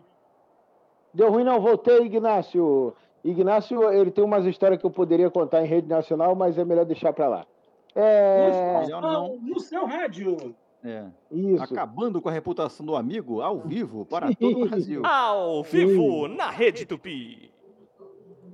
Deu 1.16 1.30
ruim, 1.30 1.44
não. 1.44 1.58
Voltei, 1.58 2.02
Ignácio. 2.02 2.92
Ignácio, 3.24 3.90
ele 3.90 4.10
tem 4.10 4.22
umas 4.22 4.44
histórias 4.44 4.78
que 4.78 4.84
eu 4.84 4.90
poderia 4.90 5.30
contar 5.30 5.64
em 5.64 5.66
rede 5.66 5.88
nacional, 5.88 6.34
mas 6.34 6.58
é 6.58 6.64
melhor 6.64 6.84
deixar 6.84 7.12
pra 7.14 7.26
lá. 7.26 7.46
É. 7.94 8.50
Não. 8.90 9.38
no 9.40 9.58
seu 9.58 9.86
rádio. 9.86 10.54
é. 10.84 11.06
Isso. 11.32 11.64
Acabando 11.64 12.20
com 12.20 12.28
a 12.28 12.32
reputação 12.32 12.84
do 12.84 12.94
amigo 12.94 13.40
ao 13.40 13.60
vivo 13.60 14.04
para 14.04 14.32
todo 14.34 14.62
o 14.62 14.68
Brasil. 14.68 15.04
Ao 15.06 15.62
vivo, 15.62 16.28
na 16.28 16.50
Rede 16.50 16.84
Tupi. 16.84 17.50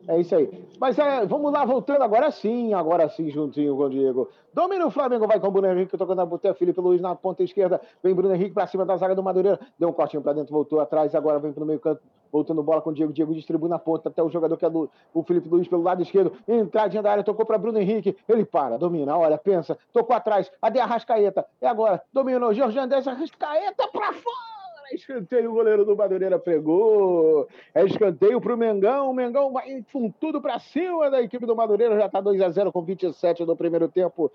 É 0.08 0.20
isso 0.20 0.34
aí. 0.34 0.66
Mas 0.80 0.98
é, 0.98 1.24
vamos 1.26 1.52
lá, 1.52 1.64
voltando 1.64 2.02
agora 2.02 2.30
sim, 2.30 2.74
agora 2.74 3.08
sim, 3.08 3.30
juntinho 3.30 3.76
com 3.76 3.84
o 3.84 3.90
Diego. 3.90 4.28
Domina 4.52 4.86
o 4.86 4.90
Flamengo, 4.90 5.26
vai 5.26 5.38
com 5.38 5.46
o 5.46 5.50
Bruno 5.50 5.68
Henrique, 5.68 5.96
tocando 5.96 6.20
a 6.20 6.26
boteia, 6.26 6.54
Felipe 6.54 6.80
Luiz 6.80 7.00
na 7.00 7.14
ponta 7.14 7.42
esquerda. 7.42 7.80
Vem 8.02 8.14
Bruno 8.14 8.34
Henrique 8.34 8.52
pra 8.52 8.66
cima 8.66 8.84
da 8.84 8.96
zaga 8.96 9.14
do 9.14 9.22
Madureira. 9.22 9.58
Deu 9.78 9.88
um 9.88 9.92
cortinho 9.92 10.22
pra 10.22 10.32
dentro, 10.32 10.52
voltou 10.52 10.80
atrás, 10.80 11.14
agora 11.14 11.38
vem 11.38 11.52
pro 11.52 11.64
meio 11.64 11.78
canto, 11.78 12.02
voltando 12.30 12.62
bola 12.62 12.82
com 12.82 12.90
o 12.90 12.92
Diego. 12.92 13.12
Diego 13.12 13.32
distribui 13.32 13.70
na 13.70 13.78
ponta 13.78 14.08
até 14.08 14.22
o 14.22 14.28
jogador 14.28 14.56
que 14.56 14.66
é 14.66 14.70
do, 14.70 14.90
o 15.14 15.22
Felipe 15.22 15.48
Luiz 15.48 15.68
pelo 15.68 15.82
lado 15.82 16.02
esquerdo. 16.02 16.32
Entradinha 16.46 17.02
da 17.02 17.12
área, 17.12 17.24
tocou 17.24 17.46
pra 17.46 17.56
Bruno 17.56 17.78
Henrique. 17.78 18.16
Ele 18.28 18.44
para, 18.44 18.76
domina, 18.76 19.16
olha, 19.16 19.38
pensa, 19.38 19.78
tocou 19.92 20.14
atrás. 20.14 20.50
Ade 20.60 20.80
Arrascaeta. 20.80 21.46
É 21.60 21.68
agora, 21.68 22.02
dominou. 22.12 22.52
Jorge 22.52 22.78
Andrés, 22.78 23.06
Arrascaeta 23.06 23.88
pra 23.88 24.12
fora. 24.12 24.61
Escanteio, 24.94 25.50
o 25.50 25.54
goleiro 25.54 25.84
do 25.84 25.96
Madureira 25.96 26.38
pegou. 26.38 27.48
É 27.74 27.84
escanteio 27.84 28.40
pro 28.40 28.56
Mengão. 28.56 29.10
O 29.10 29.14
Mengão 29.14 29.52
vai 29.52 29.84
com 29.92 30.10
tudo 30.10 30.40
pra 30.40 30.58
cima 30.58 31.10
da 31.10 31.20
equipe 31.22 31.46
do 31.46 31.56
Madureira. 31.56 31.96
Já 31.96 32.08
tá 32.08 32.20
2 32.20 32.40
a 32.40 32.50
0 32.50 32.72
com 32.72 32.82
27 32.82 33.44
no 33.44 33.56
primeiro 33.56 33.88
tempo. 33.88 34.30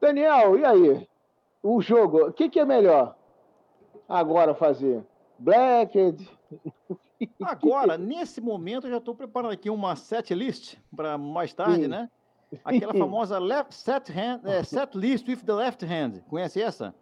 Daniel, 0.00 0.58
e 0.58 0.64
aí? 0.64 1.08
O 1.62 1.80
jogo, 1.80 2.28
o 2.28 2.32
que, 2.32 2.48
que 2.48 2.60
é 2.60 2.64
melhor 2.64 3.16
agora 4.08 4.54
fazer? 4.54 5.02
Black? 5.38 6.14
Agora, 7.42 7.98
nesse 7.98 8.40
momento, 8.40 8.86
eu 8.86 8.92
já 8.92 8.98
estou 8.98 9.12
preparando 9.12 9.50
aqui 9.50 9.68
uma 9.68 9.96
set 9.96 10.32
list 10.32 10.76
para 10.94 11.18
mais 11.18 11.52
tarde, 11.52 11.82
Sim. 11.82 11.88
né? 11.88 12.08
Aquela 12.64 12.94
famosa 12.94 13.38
left 13.38 13.74
set 13.74 14.10
hand, 14.10 14.40
é, 14.44 14.62
set 14.62 14.96
list 14.96 15.28
with 15.28 15.38
the 15.44 15.52
left 15.52 15.84
hand. 15.84 16.20
Conhece 16.28 16.62
essa? 16.62 16.94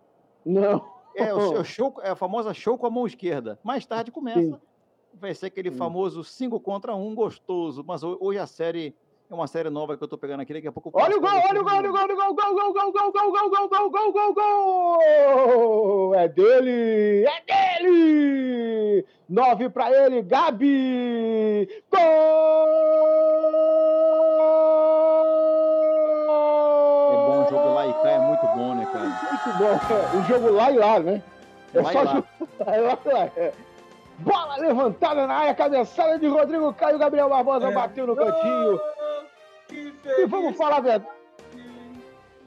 Não. 0.44 0.95
É, 1.16 1.34
o, 1.34 1.60
o 1.60 1.64
show, 1.64 1.94
é 2.02 2.10
a 2.10 2.16
famosa 2.16 2.52
show 2.54 2.76
com 2.78 2.86
a 2.86 2.90
mão 2.90 3.06
esquerda. 3.06 3.58
Mais 3.64 3.84
tarde 3.86 4.10
começa. 4.10 4.40
Sim. 4.40 4.60
Vai 5.14 5.34
ser 5.34 5.46
aquele 5.46 5.70
Sim. 5.70 5.76
famoso 5.78 6.22
5 6.22 6.60
contra 6.60 6.94
1 6.94 7.14
gostoso. 7.14 7.82
Mas 7.86 8.02
ho- 8.02 8.18
hoje 8.20 8.38
a 8.38 8.46
série 8.46 8.94
é 9.30 9.34
uma 9.34 9.46
série 9.46 9.70
nova 9.70 9.96
que 9.96 10.04
eu 10.04 10.08
tô 10.08 10.18
pegando 10.18 10.40
aqui. 10.40 10.52
Daqui 10.52 10.68
a 10.68 10.72
pouco 10.72 10.90
Olha 10.92 11.16
o 11.16 11.20
gol, 11.20 11.30
olha 11.30 11.60
o 11.60 11.64
gol, 11.64 11.72
olha 11.74 11.88
o 11.88 11.92
gol, 11.92 12.00
olha 12.02 12.12
o 12.12 12.16
gol, 12.16 12.34
gol, 12.34 12.54
gol, 12.54 12.72
gol, 12.72 12.92
gol, 12.92 13.12
gol, 13.12 13.32
gol, 13.32 13.68
gol, 13.70 13.90
gol, 13.90 14.12
gol, 14.12 14.34
gol, 14.34 14.34
gol! 14.34 16.14
É 16.14 16.28
dele! 16.28 17.24
É 17.26 17.78
dele! 17.80 19.06
Nove 19.28 19.68
pra 19.70 19.90
ele, 19.90 20.22
Gabi! 20.22 21.66
Gol! 21.90 23.45
O 30.14 30.22
jogo 30.28 30.50
lá 30.52 30.70
e 30.70 30.76
lá, 30.78 30.98
né? 31.00 31.22
É 31.74 31.80
Lá 31.82 31.90
e 31.90 31.92
só 31.92 32.02
lá. 32.02 32.12
jogo 32.14 32.26
lá 32.66 32.76
e 32.76 32.80
lá. 32.80 33.30
é. 33.36 33.52
Bola 34.18 34.56
levantada 34.56 35.26
na 35.26 35.34
área, 35.34 35.54
cabeçada 35.54 36.18
de 36.18 36.26
Rodrigo 36.26 36.72
Caio, 36.72 36.98
Gabriel 36.98 37.28
Barbosa 37.28 37.68
É. 37.68 37.72
bateu 37.72 38.06
no 38.06 38.16
cantinho. 38.16 38.80
Que 39.68 39.92
E 40.18 40.26
vamos 40.26 40.56
falar 40.56 40.78
a 40.78 40.80
verdade. 40.80 41.15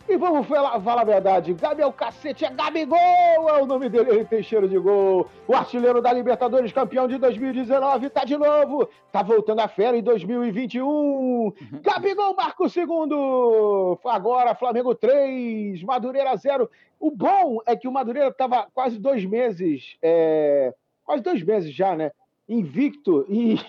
E 0.10 0.18
vamos 0.18 0.48
falar, 0.48 0.82
falar 0.82 1.02
a 1.02 1.06
verdade. 1.06 1.54
Gabriel 1.54 1.94
Cacete 1.94 2.44
é 2.44 2.50
Gabigol, 2.50 2.98
é 2.98 3.62
o 3.62 3.68
nome 3.68 3.88
dele, 3.90 4.10
ele 4.10 4.26
tem 4.26 4.42
cheiro 4.42 4.68
de 4.68 4.80
gol. 4.80 5.30
O 5.48 5.54
artilheiro 5.54 6.02
da 6.02 6.12
Libertadores, 6.12 6.74
campeão 6.74 7.08
de 7.08 7.20
2019, 7.20 8.10
tá 8.10 8.26
de 8.26 8.36
novo. 8.36 8.90
Tá 9.12 9.22
voltando 9.22 9.60
a 9.60 9.68
fera 9.68 9.96
em 9.96 10.02
2021. 10.02 11.54
Gabigol 11.84 12.36
marca 12.36 12.64
o 12.64 12.70
segundo. 12.70 14.00
Agora, 14.04 14.56
Flamengo 14.56 14.96
3, 14.96 15.84
Madureira 15.84 16.36
0. 16.36 16.68
O 17.00 17.12
bom 17.12 17.60
é 17.68 17.76
que 17.76 17.88
o 17.88 17.92
Madureira 17.92 18.34
tava 18.34 18.66
quase 18.74 18.98
dois 18.98 19.24
meses, 19.24 19.96
é, 20.02 20.74
quase 21.06 21.22
dois 21.22 21.44
meses 21.44 21.72
já, 21.72 21.96
né? 21.96 22.12
Invicto 22.48 23.26
e. 23.30 23.60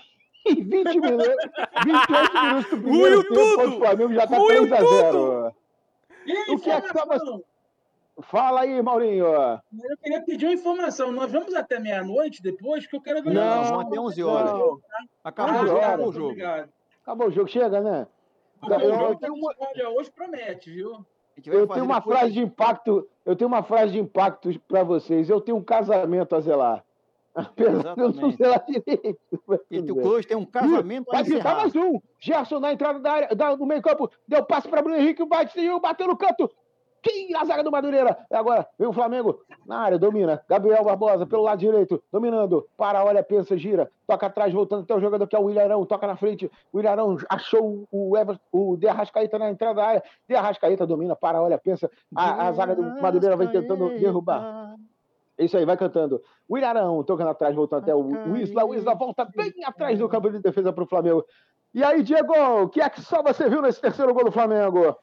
Em 0.46 0.54
20 0.54 1.00
minutos, 1.00 1.26
28 1.84 2.42
minutos 2.42 2.70
do 2.70 2.78
primeiro 2.78 3.16
Ruiu 3.16 3.22
tempo, 3.24 3.34
tudo! 3.34 3.76
o 3.76 3.78
Flamengo 3.78 4.14
já 4.14 4.26
tá 4.26 4.38
Ruiu 4.38 4.68
3 4.68 4.72
a 4.72 4.76
0 4.78 5.54
E 5.54 5.59
aí, 6.26 6.54
O 6.54 6.58
que 6.58 6.70
é 6.70 6.80
que 6.80 6.86
informação? 6.88 7.42
Fala 8.22 8.60
aí, 8.62 8.82
Maurinho. 8.82 9.24
Eu 9.24 9.96
queria 10.02 10.20
pedir 10.22 10.46
uma 10.46 10.52
informação. 10.54 11.10
Nós 11.10 11.32
vamos 11.32 11.54
até 11.54 11.78
meia-noite 11.78 12.42
depois, 12.42 12.86
que 12.86 12.94
eu 12.94 13.00
quero 13.00 13.22
ver. 13.22 13.32
Não, 13.32 13.64
vamos 13.64 13.86
até 13.86 13.98
11 14.00 14.22
horas. 14.22 14.52
Não, 14.52 14.80
Acabou 15.24 15.54
Ah, 15.58 15.62
o 15.62 15.66
jogo, 15.66 15.78
acabou 15.78 16.08
o 16.08 16.12
jogo. 16.12 16.26
Obrigado. 16.26 16.68
acabou 17.02 17.26
o 17.28 17.30
jogo, 17.30 17.48
chega, 17.48 17.80
né? 17.80 18.06
Porque 18.60 18.74
Eu- 18.74 18.78
o 18.90 18.94
jogo 18.94 19.04
eu 19.12 19.16
tenho 19.16 19.32
a 19.32 19.36
uma- 19.36 19.98
hoje 19.98 20.10
promete, 20.10 20.70
viu? 20.70 21.04
Eu 21.46 21.66
tenho 21.66 21.84
uma 21.86 21.98
depois- 22.00 22.18
frase 22.18 22.32
de 22.34 22.40
impacto, 22.42 23.08
eu 23.24 23.34
tenho 23.34 23.48
uma 23.48 23.62
frase 23.62 23.92
de 23.92 23.98
impacto 23.98 24.60
para 24.68 24.82
vocês. 24.82 25.30
Eu 25.30 25.40
tenho 25.40 25.56
um 25.56 25.64
casamento 25.64 26.36
a 26.36 26.40
zelar. 26.40 26.84
Exatamente. 27.56 28.38
E 29.70 29.80
bem. 29.80 29.94
Close 30.02 30.26
tem 30.26 30.36
um 30.36 30.44
casamento 30.44 31.10
Vai 31.10 31.24
pintar 31.24 31.56
mais 31.56 31.74
um. 31.76 32.00
Gerson 32.18 32.58
na 32.60 32.72
entrada 32.72 32.98
da 32.98 33.12
área, 33.12 33.34
da- 33.34 33.54
do 33.54 33.66
meio 33.66 33.82
campo. 33.82 34.10
Deu 34.26 34.44
passe 34.44 34.68
para 34.68 34.82
Bruno 34.82 34.98
Henrique. 34.98 35.22
O 35.22 35.26
bateu, 35.26 35.80
bateu 35.80 36.08
no 36.08 36.16
canto. 36.16 36.50
Tira 37.02 37.40
a 37.40 37.44
zaga 37.46 37.64
do 37.64 37.70
Madureira. 37.70 38.14
E 38.30 38.34
agora 38.34 38.66
vem 38.78 38.86
o 38.86 38.92
Flamengo 38.92 39.40
na 39.66 39.78
área, 39.78 39.98
domina. 39.98 40.42
Gabriel 40.46 40.84
Barbosa 40.84 41.24
pelo 41.26 41.42
lado 41.44 41.58
direito, 41.58 42.02
dominando. 42.12 42.68
Para, 42.76 43.02
olha, 43.02 43.22
pensa, 43.22 43.56
gira. 43.56 43.90
Toca 44.06 44.26
atrás, 44.26 44.52
voltando 44.52 44.82
até 44.82 44.94
o 44.94 45.00
jogador 45.00 45.26
que 45.26 45.34
é 45.34 45.38
o 45.38 45.44
William 45.44 45.82
Toca 45.86 46.06
na 46.06 46.16
frente. 46.16 46.50
O 46.70 46.76
William 46.76 47.16
achou 47.30 47.88
o, 47.90 48.18
Ever, 48.18 48.38
o 48.52 48.76
De 48.76 48.86
Arrascaeta 48.86 49.38
na 49.38 49.48
entrada 49.48 49.76
da 49.76 49.86
área. 49.86 50.02
De 50.28 50.34
Arrascaeta 50.34 50.86
domina. 50.86 51.16
Para, 51.16 51.40
olha, 51.40 51.56
pensa. 51.56 51.90
A, 52.14 52.48
a 52.48 52.52
zaga 52.52 52.74
do 52.74 52.82
Madureira 53.00 53.34
vai 53.36 53.48
tentando 53.48 53.88
derrubar. 53.98 54.74
É 55.40 55.44
isso 55.46 55.56
aí, 55.56 55.64
vai 55.64 55.74
cantando. 55.74 56.20
O 56.46 56.58
Ilharão 56.58 57.02
tocando 57.02 57.30
atrás, 57.30 57.56
voltando 57.56 57.80
até 57.80 57.94
o 57.94 58.00
o 58.00 58.36
Isla. 58.36 58.62
O 58.62 58.74
Isla 58.74 58.94
volta 58.94 59.24
bem 59.24 59.50
atrás 59.64 59.98
do 59.98 60.06
campo 60.06 60.30
de 60.30 60.38
defesa 60.38 60.70
para 60.70 60.84
o 60.84 60.86
Flamengo. 60.86 61.24
E 61.72 61.82
aí, 61.82 62.02
Diego, 62.02 62.34
o 62.64 62.68
que 62.68 62.82
é 62.82 62.90
que 62.90 63.00
só 63.00 63.22
você 63.22 63.48
viu 63.48 63.62
nesse 63.62 63.80
terceiro 63.80 64.12
gol 64.12 64.24
do 64.24 64.30
Flamengo? 64.30 64.94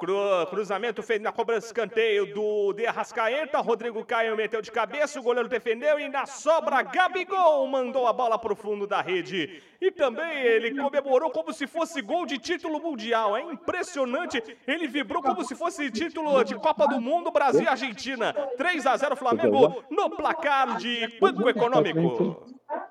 Cru- 0.00 0.46
cruzamento 0.48 1.02
feito 1.02 1.22
na 1.22 1.30
cobrança 1.30 1.60
de 1.60 1.66
escanteio 1.66 2.32
do 2.34 2.72
De 2.72 2.86
Arrascaeta. 2.86 3.58
Rodrigo 3.60 4.02
Caio 4.02 4.34
meteu 4.34 4.62
de 4.62 4.72
cabeça, 4.72 5.20
o 5.20 5.22
goleiro 5.22 5.46
defendeu 5.48 6.00
e 6.00 6.08
na 6.08 6.24
sobra 6.24 6.80
Gabigol 6.80 7.66
mandou 7.66 8.06
a 8.06 8.12
bola 8.12 8.38
pro 8.38 8.56
fundo 8.56 8.86
da 8.86 9.02
rede. 9.02 9.62
E 9.78 9.90
também 9.90 10.38
ele 10.42 10.74
comemorou 10.80 11.30
como 11.30 11.52
se 11.52 11.66
fosse 11.66 12.00
gol 12.00 12.24
de 12.24 12.38
título 12.38 12.80
mundial. 12.80 13.36
É 13.36 13.42
impressionante. 13.42 14.42
Ele 14.66 14.88
vibrou 14.88 15.22
como 15.22 15.44
se 15.44 15.54
fosse 15.54 15.90
título 15.90 16.42
de 16.44 16.54
Copa 16.54 16.88
do 16.88 16.98
Mundo 16.98 17.30
Brasil 17.30 17.62
e 17.64 17.68
Argentina. 17.68 18.32
3 18.56 18.86
a 18.86 18.96
0 18.96 19.16
Flamengo 19.16 19.84
no 19.90 20.08
placar 20.08 20.78
de 20.78 21.18
Banco 21.20 21.46
Econômico. 21.48 22.42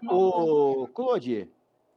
Ô, 0.07 0.87
Claude, 0.93 1.49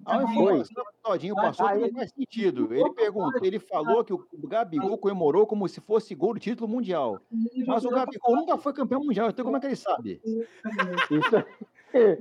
há 0.05 0.19
uma 0.19 0.33
informação 0.33 0.75
que 0.75 0.81
o 0.81 1.03
Todinho 1.03 1.35
passou 1.35 1.69
que 1.69 1.79
não 1.79 1.91
faz 1.93 2.11
sentido. 2.13 2.75
Ele 2.75 2.91
perguntou, 2.93 3.45
ele 3.45 3.59
falou 3.59 4.05
que 4.05 4.13
o 4.13 4.27
Gabigol 4.45 4.99
comemorou 4.99 5.47
como 5.47 5.69
se 5.69 5.81
fosse 5.81 6.15
gol 6.15 6.35
de 6.35 6.41
título 6.41 6.69
mundial. 6.69 7.21
Mas 7.67 7.85
o 7.85 7.91
Gabigol 7.91 8.37
nunca 8.37 8.57
foi 8.59 8.73
campeão 8.73 9.03
mundial, 9.05 9.29
então 9.31 9.45
como 9.45 9.57
é 9.57 9.61
que 9.61 9.67
ele 9.67 9.77
sabe? 9.77 10.21
Isso 11.11 11.37
é... 11.95 12.19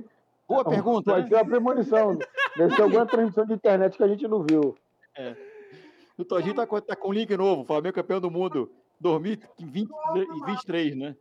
Boa 0.48 0.64
pergunta, 0.64 1.12
Pode 1.12 1.22
né? 1.22 1.28
ser 1.28 1.34
uma 1.36 1.44
premonição. 1.46 2.18
Deve 2.56 2.74
ser 2.74 2.82
alguma 2.82 3.06
transmissão 3.06 3.46
de 3.46 3.54
internet 3.54 3.96
que 3.96 4.02
a 4.02 4.08
gente 4.08 4.28
não 4.28 4.42
viu. 4.42 4.76
O 6.18 6.24
Todinho 6.24 6.54
tá, 6.54 6.66
com- 6.66 6.80
tá 6.80 6.94
com 6.94 7.08
um 7.08 7.12
link 7.12 7.34
novo, 7.36 7.64
Flamengo 7.64 7.94
campeão 7.94 8.20
do 8.20 8.30
mundo 8.30 8.70
2023, 9.00 10.96
né? 10.96 11.16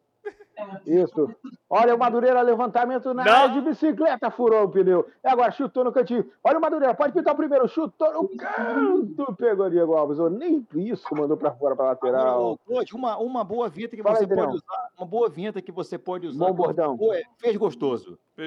Isso. 0.86 1.30
Olha 1.70 1.96
o 1.96 1.98
Madureira, 1.98 2.42
levantamento 2.42 3.14
na 3.14 3.24
Não. 3.24 3.32
área 3.32 3.54
de 3.54 3.62
bicicleta, 3.62 4.30
furou 4.30 4.66
o 4.66 4.70
pneu. 4.70 5.08
E 5.24 5.28
agora 5.28 5.52
chutou 5.52 5.84
no 5.84 5.92
cantinho. 5.92 6.30
Olha 6.44 6.58
o 6.58 6.62
Madureira, 6.62 6.94
pode 6.94 7.14
pintar 7.14 7.34
o 7.34 7.38
primeiro. 7.38 7.68
Chutou 7.68 8.12
no 8.14 8.30
canto, 8.36 9.36
pegou 9.36 9.70
Diego 9.70 9.96
Alves. 9.96 10.20
Ô, 10.20 10.30
Nem 10.30 10.66
isso 10.76 11.08
mandou 11.16 11.38
pra 11.38 11.52
fora, 11.52 11.76
pra 11.76 11.92
Agora, 11.92 12.12
lateral. 12.12 12.60
uma, 12.94 13.18
uma 13.18 13.44
boa 13.44 13.70
vinheta 13.70 13.96
que 13.96 14.04
Fala 14.04 14.16
você 14.16 14.24
aí, 14.24 14.30
pode 14.30 14.56
usar, 14.56 14.90
uma 14.98 15.06
boa 15.06 15.30
vinheta 15.30 15.62
que 15.62 15.72
você 15.72 15.98
pode 15.98 16.28
usar. 16.28 16.46
Bom 16.48 16.54
bordão. 16.54 16.98
É, 17.14 17.22
fez 17.40 17.56
gostoso. 17.58 18.18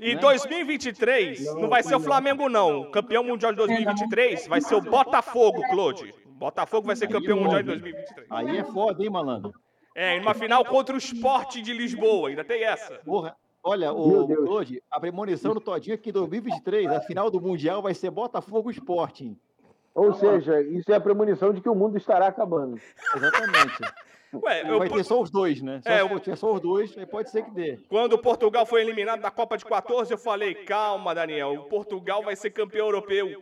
Em 0.00 0.16
2023, 0.16 1.54
não 1.54 1.68
vai 1.68 1.82
ser 1.82 1.94
o 1.94 2.00
Flamengo, 2.00 2.48
não. 2.48 2.90
Campeão 2.90 3.24
mundial 3.24 3.52
de 3.52 3.58
2023 3.58 4.46
vai 4.48 4.60
ser 4.60 4.74
o 4.74 4.80
Botafogo, 4.80 5.62
Claude. 5.70 6.14
Botafogo 6.30 6.86
vai 6.86 6.96
ser 6.96 7.08
campeão 7.08 7.38
mundial 7.38 7.62
de 7.62 7.68
2023. 7.68 8.26
Aí 8.30 8.58
é 8.58 8.64
foda, 8.64 9.02
hein, 9.02 9.10
malandro? 9.10 9.52
É, 9.94 10.16
em 10.16 10.20
uma 10.20 10.34
final 10.34 10.64
contra 10.64 10.94
o 10.94 10.98
Sport 10.98 11.56
de 11.60 11.72
Lisboa, 11.72 12.28
ainda 12.28 12.44
tem 12.44 12.64
essa. 12.64 12.94
Porra, 13.04 13.36
olha, 13.62 13.92
o. 13.92 14.26
Claude, 14.44 14.82
a 14.90 14.98
premonição 14.98 15.54
do 15.54 15.60
Todinho 15.60 15.94
é 15.94 15.96
que 15.96 16.10
em 16.10 16.12
2023, 16.12 16.90
a 16.90 17.00
final 17.00 17.30
do 17.30 17.40
Mundial 17.40 17.80
vai 17.80 17.94
ser 17.94 18.10
Botafogo 18.10 18.70
Sporting. 18.70 19.38
Ou 19.94 20.12
seja, 20.14 20.60
isso 20.60 20.90
é 20.90 20.96
a 20.96 21.00
premonição 21.00 21.52
de 21.52 21.60
que 21.60 21.68
o 21.68 21.74
mundo 21.74 21.96
estará 21.96 22.26
acabando. 22.26 22.80
Exatamente. 23.14 23.78
Ué, 24.42 24.68
eu- 24.68 24.78
Vai 24.80 24.88
ter 24.88 25.04
só 25.04 25.20
os 25.22 25.30
dois, 25.30 25.62
né? 25.62 25.80
Só 25.84 25.90
É, 25.90 26.18
tiver 26.18 26.34
só 26.36 26.52
os 26.52 26.60
dois, 26.60 26.98
aí 26.98 27.06
pode 27.06 27.30
ser 27.30 27.44
que 27.44 27.52
dê. 27.52 27.78
quando 27.88 28.18
Portugal 28.18 28.66
foi 28.66 28.80
eliminado 28.80 29.20
da 29.20 29.30
Copa 29.30 29.56
de 29.56 29.64
14, 29.64 30.12
eu 30.12 30.18
falei, 30.18 30.54
calma, 30.64 31.14
Daniel, 31.14 31.52
o 31.52 31.64
Portugal 31.68 32.20
vai 32.24 32.34
ser 32.34 32.50
campeão 32.50 32.86
europeu. 32.88 33.40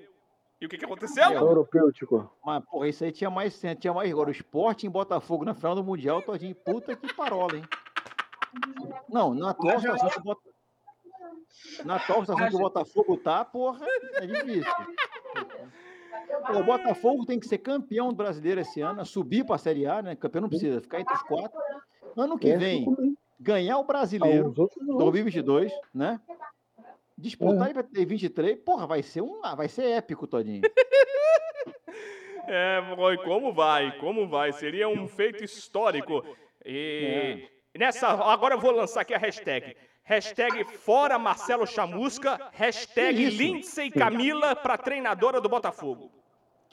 E 0.63 0.67
o 0.67 0.69
que, 0.69 0.79
que 0.79 0.85
aconteceu? 0.85 1.29
Europêutico. 1.33 2.31
Mas, 2.45 2.65
porra, 2.65 2.87
isso 2.89 3.03
aí 3.03 3.11
tinha 3.11 3.29
mais, 3.29 3.61
tinha 3.81 3.93
mais 3.93 4.09
agora. 4.13 4.29
O 4.29 4.33
Sporting 4.33 4.87
e 4.87 4.91
Botafogo 4.91 5.45
na 5.45 5.55
final 5.55 5.75
do 5.75 5.83
Mundial, 5.83 6.23
Todinho, 6.23 6.55
puta 6.55 6.95
que 6.95 7.13
parola, 7.13 7.57
hein? 7.57 7.65
Não, 9.09 9.35
na 9.35 9.51
atual 9.51 9.81
situação 9.81 10.09
que 10.09 10.21
o 10.21 10.23
Bota... 10.23 10.41
Na 11.85 11.97
atual 11.97 12.21
situação 12.21 12.49
que 12.49 12.55
o 12.55 12.61
Botafogo 12.61 13.17
tá, 13.17 13.45
porra, 13.45 13.85
é 14.15 14.27
difícil. 14.27 14.73
O 16.55 16.63
Botafogo 16.63 17.27
tem 17.27 17.41
que 17.41 17.49
ser 17.49 17.59
campeão 17.59 18.11
do 18.11 18.15
brasileiro 18.15 18.61
esse 18.61 18.81
ano, 18.81 19.05
subir 19.05 19.45
pra 19.45 19.59
Série 19.59 19.85
A, 19.85 20.01
né? 20.01 20.15
Campeão 20.15 20.43
não 20.43 20.49
precisa, 20.49 20.81
ficar 20.81 21.01
entre 21.01 21.13
os 21.13 21.23
quatro. 21.25 21.59
Ano 22.17 22.39
que 22.39 22.57
vem, 22.57 22.87
ganhar 23.41 23.79
o 23.79 23.81
Ah, 23.81 23.85
brasileiro 23.85 24.51
os 24.51 24.59
outros 24.59 24.87
não. 24.87 24.97
2022, 24.99 25.73
né? 25.93 26.21
Disputar 27.23 27.67
ele 27.67 27.75
pra 27.75 27.83
ter 27.85 28.05
23, 28.05 28.59
porra, 28.59 28.85
vai 28.87 29.01
ser 29.03 29.21
um, 29.21 29.41
vai 29.57 29.69
ser 29.69 29.85
épico, 29.93 30.27
Todinho. 30.27 30.63
É, 32.45 32.81
como 33.25 33.53
vai? 33.53 33.97
Como 33.99 34.27
vai? 34.29 34.53
Seria 34.53 34.89
um 34.89 35.07
feito 35.07 35.45
histórico. 35.45 36.25
E 36.67 37.49
nessa, 37.79 38.09
agora 38.09 38.57
eu 38.57 38.59
vou 38.59 38.73
lançar 38.73 39.03
aqui 39.03 39.15
a 39.15 39.19
hashtag. 39.19 39.77
Hashtag 40.03 40.65
fora 40.65 41.21
Marcelo 41.21 41.65
Chamusca. 41.65 42.51
Hashtag? 42.53 43.31
Lindsay 43.31 43.93
Camila 43.93 44.57
pra 44.57 44.77
treinadora 44.77 45.41
do 45.41 45.49
Botafogo. 45.49 46.11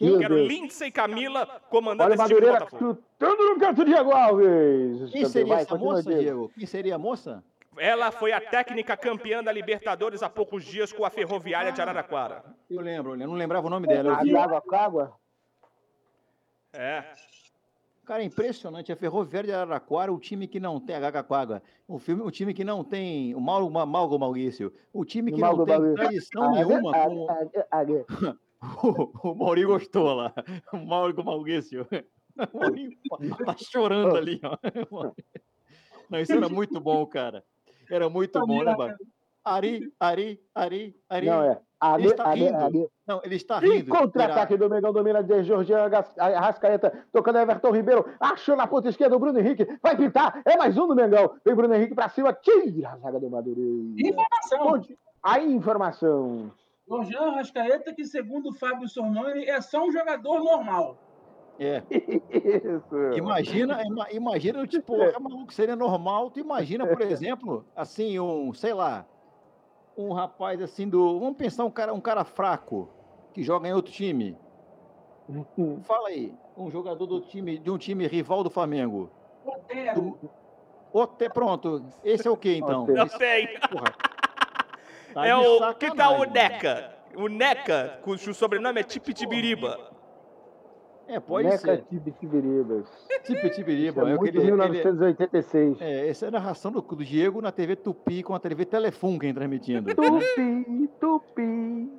Meu 0.01 0.17
Quero 0.17 0.35
Deus. 0.35 0.47
Lindsay 0.47 0.91
Camila 0.91 1.45
comandando 1.69 2.13
Olha 2.13 2.19
o 2.19 2.23
esse 2.23 2.33
time 2.33 2.41
do 2.41 2.51
Botafogo. 2.51 2.97
chutando 3.19 3.45
no 3.45 3.59
canto 3.59 3.85
Diego 3.85 4.11
Alves. 4.11 5.11
Quem 5.11 5.25
seria 5.25 5.53
Vai, 5.53 5.61
essa 5.61 5.77
moça, 5.77 6.13
Diego? 6.15 6.51
Quem 6.57 6.65
seria 6.65 6.95
a 6.95 6.97
moça? 6.97 7.43
Ela 7.79 8.11
foi 8.11 8.31
a 8.33 8.41
técnica 8.41 8.95
campeã 8.97 9.43
da 9.43 9.51
Libertadores 9.51 10.21
há 10.21 10.29
poucos 10.29 10.63
dias 10.65 10.91
com 10.91 11.05
a 11.05 11.09
Ferroviária 11.09 11.71
de 11.71 11.81
Araraquara. 11.81 12.43
Eu 12.69 12.81
lembro, 12.81 13.11
eu 13.13 13.27
não 13.27 13.33
lembrava 13.35 13.65
o 13.67 13.69
nome 13.69 13.87
dela. 13.87 14.09
Eu 14.09 14.19
vi. 14.23 14.35
Água, 14.35 14.57
água, 14.57 14.77
água. 14.79 15.19
É. 16.73 17.03
Cara, 18.05 18.21
é 18.23 18.25
impressionante. 18.25 18.91
A 18.91 18.95
Ferroviária 18.95 19.47
de 19.47 19.53
Araraquara, 19.53 20.11
o 20.11 20.19
time 20.19 20.47
que 20.47 20.59
não 20.59 20.79
tem 20.79 20.95
a 20.95 20.99
Gagaquaga, 20.99 21.61
o 21.87 21.97
filme, 21.99 22.21
o 22.23 22.31
time 22.31 22.53
que 22.53 22.63
não 22.63 22.83
tem 22.83 23.33
o 23.35 23.39
Mauro, 23.39 23.69
Ma- 23.69 23.85
Mauro 23.85 24.17
Maurício, 24.19 24.73
o 24.91 25.05
time 25.05 25.31
que 25.31 25.39
não 25.39 25.63
tem 25.63 25.93
tradição 25.93 26.51
nenhuma. 26.51 26.91
O 29.23 29.35
Mauri 29.35 29.63
gostou 29.65 30.13
lá. 30.13 30.33
O 30.73 30.77
Mauro 30.77 31.23
Maurício. 31.23 31.87
O 32.53 32.57
Maurinho 32.57 33.35
tá 33.45 33.53
chorando 33.57 34.15
ali, 34.15 34.39
ó. 34.41 34.57
Não, 36.09 36.19
isso 36.21 36.31
era 36.31 36.47
muito 36.47 36.79
bom, 36.79 37.05
cara. 37.05 37.43
Era 37.89 38.09
muito 38.09 38.45
bom, 38.45 38.63
né, 38.63 38.75
Baco? 38.75 38.97
Ari, 39.43 39.91
Ari, 39.99 40.39
Ari, 40.53 40.95
Ari. 41.09 41.25
Não, 41.25 41.41
é. 41.43 41.51
Ele 41.51 41.59
Água, 41.79 42.05
está 42.11 42.23
água, 42.23 42.35
rindo. 42.35 42.55
água. 42.57 42.89
Não, 43.07 43.21
ele 43.23 43.35
está 43.37 43.63
E 43.65 43.69
rindo. 43.77 43.89
contra-ataque 43.89 44.57
do 44.57 44.69
Mengão 44.69 44.91
domina 44.91 45.23
de 45.23 45.43
Jorginho 45.43 45.77
Arrascaeta, 46.17 47.05
tocando 47.11 47.39
Everton 47.39 47.71
Ribeiro, 47.71 48.05
achou 48.19 48.57
na 48.57 48.67
ponta 48.67 48.89
esquerda 48.89 49.15
o 49.15 49.19
Bruno 49.19 49.39
Henrique, 49.39 49.65
vai 49.81 49.95
pintar, 49.95 50.41
é 50.45 50.57
mais 50.57 50.77
um 50.77 50.87
do 50.87 50.95
Mengão, 50.95 51.33
vem 51.45 51.55
Bruno 51.55 51.73
Henrique 51.73 51.95
pra 51.95 52.09
cima, 52.09 52.33
tira 52.33 52.89
a 52.89 52.97
zaga 52.97 53.17
do 53.17 53.29
Madureira. 53.29 53.71
Informação. 53.97 54.67
Onde? 54.73 54.97
A 55.23 55.39
informação. 55.39 56.51
Jorginho 56.85 57.23
Arrascaeta, 57.23 57.93
que 57.93 58.03
segundo 58.03 58.49
o 58.49 58.53
Fábio 58.53 58.89
Sormani, 58.89 59.45
é 59.45 59.61
só 59.61 59.85
um 59.85 59.91
jogador 59.91 60.43
normal. 60.43 60.97
É. 61.59 61.83
Isso. 61.91 63.13
Imagina, 63.17 63.83
ima- 63.85 64.07
imagina, 64.11 64.65
tipo, 64.65 64.95
é 65.01 65.19
maluco, 65.19 65.53
seria 65.53 65.75
normal. 65.75 66.31
Tu 66.31 66.39
imagina, 66.39 66.87
por 66.87 67.01
exemplo, 67.01 67.65
assim, 67.75 68.17
um, 68.19 68.53
sei 68.53 68.73
lá, 68.73 69.05
um 69.97 70.13
rapaz 70.13 70.61
assim 70.61 70.87
do. 70.87 71.19
Vamos 71.19 71.35
pensar 71.37 71.65
um 71.65 71.71
cara, 71.71 71.93
um 71.93 71.99
cara 71.99 72.23
fraco 72.23 72.87
que 73.33 73.43
joga 73.43 73.67
em 73.67 73.73
outro 73.73 73.91
time. 73.91 74.37
Fala 75.83 76.07
aí, 76.07 76.33
um 76.57 76.71
jogador 76.71 77.05
do 77.05 77.21
time, 77.21 77.57
de 77.59 77.69
um 77.69 77.77
time 77.77 78.07
rival 78.07 78.43
do 78.43 78.49
Flamengo. 78.49 79.09
Otero. 79.45 80.17
Ote, 80.91 81.29
pronto. 81.29 81.83
Esse 82.03 82.27
é 82.27 82.31
o 82.31 82.37
que 82.37 82.55
então? 82.55 82.87
Esse- 83.05 83.17
tem. 83.19 83.59
porra, 83.69 83.93
tá 85.13 85.27
É 85.27 85.35
o. 85.35 85.73
Que 85.75 85.93
tal 85.93 86.15
o 86.15 86.19
sacanagem. 86.19 86.33
Neca? 86.33 86.95
O 87.15 87.27
Neca, 87.27 87.99
cujo 88.01 88.33
sobrenome 88.33 88.79
é 88.79 88.83
Tipitibiriba. 88.83 89.91
É, 91.11 91.19
pode 91.19 91.47
Neca 91.47 91.57
ser. 91.59 91.83
Tibiribas. 92.19 92.85
Tipitibiriba. 93.23 94.01
É 94.07 94.13
É, 94.13 94.17
muito 94.17 94.27
ele, 94.37 94.37
ele, 94.37 94.51
1986. 94.51 95.81
é, 95.81 96.07
essa 96.07 96.25
é 96.25 96.27
a 96.27 96.31
narração 96.31 96.71
do, 96.71 96.81
do 96.81 97.03
Diego 97.03 97.41
na 97.41 97.51
TV 97.51 97.75
Tupi 97.75 98.21
com 98.21 98.35
a 98.35 98.39
TV 98.39 98.63
Telefunken 98.65 99.33
transmitindo. 99.33 99.93
Tupi, 99.95 100.89
tupi. 100.99 101.91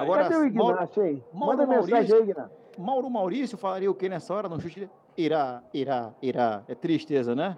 Agora, 0.00 0.24
Cadê 0.24 0.34
o 0.36 0.54
Mauro- 0.54 0.74
Ignacio 0.74 1.02
aí? 1.02 1.22
Mauro 1.32 1.56
Manda 1.58 1.66
mensagem 1.66 1.90
Maurício- 1.94 2.16
aí, 2.16 2.22
Ignacio. 2.30 2.50
Mauro 2.78 3.10
Maurício 3.10 3.56
falaria 3.58 3.90
o 3.90 3.94
que 3.94 4.08
nessa 4.08 4.34
hora? 4.34 4.48
Não 4.48 4.58
chute. 4.58 4.90
Irá, 5.16 5.62
irá, 5.72 6.12
irá. 6.20 6.62
É 6.66 6.74
tristeza, 6.74 7.34
né? 7.36 7.56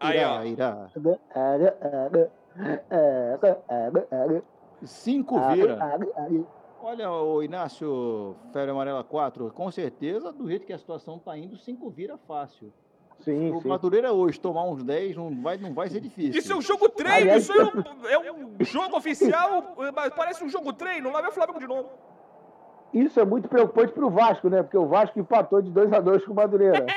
Aí, 0.00 0.18
ó. 0.24 0.42
Irá, 0.42 0.46
irá. 0.46 0.88
Cinco 4.84 5.38
vira. 5.50 5.78
Olha, 6.80 7.10
o 7.10 7.42
Inácio 7.42 8.36
Febre 8.52 8.70
Amarela 8.70 9.02
4, 9.02 9.50
com 9.52 9.70
certeza, 9.70 10.32
do 10.32 10.48
jeito 10.48 10.66
que 10.66 10.72
a 10.72 10.78
situação 10.78 11.18
tá 11.18 11.36
indo, 11.36 11.56
cinco 11.56 11.90
vira 11.90 12.16
fácil. 12.16 12.72
Sim, 13.20 13.50
O 13.50 13.62
sim. 13.62 13.68
Madureira 13.68 14.12
hoje 14.12 14.38
tomar 14.38 14.64
uns 14.64 14.84
10 14.84 15.16
não 15.16 15.42
vai, 15.42 15.56
não 15.56 15.72
vai 15.72 15.88
ser 15.88 16.00
difícil. 16.00 16.38
Isso 16.38 16.52
é 16.52 16.56
um 16.56 16.60
jogo 16.60 16.88
treino, 16.90 17.16
Aliás, 17.16 17.42
isso 17.42 17.52
é 17.52 17.64
um, 17.64 18.06
é 18.26 18.32
um 18.32 18.56
jogo 18.60 18.96
oficial, 18.96 19.74
mas 19.94 20.14
parece 20.14 20.44
um 20.44 20.48
jogo 20.48 20.72
treino. 20.72 21.10
Lá 21.10 21.22
vai 21.22 21.30
o 21.30 21.32
Flamengo 21.32 21.58
de 21.58 21.66
novo. 21.66 21.88
Isso 22.92 23.18
é 23.18 23.24
muito 23.24 23.48
preocupante 23.48 23.92
pro 23.92 24.10
Vasco, 24.10 24.48
né? 24.48 24.62
Porque 24.62 24.76
o 24.76 24.86
Vasco 24.86 25.18
empatou 25.18 25.60
de 25.60 25.70
2 25.70 25.92
a 25.92 26.00
2 26.00 26.24
com 26.24 26.32
o 26.32 26.36
Madureira. 26.36 26.86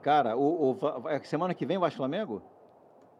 Cara, 0.00 0.36
o, 0.36 0.72
o 0.72 1.08
é 1.08 1.18
semana 1.20 1.54
que 1.54 1.66
vem 1.66 1.78
Vasco 1.78 1.96
e 1.96 1.98
Flamengo? 1.98 2.42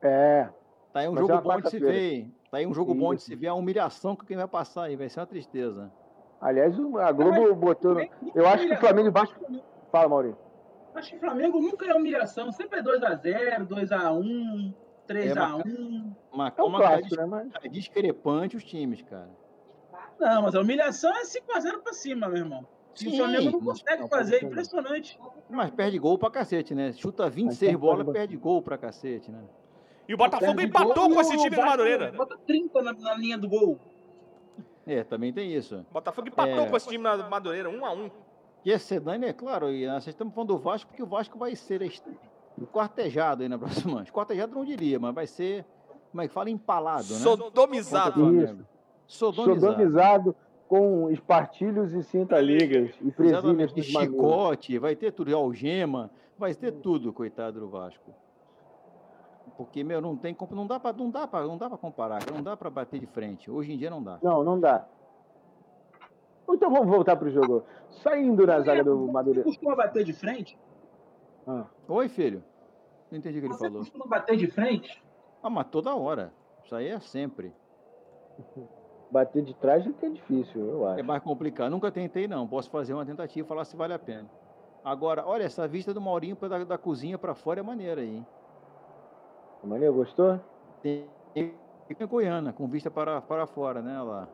é. 0.01 0.49
Tá 0.93 1.01
aí 1.01 1.09
um 1.09 1.17
jogo 1.17 1.33
uma 1.33 1.41
bom 1.41 1.61
de 1.61 1.71
se 1.71 1.79
ver, 1.79 2.13
hein? 2.13 2.35
Tá 2.53 2.59
aí 2.59 2.67
um 2.67 2.75
jogo 2.75 2.95
bom 2.95 3.15
de 3.15 3.23
se 3.23 3.35
ver 3.35 3.47
a 3.47 3.55
humilhação 3.55 4.15
que 4.15 4.27
quem 4.27 4.37
vai 4.37 4.47
passar 4.47 4.83
aí, 4.83 4.95
vai 4.95 5.09
ser 5.09 5.21
uma 5.21 5.27
tristeza. 5.27 5.91
Aliás, 6.39 6.79
a 6.79 7.11
Globo 7.11 7.55
botou. 7.55 7.95
no- 7.95 8.07
Eu 8.35 8.47
acho 8.47 8.69
que 8.69 8.75
o 8.75 8.77
Flamengo 8.77 9.09
e 9.09 9.11
Vasco. 9.11 9.41
Fala, 9.91 10.07
Maurinho. 10.11 10.37
Acho 10.95 11.11
que 11.13 11.17
o 11.17 11.21
Flamengo 11.21 11.59
nunca 11.63 11.87
é 11.87 11.95
humilhação. 11.95 12.53
Sempre 12.53 12.81
é 12.81 12.83
2x0, 12.83 13.65
2x1, 13.67 14.75
É, 15.09 15.13
3x1. 15.15 16.15
Mas 16.31 16.53
É 16.59 16.63
um 16.63 16.73
clássico, 16.73 17.09
dis- 17.09 17.17
né? 17.17 17.25
Mas... 17.25 17.53
tá 17.53 17.61
discrepante 17.71 18.57
os 18.59 18.65
times, 18.65 19.01
cara. 19.01 19.31
Não, 20.21 20.43
mas 20.43 20.55
a 20.55 20.61
humilhação 20.61 21.11
é 21.11 21.25
5x0 21.25 21.79
pra 21.83 21.95
cima, 21.95 22.29
meu 22.29 22.37
irmão. 22.37 22.67
E 23.01 23.09
o 23.09 23.17
Flamengo 23.17 23.51
não 23.51 23.61
consegue 23.65 24.03
não, 24.03 24.09
fazer, 24.09 24.37
é 24.37 24.41
pode 24.41 24.41
ser, 24.41 24.47
impressionante. 24.47 25.19
Mas 25.49 25.71
perde 25.71 25.99
gol 25.99 26.19
pra 26.19 26.31
cacete, 26.31 26.75
né? 26.75 26.93
Chuta 26.93 27.31
26 27.31 27.73
Mas 27.73 27.81
bolas, 27.81 28.07
perde 28.11 28.37
gol 28.37 28.61
pra 28.61 28.77
cacete, 28.77 29.31
né? 29.31 29.43
E 30.09 30.15
o 30.15 30.17
Botafogo 30.17 30.61
empatou 30.61 30.95
gol 30.95 31.15
com 31.15 31.21
esse 31.21 31.35
o 31.35 31.39
time 31.39 31.51
do 31.51 31.57
Vasco 31.57 31.71
Madureira. 31.71 32.13
Bota 32.13 32.37
30 32.47 32.83
na, 32.83 32.93
na 32.93 33.15
linha 33.15 33.39
do 33.39 33.49
gol. 33.49 33.79
É, 34.87 35.05
também 35.05 35.33
tem 35.33 35.53
isso. 35.55 35.85
Botafogo 35.93 36.29
empatou 36.29 36.65
É. 36.65 36.69
com 36.69 36.77
esse 36.77 36.89
time 36.89 37.03
na 37.05 37.17
Madureira, 37.29 37.71
um 37.71 37.87
a 37.87 37.93
um. 37.93 38.11
E 38.65 38.71
esse 38.71 38.87
Sedane, 38.87 39.27
é 39.27 39.33
claro, 39.33 39.71
e 39.73 39.87
nós 39.87 40.07
estamos 40.07 40.35
falando 40.35 40.49
do 40.49 40.59
Vasco 40.59 40.89
porque 40.89 41.03
o 41.03 41.07
Vasco 41.07 41.39
vai 41.39 41.55
ser 41.57 41.83
est- 41.83 42.05
quartejado 42.73 43.43
aí 43.43 43.49
na 43.49 43.59
próxima. 43.59 44.05
Quartejado 44.07 44.55
não 44.55 44.65
diria, 44.65 44.99
mas 44.99 45.15
vai 45.15 45.27
ser, 45.27 45.65
como 46.11 46.23
é 46.23 46.29
que 46.29 46.35
fala, 46.35 46.51
empalado, 46.51 47.05
né? 47.13 47.19
Sodomizado. 47.21 48.25
O 48.25 48.43
Isso. 48.43 48.59
Sodomizado. 49.07 49.61
Sodomizado 49.73 50.37
com 50.69 51.11
espartilhos 51.11 51.93
e 51.93 52.03
cinta-ligas 52.03 52.91
e 53.03 53.11
presilhas 53.11 53.45
Exatamente. 53.45 53.75
De 53.75 53.83
chicote, 53.83 54.79
vai 54.79 54.97
ter 54.97 55.13
tudo, 55.13 55.35
algema, 55.37 56.11
vai 56.39 56.55
ter 56.55 56.73
tudo, 56.73 57.13
coitado 57.13 57.61
do 57.61 57.69
Vasco. 57.69 58.13
Porque, 59.65 59.85
meu, 59.85 60.01
não 60.01 60.17
tem 60.17 60.35
como, 60.35 60.55
não 60.55 60.67
dá 60.67 60.79
para 60.81 60.97
não 60.97 61.11
dá 61.11 61.27
para 61.27 61.47
não 61.47 61.57
dá 61.57 61.69
para 61.69 61.79
comparar, 61.79 62.21
não 62.33 62.43
dá 62.43 62.57
para 62.57 62.69
bater 62.71 62.99
de 63.01 63.07
frente. 63.07 63.51
Hoje 63.51 63.73
em 63.73 63.77
dia 63.79 63.91
não 63.91 64.03
dá. 64.03 64.19
Não, 64.23 64.43
não 64.43 64.59
dá. 64.59 64.87
Então 66.49 66.71
vamos 66.71 66.89
voltar 66.89 67.17
pro 67.17 67.31
jogo. 67.31 67.65
Saindo 68.03 68.47
na 68.47 68.61
zaga 68.61 68.85
do 68.85 69.07
Você 69.07 69.13
Madureira. 69.13 69.45
costuma 69.45 69.75
bater 69.77 70.05
de 70.05 70.13
frente? 70.13 70.59
Ah, 71.47 71.65
Oi, 71.89 72.09
filho. 72.09 72.43
Não 73.11 73.19
entendi 73.19 73.39
o 73.39 73.41
que 73.41 73.47
ele 73.47 73.55
Você 73.55 73.65
falou. 73.67 73.79
costuma 73.81 74.07
bater 74.07 74.37
de 74.37 74.47
frente? 74.51 75.03
Ah, 75.43 75.51
mas 75.51 75.67
toda 75.69 75.95
hora. 75.95 76.33
Isso 76.65 76.75
aí 76.75 76.89
é 76.89 77.01
sempre. 77.01 77.53
bater 79.11 79.43
de 79.43 79.55
trás 79.55 79.87
é 79.87 79.93
que 79.93 80.07
é 80.07 80.09
difícil, 80.11 80.61
eu 80.67 80.89
É 80.89 80.95
acho. 80.95 81.05
mais 81.05 81.23
complicado. 81.23 81.71
Nunca 81.71 81.91
tentei, 81.91 82.27
não. 82.29 82.47
Posso 82.47 82.71
fazer 82.71 82.95
uma 82.95 83.05
tentativa 83.07 83.47
e 83.47 83.49
falar 83.49 83.65
se 83.65 83.77
vale 83.77 83.93
a 83.95 83.99
pena. 83.99 84.29
Agora, 84.85 85.25
olha, 85.27 85.45
essa 85.45 85.67
vista 85.69 85.95
do 85.95 86.01
Maurinho 86.01 86.37
da, 86.37 86.65
da 86.65 86.79
cozinha 86.79 87.17
para 87.17 87.35
fora 87.35 87.61
é 87.61 87.63
maneira 87.63 88.01
aí. 88.01 88.17
hein? 88.17 88.27
Maneiro, 89.63 89.95
gostou? 89.95 90.41
Tem 90.83 91.09
em 91.35 92.07
Goiânia, 92.07 92.53
com 92.53 92.67
vista 92.67 92.91
para, 92.91 93.21
para 93.21 93.47
fora, 93.47 93.81
né? 93.83 94.01
Lá. 94.03 94.29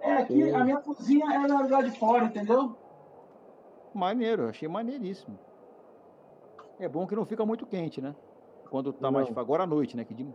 É, 0.00 0.12
aqui 0.18 0.50
a 0.50 0.64
minha 0.64 0.80
cozinha 0.80 1.26
é 1.34 1.46
lá 1.46 1.82
de 1.82 1.98
fora, 1.98 2.24
entendeu? 2.26 2.76
Maneiro, 3.92 4.48
achei 4.48 4.68
maneiríssimo. 4.68 5.38
É 6.78 6.88
bom 6.88 7.06
que 7.06 7.16
não 7.16 7.24
fica 7.26 7.44
muito 7.44 7.66
quente, 7.66 8.00
né? 8.00 8.14
Quando 8.70 8.92
tá 8.92 9.10
mais. 9.10 9.28
Não. 9.30 9.38
Agora 9.38 9.64
à 9.64 9.66
noite, 9.66 9.96
né? 9.96 10.04
Que 10.04 10.14
de- 10.14 10.28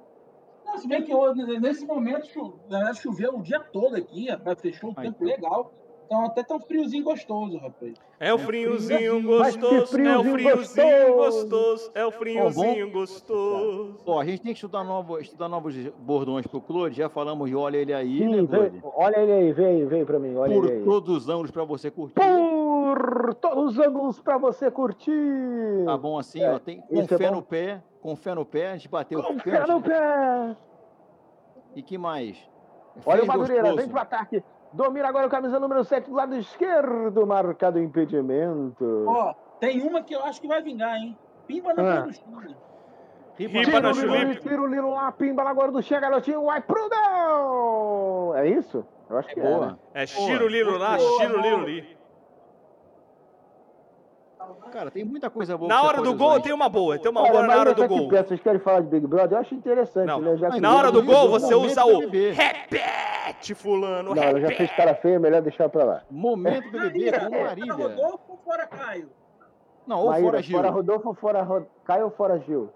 Não, 0.65 0.77
se 0.77 0.87
bem 0.87 1.03
que 1.03 1.13
hoje, 1.13 1.43
nesse 1.59 1.85
momento 1.85 2.25
cho- 2.27 2.59
na 2.67 2.77
verdade, 2.77 2.99
choveu 3.01 3.37
o 3.37 3.41
dia 3.43 3.59
todo 3.59 3.95
aqui, 3.95 4.27
fechou 4.57 4.89
o 4.89 4.93
Ah, 4.97 5.01
tempo 5.01 5.17
então. 5.23 5.27
legal. 5.27 5.71
Então 6.11 6.25
até 6.25 6.43
tá 6.43 6.55
um 6.55 6.59
friozinho 6.59 7.05
gostoso, 7.05 7.57
rapaz. 7.57 7.93
É 8.19 8.33
o 8.33 8.37
friozinho 8.37 9.23
Mas 9.39 9.55
que 9.55 9.61
gostoso, 9.61 9.75
é 9.75 9.79
o 9.81 9.87
friozinho 9.87 10.33
friozinho 10.33 11.15
gostoso. 11.15 11.91
é 11.95 12.05
o 12.05 12.11
friozinho 12.11 12.91
gostoso. 12.91 13.97
Ó, 14.05 14.19
a 14.19 14.25
gente 14.25 14.41
tem 14.41 14.51
que 14.51 14.57
estudar, 14.57 14.83
novo, 14.83 15.17
estudar 15.19 15.47
novos 15.47 15.73
bordões 15.99 16.45
pro 16.45 16.59
Claude. 16.59 16.97
Já 16.97 17.07
falamos 17.07 17.49
de 17.49 17.55
olha 17.55 17.77
ele 17.77 17.93
aí, 17.93 18.17
Sim, 18.17 18.25
né, 18.27 18.35
vem, 18.41 18.47
Claude? 18.47 18.81
olha 18.83 19.17
ele 19.19 19.31
aí, 19.31 19.53
vem, 19.53 19.85
vem 19.87 20.03
pra 20.03 20.19
mim, 20.19 20.35
olha 20.35 20.53
Por 20.53 20.65
ele 20.65 20.79
aí. 20.79 20.83
todos 20.83 21.15
os 21.15 21.29
ângulos 21.29 21.49
para 21.49 21.63
você 21.63 21.89
curtir. 21.89 22.15
Por 22.15 23.33
todos 23.35 23.77
os 23.77 23.79
ângulos 23.79 24.19
pra 24.19 24.37
você 24.37 24.69
curtir. 24.69 25.13
Tá 25.85 25.95
bom 25.97 26.19
assim, 26.19 26.41
É, 26.43 26.53
ó. 26.53 26.59
Tem, 26.59 26.81
com 26.81 26.99
é 26.99 27.07
fé 27.07 27.29
bom. 27.29 27.35
no 27.37 27.41
pé, 27.41 27.81
com 28.01 28.15
fé 28.17 28.35
no 28.35 28.43
pé, 28.43 28.71
a 28.71 28.73
gente 28.73 28.89
bateu 28.89 29.23
Com 29.23 29.35
o 29.35 29.39
fé 29.39 29.65
no 29.65 29.81
pé. 29.81 30.57
E 31.73 31.81
que 31.81 31.97
mais? 31.97 32.37
Olha 33.05 33.19
Fez 33.19 33.23
o 33.23 33.27
Madureira, 33.27 33.61
gostoso. 33.61 33.81
vem 33.81 33.87
pro 33.89 33.99
ataque. 34.01 34.43
Domina 34.73 35.07
agora 35.09 35.27
o 35.27 35.29
camisa 35.29 35.59
número 35.59 35.83
7 35.83 36.09
do 36.09 36.15
lado 36.15 36.35
esquerdo, 36.35 37.27
marcado 37.27 37.77
impedimento. 37.79 39.05
Ó, 39.07 39.33
tem 39.59 39.81
uma 39.81 40.01
que 40.01 40.15
eu 40.15 40.23
acho 40.23 40.39
que 40.39 40.47
vai 40.47 40.61
vingar, 40.61 40.95
hein? 40.95 41.17
Pimba 41.45 41.73
na 41.73 41.97
Ah. 41.97 42.01
do 42.01 42.13
Chile. 42.13 42.55
Ripa 43.37 43.81
na 43.81 43.93
Chulipe. 43.93 44.41
tiro, 44.41 44.67
Lilo 44.67 44.91
lá, 44.91 45.11
pimba 45.11 45.43
lá 45.43 45.49
agora 45.49 45.71
do 45.71 45.81
Chega, 45.81 46.01
garotinho, 46.01 46.45
vai 46.45 46.61
pro 46.61 46.89
gol! 46.89 48.35
É 48.35 48.47
isso? 48.47 48.85
Eu 49.09 49.17
acho 49.17 49.29
É 49.31 49.33
que 49.33 49.39
é. 49.39 49.43
boa. 49.43 49.65
né? 49.67 49.77
É 49.93 50.05
Chiro 50.05 50.47
Lilo 50.47 50.77
lá, 50.77 50.97
Chiro 50.97 51.41
Lilo 51.41 51.63
li. 51.65 51.97
Cara, 54.71 54.89
tem 54.89 55.03
muita 55.03 55.29
coisa 55.29 55.57
boa. 55.57 55.67
Na 55.67 55.83
hora 55.83 56.01
do 56.01 56.15
gol 56.15 56.31
usar. 56.31 56.41
tem 56.41 56.53
uma 56.53 56.69
boa, 56.69 56.97
tem 56.97 57.11
uma 57.11 57.21
Olha, 57.21 57.31
boa 57.31 57.41
na 57.43 57.47
mas 57.49 57.59
hora 57.59 57.69
eu 57.71 57.75
do 57.75 57.87
gol. 57.87 58.07
perto, 58.09 58.29
Vocês 58.29 58.41
querem 58.41 58.59
falar 58.59 58.81
de 58.81 58.87
Big 58.87 59.05
Brother? 59.05 59.37
Eu 59.37 59.41
acho 59.41 59.53
interessante, 59.53 60.07
Não, 60.07 60.19
né? 60.21 60.37
Já 60.37 60.51
que 60.51 60.59
Na 60.61 60.75
hora 60.75 60.91
do 60.91 61.03
gol 61.03 61.29
você 61.29 61.53
usa 61.53 61.85
o 61.85 61.99
repete, 62.09 63.53
fulano, 63.53 64.15
Não, 64.15 64.23
ela 64.23 64.39
já 64.39 64.47
fez 64.49 64.71
cara 64.71 64.95
feia, 64.95 65.19
melhor 65.19 65.41
deixar 65.41 65.69
pra 65.69 65.83
lá. 65.83 66.01
Momento 66.09 66.71
BBB 66.71 67.11
com 67.11 67.19
Fora 67.29 67.43
Marília. 67.43 67.73
Rodolfo 67.73 68.19
ou 68.29 68.37
fora 68.37 68.67
Caio? 68.67 69.09
Não, 69.85 69.99
ou 69.99 70.09
Maíra, 70.09 70.25
fora 70.29 70.41
Gil. 70.41 70.57
fora 70.57 70.69
Rodolfo, 70.69 71.13
fora 71.15 71.41
Ro... 71.43 71.67
Caio 71.83 72.05
ou 72.05 72.11
fora 72.11 72.39
Gil? 72.39 72.69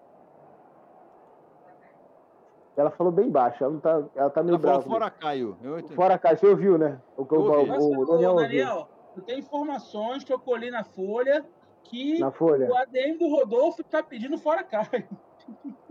Ela 2.77 2.91
falou 2.91 3.11
bem 3.11 3.29
baixo, 3.29 3.63
ela, 3.63 3.71
não 3.71 3.79
tá, 3.79 4.03
ela 4.15 4.29
tá 4.29 4.43
meio 4.43 4.55
Ela 4.55 4.59
brava. 4.59 4.81
fora 4.81 5.09
Caio. 5.09 5.57
Eu. 5.63 5.87
Fora 5.89 6.17
Caio, 6.17 6.37
você 6.37 6.47
ouviu, 6.47 6.77
né? 6.77 6.99
O, 7.15 7.25
que 7.25 7.33
o, 7.33 7.37
Eu 7.37 7.43
ouvi. 7.59 7.63
o, 7.63 7.67
Mas, 7.73 7.83
o 7.83 7.99
ô, 8.01 8.05
Daniel 8.05 8.31
ouviu 8.31 8.47
Daniel, 8.47 8.89
eu 9.15 9.21
tenho 9.23 9.39
informações 9.39 10.23
que 10.25 10.33
eu 10.33 10.39
colhi 10.39 10.69
na 10.69 10.83
Folha 10.83 11.45
que 11.85 12.19
na 12.19 12.31
folha. 12.31 12.67
o 12.69 12.75
ADM 12.75 13.17
do 13.17 13.27
Rodolfo 13.29 13.83
tá 13.83 14.01
pedindo 14.03 14.37
fora 14.37 14.63
Caio. 14.63 15.07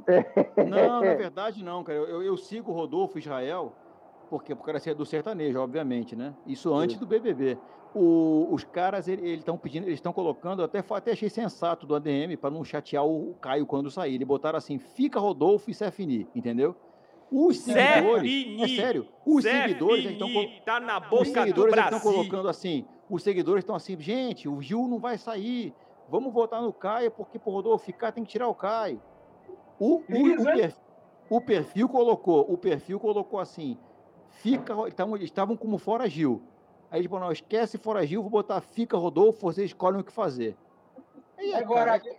Não, 0.68 1.00
na 1.00 1.14
verdade 1.14 1.62
não, 1.62 1.82
cara. 1.84 1.98
Eu, 1.98 2.22
eu- 2.22 2.36
sigo 2.36 2.70
o 2.70 2.74
Rodolfo 2.74 3.18
Israel, 3.18 3.72
porque 4.28 4.54
por 4.54 4.64
causa 4.66 4.94
do 4.94 5.06
sertanejo, 5.06 5.58
obviamente, 5.60 6.14
né? 6.16 6.34
Isso 6.46 6.72
antes 6.74 6.98
do 6.98 7.06
BBB. 7.06 7.56
O- 7.94 8.48
os 8.50 8.64
caras, 8.64 9.06
eles 9.06 9.38
estão 9.38 9.56
pedindo, 9.56 9.84
eles 9.84 9.94
estão 9.94 10.12
colocando, 10.12 10.60
eu 10.60 10.64
até, 10.66 10.84
até 10.90 11.12
achei 11.12 11.28
sensato 11.30 11.86
do 11.86 11.94
ADM, 11.94 12.36
para 12.40 12.50
não 12.50 12.64
chatear 12.64 13.04
o, 13.06 13.30
o 13.30 13.34
Caio 13.34 13.64
quando 13.66 13.88
sair. 13.90 14.16
Eles 14.16 14.26
botaram 14.26 14.58
assim, 14.58 14.78
fica 14.78 15.20
Rodolfo 15.20 15.70
e 15.70 15.74
Cefini, 15.74 16.26
entendeu? 16.34 16.74
Os 17.30 17.58
seguidores, 17.60 18.60
é 18.60 18.68
sério, 18.76 19.08
os 19.24 19.42
seguidores 19.42 20.04
estão 20.04 20.28
tá 20.64 20.78
na 20.80 20.98
os 20.98 21.08
boca 21.08 21.24
do 21.24 21.24
seguidores 21.32 21.74
estão 21.74 21.90
Brasil. 21.90 22.12
colocando 22.12 22.48
assim, 22.48 22.84
os 23.08 23.22
seguidores 23.22 23.62
estão 23.62 23.74
assim, 23.74 23.98
gente, 23.98 24.48
o 24.48 24.60
Gil 24.60 24.86
não 24.86 24.98
vai 24.98 25.16
sair, 25.16 25.72
vamos 26.08 26.32
votar 26.32 26.60
no 26.62 26.72
Caio, 26.72 27.10
porque 27.10 27.38
por 27.38 27.52
Rodolfo 27.52 27.84
ficar 27.84 28.12
tem 28.12 28.24
que 28.24 28.30
tirar 28.30 28.48
o 28.48 28.54
Caio. 28.54 29.00
O, 29.78 29.96
o, 29.96 29.98
o, 29.98 30.04
Liso, 30.08 30.48
hein? 30.48 30.56
per- 30.56 30.76
o 31.30 31.40
perfil 31.40 31.88
colocou, 31.88 32.40
o 32.50 32.56
perfil 32.56 33.00
colocou 33.00 33.40
assim, 33.40 33.78
fica, 34.28 34.74
estavam- 34.88 35.16
estavam 35.16 35.56
como 35.56 35.78
fora 35.78 36.08
Gil. 36.08 36.42
Aí 36.90 37.00
eles 37.00 37.08
falaram, 37.08 37.26
não, 37.28 37.32
esquece 37.32 37.76
fora 37.78 38.06
Gil, 38.06 38.22
vou 38.22 38.30
botar 38.30 38.60
fica 38.60 38.96
Rodolfo, 38.96 39.40
vocês 39.40 39.70
escolhem 39.70 40.00
o 40.00 40.04
que 40.04 40.12
fazer. 40.12 40.56
Aí, 41.36 41.52
é, 41.52 41.56
Agora, 41.56 41.98
cara, 41.98 42.16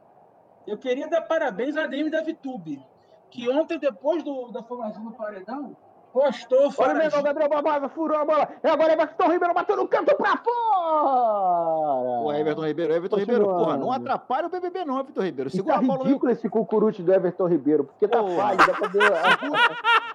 eu 0.67 0.77
queria 0.77 1.07
dar 1.07 1.21
parabéns 1.21 1.77
à 1.77 1.83
ADM 1.83 2.09
da 2.09 2.21
VTube, 2.21 2.83
que 3.29 3.49
ontem, 3.49 3.79
depois 3.79 4.23
do, 4.23 4.51
da 4.51 4.61
formação 4.63 5.05
do 5.05 5.11
Paredão, 5.11 5.77
postou 6.16 6.72
Olha 6.78 6.93
o 6.93 6.97
Mengão, 6.97 7.22
Gabriel 7.22 7.49
Barbosa, 7.49 7.89
furou 7.89 8.18
a 8.18 8.24
bola. 8.26 8.47
E 8.63 8.68
agora 8.70 8.93
Everton 8.93 9.32
Ribeiro 9.32 9.53
bateu 9.53 9.76
no 9.76 9.86
canto 9.86 10.16
pra 10.16 10.38
fora! 10.38 12.24
o 12.24 12.32
Everton 12.34 12.66
Ribeiro, 12.66 12.93
Everton 12.93 13.18
Ribeiro, 13.18 13.43
porra, 13.43 13.76
não 13.76 13.91
atrapalha 13.91 14.47
o 14.47 14.49
BBB 14.49 14.86
não, 14.86 14.97
Everton 15.01 15.22
Ribeiro. 15.22 15.49
E 15.49 15.51
Segura 15.51 15.74
tá 15.76 15.80
a 15.82 15.84
bola 15.84 16.03
ridículo 16.05 16.32
esse 16.32 16.47
cucurute 16.49 17.03
do 17.03 17.13
Everton 17.13 17.47
Ribeiro, 17.47 17.84
porque 17.84 18.07
tá 18.07 18.24
Pô. 18.24 18.30
falho, 18.30 18.57
dá 18.57 18.74
pra 18.74 18.88
ver 18.88 19.11
a- 19.11 19.39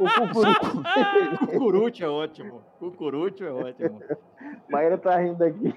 o 0.00 0.08
cucurute. 0.26 1.46
Cucurute 1.46 2.04
é 2.04 2.08
ótimo. 2.08 2.62
Cucurute 2.78 3.44
é 3.44 3.50
ótimo. 3.52 4.00
Maíra 4.70 4.96
tá 4.96 5.16
rindo 5.18 5.44
aqui. 5.44 5.74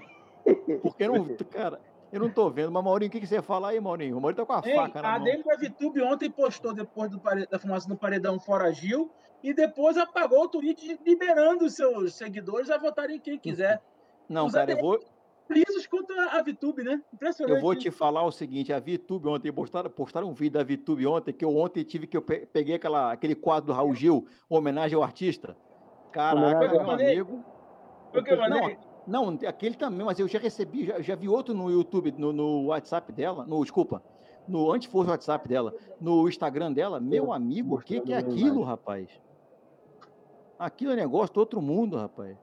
Porque 0.82 1.06
não, 1.08 1.26
cara, 1.52 1.80
eu 2.14 2.20
não 2.20 2.30
tô 2.30 2.50
vendo. 2.50 2.72
Mas, 2.72 2.84
Maurinho, 2.84 3.10
o 3.10 3.12
que, 3.12 3.20
que 3.20 3.28
você 3.28 3.36
ia 3.36 3.42
falar 3.42 3.70
aí, 3.70 3.80
Maurinho? 3.80 4.18
O 4.18 4.22
Maurinho 4.22 4.38
tá 4.38 4.46
com 4.46 4.54
a 4.54 4.62
Ei, 4.68 4.76
faca 4.76 5.02
na 5.02 5.16
a 5.16 5.20
mão. 5.20 5.28
Da 5.28 5.56
VTube 5.58 6.02
ontem 6.02 6.30
postou 6.30 6.74
depois 6.74 7.10
do 7.10 7.20
da 7.50 7.60
formação 7.60 7.90
do 7.90 7.98
paredão 7.98 8.40
fora 8.40 8.72
Gil 8.72 9.12
e 9.44 9.54
depois 9.54 9.98
apagou 9.98 10.44
o 10.44 10.48
tweet 10.48 11.00
liberando 11.06 11.66
os 11.66 11.74
seus 11.76 12.16
seguidores 12.16 12.70
a 12.70 12.78
votarem 12.78 13.20
quem 13.20 13.38
quiser. 13.38 13.82
Não, 14.30 14.46
Os 14.46 14.54
cara, 14.54 14.72
eu 14.72 14.78
vou, 14.78 15.00
Lisos 15.50 15.86
contra 15.86 16.32
a 16.38 16.42
VTube, 16.42 16.84
né? 16.84 17.02
Impressionante. 17.14 17.58
eu 17.58 17.62
vou 17.62 17.76
te 17.76 17.92
falar 17.92 18.24
o 18.24 18.32
seguinte: 18.32 18.72
a 18.72 18.80
VTube 18.80 19.28
ontem, 19.28 19.52
postaram, 19.52 19.90
postaram 19.90 20.30
um 20.30 20.34
vídeo 20.34 20.54
da 20.54 20.64
VTube 20.64 21.06
ontem, 21.06 21.34
que 21.34 21.44
eu 21.44 21.56
ontem 21.58 21.84
tive 21.84 22.08
que 22.08 22.16
eu 22.16 22.22
pe- 22.22 22.46
peguei 22.46 22.76
aquela, 22.76 23.12
aquele 23.12 23.36
quadro 23.36 23.68
do 23.68 23.74
Raul 23.74 23.94
Gil, 23.94 24.26
homenagem 24.50 24.96
ao 24.96 25.04
artista. 25.04 25.58
Caraca, 26.12 26.68
meu 26.70 26.90
amigo. 26.90 27.44
Foi 28.12 28.22
o 28.22 28.24
que 28.24 28.34
eu 28.34 28.38
mandei? 28.38 28.78
Não, 29.06 29.38
aquele 29.48 29.76
também, 29.76 30.06
mas 30.06 30.20
eu 30.20 30.28
já 30.28 30.40
recebi, 30.40 30.86
já, 30.86 31.02
já 31.02 31.16
vi 31.16 31.28
outro 31.28 31.54
no 31.54 31.70
YouTube, 31.70 32.14
no, 32.18 32.32
no 32.32 32.68
WhatsApp 32.68 33.12
dela, 33.12 33.46
no, 33.46 33.62
desculpa, 33.62 34.02
no, 34.48 34.72
antes 34.72 34.90
fosse 34.90 35.08
o 35.10 35.12
WhatsApp 35.12 35.48
dela, 35.48 35.74
no 36.00 36.28
Instagram 36.30 36.72
dela, 36.72 37.00
meu 37.00 37.34
amigo, 37.34 37.76
o 37.76 37.80
que, 37.80 38.00
que 38.00 38.14
é 38.14 38.18
aquilo, 38.18 38.64
rapaz? 38.64 39.10
Aquilo 40.58 40.92
é 40.94 40.96
negócio 40.96 41.34
do 41.34 41.40
outro 41.40 41.62
mundo, 41.62 41.98
rapaz. 41.98 42.38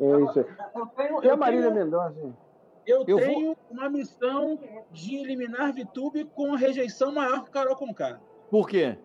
É 0.00 0.20
isso 0.20 0.38
aí. 0.40 0.46
Eu 0.74 0.86
tenho, 0.86 1.24
E 1.24 1.30
a 1.30 1.36
Marília 1.36 1.70
Mendonça? 1.70 2.14
eu 2.86 3.04
Eu 3.06 3.18
vou- 3.18 3.26
tenho 3.26 3.56
uma 3.70 3.88
missão 3.88 4.58
de 4.90 5.16
eliminar 5.16 5.72
VTube 5.72 6.24
com 6.34 6.54
rejeição 6.54 7.12
maior 7.12 7.42
que 7.42 7.50
o 7.50 7.52
Carol 7.52 7.76
Conká. 7.76 8.20
Por 8.50 8.68
quê? 8.68 8.96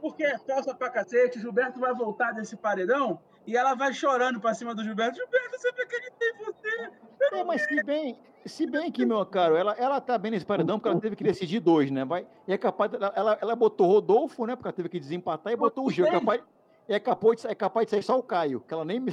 Porque 0.00 0.24
é 0.24 0.38
falsa 0.38 0.74
pra 0.74 0.88
cacete, 0.88 1.38
o 1.38 1.40
Gilberto 1.40 1.78
vai 1.78 1.92
voltar 1.94 2.32
desse 2.32 2.56
paredão 2.56 3.18
e 3.48 3.56
ela 3.56 3.74
vai 3.74 3.94
chorando 3.94 4.38
pra 4.38 4.52
cima 4.52 4.74
do 4.74 4.84
Gilberto. 4.84 5.16
Gilberto, 5.16 5.54
eu 5.54 5.58
sempre 5.58 5.82
acreditei 5.82 6.28
em 6.28 6.44
você. 6.44 6.90
É, 7.32 7.42
mas 7.44 7.62
se 7.64 7.82
bem, 7.82 8.18
se 8.44 8.66
bem 8.66 8.92
que, 8.92 9.06
meu 9.06 9.24
caro, 9.24 9.56
ela, 9.56 9.72
ela 9.78 10.00
tá 10.02 10.18
bem 10.18 10.30
nesse 10.32 10.44
paredão 10.44 10.78
porque 10.78 10.90
ela 10.90 11.00
teve 11.00 11.16
que 11.16 11.24
decidir 11.24 11.58
dois, 11.60 11.90
né? 11.90 12.04
Vai, 12.04 12.26
e 12.46 12.52
é 12.52 12.58
capaz, 12.58 12.90
de- 12.90 12.98
ela, 13.14 13.38
ela 13.40 13.56
botou 13.56 13.86
Rodolfo, 13.86 14.44
né? 14.44 14.54
Porque 14.54 14.68
ela 14.68 14.72
teve 14.76 14.90
que 14.90 15.00
desempatar 15.00 15.50
e 15.50 15.56
botou 15.56 15.86
o 15.86 15.90
Gil. 15.90 16.06
É 16.06 16.10
capaz, 16.10 16.42
é 16.86 17.00
capaz, 17.00 17.40
de, 17.40 17.46
é 17.48 17.54
capaz 17.54 17.86
de 17.86 17.90
sair 17.92 18.02
só 18.02 18.18
o 18.18 18.22
Caio, 18.22 18.60
que 18.60 18.74
ela 18.74 18.84
nem 18.84 19.00
me 19.00 19.12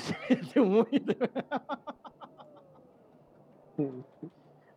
deu 0.53 0.65
muito. 0.65 1.15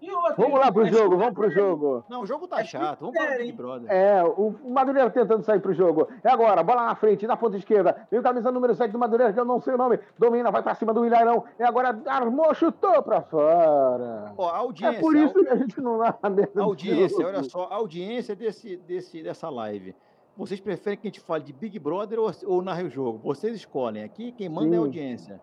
Outra, 0.00 0.34
Vamos 0.36 0.60
lá 0.60 0.70
pro 0.70 0.82
mas- 0.84 0.96
jogo, 0.96 1.16
vamos 1.16 1.34
pro 1.34 1.50
jogo. 1.50 2.04
Não, 2.08 2.22
o 2.22 2.26
jogo 2.26 2.46
tá 2.46 2.62
chato. 2.62 3.00
Vamos 3.00 3.16
para 3.16 3.34
o 3.34 3.38
Big 3.38 3.52
Brother. 3.52 3.90
É, 3.90 4.22
o 4.22 4.54
Madureira 4.68 5.10
tentando 5.10 5.42
sair 5.42 5.60
pro 5.60 5.72
jogo. 5.74 6.06
É 6.22 6.30
agora, 6.30 6.62
bola 6.62 6.86
na 6.86 6.94
frente, 6.94 7.26
na 7.26 7.36
ponta 7.36 7.56
esquerda. 7.56 8.06
Vem 8.10 8.20
o 8.20 8.22
camisa 8.22 8.52
número 8.52 8.74
7 8.74 8.92
do 8.92 8.98
Madureira, 8.98 9.32
que 9.32 9.40
eu 9.40 9.44
não 9.44 9.60
sei 9.60 9.74
o 9.74 9.78
nome. 9.78 9.98
Domina, 10.18 10.50
vai 10.52 10.62
pra 10.62 10.74
cima 10.74 10.94
do 10.94 11.04
Ilharão. 11.04 11.44
É 11.58 11.64
agora, 11.64 12.00
armou, 12.06 12.54
chutou 12.54 13.02
pra 13.02 13.22
fora. 13.22 14.32
Ó, 14.36 14.48
a 14.48 14.58
audiência. 14.58 14.98
É 14.98 15.00
por 15.00 15.16
isso 15.16 15.34
que 15.34 15.48
a 15.48 15.56
gente 15.56 15.80
não 15.80 15.98
dá 15.98 16.16
a 16.22 16.30
merda 16.30 16.62
audiência, 16.62 17.26
olha 17.26 17.42
só, 17.42 17.64
a 17.70 17.74
audiência 17.76 18.36
desse, 18.36 18.76
desse, 18.76 19.22
dessa 19.22 19.48
live. 19.50 19.94
Vocês 20.36 20.60
preferem 20.60 20.96
que 20.98 21.08
a 21.08 21.10
gente 21.10 21.20
fale 21.20 21.42
de 21.42 21.52
Big 21.52 21.76
Brother 21.80 22.20
ou, 22.20 22.30
ou 22.46 22.62
narre 22.62 22.84
o 22.84 22.90
jogo? 22.90 23.18
Vocês 23.24 23.56
escolhem. 23.56 24.04
Aqui 24.04 24.30
quem 24.30 24.48
manda 24.48 24.68
é 24.68 24.70
a 24.70 24.72
Sim. 24.72 24.78
audiência. 24.78 25.40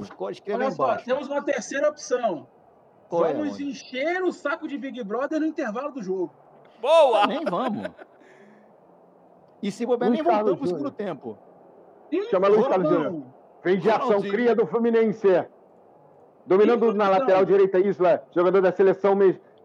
Escolhe, 0.00 0.32
escreve 0.34 0.62
Olha 0.64 0.70
só, 0.70 0.84
embaixo. 0.84 1.04
temos 1.04 1.28
uma 1.28 1.42
terceira 1.42 1.90
opção. 1.90 2.46
É, 3.12 3.32
Vamos 3.34 3.52
Rony? 3.52 3.70
encher 3.70 4.22
o 4.22 4.32
saco 4.32 4.66
de 4.66 4.78
Big 4.78 5.02
Brother 5.04 5.38
no 5.40 5.46
intervalo 5.46 5.92
do 5.92 6.02
jogo. 6.02 6.32
Boa! 6.80 7.26
Nem 7.26 7.44
vamos. 7.44 7.90
E 9.62 9.70
se 9.70 9.84
bobear, 9.86 10.10
Luiz 10.10 10.22
nem 10.22 10.32
voltamos 10.32 10.58
pro 10.58 10.68
segundo 10.68 10.90
tempo. 10.90 11.38
Chama 12.30 12.48
Luiz 12.48 12.62
Vamos. 12.62 12.76
Carlos 12.76 12.90
Júnior. 12.90 13.22
Vem 13.62 13.78
de 13.78 13.90
ação, 13.90 14.06
Ronaldinho. 14.06 14.32
cria 14.32 14.54
do 14.56 14.66
Fluminense. 14.66 15.44
Dominando 16.46 16.86
Isso, 16.88 16.96
na 16.96 17.04
então. 17.06 17.18
lateral 17.20 17.44
direita, 17.44 17.78
Isla, 17.78 18.24
jogador 18.34 18.60
da 18.60 18.72
seleção 18.72 19.16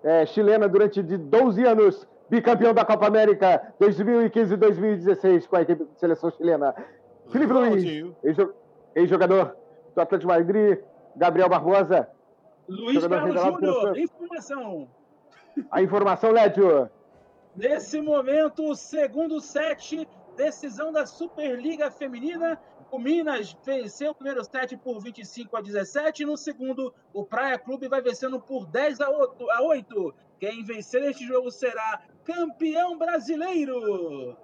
eh, 0.04 0.26
chilena 0.28 0.68
durante 0.70 1.02
de 1.02 1.18
12 1.18 1.64
anos, 1.66 2.08
bicampeão 2.30 2.74
da 2.74 2.86
Copa 2.86 3.08
América 3.08 3.74
2015 3.80 4.54
e 4.54 4.58
2016 4.58 5.48
com 5.48 5.56
a 5.56 5.62
equipe 5.64 5.86
de 5.86 6.00
seleção 6.00 6.30
chilena. 6.30 6.76
Felipe 7.32 7.52
Luiz, 7.52 7.84
ex-jogador 8.94 9.56
do 9.96 10.02
Atlético 10.02 10.32
de 10.32 10.40
Madrid, 10.40 10.80
Gabriel 11.16 11.50
Barbosa. 11.50 12.08
Luiz 12.68 13.06
Carlos 13.08 13.42
Júnior, 13.42 13.98
informação. 13.98 14.90
A 15.72 15.82
informação, 15.82 16.32
Lédio. 16.32 16.90
Nesse 17.56 18.00
momento, 18.02 18.76
segundo 18.76 19.40
set, 19.42 20.08
decisão 20.36 20.92
da 20.92 21.06
Superliga 21.06 21.90
Feminina. 21.90 22.60
O 22.92 23.00
Minas 23.00 23.58
venceu 23.66 24.12
o 24.12 24.16
primeiro 24.16 24.44
set 24.46 24.78
por 24.78 25.00
25 25.02 25.58
a 25.58 25.62
17. 25.62 26.24
No 26.24 26.38
segundo, 26.38 26.94
o 27.14 27.26
Praia 27.26 27.58
Clube 27.58 27.88
vai 27.88 28.02
vencendo 28.02 28.40
por 28.40 28.66
10 28.68 29.02
a 29.02 29.10
8. 29.10 29.52
A 29.52 29.62
8. 29.62 30.16
Quem 30.40 30.64
vencer 30.64 31.04
este 31.04 31.26
jogo 31.26 31.52
será 31.52 32.02
campeão 32.24 32.98
brasileiro. 32.98 34.38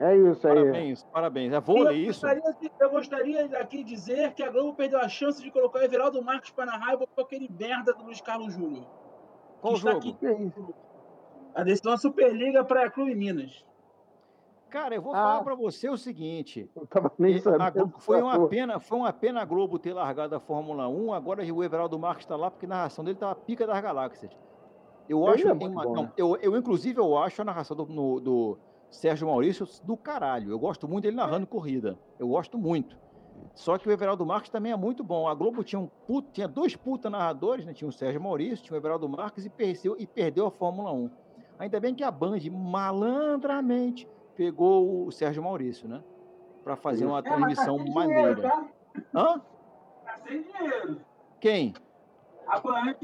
É 0.00 0.16
isso 0.16 0.46
aí. 0.48 0.54
Parabéns, 0.54 1.02
parabéns. 1.04 1.52
É 1.52 1.60
vôlei 1.60 2.04
eu 2.06 2.10
isso? 2.10 2.26
Gostaria 2.26 2.70
eu 2.80 2.90
gostaria 2.90 3.44
aqui 3.60 3.78
de 3.78 3.84
dizer 3.94 4.32
que 4.34 4.42
a 4.42 4.50
Globo 4.50 4.74
perdeu 4.74 4.98
a 4.98 5.08
chance 5.08 5.40
de 5.42 5.50
colocar 5.50 5.78
o 5.78 5.82
Everaldo 5.82 6.22
Marques 6.22 6.50
para 6.50 6.66
narrar 6.66 6.94
e 6.94 6.96
botou 6.96 7.24
aquele 7.24 7.48
merda 7.48 7.92
do 7.94 8.04
Luiz 8.04 8.20
Carlos 8.20 8.52
Júnior. 8.54 8.84
Qual 9.60 9.74
que 9.74 9.78
está 9.78 9.92
jogo? 9.92 10.08
aqui. 10.10 10.74
A 11.54 11.62
decisão 11.62 11.92
da 11.92 11.98
Superliga 11.98 12.64
Praia 12.64 12.90
Clube 12.90 13.14
Minas. 13.14 13.64
Cara, 14.68 14.96
eu 14.96 15.00
vou 15.02 15.12
Ah. 15.14 15.16
falar 15.16 15.44
pra 15.44 15.54
você 15.54 15.88
o 15.88 15.96
seguinte. 15.96 16.68
Não 16.74 16.84
tava 16.84 17.12
nem 17.16 17.36
a 17.36 17.40
sabendo. 17.40 17.94
Foi 18.00 18.20
uma 18.20 18.48
pena, 18.48 18.80
foi 18.80 18.98
uma 18.98 19.12
pena 19.12 19.42
a 19.42 19.44
Globo 19.44 19.78
ter 19.78 19.92
largado 19.92 20.34
a 20.34 20.40
Fórmula 20.40 20.88
1. 20.88 21.12
Agora 21.14 21.44
o 21.44 21.62
Everaldo 21.62 21.96
Marques 21.96 22.24
está 22.24 22.34
lá 22.34 22.50
porque 22.50 22.66
a 22.66 22.68
narração 22.70 23.04
dele 23.04 23.16
tá 23.16 23.30
a 23.30 23.34
pica 23.36 23.64
das 23.64 23.80
galáxias. 23.80 24.32
Eu 25.08 25.22
Ele 25.22 25.34
acho, 25.34 25.48
é 25.48 25.52
uma- 25.52 25.84
bom, 25.84 25.94
não, 25.94 26.02
né? 26.04 26.12
eu, 26.16 26.36
eu 26.38 26.56
inclusive 26.56 26.98
eu 26.98 27.16
acho 27.16 27.40
a 27.40 27.44
narração 27.44 27.76
do, 27.76 27.86
no- 27.86 28.18
do 28.18 28.58
Sérgio 28.94 29.26
Maurício 29.28 29.66
do 29.84 29.96
caralho. 29.96 30.50
Eu 30.50 30.58
gosto 30.58 30.86
muito 30.88 31.02
dele 31.04 31.16
narrando 31.16 31.46
corrida. 31.46 31.98
Eu 32.18 32.28
gosto 32.28 32.56
muito. 32.56 32.96
Só 33.54 33.76
que 33.78 33.88
o 33.88 33.92
Everaldo 33.92 34.24
Marques 34.24 34.50
também 34.50 34.72
é 34.72 34.76
muito 34.76 35.02
bom. 35.04 35.28
A 35.28 35.34
Globo 35.34 35.62
tinha, 35.64 35.78
um 35.80 35.86
puto- 36.06 36.28
tinha 36.32 36.48
dois 36.48 36.74
puta 36.76 37.10
narradores, 37.10 37.64
né? 37.66 37.72
Tinha 37.72 37.88
o 37.88 37.92
Sérgio 37.92 38.20
Maurício, 38.20 38.64
tinha 38.64 38.74
o 38.74 38.80
Everaldo 38.80 39.08
Marques 39.08 39.44
e 39.44 39.50
perdeu, 39.50 39.96
e 39.98 40.06
perdeu 40.06 40.46
a 40.46 40.50
Fórmula 40.50 40.92
1. 40.92 41.10
Ainda 41.58 41.78
bem 41.80 41.94
que 41.94 42.02
a 42.02 42.10
Band, 42.10 42.38
malandramente, 42.50 44.08
pegou 44.36 45.06
o 45.06 45.10
Sérgio 45.12 45.42
Maurício, 45.42 45.88
né? 45.88 46.02
Pra 46.62 46.76
fazer 46.76 47.04
uma 47.06 47.22
transmissão 47.22 47.78
maneira. 47.92 48.36
tá? 48.42 48.64
Hã? 49.14 49.40
Tá 50.04 50.18
sem 50.26 50.42
dinheiro. 50.42 51.00
Quem? 51.40 51.74
A 52.46 52.58
Band. 52.60 52.94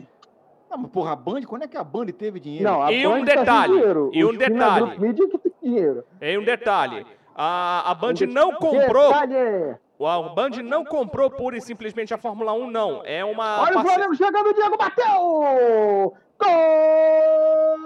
Não, 0.71 0.79
mas 0.79 0.91
porra, 0.91 1.13
a 1.13 1.17
Band, 1.17 1.43
quando 1.43 1.63
é 1.65 1.69
que 1.69 1.77
a 1.77 1.85
Band 1.85 2.07
teve 2.07 2.39
dinheiro? 2.41 2.65
Não, 2.65 2.81
a 2.83 2.93
E 2.93 3.07
um 3.07 3.11
Band 3.11 3.25
tá 3.25 3.27
sem 3.33 3.39
detalhe, 3.41 3.73
dinheiro. 3.75 4.11
e 4.15 4.25
um 4.25 4.37
detalhe. 4.37 4.99
Mídia 5.01 5.29
que 5.29 5.50
dinheiro. 5.63 6.05
Em 6.21 6.39
um 6.39 6.45
detalhe. 6.45 7.07
A, 7.35 7.91
a 7.91 7.95
Band 7.95 8.15
não 8.29 8.53
comprou. 8.55 9.09
Detalhe. 9.09 9.77
A 10.01 10.23
Band 10.35 10.63
não 10.65 10.85
comprou 10.85 11.31
pura 11.31 11.57
e 11.57 11.61
simplesmente 11.61 12.13
a 12.15 12.19
Fórmula 12.19 12.53
1, 12.53 12.71
não. 12.71 13.03
É 13.05 13.25
uma. 13.25 13.63
Olha 13.63 13.79
o 13.79 13.83
Flamengo 13.83 14.15
chegando, 14.15 14.49
o 14.49 14.55
Diego 14.55 14.77
bateu! 14.77 16.15
Gol! 16.39 17.77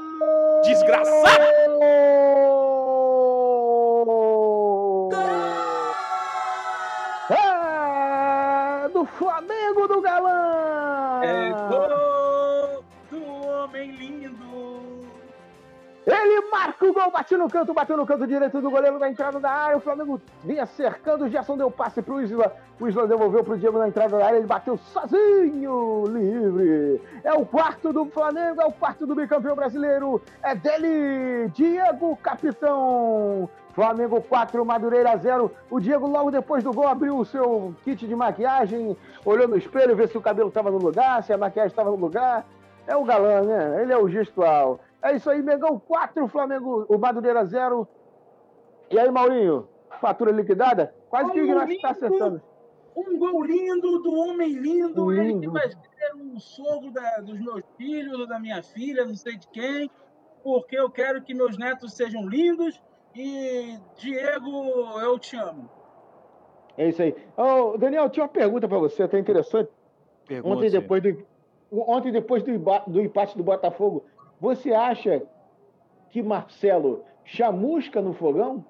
Desgraçado! 0.62 1.42
É 1.42 2.88
do 8.94 9.04
Flamengo 9.04 9.88
do 9.88 10.00
Galã! 10.00 10.43
Marca 16.64 16.86
o 16.86 16.92
gol, 16.94 17.10
bate 17.10 17.36
no 17.36 17.48
canto, 17.48 17.74
bateu 17.74 17.96
no 17.96 18.06
canto 18.06 18.26
direito 18.26 18.60
do 18.60 18.70
goleiro 18.70 18.98
da 18.98 19.08
entrada 19.08 19.38
da 19.38 19.50
área. 19.50 19.76
O 19.76 19.80
Flamengo 19.80 20.20
vinha 20.42 20.64
cercando, 20.64 21.24
o 21.24 21.28
Gerson 21.28 21.56
deu 21.56 21.70
passe 21.70 22.00
pro 22.00 22.22
Isla. 22.22 22.56
O 22.80 22.88
Isla 22.88 23.06
devolveu 23.06 23.44
pro 23.44 23.58
Diego 23.58 23.78
na 23.78 23.88
entrada 23.88 24.16
da 24.16 24.24
área, 24.24 24.38
ele 24.38 24.46
bateu 24.46 24.78
sozinho, 24.78 26.04
livre. 26.06 27.02
É 27.22 27.34
o 27.34 27.44
quarto 27.44 27.92
do 27.92 28.06
Flamengo, 28.06 28.62
é 28.62 28.66
o 28.66 28.72
quarto 28.72 29.06
do 29.06 29.14
bicampeão 29.14 29.54
brasileiro. 29.54 30.22
É 30.42 30.54
dele, 30.54 31.48
Diego, 31.50 32.16
capitão. 32.16 33.48
Flamengo 33.74 34.22
4, 34.22 34.64
Madureira 34.64 35.16
0. 35.16 35.50
O 35.68 35.80
Diego, 35.80 36.06
logo 36.06 36.30
depois 36.30 36.62
do 36.62 36.72
gol, 36.72 36.86
abriu 36.86 37.18
o 37.18 37.24
seu 37.24 37.74
kit 37.84 38.06
de 38.06 38.14
maquiagem, 38.14 38.96
olhou 39.24 39.48
no 39.48 39.56
espelho, 39.56 39.96
ver 39.96 40.08
se 40.08 40.16
o 40.16 40.22
cabelo 40.22 40.48
estava 40.48 40.70
no 40.70 40.78
lugar, 40.78 41.24
se 41.24 41.32
a 41.32 41.36
maquiagem 41.36 41.70
estava 41.70 41.90
no 41.90 41.96
lugar. 41.96 42.46
É 42.86 42.96
o 42.96 43.04
galã, 43.04 43.42
né? 43.42 43.82
Ele 43.82 43.92
é 43.92 43.98
o 43.98 44.08
gestual. 44.08 44.78
É 45.04 45.14
isso 45.16 45.28
aí, 45.28 45.42
Mengão 45.42 45.78
4, 45.78 46.26
Flamengo, 46.28 46.86
o 46.88 46.96
Madureira 46.96 47.44
0. 47.44 47.86
E 48.90 48.98
aí, 48.98 49.10
Maurinho? 49.10 49.68
Fatura 50.00 50.32
liquidada? 50.32 50.94
Quase 51.10 51.30
que 51.30 51.40
o 51.40 51.44
Ignacio 51.44 51.74
está 51.76 51.90
acertando. 51.90 52.42
Um 52.96 53.18
gol 53.18 53.44
lindo 53.44 53.98
do 54.02 54.14
homem 54.14 54.52
lindo. 54.54 55.12
Ele 55.12 55.34
que 55.34 55.40
Lindo. 55.40 55.52
vai 55.52 55.68
ser 55.68 56.14
um 56.16 56.38
sogro 56.40 56.90
da- 56.90 57.18
dos 57.18 57.38
meus 57.38 57.62
filhos 57.76 58.18
ou 58.18 58.26
da 58.26 58.38
minha 58.40 58.62
filha, 58.62 59.04
não 59.04 59.14
sei 59.14 59.36
de 59.36 59.46
quem. 59.48 59.90
Porque 60.42 60.76
eu 60.78 60.88
quero 60.90 61.20
que 61.22 61.34
meus 61.34 61.58
netos 61.58 61.92
sejam 61.94 62.26
lindos. 62.26 62.80
E, 63.14 63.78
Diego, 63.96 65.00
eu 65.00 65.18
te 65.18 65.36
amo. 65.36 65.68
É 66.78 66.88
isso 66.88 67.02
aí. 67.02 67.14
Ô, 67.36 67.76
Daniel, 67.76 68.08
tinha 68.08 68.24
uma 68.24 68.28
pergunta 68.32 68.66
para 68.66 68.78
você, 68.78 69.02
até 69.02 69.18
interessante. 69.18 69.70
Pergunta 70.26 70.56
Ontem 70.56 70.70
depois 70.70 71.02
do, 71.02 71.24
ontem, 71.72 72.10
depois 72.12 72.42
do, 72.42 72.52
do 72.86 73.00
empate 73.00 73.36
do 73.36 73.44
Botafogo, 73.44 74.04
você 74.44 74.72
acha 74.72 75.22
que 76.10 76.22
Marcelo 76.22 77.02
chamusca 77.24 78.00
no 78.02 78.12
fogão? 78.12 78.64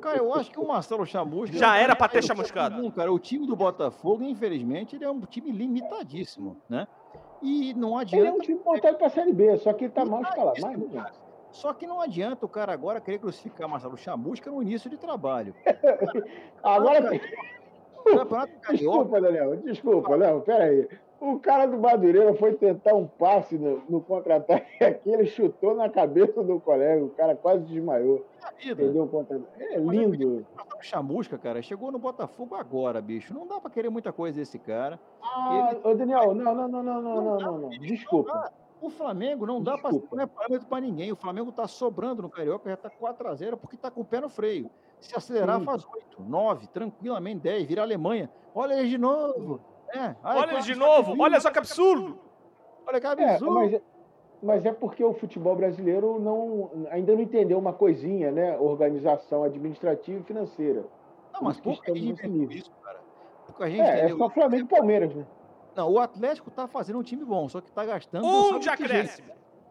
Cara, 0.00 0.18
eu 0.18 0.32
acho 0.34 0.50
que 0.50 0.60
o 0.60 0.66
Marcelo 0.66 1.04
Chamusca. 1.04 1.56
Já 1.56 1.76
era 1.76 1.96
pra 1.96 2.08
ter 2.08 2.22
chamuscado. 2.22 2.76
comum, 2.76 2.90
Cara, 2.90 3.12
o 3.12 3.18
time 3.18 3.46
do 3.46 3.56
Botafogo, 3.56 4.22
infelizmente, 4.22 4.94
ele 4.96 5.04
é 5.04 5.10
um 5.10 5.20
time 5.22 5.50
limitadíssimo, 5.50 6.56
né? 6.68 6.86
E 7.42 7.72
não 7.74 8.00
Ele 8.00 8.14
é 8.14 8.18
adianta. 8.20 8.36
um 8.36 8.40
time 8.40 8.60
montado 8.64 8.96
para 8.96 9.06
a 9.06 9.10
Série 9.10 9.32
B, 9.32 9.56
só 9.58 9.72
que 9.72 9.84
ele 9.86 9.92
tá 9.92 10.04
mal 10.04 10.22
escalado. 10.22 10.56
Mas, 10.60 10.72
Limitadíssimo, 10.72 11.02
cara. 11.02 11.28
Só 11.50 11.72
que 11.72 11.86
não 11.86 12.00
adianta 12.00 12.44
o 12.46 12.48
cara 12.48 12.72
agora 12.72 13.00
querer 13.00 13.18
crucificar 13.18 13.68
Marcelo 13.68 13.96
Chamusca 13.96 14.50
no 14.50 14.62
início 14.62 14.88
de 14.90 14.96
trabalho. 14.98 15.54
agora, 16.62 17.10
O 18.06 18.16
Campeonato 18.18 18.52
Carioca. 18.60 18.72
desculpa, 18.76 19.20
Daniel, 19.20 19.56
desculpa, 19.56 20.16
não, 20.16 20.40
peraí. 20.42 20.88
O 21.20 21.38
cara 21.40 21.66
do 21.66 21.76
Madureira 21.78 22.32
foi 22.34 22.54
tentar 22.54 22.94
um 22.94 23.06
passe 23.06 23.58
no, 23.58 23.82
no 23.88 24.00
contra-ataque 24.00 24.70
aqui, 24.84 25.10
ele 25.10 25.26
chutou 25.26 25.74
na 25.74 25.88
cabeça 25.90 26.42
do 26.44 26.60
colega, 26.60 27.04
o 27.04 27.10
cara 27.10 27.34
quase 27.34 27.64
desmaiou. 27.64 28.24
Entendeu? 28.64 29.02
o 29.02 29.08
contra- 29.08 29.40
É 29.58 29.78
lindo. 29.78 30.46
O 30.78 30.82
Chamusca, 30.82 31.36
cara, 31.36 31.60
chegou 31.60 31.90
no 31.90 31.98
Botafogo 31.98 32.54
agora, 32.54 33.00
bicho. 33.00 33.34
Não 33.34 33.46
dá 33.48 33.60
pra 33.60 33.68
querer 33.70 33.90
muita 33.90 34.12
coisa 34.12 34.38
desse 34.38 34.58
cara. 34.60 34.98
Ah, 35.20 35.74
ô 35.82 35.92
Daniel, 35.94 36.34
não, 36.34 36.54
não, 36.54 36.68
não, 36.68 36.82
não, 36.82 37.02
não, 37.02 37.20
não, 37.22 37.38
não, 37.38 37.58
não. 37.58 37.68
Desculpa. 37.70 38.52
O 38.80 38.88
Flamengo 38.88 39.44
não 39.44 39.60
dá 39.60 39.76
pra, 39.76 39.90
Desculpa. 39.90 40.14
não 40.14 40.22
é 40.22 40.26
parâmetro 40.26 40.68
pra 40.68 40.80
ninguém. 40.80 41.10
O 41.10 41.16
Flamengo 41.16 41.50
tá 41.50 41.66
sobrando 41.66 42.22
no 42.22 42.30
Carioca, 42.30 42.70
já 42.70 42.76
tá 42.76 42.88
4x0 42.88 43.56
porque 43.56 43.76
tá 43.76 43.90
com 43.90 44.02
o 44.02 44.04
pé 44.04 44.20
no 44.20 44.28
freio. 44.28 44.70
Se 45.00 45.16
acelerar, 45.16 45.58
Sim. 45.58 45.64
faz 45.64 45.84
8, 45.84 46.22
9, 46.22 46.68
tranquilamente 46.68 47.40
10, 47.40 47.66
vira 47.66 47.82
a 47.82 47.84
Alemanha. 47.84 48.30
Olha 48.54 48.74
eles 48.74 48.88
de 48.88 48.98
novo. 48.98 49.60
É, 49.94 50.14
ai, 50.22 50.38
Olha 50.38 50.60
de 50.60 50.74
novo, 50.74 51.14
olha 51.20 51.40
só 51.40 51.50
que 51.50 51.58
absurdo. 51.58 52.18
Olha 52.86 53.00
que 53.00 53.06
É, 53.06 53.10
absurdo. 53.10 53.54
mas, 53.54 53.80
mas 54.42 54.66
é 54.66 54.72
porque 54.72 55.02
o 55.04 55.12
futebol 55.14 55.56
brasileiro 55.56 56.18
não, 56.20 56.70
ainda 56.90 57.14
não 57.14 57.20
entendeu 57.22 57.58
uma 57.58 57.72
coisinha, 57.72 58.30
né? 58.30 58.56
Organização 58.58 59.42
administrativa 59.44 60.20
e 60.20 60.22
financeira. 60.24 60.84
Não, 61.32 61.42
mas 61.42 61.60
pouca 61.60 61.92
que 61.92 61.98
gente 61.98 62.12
entendeu 62.12 62.50
isso, 62.50 62.70
cara. 62.82 62.98
Pouca 63.46 63.70
gente 63.70 63.80
É, 63.80 64.06
é 64.06 64.08
só. 64.10 64.28
Flamengo 64.30 64.64
e 64.64 64.68
Palmeiras, 64.68 65.14
né? 65.14 65.26
Não, 65.74 65.92
o 65.92 65.98
Atlético 65.98 66.50
tá 66.50 66.66
fazendo 66.66 66.98
um 66.98 67.02
time 67.02 67.24
bom, 67.24 67.48
só 67.48 67.60
que 67.60 67.70
tá 67.70 67.84
gastando. 67.84 68.26
Um 68.26 68.58
de 68.58 68.68
acréscimo. 68.68 69.28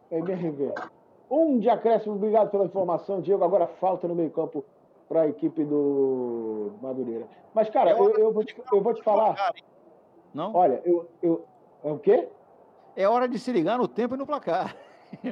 É 0.10 0.20
MRV. 0.20 0.74
Um 1.30 1.60
de 1.60 1.70
acréscimo, 1.70 2.16
obrigado 2.16 2.50
pela 2.50 2.64
informação, 2.64 3.20
Diego. 3.20 3.44
Agora 3.44 3.68
falta 3.68 4.08
no 4.08 4.16
meio-campo 4.16 4.64
para 5.10 5.22
a 5.24 5.28
equipe 5.28 5.64
do 5.66 6.72
Madureira. 6.82 7.28
Mas, 7.54 7.70
cara, 7.70 7.90
É 7.92 7.94
eu, 7.94 8.04
hora 8.04 8.20
eu 8.20 8.32
vou, 8.32 8.44
te, 8.46 8.56
eu 8.72 8.82
vou 8.82 8.94
te 8.94 9.04
falar. 9.04 9.54
Não? 10.38 10.54
Olha, 10.54 10.80
eu. 10.86 11.10
eu 11.24 11.44
é 11.84 11.92
o 11.92 11.98
quê? 11.98 12.28
É 12.96 13.08
hora 13.08 13.28
de 13.28 13.40
se 13.40 13.52
ligar 13.52 13.80
no 13.80 13.88
tempo 13.88 14.14
e 14.14 14.18
no 14.18 14.26
placar. 14.26 14.76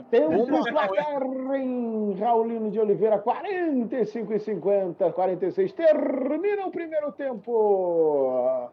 Tem 0.10 0.26
um 0.26 0.45
Vamos 0.45 0.66
lá, 0.74 0.88
placar 0.88 1.22
em 1.56 2.14
Raulino 2.14 2.72
de 2.72 2.80
Oliveira, 2.80 3.20
45 3.20 4.34
e 4.34 4.39
50, 4.39 5.12
46. 5.12 5.74
Termina 5.74 6.66
o 6.66 6.72
primeiro 6.72 7.12
tempo. 7.12 8.72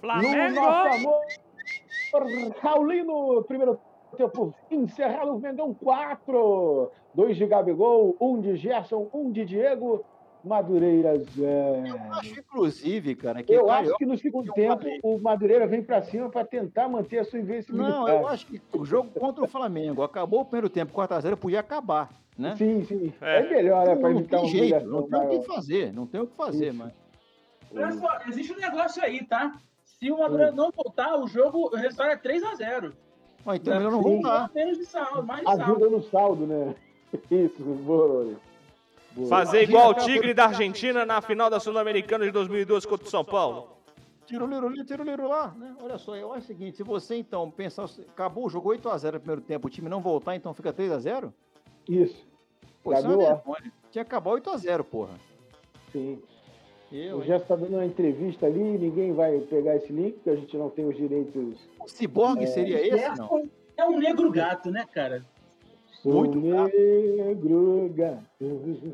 Flamengo. 0.00 0.54
nosso 0.54 1.08
amor, 1.08 2.52
Raulino, 2.60 3.42
primeiro 3.42 3.80
tempo 4.16 4.54
encerrado, 4.70 5.36
Mengão 5.40 5.74
4. 5.74 6.90
Dois 7.14 7.36
de 7.36 7.46
Gabigol, 7.46 8.16
um 8.20 8.40
de 8.40 8.54
Gerson, 8.54 9.08
um 9.12 9.32
de 9.32 9.44
Diego. 9.44 10.04
Madureira 10.44 11.16
zero. 11.18 11.82
Acho, 12.12 12.38
inclusive, 12.40 13.14
cara, 13.14 13.42
que 13.42 13.52
Eu 13.52 13.66
Carioca- 13.66 13.90
acho 13.90 13.98
que 13.98 14.06
no 14.06 14.18
segundo 14.18 14.48
eu 14.48 14.54
tempo 14.54 14.84
o 15.02 15.18
Madureira 15.18 15.66
vem 15.66 15.82
para 15.82 16.02
cima 16.02 16.28
para 16.28 16.44
tentar 16.44 16.88
manter 16.88 17.18
a 17.18 17.24
sua 17.24 17.38
invencibilidade. 17.38 17.94
Não, 17.94 18.08
eu 18.08 18.28
acho 18.28 18.46
que 18.46 18.60
o 18.76 18.84
jogo 18.84 19.10
contra 19.10 19.44
o 19.44 19.48
Flamengo 19.48 20.02
acabou 20.02 20.40
o 20.40 20.44
primeiro 20.44 20.68
tempo 20.68 20.92
4x0, 20.92 21.36
podia 21.36 21.60
acabar, 21.60 22.10
né? 22.38 22.54
Sim, 22.56 22.84
sim. 22.84 23.12
É. 23.20 23.38
É, 23.40 23.48
melhor, 23.48 23.86
né? 23.86 23.94
Não, 23.94 24.00
Para 24.00 24.10
não 24.10 24.18
evitar 24.18 24.36
tem 24.40 24.46
uma 24.46 24.48
jeito, 24.48 24.86
não 24.86 25.02
tem 25.08 25.18
o 25.20 25.28
que 25.40 25.46
fazer, 25.46 25.92
não 25.92 26.06
tem 26.06 26.20
o 26.20 26.26
que 26.26 26.36
fazer, 26.36 26.68
Isso. 26.68 26.78
mas. 26.78 26.92
Olha 27.74 27.92
só, 27.92 28.18
existe 28.28 28.52
um 28.52 28.56
negócio 28.56 29.02
aí, 29.02 29.24
tá? 29.24 29.56
Se 29.84 30.10
o 30.12 30.18
Madureira 30.18 30.52
não 30.52 30.70
voltar, 30.70 31.16
o 31.18 31.26
jogo, 31.26 31.70
o 31.72 31.76
resultado 31.76 32.10
é 32.10 32.16
3x0. 32.16 32.92
Ó, 33.46 33.54
então 33.54 33.74
é 33.74 33.76
melhor 33.78 33.92
não 33.92 34.02
voltar. 34.02 34.50
Menos 34.54 34.78
de 34.78 34.84
saldo, 34.86 35.22
mais 35.26 35.40
de 35.40 35.46
saldo. 35.46 35.62
Ajuda 35.62 35.88
no 35.90 36.02
saldo, 36.02 36.46
né? 36.46 36.74
Isso, 37.30 37.62
boa. 37.62 38.34
Boa. 39.14 39.28
Fazer 39.28 39.62
igual 39.62 39.90
o 39.90 39.94
Tigre 39.94 40.34
da 40.34 40.46
Argentina 40.46 41.06
na 41.06 41.20
final 41.20 41.48
da 41.48 41.60
Sul-Americana 41.60 42.24
de 42.24 42.30
2012 42.32 42.86
contra 42.86 43.06
o 43.06 43.10
São 43.10 43.24
Paulo. 43.24 43.74
Tira 44.26 44.44
o 44.44 44.48
liro 44.48 44.66
ali, 44.66 44.84
tira 44.84 45.02
o 45.02 45.04
liro 45.04 45.28
lá, 45.28 45.54
né? 45.56 45.76
Olha 45.82 45.98
só, 45.98 46.16
eu 46.16 46.32
acho 46.32 46.44
o 46.44 46.46
seguinte, 46.46 46.78
se 46.78 46.82
você 46.82 47.14
então 47.16 47.50
pensar, 47.50 47.84
acabou 48.08 48.46
o 48.46 48.50
jogo 48.50 48.70
8x0 48.70 49.12
no 49.12 49.20
primeiro 49.20 49.42
tempo, 49.42 49.66
o 49.66 49.70
time 49.70 49.88
não 49.88 50.00
voltar, 50.00 50.34
então 50.34 50.54
fica 50.54 50.72
3x0? 50.72 51.30
Isso, 51.88 52.26
Pô, 52.82 52.92
isso 52.92 53.06
é 53.06 53.16
vergonha. 53.16 53.72
Tinha 53.90 54.04
que 54.04 54.10
acabar 54.10 54.30
8x0, 54.32 54.82
porra. 54.84 55.14
sim. 55.92 56.20
Eu, 56.92 57.18
O? 57.18 57.22
Gerson 57.22 57.42
está 57.42 57.56
dando 57.56 57.74
uma 57.74 57.84
entrevista 57.84 58.46
ali, 58.46 58.78
ninguém 58.78 59.12
vai 59.12 59.40
pegar 59.40 59.76
esse 59.76 59.92
link, 59.92 60.14
porque 60.14 60.30
a 60.30 60.36
gente 60.36 60.56
não 60.56 60.70
tem 60.70 60.86
os 60.86 60.96
direitos. 60.96 61.58
O 61.80 61.88
ciborgue 61.88 62.46
seria 62.46 62.80
esse, 62.86 63.18
não? 63.18 63.50
É 63.76 63.84
um 63.84 63.98
negro 63.98 64.30
gato, 64.30 64.70
né, 64.70 64.86
cara? 64.92 65.24
Muito 66.04 66.38
negro 66.38 67.90
gato. 67.94 68.22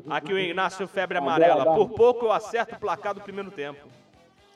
Aqui 0.09 0.33
o 0.33 0.39
Inácio 0.39 0.87
Febre 0.87 1.17
Agora 1.17 1.35
Amarela. 1.45 1.75
Por 1.75 1.89
pouco 1.89 2.25
eu 2.25 2.31
acerto 2.31 2.75
o 2.75 2.79
placar 2.79 3.13
do 3.13 3.21
primeiro 3.21 3.51
tempo. 3.51 3.79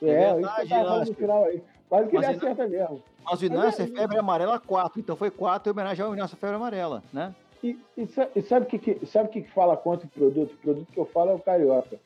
É, 0.02 0.10
É 0.10 0.34
verdade, 0.34 0.70
no 0.74 0.80
Inácio. 0.80 1.16
final 1.16 1.44
aí. 1.46 1.62
Quase 1.90 2.10
que 2.10 2.16
ele 2.18 2.26
Mas 2.28 2.38
acerta 2.38 2.68
mesmo. 2.68 3.02
Mas 3.24 3.42
o 3.42 3.46
Inácio 3.46 3.84
é 3.84 3.88
febre 3.88 4.18
amarela 4.18 4.60
4, 4.60 5.00
então 5.00 5.16
foi 5.16 5.30
4 5.32 5.70
em 5.70 5.72
homenagem 5.72 6.06
ao 6.06 6.14
Inácio 6.14 6.38
febre 6.38 6.56
amarela, 6.56 7.04
né? 7.12 7.34
E, 7.64 7.78
e 7.98 8.08
e 8.36 8.42
sabe 8.42 8.66
o 8.66 8.70
que, 8.70 8.78
que- 8.78 9.06
sabe 9.06 9.30
que, 9.30 9.42
que 9.42 9.52
fala 9.52 9.76
contra 9.76 10.06
o 10.06 10.10
produto? 10.10 10.54
O 10.54 10.58
produto 10.58 10.88
que 10.92 11.00
eu 11.00 11.06
falo 11.06 11.32
é 11.32 11.34
o 11.34 11.40
Carioca. 11.40 11.98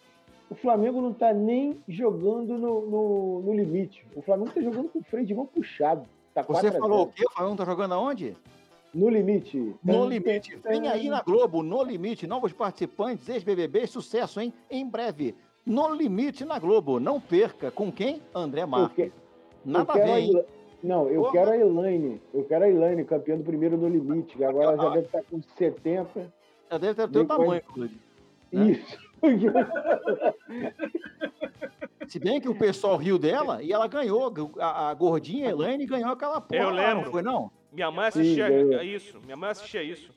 O 0.50 0.56
Flamengo 0.56 1.02
não 1.02 1.12
está 1.12 1.32
nem 1.34 1.78
jogando 1.88 2.58
no, 2.58 2.82
no, 2.88 3.42
no 3.42 3.54
limite. 3.54 4.04
O 4.16 4.22
Flamengo 4.22 4.50
está 4.50 4.62
jogando 4.62 4.90
com 4.90 5.00
o 5.00 5.04
freio 5.04 5.26
de 5.26 5.36
mão 5.36 5.46
puxado. 5.46 6.06
Tá 6.34 6.42
Você 6.42 6.70
4 6.70 6.70
a 6.70 6.80
falou 6.80 6.98
o 7.02 7.04
0. 7.06 7.14
quê? 7.16 7.26
O 7.26 7.32
Flamengo 7.32 7.56
tá 7.58 7.66
jogando 7.66 7.94
aonde? 7.94 8.36
No 8.94 9.08
limite. 9.10 9.76
No 9.84 10.06
Limite. 10.08 10.56
Vem 10.58 10.88
aí 10.88 11.10
na 11.10 11.22
Globo, 11.22 11.62
No 11.62 11.84
Limite, 11.84 12.26
novos 12.26 12.52
participantes, 12.52 13.30
ex-BBB, 13.30 13.86
sucesso, 13.86 14.40
hein? 14.42 14.52
Em 14.70 14.88
breve. 14.90 15.36
No 15.66 15.94
Limite 15.94 16.44
na 16.44 16.58
Globo. 16.58 17.00
Não 17.00 17.22
perca. 17.22 17.70
Com 17.70 17.92
quem? 17.92 18.22
André 18.34 18.66
Marques. 18.66 18.96
que- 18.96 19.02
eu 19.12 19.12
Nada 19.64 19.94
a 19.94 19.96
ver, 19.98 20.18
hein? 20.18 20.44
Não, 20.82 21.08
eu 21.10 21.22
Porra. 21.22 21.34
quero 21.34 21.52
a 21.52 21.58
Elaine. 21.58 22.22
Eu 22.34 22.44
quero 22.46 22.64
a 22.66 22.70
Elaine, 22.70 23.04
campeã 23.06 23.38
do 23.38 23.44
primeiro 23.44 23.78
no 23.78 23.88
limite. 23.88 24.38
que 24.38 24.44
Agora 24.44 24.74
ela 24.74 24.78
já 24.84 24.90
deve 24.90 25.06
estar 25.06 25.22
com 25.24 25.42
70. 25.58 26.34
Já 26.72 26.78
deve 26.78 26.94
ter 26.96 27.04
o 27.04 27.08
teu 27.12 27.26
tamanho. 27.28 27.62
Né? 27.76 27.90
Isso. 28.72 28.98
Se 32.08 32.18
bem 32.20 32.40
que 32.42 32.50
o 32.50 32.56
pessoal 32.58 32.96
riu 32.98 33.20
dela 33.20 33.62
e 33.62 33.72
ela 33.72 33.88
ganhou. 33.88 34.34
A, 34.60 34.90
a 34.90 34.94
gordinha 34.94 35.50
Elaine 35.50 35.86
ganhou 35.86 36.10
aquela 36.12 36.42
porra. 36.42 36.60
Eu 36.62 36.70
lá, 36.72 36.88
lembro. 36.88 37.04
Não 37.06 37.12
foi, 37.12 37.22
não? 37.22 37.52
Minha 37.72 37.92
mãe 37.92 38.08
assistia 38.08 38.50
ganhou. 38.50 38.82
isso. 38.84 39.20
Minha 39.24 39.38
mãe 39.38 39.50
assistia 39.50 39.84
isso. 39.84 40.12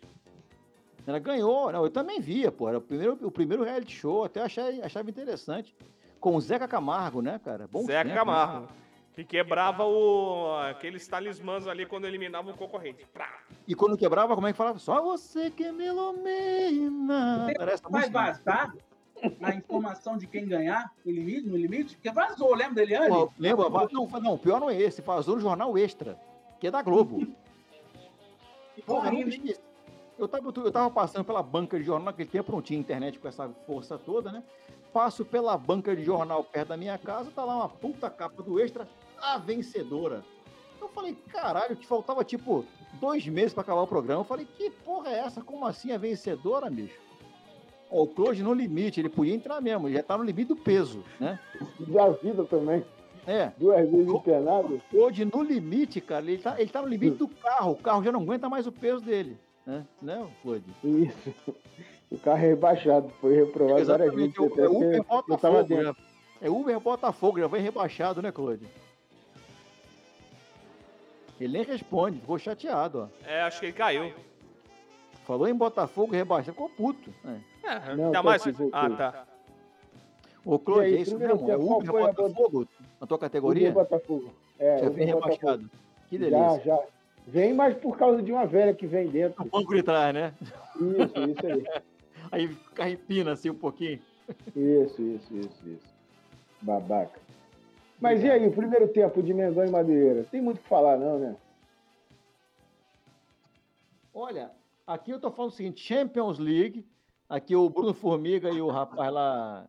Ela 1.07 1.19
ganhou. 1.19 1.71
Não, 1.73 1.85
eu 1.85 1.91
também 1.91 2.21
via, 2.21 2.51
pô. 2.53 2.69
Era 2.69 2.79
o 2.79 2.81
primeiro, 2.81 3.19
o 3.23 3.31
primeiro 3.31 3.63
reality 3.65 3.95
show. 3.97 4.25
Até 4.25 4.41
achei, 4.41 4.81
achava 4.83 5.11
interessante. 5.11 5.75
Com 6.21 6.37
o 6.37 6.41
Zeca 6.41 6.69
Camargo, 6.69 7.21
né, 7.21 7.41
cara? 7.45 7.67
Bom 7.71 7.83
Zeca 7.85 8.05
tempo, 8.05 8.15
Camargo. 8.17 8.61
né? 8.63 8.69
Que 9.15 9.25
quebrava 9.25 9.85
o, 9.85 10.57
aqueles 10.71 11.07
talismãs 11.07 11.67
ali 11.67 11.85
quando 11.85 12.07
eliminava 12.07 12.51
o 12.51 12.57
concorrente. 12.57 13.05
Prá. 13.13 13.41
E 13.69 13.75
quando 13.75 13.97
quebrava, 13.99 14.35
como 14.35 14.47
é 14.47 14.53
que 14.53 14.57
falava? 14.57 14.79
Só 14.79 15.03
você 15.03 15.51
que 15.51 15.71
me 15.71 15.85
ilumina. 15.85 17.49
Essa 17.61 17.89
Vai 17.91 18.03
música. 18.09 18.19
vazar 18.19 18.75
a 19.43 19.55
informação 19.55 20.17
de 20.17 20.27
quem 20.27 20.47
ganhar 20.47 20.91
no 21.05 21.13
limite? 21.13 21.47
No 21.47 21.57
limite? 21.59 21.95
Porque 21.97 22.11
vazou, 22.11 22.55
lembra 22.55 22.77
da 22.77 22.83
Eliane? 22.83 23.09
Pô, 23.09 23.31
lembra? 23.39 23.69
Não, 23.69 24.07
não, 24.21 24.39
pior 24.39 24.59
não 24.61 24.71
é 24.71 24.81
esse. 24.81 25.03
Vazou 25.03 25.35
no 25.35 25.43
Jornal 25.43 25.77
Extra, 25.77 26.19
que 26.59 26.69
é 26.69 26.71
da 26.71 26.81
Globo. 26.81 27.27
Porra, 28.87 29.11
eu 30.19 30.29
tava, 30.29 30.53
eu 30.55 30.73
tava 30.73 30.91
passando 30.91 31.25
pela 31.25 31.43
banca 31.43 31.79
de 31.79 31.85
jornal, 31.85 32.07
naquele 32.07 32.29
tempo 32.29 32.53
não 32.53 32.63
tinha 32.63 32.79
internet 32.79 33.19
com 33.19 33.29
essa 33.29 33.49
força 33.67 33.99
toda, 33.99 34.31
né? 34.31 34.43
Passo 34.93 35.25
pela 35.25 35.57
banca 35.57 35.97
de 35.97 36.05
jornal 36.05 36.45
perto 36.45 36.69
da 36.69 36.77
minha 36.77 36.99
casa, 36.99 37.31
tá 37.31 37.45
lá 37.45 37.57
uma 37.57 37.69
puta 37.69 38.09
capa 38.11 38.43
do 38.43 38.61
Extra, 38.61 38.87
a 39.21 39.39
vencedora. 39.39 40.23
Eu 40.81 40.89
falei, 40.89 41.17
caralho, 41.29 41.77
que 41.77 41.87
faltava 41.87 42.25
tipo 42.25 42.65
dois 42.95 43.27
meses 43.27 43.55
pra 43.55 43.63
acabar 43.63 43.83
o 43.83 43.87
programa. 43.87 44.21
Eu 44.21 44.27
falei, 44.27 44.47
que 44.47 44.71
porra 44.71 45.11
é 45.11 45.19
essa? 45.21 45.41
Como 45.41 45.67
assim 45.67 45.93
a 45.93 45.99
vencedora, 45.99 46.69
bicho? 46.69 47.01
Ó, 47.91 48.03
o 48.03 48.07
Claude 48.07 48.43
no 48.43 48.53
limite, 48.53 49.01
ele 49.01 49.09
podia 49.09 49.35
entrar 49.35 49.61
mesmo, 49.61 49.89
ele 49.89 49.97
já 49.97 50.03
tá 50.03 50.17
no 50.17 50.25
limite 50.25 50.49
do 50.49 50.57
peso, 50.57 51.03
né? 51.19 51.39
Da 51.81 52.11
vida 52.11 52.45
também. 52.45 52.85
É, 53.27 53.53
Duas 53.57 53.89
vezes 53.89 54.09
internado. 54.09 54.83
Hoje, 54.93 55.25
no 55.25 55.43
limite, 55.43 56.01
cara, 56.01 56.25
ele 56.25 56.39
tá, 56.39 56.61
ele 56.61 56.71
tá 56.71 56.83
no 56.83 56.89
limite 56.89 57.17
do 57.17 57.29
carro. 57.29 57.73
O 57.73 57.77
carro 57.77 58.03
já 58.03 58.11
não 58.11 58.21
aguenta 58.21 58.49
mais 58.49 58.67
o 58.67 58.73
peso 58.73 59.01
dele. 59.01 59.39
Né, 59.65 59.87
né 60.01 60.27
Floyd? 60.43 60.65
Isso. 60.83 61.55
O 62.11 62.19
carro 62.19 62.39
é 62.39 62.49
rebaixado. 62.49 63.11
Foi 63.21 63.35
reprovado 63.35 63.85
várias 63.85 64.15
vezes. 64.15 64.35
Exatamente. 64.37 64.61
É, 64.61 64.65
é 64.65 64.69
Uber 64.69 65.05
Botafogo. 65.05 65.83
Já, 65.83 65.97
é 66.41 66.51
Uber 66.51 66.81
Botafogo, 66.81 67.39
já 67.39 67.47
vai 67.47 67.61
rebaixado, 67.61 68.21
né, 68.21 68.33
Claude? 68.33 68.67
Ele 71.41 71.53
nem 71.53 71.63
responde, 71.65 72.21
ficou 72.21 72.39
chateado, 72.39 73.09
ó. 73.09 73.29
É, 73.29 73.43
acho 73.43 73.61
que 73.61 73.67
ele 73.67 73.73
caiu. 73.73 74.13
Falou 75.25 75.49
em 75.49 75.55
Botafogo 75.55 76.13
rebaixado, 76.13 76.53
ficou 76.53 76.69
puto. 76.69 77.13
É. 77.25 77.53
É, 77.65 77.95
Não, 77.95 78.07
ainda 78.07 78.19
tô 78.19 78.25
mais. 78.25 78.43
Ah, 78.73 78.91
tá. 78.91 79.25
Ô, 80.45 80.59
Claude, 80.59 80.87
aí, 80.87 80.97
é 80.97 81.01
isso 81.01 81.17
mesmo? 81.17 81.51
É 81.51 81.57
Uber 81.57 81.91
foi 81.91 82.03
Botafogo 82.03 82.69
na 83.03 83.07
tua 83.07 83.17
O 83.17 83.21
categoria? 83.21 83.69
do 83.71 83.75
Botafogo. 83.75 84.33
É, 84.61 84.79
Já 84.79 84.87
o 84.89 84.93
vem 84.93 85.07
Botafogo. 85.13 85.35
rebaixado. 85.35 85.71
Que 86.09 86.19
Já, 86.19 86.25
delícia. 86.31 86.61
já. 86.65 86.83
Vem, 87.27 87.53
mas 87.53 87.77
por 87.77 87.97
causa 87.99 88.23
de 88.23 88.31
uma 88.33 88.47
velha 88.47 88.73
que 88.73 88.87
vem 88.87 89.09
dentro. 89.09 89.43
O 89.43 89.49
banco 89.49 89.75
de 89.75 89.83
trás, 89.83 90.15
né? 90.15 90.33
Isso, 90.77 91.31
isso 91.31 91.47
aí. 91.47 91.65
Aí 92.31 92.55
carrepina 92.75 93.33
assim 93.33 93.51
um 93.51 93.55
pouquinho. 93.55 94.01
Isso, 94.57 95.03
isso, 95.03 95.37
isso, 95.37 95.69
isso. 95.69 95.93
Babaca. 96.63 97.21
Mas 98.01 98.23
e 98.23 98.31
aí, 98.31 98.47
o 98.47 98.53
primeiro 98.53 98.89
tempo 98.89 99.23
de 99.23 99.35
Mengão 99.35 99.65
e 99.67 99.71
Madureira? 99.71 100.25
Tem 100.31 100.41
muito 100.41 100.59
o 100.59 100.63
que 100.63 100.69
falar, 100.69 100.97
não, 100.97 101.19
né? 101.19 101.37
Olha, 104.15 104.51
aqui 104.87 105.11
eu 105.11 105.21
tô 105.21 105.31
falando 105.31 105.51
o 105.51 105.55
seguinte: 105.55 105.83
Champions 105.85 106.39
League. 106.39 106.87
Aqui 107.29 107.55
o 107.57 107.69
Bruno 107.69 107.93
Formiga 107.93 108.49
e 108.51 108.61
o 108.63 108.69
rapaz 108.71 109.13
lá. 109.13 109.67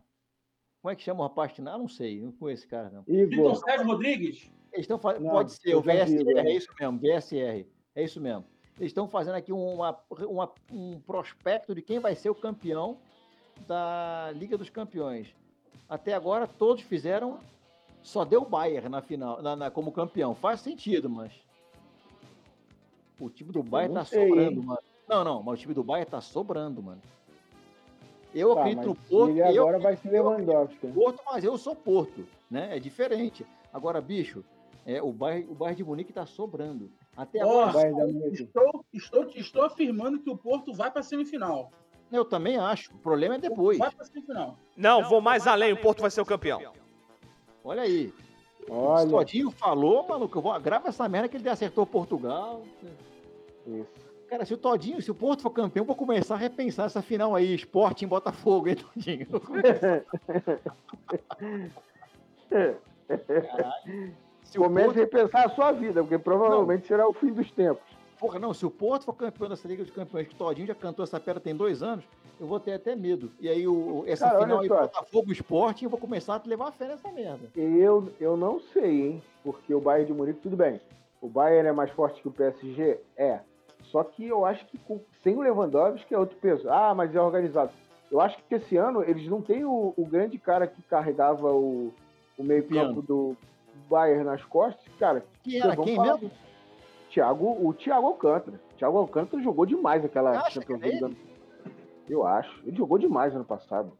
Como 0.84 0.92
é 0.92 0.96
que 0.96 1.02
chama 1.02 1.20
o 1.20 1.22
rapaz 1.28 1.50
que 1.50 1.62
não? 1.62 1.78
Não 1.78 1.88
sei, 1.88 2.20
não 2.20 2.30
conheço 2.30 2.64
esse 2.64 2.68
cara, 2.70 2.90
não. 2.90 3.02
Vitor. 3.04 3.56
Sérgio 3.56 3.86
Rodrigues? 3.86 4.50
Eles 4.70 4.84
estão 4.84 4.98
fazendo. 4.98 5.30
Pode 5.30 5.52
ser, 5.54 5.74
o 5.74 5.80
vi, 5.80 5.92
VSR, 5.92 6.38
é 6.40 6.52
isso 6.54 6.68
mesmo, 6.78 6.98
VSR. 6.98 7.66
É 7.96 8.04
isso 8.04 8.20
mesmo. 8.20 8.44
Eles 8.78 8.90
estão 8.90 9.08
fazendo 9.08 9.36
aqui 9.36 9.50
uma, 9.50 9.98
uma- 10.28 10.52
um 10.70 11.00
prospecto 11.00 11.74
de 11.74 11.80
quem 11.80 12.00
vai 12.00 12.14
ser 12.14 12.28
o 12.28 12.34
campeão 12.34 12.98
da 13.66 14.30
Liga 14.34 14.58
dos 14.58 14.68
Campeões. 14.68 15.34
Até 15.88 16.12
agora, 16.12 16.46
todos 16.46 16.82
fizeram. 16.82 17.38
Só 18.02 18.22
deu 18.22 18.42
o 18.42 18.46
Bayern 18.46 18.90
na 18.90 19.00
final, 19.00 19.40
na, 19.40 19.56
na- 19.56 19.70
como 19.70 19.90
campeão. 19.90 20.34
Faz 20.34 20.60
sentido, 20.60 21.08
mas. 21.08 21.32
O 23.18 23.30
time 23.30 23.50
do 23.52 23.62
Bayern 23.62 23.94
tá 23.94 24.04
sei, 24.04 24.28
sobrando, 24.28 24.60
hein? 24.60 24.66
mano. 24.66 24.80
Não, 25.08 25.24
não, 25.24 25.42
mas 25.42 25.54
o 25.58 25.62
time 25.62 25.72
do 25.72 25.82
Bayern 25.82 26.10
tá 26.10 26.20
sobrando, 26.20 26.82
mano. 26.82 27.00
Eu 28.34 28.54
Tá, 28.54 28.60
acredito 28.62 28.86
no 28.88 28.94
Porto. 28.94 29.30
ele 29.30 29.40
eu 29.58 29.62
agora 29.62 29.78
vai 29.78 29.96
ser 29.96 30.10
Lewandowski. 30.10 30.86
Porto, 30.88 31.22
mas 31.26 31.44
eu 31.44 31.56
sou 31.56 31.74
Porto, 31.76 32.26
né? 32.50 32.76
É 32.76 32.80
diferente. 32.80 33.46
Agora, 33.72 34.00
bicho, 34.00 34.44
é, 34.84 35.00
o 35.02 35.12
bairro, 35.12 35.52
o 35.52 35.54
bairro 35.54 35.76
de 35.76 35.84
Munique 35.84 36.12
tá 36.12 36.26
sobrando. 36.26 36.90
Até 37.16 37.40
agora. 37.40 37.72
Estou, 38.32 38.84
estou, 38.92 39.24
estou 39.34 39.62
afirmando 39.64 40.18
que 40.20 40.28
o 40.30 40.36
Porto 40.36 40.74
vai 40.74 40.90
para 40.90 41.00
a 41.00 41.04
semifinal. 41.04 41.70
eu 42.10 42.24
também 42.24 42.56
acho. 42.58 42.90
O 42.92 42.98
problema 42.98 43.36
é 43.36 43.38
depois. 43.38 43.78
Vai 43.78 43.90
para 43.90 44.02
a 44.02 44.06
semifinal. 44.06 44.56
Não, 44.76 45.08
vou 45.08 45.20
mais 45.20 45.46
além. 45.46 45.72
O 45.72 45.76
Porto 45.80 46.00
vai 46.00 46.10
ser 46.10 46.20
o 46.20 46.26
campeão. 46.26 46.60
Olha 47.64 47.82
aí. 47.82 48.12
O 48.68 48.74
Olha, 48.74 49.08
Todinho 49.08 49.50
falou, 49.50 50.06
maluco, 50.08 50.38
eu 50.38 50.42
vou, 50.42 50.58
grava 50.60 50.88
essa 50.88 51.08
merda 51.08 51.28
que 51.28 51.36
ele 51.36 51.48
acertou 51.48 51.84
Portugal. 51.86 52.62
isso. 53.66 54.13
Cara, 54.34 54.44
se 54.44 54.52
o 54.52 54.58
Todinho, 54.58 55.00
se 55.00 55.12
o 55.12 55.14
Porto 55.14 55.42
for 55.42 55.50
campeão, 55.50 55.82
eu 55.82 55.86
vou 55.86 55.94
começar 55.94 56.34
a 56.34 56.38
repensar 56.38 56.86
essa 56.86 57.00
final 57.00 57.36
aí, 57.36 57.54
esporte 57.54 58.04
em 58.04 58.08
Botafogo, 58.08 58.68
hein, 58.68 58.74
Todinho? 58.74 59.28
Se 64.42 64.58
Comece 64.58 64.86
Porto 64.86 64.98
a 64.98 65.00
repensar 65.00 65.46
a 65.46 65.50
sua 65.50 65.70
vida, 65.70 66.02
porque 66.02 66.18
provavelmente 66.18 66.84
será 66.84 67.06
o 67.06 67.12
fim 67.12 67.32
dos 67.32 67.48
tempos. 67.52 67.84
Porra, 68.18 68.40
não, 68.40 68.52
se 68.52 68.66
o 68.66 68.70
Porto 68.70 69.04
for 69.04 69.12
campeão 69.12 69.48
dessa 69.48 69.68
Liga 69.68 69.84
dos 69.84 69.94
Campeões, 69.94 70.26
que 70.26 70.34
o 70.34 70.36
Todinho 70.36 70.66
já 70.66 70.74
cantou 70.74 71.04
essa 71.04 71.20
pedra 71.20 71.40
tem 71.40 71.54
dois 71.54 71.80
anos, 71.80 72.04
eu 72.40 72.48
vou 72.48 72.58
ter 72.58 72.72
até 72.72 72.96
medo. 72.96 73.30
E 73.38 73.48
aí, 73.48 73.68
o, 73.68 74.02
essa 74.04 74.28
Cara, 74.28 74.40
final 74.40 74.62
aí. 74.62 74.68
Botafogo 74.68 75.30
Esporte, 75.30 75.84
eu 75.84 75.90
vou 75.90 76.00
começar 76.00 76.34
a 76.34 76.42
levar 76.44 76.72
fé 76.72 76.88
nessa 76.88 77.08
merda. 77.12 77.48
Eu, 77.54 78.12
eu 78.18 78.36
não 78.36 78.58
sei, 78.58 79.06
hein? 79.06 79.22
Porque 79.44 79.72
o 79.72 79.80
Bayern 79.80 80.06
de 80.06 80.12
Munique, 80.12 80.40
tudo 80.40 80.56
bem. 80.56 80.80
O 81.20 81.28
Bayern 81.28 81.68
é 81.68 81.72
mais 81.72 81.92
forte 81.92 82.20
que 82.20 82.26
o 82.26 82.32
PSG? 82.32 82.98
É. 83.16 83.38
Só 83.94 84.02
que 84.02 84.26
eu 84.26 84.44
acho 84.44 84.66
que 84.66 84.76
com- 84.76 84.98
sem 85.22 85.36
o 85.36 85.40
Lewandowski 85.42 86.12
é 86.12 86.18
outro 86.18 86.36
peso. 86.38 86.68
Ah, 86.68 86.92
mas 86.96 87.14
é 87.14 87.20
organizado. 87.20 87.70
Eu 88.10 88.20
acho 88.20 88.36
que 88.48 88.56
esse 88.56 88.76
ano 88.76 89.04
eles 89.04 89.28
não 89.28 89.40
têm 89.40 89.64
o, 89.64 89.94
o 89.96 90.04
grande 90.04 90.36
cara 90.36 90.66
que 90.66 90.82
carregava 90.82 91.52
o, 91.52 91.94
o 92.36 92.42
meio-campo 92.42 93.00
do 93.00 93.36
Bayern 93.88 94.24
nas 94.24 94.42
costas. 94.42 94.84
Cara, 94.98 95.24
Quem 95.44 95.60
era? 95.60 95.76
Quem 95.76 95.94
falar 95.94 96.14
mesmo? 96.14 96.30
Thiago, 97.08 97.56
o 97.64 97.72
Thiago 97.72 98.06
Alcântara. 98.08 98.60
Thiago 98.76 98.98
Alcântara 98.98 99.40
jogou 99.40 99.64
demais 99.64 100.04
aquela 100.04 100.32
Acha 100.40 100.60
Champions 100.60 100.80
que 100.80 100.86
League. 100.88 101.04
ano- 101.04 101.16
Eu 102.10 102.26
acho. 102.26 102.60
Ele 102.66 102.76
jogou 102.76 102.98
demais 102.98 103.32
ano 103.32 103.44
passado. 103.44 103.92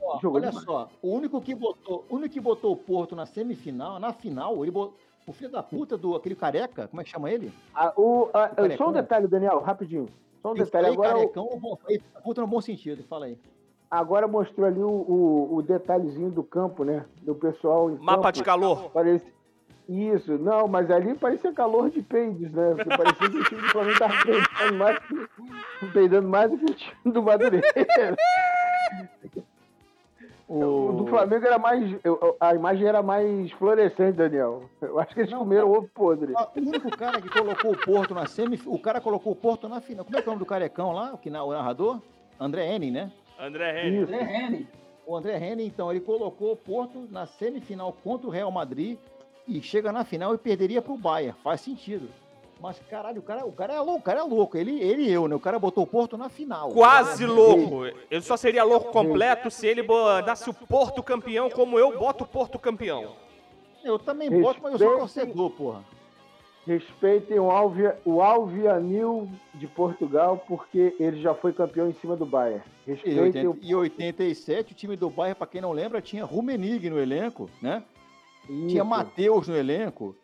Ó, 0.00 0.18
olha 0.24 0.48
demais. 0.48 0.64
só, 0.64 0.88
o 1.02 1.10
único 1.14 1.38
que 1.42 1.54
botou, 1.54 2.02
o 2.08 2.16
único 2.16 2.32
que 2.32 2.40
botou 2.40 2.72
o 2.72 2.76
Porto 2.76 3.14
na 3.14 3.26
semifinal, 3.26 3.98
na 4.00 4.10
final, 4.14 4.62
ele 4.62 4.70
botou, 4.70 4.94
o 5.26 5.32
filho 5.32 5.50
da 5.50 5.62
puta 5.62 5.96
do 5.96 6.14
aquele 6.14 6.34
careca, 6.34 6.86
como 6.88 7.00
é 7.00 7.04
que 7.04 7.10
chama 7.10 7.30
ele? 7.30 7.52
Ah, 7.74 7.92
o, 7.96 8.28
ah, 8.34 8.48
Carecão. 8.48 8.76
só 8.76 8.90
um 8.90 8.92
detalhe, 8.92 9.26
Daniel, 9.26 9.58
rapidinho. 9.60 10.08
Só 10.42 10.52
um 10.52 10.54
detalhe. 10.54 10.88
Agora, 10.88 11.16
o- 11.16 11.20
carecão, 11.20 11.48
no 11.52 11.58
bom, 11.58 11.78
puta 12.22 12.40
no 12.40 12.46
bom 12.46 12.60
sentido, 12.60 13.02
fala 13.04 13.26
aí. 13.26 13.38
Agora 13.90 14.26
mostrou 14.26 14.66
ali 14.66 14.82
o, 14.82 14.88
o, 14.88 15.56
o 15.56 15.62
detalhezinho 15.62 16.30
do 16.30 16.42
campo, 16.42 16.84
né? 16.84 17.04
Do 17.22 17.34
pessoal 17.34 17.90
em 17.90 17.96
Mapa 17.96 18.22
campo. 18.24 18.32
de 18.32 18.42
calor. 18.44 18.90
Parece... 18.92 19.32
Isso, 19.86 20.38
não, 20.38 20.66
mas 20.66 20.90
ali 20.90 21.14
parecia 21.14 21.52
calor 21.52 21.90
de 21.90 22.00
peidos, 22.00 22.50
né? 22.52 22.74
Porque 22.74 22.88
parecia 22.96 23.30
que 23.30 23.36
o 23.36 23.44
time 23.44 23.60
do 23.60 23.68
Flamengo 23.68 23.98
tava 23.98 24.14
peidando 24.24 24.78
mais, 24.78 24.98
peidando 25.92 26.28
mais 26.28 26.50
do 26.50 26.56
que 26.58 26.64
o 26.64 26.74
time 26.74 27.12
do 27.12 27.22
Madureira. 27.22 27.66
O 30.46 30.92
do 30.92 31.06
Flamengo 31.06 31.46
era 31.46 31.58
mais. 31.58 31.96
eu- 32.04 32.36
A 32.38 32.54
imagem 32.54 32.86
era 32.86 33.02
mais 33.02 33.50
fluorescente, 33.52 34.12
Daniel. 34.18 34.64
Eu 34.80 34.98
acho 34.98 35.14
que 35.14 35.20
eles 35.20 35.30
Não, 35.32 35.38
comeram 35.38 35.70
ovo 35.70 35.88
podre. 35.94 36.32
O 36.34 36.60
único 36.60 36.90
cara 36.96 37.20
que 37.20 37.30
colocou 37.30 37.72
o 37.72 37.76
Porto 37.78 38.14
na 38.14 38.26
semifinal, 38.26 38.74
o 38.74 38.78
cara 38.78 39.00
colocou 39.00 39.32
o 39.32 39.36
Porto 39.36 39.68
na 39.68 39.80
final. 39.80 40.04
Como 40.04 40.18
é 40.18 40.20
que 40.22 40.28
é 40.28 40.30
o 40.30 40.34
nome 40.34 40.44
do 40.44 40.48
carecão 40.48 40.92
lá, 40.92 41.14
o, 41.14 41.18
que, 41.18 41.30
na- 41.30 41.42
o 41.42 41.50
narrador? 41.52 41.98
André 42.38 42.74
Henning, 42.74 42.90
né? 42.90 43.10
André 43.40 43.86
Henning. 43.88 44.04
Zé 44.06 44.22
Rene. 44.22 44.68
O 45.06 45.16
André 45.16 45.36
Henning, 45.38 45.66
então, 45.66 45.90
ele 45.90 46.00
colocou 46.00 46.52
o 46.52 46.56
Porto 46.56 47.06
na 47.10 47.26
semifinal 47.26 47.94
contra 48.04 48.26
o 48.26 48.30
Real 48.30 48.50
Madrid 48.50 48.98
e 49.48 49.60
chega 49.62 49.92
na 49.92 50.04
final 50.04 50.34
e 50.34 50.38
perderia 50.38 50.82
pro 50.82 50.96
Bayern. 50.96 51.36
Faz 51.42 51.60
sentido. 51.62 52.08
Mas, 52.60 52.78
caralho, 52.88 53.20
o 53.20 53.22
cara, 53.22 53.46
o 53.46 53.52
cara 53.52 53.74
é 53.74 53.80
louco, 53.80 53.98
o 53.98 54.02
cara 54.02 54.20
é 54.20 54.22
louco. 54.22 54.56
Ele, 54.56 54.80
ele 54.80 55.02
e 55.02 55.12
eu, 55.12 55.28
né? 55.28 55.34
O 55.34 55.40
cara 55.40 55.58
botou 55.58 55.84
o 55.84 55.86
Porto 55.86 56.16
na 56.16 56.28
final. 56.28 56.70
Quase 56.70 57.26
louco. 57.26 57.84
Ele 58.10 58.22
só 58.22 58.36
seria 58.36 58.64
louco 58.64 58.90
completo 58.90 59.50
se 59.50 59.66
ele 59.66 59.82
botasse 59.82 60.48
o 60.48 60.54
Porto 60.54 61.02
campeão 61.02 61.50
como 61.50 61.78
eu 61.78 61.98
boto 61.98 62.24
o 62.24 62.26
Porto 62.26 62.58
campeão. 62.58 63.16
Eu 63.84 63.98
também 63.98 64.30
boto, 64.30 64.60
mas 64.62 64.80
eu 64.80 64.88
sou 64.88 64.98
torcedor, 64.98 65.50
porra. 65.50 65.84
Respeitem 66.66 67.38
o, 67.38 67.50
Alvia, 67.50 67.98
o 68.06 68.22
Alvianil 68.22 69.28
de 69.52 69.66
Portugal, 69.66 70.42
porque 70.48 70.96
ele 70.98 71.20
já 71.20 71.34
foi 71.34 71.52
campeão 71.52 71.90
em 71.90 71.92
cima 71.92 72.16
do 72.16 72.24
Bayern. 72.24 72.62
Respeitem 72.86 73.46
o 73.46 73.50
80 73.50 73.66
e 73.66 73.74
87, 73.74 74.72
o 74.72 74.74
time 74.74 74.96
do 74.96 75.10
Bayern, 75.10 75.36
pra 75.36 75.46
quem 75.46 75.60
não 75.60 75.72
lembra, 75.72 76.00
tinha 76.00 76.24
Rumenig 76.24 76.88
no 76.88 76.98
elenco, 76.98 77.50
né? 77.60 77.82
Tinha 78.46 78.82
Isso. 78.82 78.84
Matheus 78.84 79.48
no 79.48 79.56
elenco. 79.56 80.16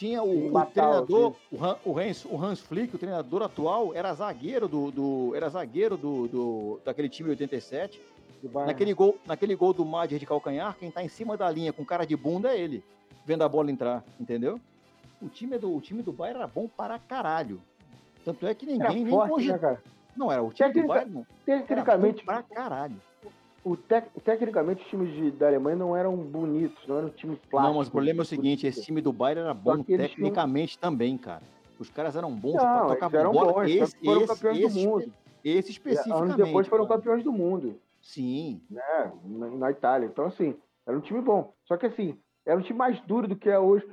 Tinha 0.00 0.22
o, 0.22 0.56
o 0.56 0.64
treinador, 0.64 1.34
o, 1.52 1.62
Han- 1.62 1.76
o 1.84 1.98
Hans, 1.98 2.24
o 2.24 2.42
Hans 2.42 2.58
Flick, 2.60 2.96
o 2.96 2.98
treinador 2.98 3.42
atual, 3.42 3.94
era 3.94 4.14
zagueiro 4.14 4.66
do, 4.66 4.90
do- 4.90 5.32
era 5.36 5.46
zagueiro 5.50 5.94
do, 5.94 6.26
do- 6.26 6.80
daquele 6.82 7.06
time 7.06 7.26
de 7.26 7.32
87. 7.42 8.00
do 8.42 8.48
Bayern. 8.48 8.72
Naquele 8.72 8.94
gol, 8.94 9.18
naquele 9.26 9.54
gol 9.54 9.74
do 9.74 9.84
Madger 9.84 10.18
de 10.18 10.24
calcanhar, 10.24 10.74
quem 10.80 10.90
tá 10.90 11.04
em 11.04 11.08
cima 11.10 11.36
da 11.36 11.50
linha 11.50 11.70
com 11.70 11.84
cara 11.84 12.06
de 12.06 12.16
bunda 12.16 12.48
é 12.50 12.58
ele, 12.58 12.82
vendo 13.26 13.42
a 13.44 13.48
bola 13.50 13.70
entrar, 13.70 14.02
entendeu? 14.18 14.58
O 15.20 15.28
time 15.28 15.58
do, 15.58 15.76
o 15.76 15.80
time 15.82 16.00
do 16.00 16.12
Bayern 16.14 16.38
era 16.40 16.48
bom 16.48 16.66
para 16.66 16.98
caralho. 16.98 17.60
Tanto 18.24 18.46
é 18.46 18.54
que 18.54 18.64
ninguém 18.64 18.80
Era 18.86 18.94
nem 18.94 19.06
forte, 19.06 19.48
né? 19.48 19.78
Não, 20.16 20.32
era 20.32 20.42
o 20.42 20.50
time 20.50 20.70
do 20.70 20.72
Técnica- 20.72 20.94
Bayern. 20.94 21.12
não. 21.12 21.26
Era 21.46 21.58
Tecnicamente, 21.60 22.18
bom 22.20 22.24
pra 22.24 22.42
caralho. 22.42 22.96
O 23.64 23.76
tec- 23.76 24.10
tecnicamente, 24.24 24.82
os 24.82 24.88
times 24.88 25.12
de- 25.12 25.30
da 25.32 25.48
Alemanha 25.48 25.76
não 25.76 25.96
eram 25.96 26.16
bonitos, 26.16 26.86
não 26.86 26.98
eram 26.98 27.08
um 27.08 27.10
time 27.10 27.36
plástico. 27.36 27.60
Não, 27.72 27.78
mas 27.78 27.88
o 27.88 27.90
problema 27.90 28.20
é 28.20 28.22
o 28.22 28.26
seguinte, 28.26 28.66
esse 28.66 28.82
time 28.82 29.00
do 29.00 29.12
Bayern 29.12 29.42
era 29.42 29.54
bom 29.54 29.74
eles 29.74 29.86
tinham- 29.86 29.98
tecnicamente 30.00 30.78
também, 30.78 31.16
cara. 31.18 31.42
Os 31.78 31.88
caras 31.90 32.14
eram 32.16 32.30
bons 32.34 32.54
Não, 32.54 32.60
pra 32.60 32.86
tocar 32.94 33.14
eram 33.14 33.32
bola. 33.32 33.52
bons, 33.52 33.70
esse, 33.70 33.96
foram 34.04 34.22
esse, 34.22 34.34
campeões 34.34 34.58
esse, 34.58 34.74
do 34.84 34.88
mundo. 34.90 35.12
esse 35.44 35.70
especificamente. 35.70 36.22
Anos 36.32 36.36
depois 36.36 36.66
foram 36.66 36.86
cara. 36.86 36.98
campeões 36.98 37.24
do 37.24 37.32
mundo, 37.32 37.74
Sim. 38.02 38.60
né? 38.70 39.12
Na, 39.24 39.48
na 39.48 39.70
Itália. 39.70 40.06
Então, 40.06 40.26
assim, 40.26 40.54
era 40.86 40.96
um 40.96 41.00
time 41.00 41.20
bom. 41.22 41.52
Só 41.64 41.76
que, 41.76 41.86
assim, 41.86 42.18
era 42.44 42.58
um 42.58 42.62
time 42.62 42.78
mais 42.78 43.00
duro 43.02 43.26
do 43.28 43.36
que 43.36 43.48
é 43.48 43.58
hoje 43.58 43.86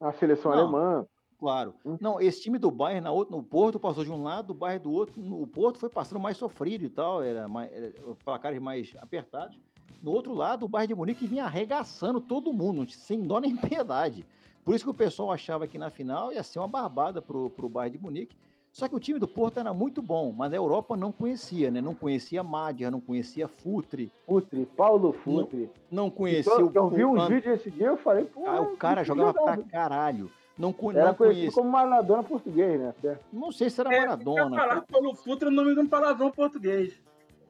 a 0.00 0.12
seleção 0.12 0.50
Não. 0.52 0.58
alemã. 0.60 1.06
Claro. 1.40 1.74
Hum. 1.84 1.96
Não, 2.00 2.20
esse 2.20 2.42
time 2.42 2.58
do 2.58 2.70
Bayern 2.70 3.00
na 3.02 3.10
outra, 3.10 3.34
no 3.34 3.42
Porto 3.42 3.80
passou 3.80 4.04
de 4.04 4.12
um 4.12 4.22
lado, 4.22 4.50
o 4.50 4.54
Bayern 4.54 4.84
do 4.84 4.92
outro. 4.92 5.20
No- 5.22 5.40
O 5.42 5.46
Porto 5.46 5.78
foi 5.78 5.88
passando 5.88 6.20
mais 6.20 6.36
sofrido 6.36 6.84
e 6.84 6.90
tal, 6.90 7.22
era 7.22 7.48
mais, 7.48 7.72
era, 7.72 7.92
placares 8.24 8.60
mais 8.60 8.92
apertados. 9.00 9.58
No 10.02 10.12
outro 10.12 10.34
lado, 10.34 10.66
o 10.66 10.68
Bayern 10.68 10.88
de 10.94 10.98
Munique 10.98 11.26
vinha 11.26 11.44
arregaçando 11.46 12.20
todo 12.20 12.52
mundo, 12.52 12.88
sem 12.90 13.20
dó 13.22 13.40
nem 13.40 13.56
piedade. 13.56 14.24
Por 14.64 14.74
isso 14.74 14.84
que 14.84 14.90
o 14.90 14.94
pessoal 14.94 15.32
achava 15.32 15.66
que 15.66 15.78
na 15.78 15.88
final 15.90 16.30
ia 16.30 16.42
ser 16.42 16.58
uma 16.58 16.68
barbada 16.68 17.22
pro, 17.22 17.48
pro 17.48 17.68
Bayern 17.68 17.96
de 17.96 18.04
Munique. 18.04 18.36
Só 18.70 18.86
que 18.86 18.94
o 18.94 19.00
time 19.00 19.18
do 19.18 19.26
Porto 19.26 19.58
era 19.58 19.74
muito 19.74 20.00
bom, 20.00 20.32
mas 20.32 20.52
a 20.52 20.56
Europa 20.56 20.96
não 20.96 21.10
conhecia, 21.10 21.72
né? 21.72 21.80
Não 21.80 21.92
conhecia 21.94 22.40
Madger, 22.44 22.88
não 22.88 23.00
conhecia 23.00 23.48
Futre, 23.48 24.12
Futre, 24.24 24.64
Paulo 24.76 25.12
Futre. 25.12 25.68
não 25.90 26.08
conhecia 26.08 26.52
Então, 26.52 26.86
o 26.86 26.86
eu 26.86 26.90
vi 26.90 27.04
o 27.04 27.10
uns 27.12 27.20
An- 27.22 27.28
vídeos 27.28 27.58
esse 27.60 27.68
dia 27.70 27.86
eu 27.88 27.96
falei, 27.96 28.26
pô. 28.26 28.46
ah, 28.46 28.60
o 28.60 28.76
cara 28.76 29.02
jogava 29.02 29.32
pra 29.32 29.56
caralho. 29.64 30.30
Não, 30.60 30.74
Era 30.90 31.06
não 31.06 31.14
conhecido 31.14 31.16
conheço. 31.16 31.56
como 31.56 31.70
Maradona 31.70 32.22
português, 32.22 32.78
né? 32.80 32.88
Até. 32.90 33.18
Não 33.32 33.50
sei 33.50 33.70
se 33.70 33.80
era 33.80 33.94
É, 33.94 34.00
Maradona. 34.00 34.50
Falar 34.56 34.68
cara. 34.68 34.82
pelo 34.82 35.14
Futra 35.14 35.48
o 35.48 35.52
nome 35.52 35.74
de 35.74 35.80
um 35.80 35.86
palavrão 35.88 36.30
português. 36.30 36.92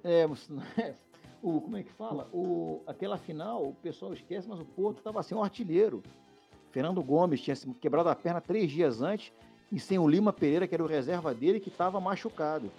É, 0.05 0.27
mas- 0.27 0.49
o, 1.43 1.61
como 1.61 1.77
é 1.77 1.83
que 1.83 1.93
fala? 1.93 2.29
O, 2.33 2.81
aquela 2.87 3.17
final, 3.19 3.65
o 3.65 3.75
pessoal 3.75 4.13
esquece, 4.15 4.49
mas 4.49 4.61
o 4.61 4.65
Porto 4.65 4.99
estava 4.99 5.23
sem 5.23 5.37
um 5.37 5.43
artilheiro. 5.43 6.03
Fernando 6.71 7.03
Gomes 7.03 7.41
tinha 7.41 7.57
quebrado 7.81 8.09
a 8.09 8.15
perna 8.15 8.41
três 8.41 8.71
dias 8.71 9.03
antes 9.03 9.33
e 9.73 9.81
sem 9.81 9.99
o 9.99 10.07
Lima 10.09 10.33
Pereira, 10.33 10.69
que 10.69 10.75
era 10.75 10.85
o 10.85 10.87
reserva 10.87 11.35
dele, 11.35 11.59
que 11.59 11.69
estava 11.69 12.01
machucado. 12.01 12.71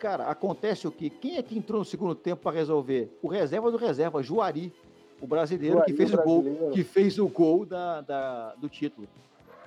Cara, 0.00 0.26
acontece 0.26 0.86
o 0.86 0.90
quê? 0.92 1.08
Quem 1.08 1.36
é 1.36 1.42
que 1.42 1.56
entrou 1.56 1.78
no 1.78 1.84
segundo 1.84 2.14
tempo 2.14 2.42
para 2.42 2.56
resolver? 2.56 3.16
O 3.22 3.28
reserva 3.28 3.70
do 3.70 3.76
reserva, 3.78 4.22
Juari, 4.22 4.72
o 5.20 5.26
brasileiro 5.26 5.76
Juari, 5.76 5.92
que 5.92 5.96
fez 5.96 6.12
o 6.12 6.16
gol, 6.22 6.42
brasileiro. 6.42 6.74
que 6.74 6.84
fez 6.84 7.18
o 7.18 7.28
gol 7.28 7.64
da, 7.64 8.00
da- 8.02 8.54
do 8.56 8.68
título. 8.68 9.06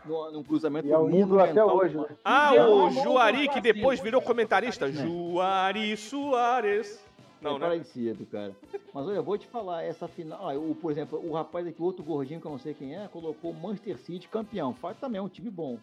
No, 0.10 0.32
num 0.32 0.44
cruzamento 0.44 0.88
E 0.88 0.92
é 0.92 0.98
o 0.98 1.08
ídolo 1.08 1.40
até 1.40 1.64
hoje, 1.64 1.96
né? 1.96 2.06
Ah, 2.26 2.52
Não, 2.56 2.88
o 2.88 2.92
Juari, 2.92 3.48
que 3.48 3.62
depois 3.62 4.00
virou 4.00 4.20
comentarista. 4.20 4.88
É. 4.88 4.92
Juari 4.92 5.96
Soares. 5.96 7.00
Não, 7.40 7.58
é 7.58 7.60
né? 7.60 7.68
parecido, 7.68 8.26
cara. 8.26 8.56
Mas 8.92 9.08
olha, 9.08 9.18
eu 9.18 9.24
vou 9.24 9.38
te 9.38 9.46
falar, 9.46 9.84
essa 9.84 10.08
final. 10.08 10.50
ah, 10.50 10.58
o, 10.58 10.74
por 10.74 10.92
exemplo, 10.92 11.22
o 11.24 11.32
rapaz 11.34 11.68
aqui, 11.68 11.82
outro 11.82 12.04
gordinho 12.04 12.42
que 12.42 12.48
eu 12.48 12.52
não 12.52 12.58
sei 12.58 12.74
quem 12.74 12.96
é, 12.96 13.08
colocou 13.08 13.54
Manchester 13.54 13.98
City 14.00 14.28
campeão. 14.28 14.74
Faz 14.74 14.98
também, 14.98 15.20
é 15.20 15.22
um 15.22 15.30
time 15.30 15.50
bom. 15.52 15.78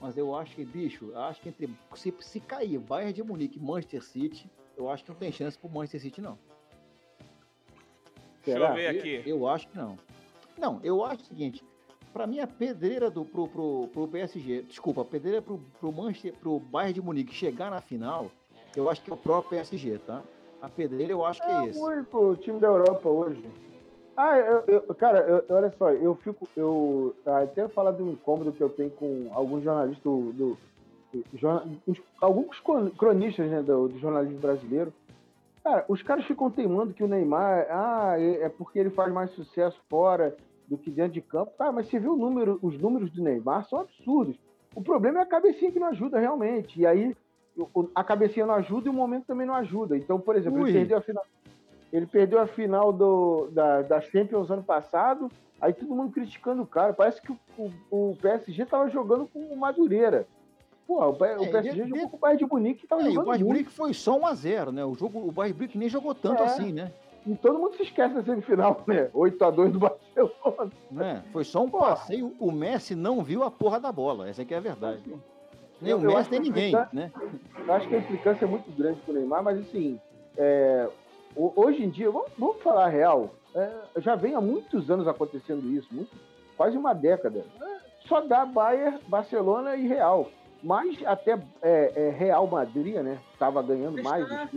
Mas 0.00 0.16
eu 0.16 0.34
acho 0.36 0.54
que, 0.54 0.64
bicho, 0.64 1.10
eu 1.12 1.20
acho 1.20 1.40
que 1.40 1.48
entre. 1.48 1.68
Se, 1.96 2.14
se 2.20 2.40
cair 2.40 2.78
Bayern 2.78 3.12
de 3.12 3.22
Munique 3.24 3.58
e 3.58 3.62
Manchester 3.62 4.02
City, 4.02 4.48
eu 4.76 4.88
acho 4.88 5.04
que 5.04 5.10
não 5.10 5.16
tem 5.16 5.32
chance 5.32 5.58
pro 5.58 5.68
Manchester 5.68 6.00
City, 6.00 6.20
não. 6.20 6.38
Deixa 8.44 8.60
Será? 8.60 8.70
eu 8.70 8.74
ver 8.74 8.86
aqui. 8.86 9.22
Eu, 9.28 9.38
eu 9.38 9.48
acho 9.48 9.66
que 9.68 9.76
não. 9.76 9.98
Não, 10.56 10.80
eu 10.84 11.04
acho 11.04 11.22
o 11.22 11.26
seguinte. 11.26 11.64
Pra 12.14 12.28
mim, 12.28 12.38
a 12.38 12.46
pedreira 12.46 13.10
do, 13.10 13.24
pro, 13.24 13.48
pro, 13.48 13.88
pro 13.92 14.06
PSG, 14.06 14.62
desculpa, 14.62 15.00
a 15.00 15.04
pedreira 15.04 15.42
pro, 15.42 15.58
pro, 15.80 15.90
Manchester, 15.90 16.32
pro 16.40 16.60
Bayern 16.60 16.92
de 16.94 17.02
Munique 17.02 17.34
chegar 17.34 17.72
na 17.72 17.80
final, 17.80 18.30
eu 18.76 18.88
acho 18.88 19.02
que 19.02 19.10
é 19.10 19.14
o 19.14 19.16
próprio 19.16 19.50
PSG, 19.50 19.98
tá? 19.98 20.22
A 20.62 20.68
pedreira 20.68 21.12
eu 21.12 21.24
acho 21.26 21.42
que 21.42 21.50
é 21.50 21.52
É 21.52 21.66
esse. 21.66 21.80
o 21.80 21.84
único 21.86 22.36
time 22.36 22.60
da 22.60 22.68
Europa 22.68 23.08
hoje. 23.08 23.44
Ah, 24.16 24.38
eu, 24.38 24.62
eu- 24.68 24.94
cara, 24.94 25.18
eu- 25.22 25.56
olha 25.56 25.74
só, 25.76 25.90
eu 25.90 26.14
fico. 26.14 26.48
Eu 26.56 27.16
até 27.26 27.66
falar 27.66 27.90
do 27.90 28.08
incômodo 28.08 28.52
que 28.52 28.62
eu 28.62 28.70
tenho 28.70 28.90
com 28.90 29.28
alguns 29.34 29.64
jornalistas 29.64 30.00
do. 30.04 30.32
do- 30.32 30.58
do- 31.12 31.24
jorna- 31.36 31.66
os- 31.84 32.00
alguns 32.20 32.60
cron- 32.60 32.90
cronistas 32.90 33.50
né, 33.50 33.60
do, 33.60 33.88
do 33.88 33.98
jornalismo 33.98 34.38
brasileiro. 34.38 34.92
Cara, 35.64 35.84
os 35.88 36.00
caras 36.00 36.24
ficam 36.26 36.48
teimando 36.48 36.94
que 36.94 37.02
o 37.02 37.08
Neymar 37.08 37.66
ah, 37.68 38.14
é 38.20 38.42
é 38.44 38.48
porque 38.48 38.78
ele 38.78 38.90
faz 38.90 39.12
mais 39.12 39.30
sucesso 39.32 39.80
fora 39.90 40.36
do 40.76 40.82
que 40.82 40.90
dentro 40.90 41.12
de 41.12 41.20
campo. 41.20 41.52
Cara, 41.56 41.72
mas 41.72 41.88
você 41.88 41.98
viu 41.98 42.12
o 42.14 42.16
número, 42.16 42.58
os 42.62 42.78
números 42.78 43.10
do 43.10 43.22
Neymar 43.22 43.64
são 43.68 43.80
absurdos. 43.80 44.36
O 44.74 44.82
problema 44.82 45.20
é 45.20 45.22
a 45.22 45.26
cabecinha 45.26 45.70
que 45.70 45.78
não 45.78 45.88
ajuda 45.88 46.18
realmente. 46.18 46.80
E 46.80 46.86
aí 46.86 47.16
a 47.94 48.02
cabecinha 48.02 48.44
não 48.46 48.54
ajuda 48.54 48.88
e 48.88 48.90
o 48.90 48.92
momento 48.94 49.26
também 49.26 49.46
não 49.46 49.54
ajuda. 49.54 49.96
Então, 49.96 50.18
por 50.18 50.34
exemplo, 50.36 50.60
Ui. 50.62 50.70
ele 50.70 50.78
perdeu 50.78 50.98
a 50.98 51.00
final. 51.00 51.24
Ele 51.92 52.06
perdeu 52.06 52.40
a 52.40 52.46
final 52.46 52.92
do, 52.92 53.48
da, 53.52 53.82
da 53.82 54.00
Champions 54.00 54.50
ano 54.50 54.64
passado, 54.64 55.30
aí 55.60 55.72
todo 55.72 55.94
mundo 55.94 56.10
criticando 56.12 56.62
o 56.62 56.66
cara. 56.66 56.92
Parece 56.92 57.22
que 57.22 57.30
o, 57.30 57.38
o, 57.56 57.70
o 58.10 58.16
PSG 58.20 58.66
tava 58.66 58.90
jogando 58.90 59.28
com 59.32 59.38
o 59.38 59.56
Madureira. 59.56 60.26
Pô, 60.88 61.02
o, 61.02 61.14
P- 61.14 61.36
o 61.36 61.44
É, 61.44 61.50
PSG 61.50 61.82
de- 61.84 61.88
jogou 61.88 62.04
de- 62.04 62.10
com 62.10 62.16
o 62.16 62.20
Bayern 62.20 62.44
de 62.44 62.50
Munique 62.52 62.80
que 62.80 62.86
tava 62.88 63.02
É, 63.02 63.04
e 63.04 63.08
o 63.08 63.12
jogando 63.12 63.26
Bayern 63.28 63.44
muito. 63.44 63.56
Munique 63.58 63.70
foi 63.72 63.94
só 63.94 64.18
1x0, 64.18 64.72
né? 64.72 64.84
O, 64.84 64.94
jogo, 64.96 65.20
o 65.20 65.30
Bayern 65.30 65.56
Munique 65.56 65.78
nem 65.78 65.88
jogou 65.88 66.14
tanto 66.16 66.42
É. 66.42 66.46
assim, 66.46 66.72
né? 66.72 66.90
E 67.26 67.34
todo 67.36 67.58
mundo 67.58 67.74
se 67.76 67.84
esquece 67.84 68.14
da 68.14 68.22
semifinal, 68.22 68.82
né? 68.86 69.08
8x2 69.14 69.70
do 69.72 69.78
Barcelona. 69.78 70.70
né? 70.90 71.22
Foi 71.32 71.42
só 71.44 71.62
um 71.64 71.68
Pô. 71.70 71.78
passeio. 71.78 72.34
O 72.38 72.52
Messi 72.52 72.94
não 72.94 73.22
viu 73.22 73.42
a 73.42 73.50
porra 73.50 73.80
da 73.80 73.90
bola. 73.90 74.28
Essa 74.28 74.42
aqui 74.42 74.52
é 74.52 74.58
a 74.58 74.60
verdade. 74.60 75.02
Nem 75.80 75.92
Eu- 75.92 75.98
o 75.98 76.02
Messi, 76.02 76.30
nem 76.30 76.40
ninguém, 76.40 76.72
né? 76.92 77.10
Eu 77.66 77.72
acho 77.74 77.88
que 77.88 77.94
a 77.94 77.98
implicância 77.98 78.44
é 78.44 78.48
muito 78.48 78.70
grande 78.76 79.00
com 79.00 79.12
o 79.12 79.14
Neymar, 79.14 79.42
mas 79.42 79.58
assim, 79.58 79.98
é, 80.36 80.88
ho- 81.36 81.52
hoje 81.56 81.82
em 81.82 81.88
dia, 81.88 82.10
vamos, 82.10 82.28
vamos 82.38 82.62
falar 82.62 82.84
a 82.84 82.88
real, 82.88 83.30
é, 83.54 83.70
já 83.98 84.14
vem 84.14 84.34
há 84.34 84.40
muitos 84.40 84.90
anos 84.90 85.08
acontecendo 85.08 85.66
isso, 85.72 85.88
muito- 85.92 86.14
quase 86.56 86.76
uma 86.76 86.92
década. 86.92 87.44
É, 87.60 87.76
só 88.06 88.20
dá 88.20 88.44
Bayern, 88.44 88.98
Barcelona 89.08 89.76
e 89.76 89.86
Real. 89.86 90.28
Mas 90.62 90.96
até 91.04 91.38
é, 91.60 91.92
é, 91.94 92.10
Real 92.10 92.46
Madrid, 92.46 92.94
né? 92.96 93.18
Tava 93.38 93.62
ganhando 93.62 94.02
mais. 94.02 94.26
tá- 94.28 94.48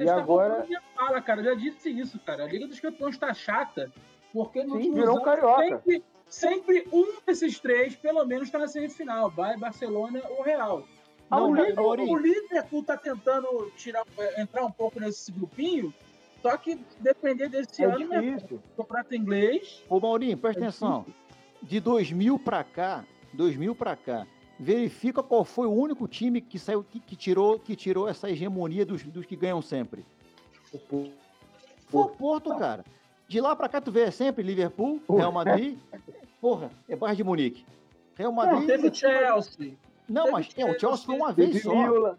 Você 0.00 0.04
E 0.04 0.06
está 0.06 0.16
agora, 0.16 0.66
fala, 0.96 1.20
cara. 1.20 1.40
Eu 1.40 1.44
já 1.44 1.54
disse 1.54 1.90
isso, 1.90 2.18
cara. 2.20 2.44
A 2.44 2.46
Liga 2.46 2.66
dos 2.66 2.80
Campeões 2.80 3.18
tá 3.18 3.34
chata, 3.34 3.92
porque 4.32 4.62
Sim, 4.62 4.70
último 4.70 4.94
virou 4.94 5.18
um 5.18 5.22
carioca. 5.22 5.62
Sempre, 5.62 6.04
sempre 6.26 6.88
um 6.90 7.18
desses 7.26 7.60
três, 7.60 7.94
pelo 7.96 8.24
menos, 8.24 8.46
está 8.46 8.58
na 8.58 8.66
semifinal. 8.68 9.30
Vai 9.30 9.58
Barcelona 9.58 10.22
ou 10.30 10.42
Real. 10.42 10.84
Ah, 11.30 11.36
Não, 11.40 11.50
o, 11.50 11.54
cara, 11.54 11.68
Li- 11.68 11.74
Maurinho. 11.74 12.12
o 12.12 12.18
Liverpool 12.18 12.82
tá 12.82 12.96
tentando 12.96 13.70
tirar, 13.76 14.04
é, 14.18 14.40
entrar 14.40 14.64
um 14.64 14.72
pouco 14.72 14.98
nesse 14.98 15.30
grupinho, 15.30 15.92
só 16.42 16.56
que 16.56 16.80
depender 16.98 17.48
desse 17.50 17.84
é 17.84 17.86
ano, 17.86 18.08
né? 18.08 18.20
difícil. 18.22 18.60
Campeonato 18.76 19.14
inglês. 19.14 19.84
Ô 19.88 20.00
Maurinho, 20.00 20.36
presta 20.38 20.60
É 20.60 20.62
atenção. 20.64 21.04
De 21.62 21.78
2000 21.78 22.38
pra 22.38 22.64
cá, 22.64 23.04
2000 23.34 23.74
pra 23.74 23.94
cá, 23.94 24.26
verifica 24.60 25.22
qual 25.22 25.42
foi 25.42 25.66
o 25.66 25.72
único 25.72 26.06
time 26.06 26.38
que 26.38 26.58
saiu 26.58 26.84
que, 26.84 27.00
que 27.00 27.16
tirou 27.16 27.58
que 27.58 27.74
tirou 27.74 28.06
essa 28.06 28.30
hegemonia 28.30 28.84
dos, 28.84 29.02
dos 29.02 29.24
que 29.24 29.34
ganham 29.34 29.62
sempre. 29.62 30.04
Foi 30.88 31.10
o 32.02 32.08
Porto, 32.08 32.54
cara. 32.56 32.84
De 33.26 33.40
lá 33.40 33.56
pra 33.56 33.68
cá 33.68 33.80
tu 33.80 33.90
vê 33.90 34.10
sempre 34.10 34.42
Liverpool, 34.42 35.00
Real 35.08 35.32
Madrid, 35.32 35.78
porra, 36.40 36.70
é 36.88 36.94
Bayern 36.94 37.16
de 37.16 37.24
Munique. 37.24 37.64
Real 38.14 38.30
Não, 38.32 38.36
Madrid. 38.36 38.66
teve 38.66 38.88
o 38.88 38.94
Chelsea, 38.94 39.74
Não, 40.06 40.24
teve 40.24 40.32
mas 40.32 40.48
é, 40.56 40.64
o 40.64 40.78
Chelsea, 40.78 41.06
foi 41.06 41.16
uma 41.16 41.32
vez 41.32 41.62
só. 41.62 41.74
Milan. 41.74 42.18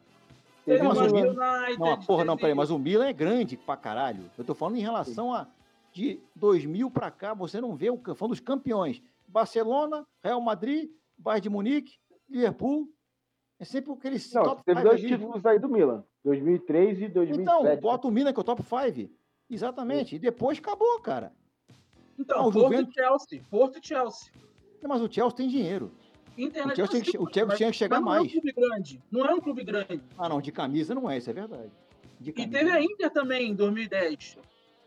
teve 0.66 0.82
o 0.82 0.88
mas 0.88 0.98
o 0.98 1.14
Milan. 1.14 1.36
Não, 1.78 2.00
porra, 2.02 2.26
não, 2.26 2.38
peraí, 2.38 2.56
mas 2.56 2.72
o 2.72 2.80
Milan 2.80 3.06
é 3.06 3.14
grande 3.14 3.56
pra 3.56 3.78
caralho. 3.78 4.32
Eu 4.36 4.44
tô 4.44 4.56
falando 4.56 4.78
em 4.78 4.82
relação 4.82 5.32
a 5.34 5.48
de 5.94 6.20
2000 6.36 6.90
pra 6.90 7.12
cá, 7.12 7.34
você 7.36 7.62
não 7.62 7.76
vê 7.76 7.92
o 7.92 7.98
falando 8.16 8.32
dos 8.32 8.40
campeões. 8.40 9.02
Barcelona, 9.28 10.08
Real 10.24 10.42
Madrid, 10.42 10.90
Bayern 11.18 11.42
de 11.42 11.50
Munique, 11.50 12.01
Liverpool. 12.32 12.88
É 13.60 13.66
sempre 13.66 13.92
aqueles 13.94 14.32
Não, 14.34 14.44
top 14.44 14.64
teve 14.64 14.80
five 14.82 14.90
dois 14.90 15.02
títulos 15.02 15.46
aí 15.46 15.60
do 15.60 15.70
Milan. 15.70 16.04
2003 16.24 17.02
e 17.04 17.08
2007. 17.10 17.42
Então, 17.42 17.82
bota 17.82 18.08
o 18.08 18.12
Milan 18.12 18.34
que 18.34 18.40
é 18.40 18.42
o 18.42 18.44
top 18.44 18.64
5. 18.64 19.10
Exatamente. 19.50 20.16
E 20.16 20.20
depois 20.20 20.58
acabou, 20.58 21.00
cara. 21.00 21.32
Então, 22.18 22.38
Ah, 22.40 22.48
o 22.48 22.52
Porto 22.52 22.64
Juventus- 22.72 22.96
e 22.96 23.00
Chelsea. 23.00 23.42
Porto 23.50 23.80
e 23.80 23.88
Chelsea. 23.88 24.32
Não, 24.82 24.90
Mas 24.90 25.02
o 25.02 25.12
Chelsea 25.12 25.38
tem 25.38 25.48
dinheiro. 25.48 25.92
Internet 26.38 26.74
O 26.74 26.76
Chelsea 26.76 26.92
tinha 27.02 27.04
que 27.04 27.12
che- 27.12 27.18
o 27.18 27.28
Chelsea 27.32 27.58
tinha 27.58 27.72
que 27.72 27.78
chegar 27.78 28.00
mas 28.02 28.06
não 28.06 28.14
é 28.14 28.20
mais. 28.20 28.28
um 28.28 28.32
clube 28.40 28.52
grande. 28.54 29.04
Não 29.12 29.26
é 29.26 29.34
um 29.34 29.40
clube 29.42 29.64
grande. 29.64 30.02
Ah, 30.18 30.30
não, 30.30 30.42
de 30.42 30.52
camisa 30.52 30.96
não 30.96 31.10
é, 31.10 31.18
isso 31.18 31.30
é 31.30 31.34
verdade. 31.34 31.72
De 32.20 32.30
E 32.30 32.34
teve 32.48 32.72
a 32.72 32.82
Inter 32.82 33.12
também 33.12 33.50
em 33.52 33.56
2010. 33.56 34.38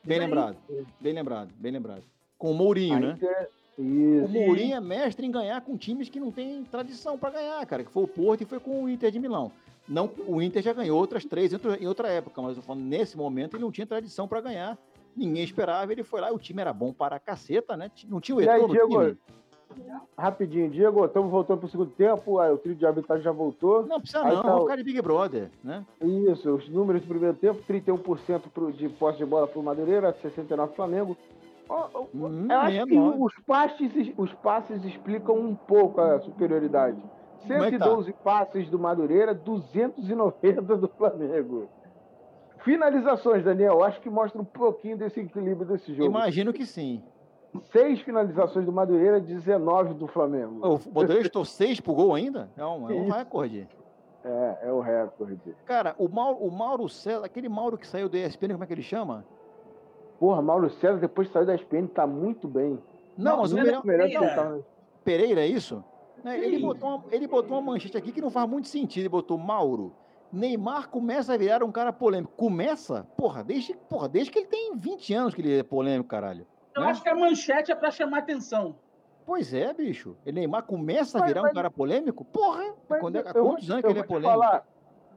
Bem 0.02 0.18
a 0.18 0.20
lembrado, 0.20 0.56
bem 1.00 1.12
lembrado, 1.12 1.52
bem 1.56 1.72
lembrado. 1.72 2.02
Com 2.38 2.50
o 2.52 2.54
Mourinho, 2.54 2.98
né? 2.98 3.12
Inter- 3.12 3.48
O 3.76 3.82
Isso. 3.82 4.28
Mourinho 4.32 4.76
é 4.76 4.80
mestre 4.80 5.26
em 5.26 5.30
ganhar 5.30 5.60
com 5.62 5.76
times 5.76 6.09
que 6.09 6.20
não 6.20 6.30
têm 6.30 6.62
tradição 6.64 7.18
para 7.18 7.30
ganhar, 7.30 7.66
cara. 7.66 7.82
Que 7.82 7.90
foi 7.90 8.05
o 8.05 8.09
Porto 8.09 8.42
e 8.42 8.46
foi 8.46 8.60
com 8.60 8.84
o 8.84 8.88
Inter 8.88 9.10
de 9.10 9.18
Milão. 9.18 9.51
Não, 9.88 10.09
o 10.26 10.40
Inter 10.40 10.62
já 10.62 10.72
ganhou 10.72 10.98
outras 10.98 11.24
três 11.24 11.52
em 11.52 11.86
outra, 11.86 12.09
época, 12.09 12.40
mas 12.40 12.56
eu 12.56 12.62
falando, 12.62 12.84
nesse 12.84 13.16
momento 13.18 13.55
ele 13.56 13.64
não 13.64 13.72
tinha 13.72 13.86
tradição 13.86 14.26
para 14.26 14.40
ganhar. 14.40 14.78
Ninguém 15.16 15.44
esperava, 15.44 15.92
ele 15.92 16.02
foi 16.02 16.20
lá, 16.20 16.32
o 16.32 16.38
time 16.38 16.60
era 16.60 16.72
bom 16.72 16.92
para 16.92 17.16
a 17.16 17.20
caceta, 17.20 17.76
né? 17.76 17.90
Não 18.09 18.20
tinha 18.20 18.36
o 18.36 18.40
E 18.40 18.48
aí, 18.48 18.56
Eto'o 18.60 18.68
no 18.68 18.72
Diego? 18.74 19.05
time. 19.05 19.18
Rapidinho, 20.16 20.70
Diego, 20.70 21.05
estamos 21.05 21.30
voltando 21.30 21.59
pro 21.60 21.68
segundo 21.68 21.90
tempo. 21.90 22.38
aí 22.38 22.52
o 22.52 22.56
trio 22.59 22.74
de 22.76 22.86
arbitragem 22.86 23.24
já 23.24 23.32
voltou. 23.32 23.84
Não 23.86 24.01
precisa 24.01 24.24
Aí 24.24 24.34
não, 24.34 24.42
tá 24.42 24.51
é 24.51 24.55
o- 24.55 24.62
o 24.62 24.64
cara 24.66 24.76
de 24.78 24.84
Big 24.84 25.02
Brother, 25.02 25.51
né? 25.64 25.84
Isso, 26.01 26.55
os 26.55 26.68
números 26.68 27.02
do 27.02 27.09
primeiro 27.09 27.36
tempo: 27.36 27.60
31% 27.66 28.48
pro, 28.52 28.72
de 28.72 28.88
posse 28.88 29.18
de 29.18 29.24
bola 29.24 29.48
para 29.48 29.59
o 29.59 29.62
Madureira, 29.62 30.14
69% 30.22 30.74
Flamengo. 30.74 31.16
Ó, 31.68 32.04
Hum, 32.14 32.46
Eu 32.50 32.58
acho 32.60 32.70
que 32.86 32.94
69. 32.94 33.18
os 33.22 33.34
passes, 33.46 34.12
os 34.16 34.32
passes 34.34 34.84
explicam 34.84 35.36
um 35.36 35.54
pouco 35.54 36.00
a 36.00 36.20
superioridade. 36.20 37.00
Como 37.42 37.52
é 37.64 37.70
que 37.70 37.78
tá? 37.78 37.84
112 37.86 38.12
passes 38.24 38.70
do 38.70 38.78
Madureira, 38.78 39.34
290 39.34 40.76
do 40.76 40.88
Flamengo. 40.88 41.68
Finalizações, 42.64 43.44
Daniel, 43.44 43.82
acho 43.84 44.00
que 44.00 44.08
mostra 44.08 44.40
um 44.40 44.44
pouquinho 44.44 44.96
desse 44.96 45.20
equilíbrio 45.20 45.66
desse 45.66 45.92
jogo. 45.92 46.08
Imagino 46.08 46.52
que 46.52 46.64
sim. 46.64 47.02
Seis 47.70 48.00
finalizações 48.00 48.64
do 48.66 48.72
Madureira, 48.72 49.20
19 49.20 49.94
do 49.94 50.06
Flamengo. 50.08 50.66
O 50.66 50.80
Madureira 50.92 51.26
estou 51.26 51.44
seis 51.44 51.78
pro 51.78 51.92
gol 51.94 52.14
ainda? 52.14 52.48
É 52.56 52.64
um, 52.64 52.90
é 52.90 52.94
um 52.94 53.06
Isso. 53.08 53.16
recorde. 53.16 53.68
É, 54.24 54.58
é 54.62 54.72
o 54.72 54.80
recorde. 54.80 55.54
Cara, 55.66 55.94
o 55.98 56.08
Mauro, 56.08 56.38
o 56.38 56.50
Mauro 56.50 56.88
César, 56.88 57.24
aquele 57.24 57.48
Mauro 57.48 57.76
que 57.76 57.86
saiu 57.86 58.08
do 58.08 58.16
ESPN, 58.16 58.52
como 58.52 58.64
é 58.64 58.66
que 58.66 58.72
ele 58.72 58.82
chama? 58.82 59.24
Porra, 60.18 60.40
Mauro 60.42 60.70
César, 60.70 60.98
depois 60.98 61.26
de 61.28 61.32
sair 61.34 61.46
da 61.46 61.54
SPN, 61.54 61.86
tá 61.88 62.06
muito 62.06 62.46
bem. 62.48 62.78
Não, 63.16 63.38
mas 63.38 63.52
o 63.52 63.58
é 63.58 63.62
melhor, 63.62 63.84
Melhor 63.84 64.08
Pereira. 64.08 64.34
tava. 64.34 64.66
Pereira, 65.04 65.40
é 65.42 65.46
isso? 65.46 65.84
Né, 66.22 66.38
Ele 66.42 66.58
botou, 66.58 66.88
uma, 66.88 67.04
ele 67.10 67.26
botou 67.26 67.56
uma 67.58 67.72
manchete 67.72 67.96
aqui 67.96 68.10
que 68.10 68.20
não 68.20 68.30
faz 68.30 68.48
muito 68.48 68.68
sentido. 68.68 69.02
Ele 69.02 69.08
botou 69.10 69.36
Mauro. 69.36 69.92
Neymar 70.32 70.88
começa 70.88 71.34
a 71.34 71.36
virar 71.36 71.62
um 71.62 71.70
cara 71.70 71.92
polêmico. 71.92 72.32
Começa? 72.36 73.06
Porra, 73.16 73.44
desde, 73.44 73.74
porra, 73.88 74.08
desde 74.08 74.32
que 74.32 74.38
ele 74.40 74.46
tem 74.48 74.74
20 74.76 75.14
anos 75.14 75.34
que 75.34 75.40
ele 75.42 75.58
é 75.58 75.62
polêmico, 75.62 76.08
caralho. 76.08 76.46
Eu 76.74 76.82
Né? 76.82 76.88
acho 76.90 77.02
que 77.02 77.08
a 77.08 77.14
manchete 77.14 77.70
é 77.70 77.74
pra 77.74 77.90
chamar 77.90 78.18
atenção. 78.18 78.74
Pois 79.26 79.54
é, 79.54 79.72
bicho. 79.72 80.16
Neymar 80.26 80.64
começa 80.64 81.18
a 81.18 81.20
Mas- 81.20 81.28
virar 81.30 81.42
mas- 81.42 81.50
um 81.52 81.54
cara 81.54 81.70
polêmico? 81.70 82.24
Porra! 82.24 82.74
Mas 82.88 83.00
Quando 83.00 83.16
é, 83.16 83.20
há 83.20 83.32
quantos 83.32 83.70
anos 83.70 83.84
eu 83.84 83.88
que 83.90 83.92
ele 83.92 84.00
é 84.00 84.02
polêmico? 84.02 84.32
falar, 84.32 84.66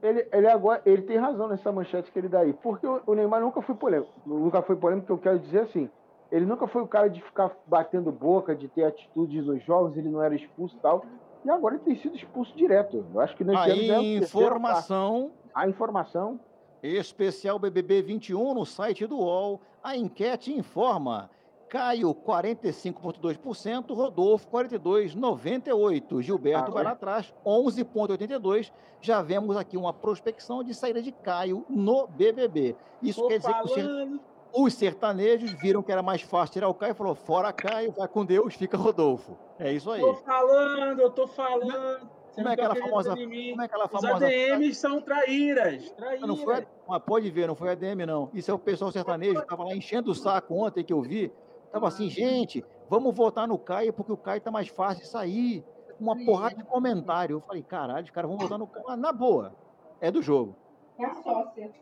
ele, 0.02 0.26
ele 0.32 0.46
agora 0.46 0.82
ele 0.84 1.02
tem 1.02 1.16
razão 1.16 1.48
nessa 1.48 1.72
manchete 1.72 2.10
que 2.10 2.18
ele 2.18 2.28
dá 2.28 2.40
aí. 2.40 2.52
Porque 2.52 2.86
o, 2.86 3.14
Neymar 3.14 3.40
nunca 3.40 3.60
foi 3.62 3.74
polêmico. 3.74 4.12
Nunca 4.24 4.62
foi 4.62 4.76
polêmico, 4.76 5.12
eu 5.12 5.18
quero 5.18 5.38
dizer 5.38 5.60
assim. 5.60 5.90
Ele 6.30 6.44
nunca 6.44 6.66
foi 6.66 6.82
o 6.82 6.86
cara 6.86 7.08
de 7.08 7.22
ficar 7.22 7.50
batendo 7.66 8.12
boca, 8.12 8.54
de 8.54 8.68
ter 8.68 8.84
atitudes 8.84 9.46
nos 9.46 9.62
jogos, 9.64 9.96
ele 9.96 10.10
não 10.10 10.22
era 10.22 10.34
expulso 10.34 10.76
e 10.76 10.80
tal. 10.80 11.04
E 11.44 11.50
agora 11.50 11.76
ele 11.76 11.84
tem 11.84 11.96
sido 11.96 12.16
expulso 12.16 12.54
direto. 12.56 13.04
Eu 13.14 13.20
acho 13.20 13.36
que 13.36 13.44
nesse 13.44 13.58
ano 13.58 13.70
é 13.70 13.72
Aí, 13.72 13.90
ou 13.90 14.20
quarto. 14.20 14.24
informação 14.24 15.32
A 15.54 15.68
informação. 15.68 16.40
especial 16.82 17.58
BBB 17.58 18.02
21 18.02 18.54
no 18.54 18.66
site 18.66 19.06
do 19.06 19.16
UOL. 19.18 19.60
A 19.82 19.96
enquete 19.96 20.52
informa. 20.52 21.30
Caio, 21.68 22.14
45,2%. 22.14 23.94
Rodolfo, 23.94 24.48
42,98%. 24.48 26.22
Gilberto 26.22 26.70
Ah, 26.70 26.74
vai 26.74 26.82
é? 26.82 26.86
lá 26.86 26.92
atrás, 26.92 27.34
11,82%. 27.44 28.72
Já 29.00 29.22
vemos 29.22 29.56
aqui 29.56 29.76
uma 29.76 29.92
prospecção 29.92 30.64
de 30.64 30.74
saída 30.74 31.00
de 31.00 31.12
Caio 31.12 31.64
no 31.68 32.06
BBB. 32.08 32.74
Isso 33.02 33.20
Tô 33.20 33.28
quer 33.28 33.38
dizer 33.38 33.54
que 33.62 34.20
os 34.52 34.74
sertanejos 34.74 35.52
viram 35.52 35.82
que 35.82 35.92
era 35.92 36.02
mais 36.02 36.22
fácil 36.22 36.54
tirar 36.54 36.68
o 36.68 36.74
Caio 36.74 36.92
e 36.92 36.94
falou: 36.94 37.14
fora 37.14 37.52
Caio, 37.52 37.92
vai 37.92 38.08
com 38.08 38.24
Deus, 38.24 38.54
fica 38.54 38.76
Rodolfo. 38.76 39.36
É 39.58 39.72
isso 39.72 39.90
aí. 39.90 40.00
Tô 40.00 40.14
falando, 40.14 41.00
eu 41.00 41.10
tô 41.10 41.26
falando. 41.26 42.08
Você 42.30 42.42
Como 42.42 42.48
é 42.48 42.56
tá 42.56 42.64
aquela 42.64 42.76
famosa-. 42.76 43.16
Como 43.16 43.62
é 43.62 43.64
aquela 43.64 43.84
Os 43.86 43.90
famosa. 43.90 44.26
ADMs 44.26 44.74
são 44.74 45.00
traíras. 45.00 45.90
Traíras. 45.92 46.28
Não 46.28 46.36
foi, 46.36 46.66
mas 46.88 47.02
pode 47.02 47.30
ver, 47.30 47.46
não 47.48 47.54
foi 47.54 47.70
a 47.70 47.74
DM, 47.74 48.04
não. 48.06 48.30
Isso 48.32 48.50
é 48.50 48.54
o 48.54 48.58
pessoal 48.58 48.90
sertanejo, 48.92 49.40
tava 49.42 49.64
lá 49.64 49.74
enchendo 49.74 50.10
o 50.10 50.14
saco 50.14 50.54
ontem 50.54 50.84
que 50.84 50.92
eu 50.92 51.02
vi. 51.02 51.32
Tava 51.72 51.88
assim, 51.88 52.08
gente, 52.08 52.64
vamos 52.88 53.14
votar 53.14 53.46
no 53.46 53.58
Caio, 53.58 53.92
porque 53.92 54.12
o 54.12 54.16
Caio 54.16 54.40
tá 54.40 54.50
mais 54.50 54.68
fácil 54.68 55.02
de 55.02 55.08
sair. 55.08 55.64
Uma 56.00 56.16
porrada 56.24 56.54
de 56.54 56.64
comentário. 56.64 57.36
Eu 57.36 57.40
falei, 57.40 57.62
caralho, 57.62 58.04
os 58.04 58.10
caras 58.10 58.30
vão 58.30 58.38
votar 58.38 58.58
no 58.58 58.66
Caio. 58.66 58.84
Mas, 58.86 58.98
na 58.98 59.12
boa, 59.12 59.52
é 60.00 60.10
do 60.10 60.22
jogo. 60.22 60.54
Minha 60.98 61.14
sócia. 61.14 61.72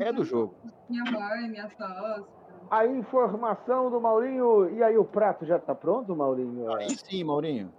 É 0.00 0.12
do 0.12 0.24
jogo. 0.24 0.54
Minha 0.88 1.04
mãe, 1.04 1.48
minha 1.48 1.68
sócia. 1.70 2.24
A 2.70 2.86
informação 2.86 3.90
do 3.90 4.00
Maurinho. 4.00 4.70
E 4.76 4.82
aí, 4.82 4.96
o 4.98 5.04
prato 5.04 5.44
já 5.44 5.58
tá 5.58 5.74
pronto, 5.74 6.14
Maurinho? 6.14 6.72
Aí 6.74 6.90
sim, 6.90 7.24
Maurinho. 7.24 7.72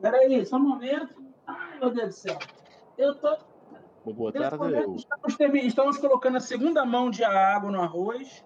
Peraí, 0.00 0.44
só 0.44 0.56
um 0.56 0.68
momento. 0.68 1.14
Ai, 1.46 1.78
meu 1.78 1.90
Deus 1.90 2.08
do 2.08 2.12
céu. 2.12 2.38
Eu 2.98 3.14
tô. 3.14 3.36
Boa 4.12 4.32
tarde. 4.32 4.56
estamos, 4.96 5.36
termi- 5.36 5.66
estamos 5.66 5.98
colocando 5.98 6.36
a 6.36 6.40
segunda 6.40 6.84
mão 6.84 7.10
de 7.10 7.24
água 7.24 7.70
no 7.70 7.80
arroz. 7.80 8.44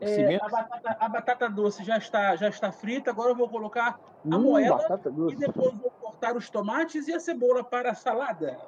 É, 0.00 0.06
Cimento. 0.06 0.44
a, 0.44 0.48
batata, 0.48 0.96
a 1.00 1.08
batata 1.08 1.50
doce 1.50 1.84
já 1.84 1.96
está, 1.98 2.36
já 2.36 2.48
está 2.48 2.70
frita. 2.70 3.10
Agora 3.10 3.30
eu 3.30 3.36
vou 3.36 3.48
colocar 3.48 3.98
a 4.30 4.36
Hum, 4.36 4.40
moela 4.40 4.76
batata 4.76 5.12
e 5.30 5.36
depois 5.36 5.72
vou 5.74 5.90
cortar 5.90 6.36
os 6.36 6.50
tomates 6.50 7.08
e 7.08 7.12
a 7.14 7.20
cebola 7.20 7.64
para 7.64 7.90
a 7.90 7.94
salada. 7.94 8.58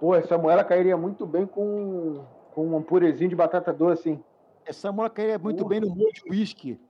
Pô, 0.00 0.14
essa 0.14 0.36
moela 0.36 0.64
cairia 0.64 0.96
muito 0.96 1.26
bem 1.26 1.46
com, 1.46 2.24
com 2.52 2.76
um 2.76 2.82
purezinho 2.82 3.30
de 3.30 3.36
batata 3.36 3.72
doce, 3.72 4.10
hein? 4.10 4.24
Essa 4.66 4.90
mola 4.92 5.10
cairia 5.10 5.38
muito 5.38 5.64
bem 5.64 5.80
no 5.80 5.88
molho 5.88 6.12
de 6.12 6.22
uísque. 6.30 6.80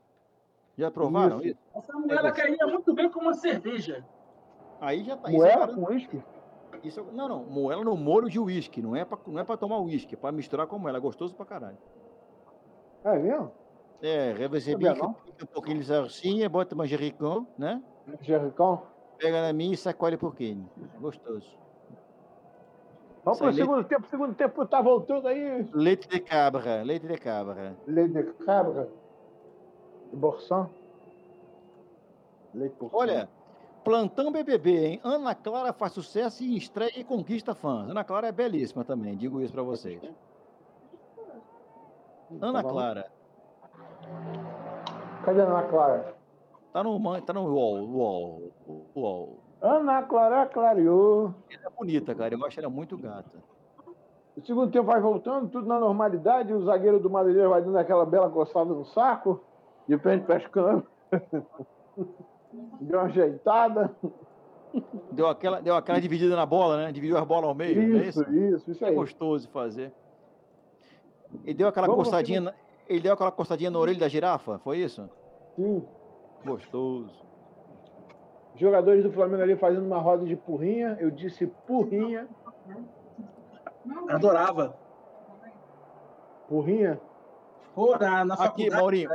Já 0.77 0.91
provaram 0.91 1.41
Isso. 1.41 1.59
Essa 1.75 1.93
moela 1.93 2.33
cairia 2.33 2.67
muito 2.67 2.93
bem 2.95 3.11
com 3.11 3.21
uma 3.21 3.35
cerveja. 3.35 4.05
Aí 4.81 5.05
já 5.05 5.17
tá. 5.17 5.31
isso 5.31 5.45
é 5.45 5.57
Moela 5.57 5.75
com 5.75 5.85
uísque? 5.85 6.23
Isso 6.83 7.01
é- 7.01 7.13
não, 7.13 7.29
não. 7.29 7.45
Moela 7.45 7.85
no 7.85 7.97
molho 7.97 8.29
de 8.29 8.39
uísque. 8.39 8.83
Não 8.83 8.95
é 8.97 9.05
pra, 9.05 9.19
não 9.27 9.39
é 9.39 9.45
pra 9.45 9.57
tomar 9.57 9.79
uísque, 9.79 10.15
é 10.15 10.19
pra 10.19 10.33
misturar 10.33 10.67
com 10.67 10.79
moela. 10.79 10.99
É 10.99 11.01
gostoso 11.01 11.35
pra 11.35 11.47
caralho. 11.47 11.79
É 13.05 13.19
mesmo? 13.19 13.53
É, 14.03 14.49
você 14.49 14.73
Sabia 14.73 14.93
bica, 14.93 15.07
não? 15.07 15.15
pica 15.15 15.45
um 15.45 15.47
pouquinho 15.47 15.79
de 15.79 15.85
salsinha, 15.87 16.49
bota 16.49 16.75
manjericão, 16.75 17.47
né? 17.57 17.83
Jericão? 18.21 18.83
Pega 19.19 19.43
na 19.43 19.53
minha 19.53 19.75
e 19.75 19.77
sacode 19.77 20.17
um 20.17 20.19
pouquinho. 20.19 20.69
Gostoso. 21.01 21.49
Vamos 23.25 23.41
aí, 23.41 23.47
pro 23.47 23.55
segundo 23.55 23.85
tempo. 23.85 24.07
Segundo 24.09 24.35
tempo 24.35 24.67
tá 24.67 24.83
voltando 24.83 25.27
aí. 25.29 25.67
Leite 25.73 26.09
de 26.09 26.21
cabra, 26.21 26.83
leite 26.83 27.07
de 27.07 27.17
cabra. 27.17 27.77
Leite 27.87 28.13
de 28.13 28.23
cabra. 28.45 28.89
De 30.11 30.17
Borsan. 30.17 30.69
Leite. 32.53 32.77
Olha, 32.93 33.29
plantão 33.83 34.31
BBB, 34.31 34.87
hein? 34.87 35.01
Ana 35.03 35.35
Clara 35.35 35.73
faz 35.73 35.93
sucesso 35.93 36.43
e 36.43 36.57
estreia 36.57 36.93
e 36.99 37.05
conquista 37.05 37.55
fãs. 37.55 37.89
Ana 37.89 38.05
Clara 38.05 38.29
é 38.29 38.33
belíssima 38.33 38.85
também, 38.85 39.17
digo 39.17 39.41
isso 39.41 39.53
pra 39.53 39.63
vocês. 39.63 40.03
Ana 42.41 42.53
Tá 42.53 42.63
bom. 42.63 42.69
Clara. 42.71 43.07
Cadê 45.25 45.41
a 45.41 45.45
Ana 45.45 45.63
Clara? 45.65 46.15
Tá 46.73 46.83
no, 46.83 47.21
tá 47.23 47.33
no 47.33 47.45
UOL, 47.47 47.85
UOL, 47.89 48.53
UOL. 48.97 49.39
Ana 49.63 50.03
Clara 50.03 50.47
clareou. 50.47 51.33
Ela 51.51 51.67
é 51.67 51.71
bonita, 51.79 52.15
cara. 52.15 52.35
Eu 52.35 52.45
acho 52.45 52.59
ela 52.61 52.69
muito 52.69 52.99
gata. 52.99 53.39
O 54.37 54.45
segundo 54.45 54.71
tempo 54.73 54.87
vai 54.87 55.01
voltando, 55.01 55.49
tudo 55.49 55.67
na 55.69 55.79
normalidade. 55.79 56.53
O 56.53 56.65
zagueiro 56.65 56.99
do 56.99 57.09
Madureira 57.09 57.49
vai 57.49 57.63
dando 57.63 57.79
aquela 57.79 58.05
bela 58.05 58.29
coçada 58.29 58.67
no 58.75 58.85
saco, 58.87 59.41
de 59.89 59.97
frente 59.99 60.27
pescando. 60.27 60.85
Deu 62.81 62.99
uma 62.99 63.07
ajeitada. 63.07 63.95
Deu 65.13 65.29
aquela, 65.29 65.61
deu 65.63 65.77
aquela 65.77 66.01
dividida 66.01 66.35
na 66.35 66.45
bola, 66.45 66.77
né? 66.77 66.93
Dividiu 66.93 67.17
as 67.17 67.25
bolas 67.25 67.45
ao 67.49 67.55
meio, 67.55 67.81
é 67.81 67.85
Isso, 68.09 68.23
isso? 68.23 68.33
isso, 68.35 68.71
isso 68.73 68.85
É 68.85 68.89
aí. 68.89 68.95
gostoso 68.95 69.47
de 69.47 69.53
fazer. 69.53 69.93
Ele 71.45 71.55
deu 71.55 71.69
aquela 71.69 71.87
Vamos 71.87 71.99
no 72.01 72.11
coçadinha, 72.11 72.41
na- 72.41 72.55
ele 72.89 73.01
deu 73.01 73.13
aquela 73.15 73.33
coçadinha 73.33 73.71
na 73.71 73.79
orelha 73.79 73.99
da 73.99 74.09
girafa, 74.09 74.59
foi 74.59 74.79
isso? 74.79 75.09
Sim. 75.57 75.83
Gostoso. 76.45 77.25
Os 78.55 78.61
jogadores 78.61 79.03
do 79.03 79.11
Flamengo 79.13 79.43
ali 79.43 79.57
fazendo 79.57 79.85
uma 79.87 79.99
roda 79.99 80.25
de 80.25 80.37
porrinha. 80.37 80.97
Eu 81.01 81.11
disse 81.11 81.47
porrinha. 81.67 82.29
Adorava. 84.09 84.77
Porrinha. 86.49 87.01
Pô, 87.75 87.97
na, 87.99 88.23
Aqui, 88.35 88.71
Maurinho. 88.71 89.11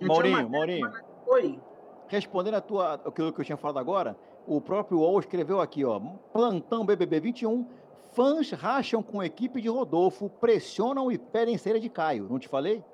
uma 0.00 0.08
Maurinho, 0.08 0.48
Maurinho. 0.48 0.90
Oi. 1.26 1.60
Respondendo 2.08 2.54
a 2.54 2.60
tua, 2.60 2.94
aquilo 2.94 3.32
que 3.32 3.40
eu 3.40 3.44
tinha 3.44 3.56
falado 3.56 3.78
agora, 3.78 4.16
o 4.46 4.60
próprio 4.60 4.98
UOL 4.98 5.18
escreveu 5.20 5.60
aqui, 5.60 5.84
ó, 5.84 6.00
plantão 6.32 6.84
BBB 6.86 7.20
21, 7.20 7.66
fãs 8.12 8.50
racham 8.50 9.02
com 9.02 9.22
equipe 9.22 9.60
de 9.60 9.68
Rodolfo, 9.68 10.28
pressionam 10.28 11.10
e 11.10 11.18
pedem 11.18 11.56
saída 11.58 11.80
de 11.80 11.88
Caio. 11.88 12.28
Não 12.28 12.38
te 12.38 12.48
falei? 12.48 12.84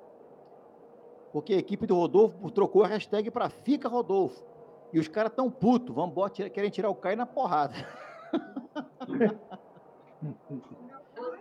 Porque 1.31 1.53
a 1.53 1.57
equipe 1.57 1.85
do 1.85 1.95
Rodolfo 1.95 2.49
trocou 2.51 2.83
a 2.83 2.87
hashtag 2.87 3.29
para 3.29 3.49
Fica 3.49 3.87
Rodolfo. 3.87 4.43
E 4.91 4.99
os 4.99 5.07
caras 5.07 5.31
tão 5.35 5.51
putos, 5.51 5.93
vão 5.93 6.07
embora, 6.07 6.31
tira- 6.31 6.49
querem 6.49 6.69
tirar 6.71 6.89
o 6.89 6.95
Caio 6.95 7.17
na 7.17 7.25
porrada. 7.25 7.75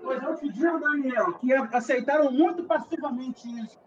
Pois 0.03 0.23
eu 0.23 0.37
te 0.37 0.49
digo, 0.53 0.79
Daniel, 0.81 1.35
que 1.35 1.53
a- 1.53 1.69
aceitaram 1.73 2.31
muito 2.33 2.65
passivamente 2.65 3.47
isso. 3.61 3.79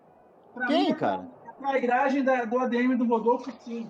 Pra 0.53 0.67
Quem, 0.67 0.87
mim, 0.87 0.93
cara? 0.93 1.27
A 1.47 1.53
trairagem 1.53 2.23
da, 2.23 2.45
do 2.45 2.59
ADM 2.59 2.95
do 2.97 3.05
Rodolfo, 3.05 3.51
sim. 3.61 3.89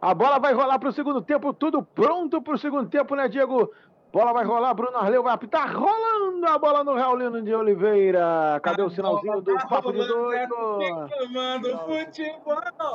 A 0.00 0.14
bola 0.14 0.38
vai 0.38 0.52
rolar 0.52 0.78
pro 0.78 0.92
segundo 0.92 1.20
tempo, 1.20 1.52
tudo 1.52 1.82
pronto 1.82 2.40
pro 2.40 2.56
segundo 2.58 2.88
tempo, 2.88 3.16
né, 3.16 3.28
Diego? 3.28 3.70
Bola 4.12 4.32
vai 4.32 4.44
rolar, 4.44 4.72
Bruno 4.72 4.96
Arleu 4.96 5.22
vai 5.22 5.34
apitar, 5.34 5.70
rolando 5.76 6.46
a 6.46 6.58
bola 6.58 6.82
no 6.82 6.94
Raulino 6.94 7.42
de 7.42 7.54
Oliveira. 7.54 8.58
Cadê 8.62 8.82
o 8.82 8.88
sinalzinho 8.90 9.40
do 9.42 9.54
Tá 9.54 9.66
papo 9.66 9.92
de 9.92 9.98
rolando, 9.98 10.14
doido? 10.14 10.78
Reclamando 10.78 11.78
futebol. 11.80 12.92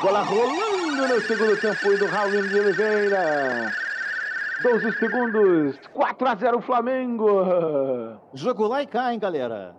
Bola 0.00 0.22
rolando 0.22 1.14
no 1.14 1.20
segundo 1.20 1.60
tempo 1.60 1.98
do 1.98 2.06
Raulino 2.06 2.48
de 2.48 2.60
Oliveira. 2.60 3.72
12 4.62 4.92
segundos, 4.92 5.78
4 5.92 6.28
a 6.28 6.34
0 6.36 6.60
Flamengo. 6.62 7.42
Jogo 8.32 8.66
lá 8.68 8.82
e 8.82 8.86
cá, 8.86 9.12
hein, 9.12 9.18
galera? 9.18 9.74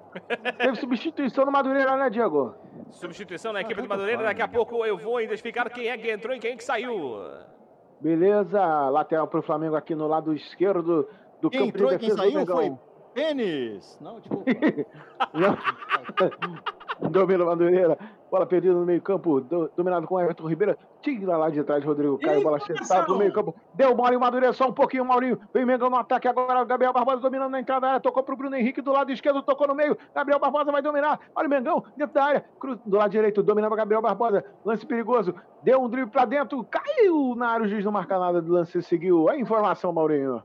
Teve 0.58 0.76
substituição 0.76 1.46
no 1.46 1.52
Madureira, 1.52 1.96
né, 1.96 2.10
Diego? 2.12 2.54
Substituição 2.92 3.52
na 3.54 3.62
equipe 3.62 3.82
do 3.82 3.90
Madureira. 3.90 4.22
Daqui 4.24 4.44
a 4.44 4.48
pouco 4.48 4.86
eu 4.86 4.98
vou 4.98 5.20
identificar 5.20 5.68
quem 5.72 5.88
é 5.88 5.98
que 5.98 6.12
entrou 6.12 6.36
e 6.36 6.40
quem 6.40 6.52
é 6.52 6.56
que 6.56 6.64
saiu. 6.64 7.20
Beleza, 8.06 8.62
lateral 8.92 9.28
pro 9.28 9.42
Flamengo 9.42 9.76
aqui 9.76 9.96
no 9.96 10.08
lado 10.08 10.32
esquerdo 10.32 11.10
do 11.42 11.50
Quem 11.50 11.62
campo 11.62 11.76
entrou 11.76 11.90
de 11.90 11.96
e 11.96 11.98
quem 11.98 12.10
defesa 12.10 12.24
do 12.24 12.32
saiu 12.32 12.46
foi. 12.46 12.78
Pênis. 13.16 13.98
Não, 14.00 14.20
desculpa. 14.20 14.46
Domina 17.10 17.46
Madureira. 17.46 17.98
Bola 18.36 18.46
perdida 18.46 18.74
no 18.74 18.86
meio-campo. 18.86 19.40
do- 19.40 19.72
Dominado 19.78 20.06
com 20.06 20.20
Everton 20.20 20.46
Ribeira. 20.50 20.78
Tira 21.02 21.38
lá 21.38 21.50
de 21.50 21.64
trás, 21.64 21.82
Rodrigo 21.86 22.18
Caio. 22.20 22.44
Bola 22.44 22.60
chutada 22.60 23.06
pro 23.06 23.18
meio-campo. 23.18 23.56
Deu 23.74 23.96
Maurinho 23.96 24.20
Madureira 24.20 24.52
só 24.52 24.68
um 24.68 24.74
pouquinho, 24.74 25.06
Maurinho. 25.06 25.40
Vem 25.54 25.66
Mengão 25.66 25.90
no 25.90 25.96
ataque 25.96 26.28
agora. 26.28 26.66
Gabriel 26.66 26.92
Barbosa 26.92 27.22
dominando 27.22 27.52
na 27.52 27.62
entrada 27.62 27.80
da 27.82 27.88
área. 27.88 28.00
Tocou 28.02 28.22
pro 28.24 28.36
Bruno 28.36 28.54
Henrique 28.58 28.82
do 28.82 28.92
lado 28.92 29.10
esquerdo. 29.10 29.42
Tocou 29.42 29.68
no 29.68 29.74
meio. 29.74 29.98
Gabriel 30.14 30.38
Barbosa 30.38 30.70
vai 30.70 30.82
dominar. 30.82 31.18
Olha 31.34 31.48
o 31.48 31.50
Mengão 31.50 31.82
dentro 31.96 32.14
da 32.14 32.26
área. 32.26 32.46
Cruz 32.60 32.78
do 32.86 32.98
lado 32.98 33.10
direito. 33.12 33.42
Dominava 33.42 33.74
Gabriel 33.78 34.02
Barbosa. 34.02 34.44
Lance 34.66 34.86
perigoso. 34.86 35.34
Deu 35.64 35.82
um 35.82 35.88
drible 35.88 36.12
pra 36.12 36.26
dentro. 36.26 36.62
Caiu 36.66 37.36
na 37.36 37.52
área. 37.52 37.66
O 37.66 37.70
juiz 37.70 37.86
não 37.86 37.92
marca 37.94 38.20
nada 38.20 38.42
do 38.42 38.52
lance. 38.52 38.82
Seguiu. 38.84 39.30
A 39.30 39.38
informação, 39.38 39.94
Maurinho. 39.94 40.44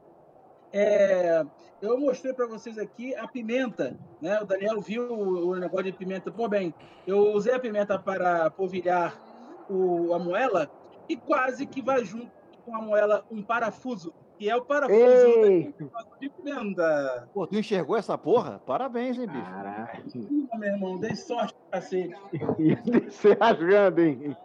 É, 0.72 1.44
eu 1.82 1.98
mostrei 1.98 2.32
para 2.32 2.46
vocês 2.46 2.78
aqui 2.78 3.14
a 3.14 3.26
pimenta, 3.26 3.96
né? 4.20 4.40
O 4.40 4.44
Daniel 4.44 4.80
viu 4.80 5.10
o, 5.12 5.56
negócio 5.56 5.84
de 5.84 5.92
pimenta. 5.92 6.30
Pô, 6.30 6.48
bem, 6.48 6.74
eu 7.06 7.32
usei 7.32 7.54
a 7.54 7.58
pimenta 7.58 7.98
para 7.98 8.50
polvilhar 8.50 9.18
o, 9.68 10.12
a 10.12 10.18
moela 10.18 10.70
e 11.08 11.16
quase 11.16 11.66
que 11.66 11.80
vai 11.80 12.04
junto 12.04 12.30
com 12.64 12.76
a 12.76 12.82
moela 12.82 13.24
um 13.30 13.42
parafuso, 13.42 14.12
que 14.38 14.48
é 14.48 14.54
o 14.54 14.62
parafuso 14.62 14.94
Ei! 14.94 15.74
de 16.20 16.28
pimenta. 16.28 17.28
Pô, 17.32 17.46
tu 17.46 17.56
enxergou 17.56 17.96
essa 17.96 18.18
porra? 18.18 18.60
Parabéns, 18.66 19.18
hein, 19.18 19.26
bicho? 19.26 19.42
Caralho. 19.42 20.48
Pô, 20.50 20.58
meu 20.58 20.68
irmão, 20.68 20.98
dei 20.98 21.16
sorte 21.16 21.54
cacete. 21.70 22.14
Ia 22.58 22.76
descer 22.76 23.38
rasgando, 23.38 24.00
hein? 24.02 24.36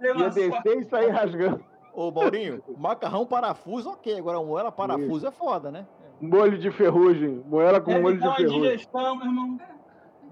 Ia 0.00 0.14
sorte. 0.14 0.34
descer 0.34 0.78
e 0.78 0.84
sair 0.84 1.10
rasgando. 1.10 1.64
Ô, 1.92 2.12
Maurinho, 2.12 2.62
macarrão 2.78 3.26
parafuso, 3.26 3.90
ok. 3.90 4.16
Agora, 4.16 4.40
moela 4.40 4.70
parafuso 4.70 5.26
é 5.26 5.30
foda, 5.32 5.72
né? 5.72 5.84
Molho 6.20 6.58
de 6.58 6.70
ferrugem. 6.70 7.42
Moela 7.46 7.80
com 7.80 7.90
Deve 7.90 8.02
molho 8.02 8.18
de 8.18 8.36
ferrugem. 8.36 8.60
digestão, 8.60 9.16
meu 9.16 9.26
irmão. 9.26 9.58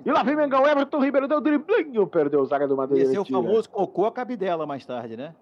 E 0.04 0.10
lá 0.12 0.22
vem 0.22 0.36
Mengão, 0.36 0.66
Everton 0.66 1.00
Ribeiro 1.00 1.26
deu 1.26 1.40
driblinho, 1.40 2.06
perdeu 2.06 2.40
o 2.40 2.46
zaga 2.46 2.68
do 2.68 2.76
Madureira. 2.76 3.08
Esse 3.08 3.16
é 3.16 3.20
o 3.20 3.24
tira. 3.24 3.38
famoso 3.42 3.68
cocô 3.68 4.06
a 4.06 4.12
cabidela 4.12 4.64
mais 4.66 4.86
tarde, 4.86 5.16
né? 5.16 5.34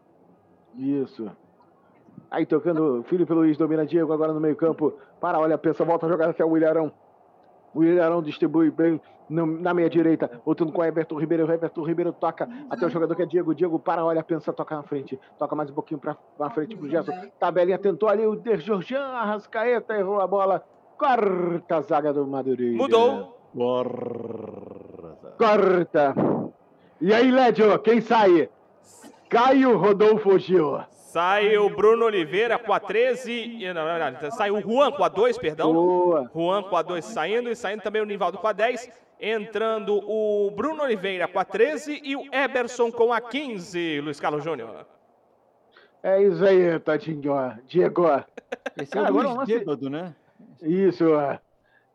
Isso. 0.77 1.31
Aí 2.31 2.47
tocando, 2.47 3.05
Felipe 3.05 3.33
Luiz 3.33 3.57
domina 3.57 3.85
Diego 3.87 4.13
agora 4.13 4.33
no 4.33 4.41
meio 4.41 4.57
campo. 4.57 4.95
Para, 5.21 5.39
olha, 5.39 5.57
pensa, 5.59 5.85
volta 5.85 6.07
a 6.07 6.09
jogar 6.09 6.31
até 6.31 6.45
o 6.45 6.51
Williarão. 6.51 6.91
O 7.75 7.81
Williarão 7.81 8.23
distribui 8.23 8.71
bem 8.71 9.01
na 9.29 9.75
meia 9.75 9.91
direita, 9.91 10.41
voltando 10.45 10.73
com 10.73 10.81
o 10.81 10.85
Everton 10.85 11.19
Ribeiro. 11.19 11.47
O 11.47 11.53
Everton 11.53 11.83
Ribeiro 11.85 12.13
toca 12.13 12.49
até 12.71 12.87
o 12.87 12.91
jogador 12.91 13.15
que 13.15 13.23
é 13.23 13.27
Diego. 13.27 13.55
Diego 13.55 13.79
para, 13.79 14.05
olha, 14.05 14.23
pensa, 14.23 14.53
toca 14.53 14.77
na 14.77 14.83
frente. 14.83 15.19
Toca 15.39 15.55
mais 15.57 15.71
um 15.71 15.75
pouquinho 15.75 15.99
pra, 16.01 16.15
pra 16.37 16.51
frente 16.51 16.77
pro 16.77 16.89
Gerson. 16.89 17.13
Tabelinha 17.39 17.79
tentou 17.79 18.09
ali 18.09 18.27
o 18.27 18.37
De 18.37 18.57
Jorjan, 18.59 19.01
Arrascaeta 19.01 19.95
errou 19.95 20.21
a 20.21 20.27
bola. 20.27 20.65
Corta 20.97 21.77
a 21.77 21.81
zaga 21.83 22.13
do 22.13 22.27
Madureira. 22.27 22.77
Mudou. 22.77 23.37
Corta. 25.39 26.15
E 27.01 27.13
aí, 27.13 27.31
Lédio, 27.31 27.79
quem 27.81 28.01
sai? 28.01 28.49
Caio 29.29 29.77
Rodolfo 29.77 30.39
Gil. 30.39 30.79
Sai 30.91 31.57
o 31.57 31.71
Bruno 31.71 32.05
Oliveira 32.07 32.59
com 32.59 32.73
a 32.73 32.81
13. 32.81 33.33
e- 33.33 33.73
Não, 33.73 33.85
não, 33.87 33.99
não, 34.23 34.31
sai 34.31 34.51
o 34.51 34.61
Juan 34.61 34.91
com 34.93 35.03
a 35.05 35.09
2, 35.09 35.39
perdão. 35.39 35.73
Boa. 35.73 36.31
Juan 36.35 36.63
com 36.63 36.77
a 36.77 36.83
2 36.83 37.05
saindo 37.05 37.51
e 37.51 37.57
saindo 37.57 37.83
também 37.83 38.03
o 38.03 38.05
Nivaldo 38.07 38.39
com 38.39 38.47
a 38.47 38.53
10. 38.53 38.89
Entrando 39.21 39.97
o 40.07 40.51
Bruno 40.51 40.83
Oliveira 40.83 41.27
com 41.27 41.39
a 41.39 41.45
13 41.45 42.01
e 42.05 42.15
o 42.17 42.25
Eberson 42.35 42.93
com 42.93 43.13
a 43.13 43.21
15, 43.21 44.01
Luiz 44.01 44.21
Carlos 44.21 44.45
Júnior. 44.45 44.87
É 46.03 46.23
isso 46.23 46.45
aí, 46.45 46.79
Tadinho. 46.81 47.23
Diego. 47.67 48.05
Esse 48.77 48.97
é 48.97 49.01
o 49.01 49.07
agora 49.07 49.25
Luiz 49.29 49.35
um 49.37 49.41
lance- 49.41 49.59
Bêbado, 49.59 49.91
né? 49.91 50.15
Isso. 50.63 51.05
ó. 51.13 51.39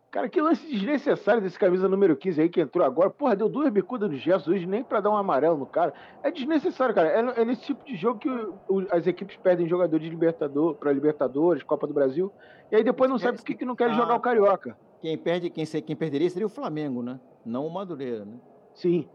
Cara, 0.09 0.27
que 0.27 0.41
lance 0.41 0.67
desnecessário 0.67 1.41
desse 1.41 1.57
camisa 1.57 1.87
número 1.87 2.17
15 2.17 2.41
aí 2.41 2.49
que 2.49 2.59
entrou 2.59 2.85
agora. 2.85 3.09
Porra, 3.09 3.33
deu 3.33 3.47
duas 3.47 3.69
bicudas 3.69 4.09
no 4.11 4.17
Gerson 4.17 4.51
hoje, 4.51 4.65
nem 4.65 4.83
pra 4.83 4.99
dar 4.99 5.09
um 5.09 5.15
amarelo 5.15 5.55
no 5.55 5.65
cara. 5.65 5.93
É 6.21 6.29
desnecessário, 6.29 6.93
cara. 6.93 7.07
É, 7.07 7.41
é 7.41 7.45
nesse 7.45 7.61
tipo 7.61 7.85
de 7.85 7.95
jogo 7.95 8.19
que 8.19 8.27
o- 8.29 8.55
o- 8.67 8.87
as 8.91 9.07
equipes 9.07 9.37
perdem 9.37 9.69
jogador 9.69 9.97
de 9.99 10.09
Libertador, 10.09 10.75
pra 10.75 10.91
Libertadores, 10.91 11.63
Copa 11.63 11.87
do 11.87 11.93
Brasil. 11.93 12.29
E 12.69 12.75
aí 12.75 12.83
depois 12.83 13.09
não 13.09 13.17
sabe 13.17 13.37
por 13.37 13.45
que, 13.45 13.53
que 13.55 13.63
não 13.63 13.75
querem 13.75 13.93
jogar 13.93 14.15
o 14.15 14.19
Carioca. 14.19 14.75
Quem 15.01 15.17
perde, 15.17 15.49
quem, 15.49 15.65
quem 15.65 15.95
perderia 15.95 16.29
seria 16.29 16.45
o 16.45 16.49
Flamengo, 16.49 17.01
né? 17.01 17.19
Não 17.45 17.65
o 17.65 17.73
Madureira, 17.73 18.23
né? 18.23 18.35
Sim. 18.73 19.07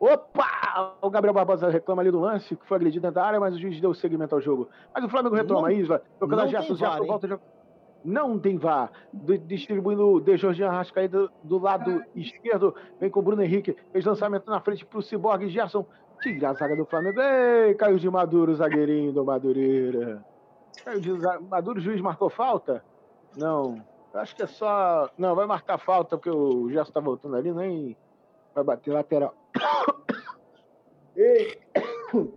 Opa! 0.00 0.96
O 1.00 1.10
Gabriel 1.10 1.34
Barbosa 1.34 1.68
reclama 1.68 2.02
ali 2.02 2.10
do 2.10 2.18
lance, 2.20 2.56
que 2.56 2.66
foi 2.66 2.76
agredido 2.76 3.02
dentro 3.02 3.14
da 3.16 3.24
área, 3.24 3.38
mas 3.40 3.54
o 3.54 3.58
juiz 3.58 3.80
deu 3.80 3.94
seguimento 3.94 4.34
ao 4.34 4.40
jogo. 4.40 4.68
Mas 4.94 5.04
o 5.04 5.08
Flamengo 5.08 5.34
retoma 5.34 5.60
Não- 5.60 5.66
a 5.68 5.72
Isla, 5.72 6.02
tocando 6.18 6.40
a 6.40 6.44
não 6.44 6.50
Gerson, 6.50 6.66
tem 6.68 6.76
VAR, 6.76 6.90
Gerson 6.92 7.06
volta 7.06 7.34
a. 7.34 7.38
Não 8.04 8.38
tem 8.38 8.56
VAR. 8.58 8.90
D- 9.12 9.38
distribuindo 9.38 10.06
o 10.06 10.20
De 10.20 10.36
Jorginho 10.36 10.68
Arrascaída 10.68 11.20
do, 11.20 11.30
do 11.42 11.58
lado 11.58 12.02
esquerdo. 12.14 12.74
Vem 13.00 13.08
com 13.08 13.20
o 13.20 13.22
Bruno 13.22 13.42
Henrique. 13.42 13.74
Fez 13.92 14.04
lançamento 14.04 14.50
na 14.50 14.60
frente 14.60 14.84
pro 14.84 15.00
Ciborgue. 15.00 15.48
Gerson 15.48 15.86
tira 16.22 16.50
a 16.50 16.54
zaga 16.54 16.76
do 16.76 16.84
Flamengo. 16.84 17.18
Ei, 17.20 17.74
caiu 17.74 17.96
de 17.96 18.10
Maduro, 18.10 18.54
zagueirinho 18.54 19.10
do 19.12 19.24
Madureira. 19.24 20.22
Caiu 20.84 21.00
de 21.00 21.12
Maduro, 21.48 21.78
o 21.78 21.82
juiz 21.82 22.00
marcou 22.02 22.28
falta? 22.28 22.84
Não. 23.38 23.82
Acho 24.14 24.36
que 24.36 24.42
é 24.42 24.46
só. 24.46 25.10
Não, 25.18 25.34
vai 25.34 25.46
marcar 25.46 25.78
falta, 25.78 26.16
porque 26.16 26.30
o 26.30 26.70
Gerson 26.70 26.92
tá 26.92 27.00
voltando 27.00 27.36
ali, 27.36 27.52
nem 27.52 27.96
vai 28.54 28.62
bater 28.64 28.92
lateral. 28.92 29.34
Ei. 31.16 31.58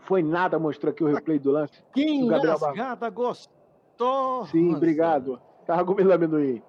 Foi 0.00 0.22
nada, 0.22 0.58
mostrou 0.58 0.90
aqui 0.90 1.04
o 1.04 1.06
replay 1.06 1.38
do 1.38 1.50
lance. 1.50 1.82
Que 1.92 2.26
Gabriel 2.26 2.56
engasgada 2.56 3.10
gostosa. 3.10 4.50
Sim, 4.50 4.74
obrigado. 4.74 5.38
Tava 5.66 5.84
comendo 5.84 6.12
amendoim. 6.12 6.62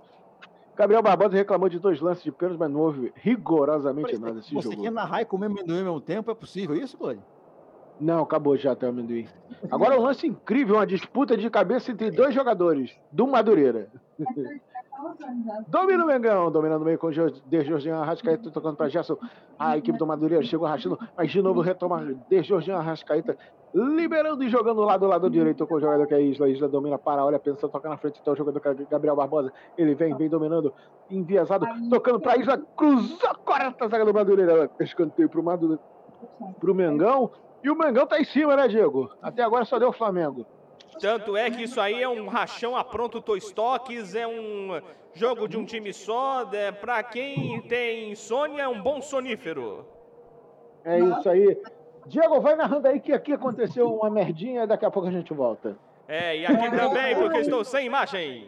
Gabriel 0.75 1.01
Barbosa 1.01 1.35
reclamou 1.35 1.69
de 1.69 1.79
dois 1.79 2.01
lances 2.01 2.23
de 2.23 2.31
pênalti, 2.31 2.59
mas 2.59 2.69
não 2.69 2.81
houve 2.81 3.13
rigorosamente 3.15 4.17
nada 4.17 4.39
esse 4.39 4.53
Você 4.53 4.71
jogo. 4.71 4.83
quer 4.83 4.91
narrar 4.91 5.21
e 5.21 5.25
comer 5.25 5.45
amendoim 5.45 5.79
ao 5.79 5.83
mesmo 5.85 6.01
tempo? 6.01 6.31
É 6.31 6.35
possível 6.35 6.75
isso, 6.75 6.97
Cláudio? 6.97 7.23
Não, 7.99 8.23
acabou 8.23 8.55
já 8.57 8.71
até 8.71 8.85
o 8.85 8.89
amendoim. 8.89 9.27
Agora 9.69 9.99
um 9.99 10.03
lance 10.03 10.25
incrível, 10.25 10.75
uma 10.75 10.87
disputa 10.87 11.35
de 11.35 11.49
cabeça 11.49 11.91
entre 11.91 12.11
dois 12.11 12.33
jogadores 12.33 12.95
do 13.11 13.27
Madureira. 13.27 13.89
Domina 15.67 16.03
o 16.03 16.07
Mengão, 16.07 16.51
dominando 16.51 16.81
o 16.81 16.85
meio 16.85 16.97
com 16.97 17.07
o 17.07 17.11
De 17.11 17.63
Jorginho 17.63 17.95
Arrascaeta, 17.95 18.51
tocando 18.51 18.75
para 18.75 18.89
Gerson. 18.89 19.17
A 19.57 19.77
equipe 19.77 19.97
do 19.97 20.05
Madureira 20.05 20.43
chegou 20.43 20.67
arrastando, 20.67 20.99
mas 21.15 21.31
de 21.31 21.41
novo 21.41 21.61
retoma 21.61 22.03
De 22.29 22.43
Jorginho 22.43 22.77
Arrascaeta, 22.77 23.37
liberando 23.73 24.43
e 24.43 24.49
jogando 24.49 24.81
lá 24.81 24.97
do 24.97 25.07
lado 25.07 25.29
direito 25.29 25.65
com 25.65 25.75
o 25.75 25.79
jogador 25.79 26.05
que 26.05 26.13
é 26.13 26.21
Isla. 26.21 26.49
Isla 26.49 26.67
domina 26.67 26.97
para, 26.97 27.23
olha, 27.23 27.39
pensa, 27.39 27.69
toca 27.69 27.87
na 27.87 27.97
frente, 27.97 28.19
então 28.21 28.33
o 28.33 28.37
jogador 28.37 28.59
que 28.59 28.67
é 28.67 28.73
Gabriel 28.89 29.15
Barbosa. 29.15 29.53
Ele 29.77 29.95
vem, 29.95 30.15
vem 30.15 30.27
dominando, 30.27 30.73
enviesado, 31.09 31.65
tocando 31.89 32.19
para 32.19 32.37
Isla, 32.37 32.57
cruzou, 32.75 33.35
corta 33.45 33.85
a 33.85 33.87
zaga 33.87 34.05
do 34.05 34.13
Madureira. 34.13 34.69
Escanteio 34.81 35.29
pro 35.29 35.41
Madureira, 35.41 35.81
pro 36.59 36.75
Mengão. 36.75 37.31
E 37.63 37.69
o 37.69 37.75
Mengão 37.75 38.07
tá 38.07 38.19
em 38.19 38.23
cima, 38.23 38.55
né, 38.55 38.67
Diego? 38.67 39.11
Até 39.21 39.43
agora 39.43 39.65
só 39.65 39.77
deu 39.77 39.89
o 39.89 39.93
Flamengo. 39.93 40.45
Tanto 40.99 41.37
é 41.37 41.49
que 41.49 41.63
isso 41.63 41.79
aí 41.79 42.01
é 42.01 42.09
um 42.09 42.27
rachão 42.27 42.75
a 42.75 42.83
pronto 42.83 43.21
Toy 43.21 43.37
Stocks, 43.37 44.15
é 44.15 44.27
um 44.27 44.81
jogo 45.13 45.47
de 45.47 45.57
um 45.57 45.65
time 45.65 45.93
só. 45.93 46.47
É, 46.51 46.71
pra 46.71 47.01
quem 47.03 47.61
tem 47.61 48.11
insônia, 48.11 48.63
é 48.63 48.67
um 48.67 48.81
bom 48.81 49.01
sonífero. 49.01 49.85
É 50.83 50.99
isso 50.99 51.29
aí. 51.29 51.57
Diego, 52.05 52.41
vai 52.41 52.55
narrando 52.55 52.87
aí 52.87 52.99
que 52.99 53.13
aqui 53.13 53.33
aconteceu 53.33 53.87
uma 53.93 54.09
merdinha 54.09 54.63
e 54.63 54.67
daqui 54.67 54.85
a 54.85 54.91
pouco 54.91 55.07
a 55.07 55.11
gente 55.11 55.33
volta. 55.33 55.77
É, 56.07 56.37
e 56.37 56.45
aqui 56.45 56.71
também, 56.71 57.15
porque 57.15 57.39
estou 57.39 57.63
sem 57.63 57.85
imagem. 57.85 58.47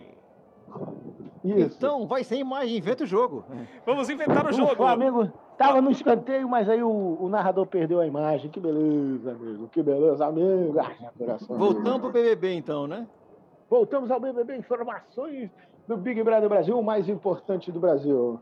Isso. 1.43 1.75
Então, 1.77 2.07
vai 2.07 2.23
sem 2.23 2.39
imagem, 2.39 2.77
inventa 2.77 3.03
o 3.03 3.07
jogo. 3.07 3.45
Vamos 3.85 4.09
inventar 4.09 4.45
o 4.45 4.49
o 4.49 4.53
jogo. 4.53 4.75
Flamengo 4.75 5.31
tava 5.67 5.81
no 5.81 5.91
escanteio, 5.91 6.47
mas 6.49 6.69
aí 6.69 6.81
o, 6.83 7.17
o 7.21 7.29
narrador 7.29 7.65
perdeu 7.65 7.99
a 7.99 8.07
imagem. 8.07 8.49
Que 8.49 8.59
beleza, 8.59 9.31
amigo. 9.31 9.67
Que 9.69 9.83
beleza, 9.83 10.25
amigo. 10.25 10.79
Ai, 10.79 11.09
coração. 11.17 11.57
Voltamos 11.57 11.99
pro 12.01 12.11
BBB 12.11 12.53
então, 12.55 12.87
né? 12.87 13.07
Voltamos 13.69 14.11
ao 14.11 14.19
BBB 14.19 14.57
Informações 14.57 15.49
do 15.87 15.95
Big 15.97 16.21
Brother 16.23 16.49
Brasil, 16.49 16.77
o 16.77 16.83
mais 16.83 17.07
importante 17.07 17.71
do 17.71 17.79
Brasil. 17.79 18.39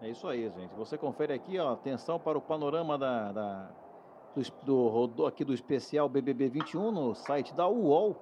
É 0.00 0.08
isso 0.08 0.26
aí, 0.28 0.50
gente. 0.58 0.74
Você 0.76 0.96
confere 0.98 1.32
aqui, 1.32 1.58
ó, 1.58 1.72
atenção 1.72 2.18
para 2.18 2.36
o 2.36 2.40
panorama 2.40 2.96
da, 2.98 3.32
da- 3.32 3.70
do, 4.64 5.06
do 5.08 5.26
aqui 5.26 5.44
do 5.44 5.52
especial 5.52 6.08
BBB 6.08 6.48
21 6.48 6.90
no 6.90 7.14
site 7.14 7.54
da 7.54 7.68
UOL. 7.68 8.16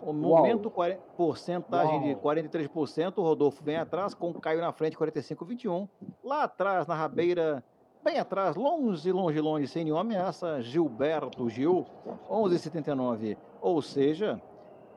O 0.00 0.12
momento, 0.12 0.70
40, 0.70 1.00
porcentagem 1.16 2.00
de 2.00 2.12
Uau. 2.12 2.34
43%, 2.36 3.18
o 3.18 3.22
Rodolfo 3.22 3.62
vem 3.62 3.76
atrás, 3.76 4.14
com 4.14 4.30
o 4.30 4.40
Caio 4.40 4.60
na 4.60 4.72
frente, 4.72 4.96
45,21. 4.96 5.88
Lá 6.22 6.44
atrás, 6.44 6.86
na 6.86 6.94
rabeira, 6.94 7.64
bem 8.02 8.18
atrás, 8.18 8.56
longe, 8.56 9.10
longe, 9.10 9.40
longe, 9.40 9.66
sem 9.66 9.84
nenhuma 9.84 10.02
ameaça, 10.02 10.62
Gilberto 10.62 11.48
Gil, 11.50 11.84
11,79. 12.30 13.36
Ou 13.60 13.82
seja, 13.82 14.40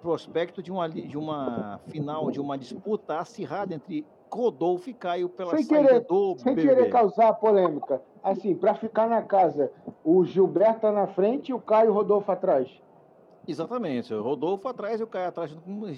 prospecto 0.01 0.61
de 0.61 0.71
uma, 0.71 0.89
de 0.89 1.17
uma 1.17 1.79
final, 1.87 2.29
de 2.31 2.39
uma 2.39 2.57
disputa 2.57 3.19
acirrada 3.19 3.73
entre 3.73 4.05
Rodolfo 4.33 4.89
e 4.89 4.93
Caio 4.93 5.29
pela 5.29 5.51
Sem 5.51 5.63
saída 5.63 5.87
querer, 5.87 5.99
do 6.01 6.37
sem 6.37 6.55
querer 6.55 6.89
causar 6.89 7.33
polêmica. 7.33 8.01
Assim, 8.23 8.55
pra 8.55 8.75
ficar 8.75 9.09
na 9.09 9.21
casa, 9.21 9.71
o 10.03 10.23
Gilberto 10.23 10.81
tá 10.81 10.91
na 10.91 11.07
frente 11.07 11.49
e 11.49 11.53
o 11.53 11.59
Caio 11.59 11.91
Rodolfo 11.91 12.31
atrás. 12.31 12.69
Exatamente. 13.47 14.13
O 14.13 14.21
Rodolfo 14.21 14.67
atrás 14.67 14.99
e 14.99 15.03
o 15.03 15.07
Caio 15.07 15.27
atrás. 15.29 15.55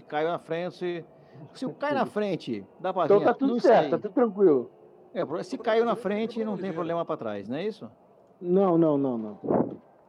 Caio 0.07 0.28
na 0.30 0.40
frente. 0.40 0.76
Se, 0.78 1.06
se 1.53 1.65
o 1.65 1.74
Caio 1.76 1.95
na 1.95 2.06
frente, 2.06 2.65
dá 2.80 2.94
pra 2.94 3.06
Então 3.06 3.22
tá 3.22 3.34
tudo 3.34 3.53
não 3.53 3.60
certo, 3.60 3.82
sei. 3.82 3.90
tá 3.91 3.98
tudo 3.98 4.14
tranquilo. 4.14 4.72
É, 5.14 5.44
se 5.44 5.57
caiu 5.60 5.86
na 5.86 5.95
frente, 5.95 6.44
não 6.44 6.57
tem 6.57 6.74
problema 6.74 7.06
pra 7.06 7.15
trás, 7.15 7.48
não 7.48 7.56
é 7.57 7.64
isso? 7.68 7.88
Não, 8.41 8.78
não, 8.80 8.98
não, 8.98 9.18
não. 9.18 9.40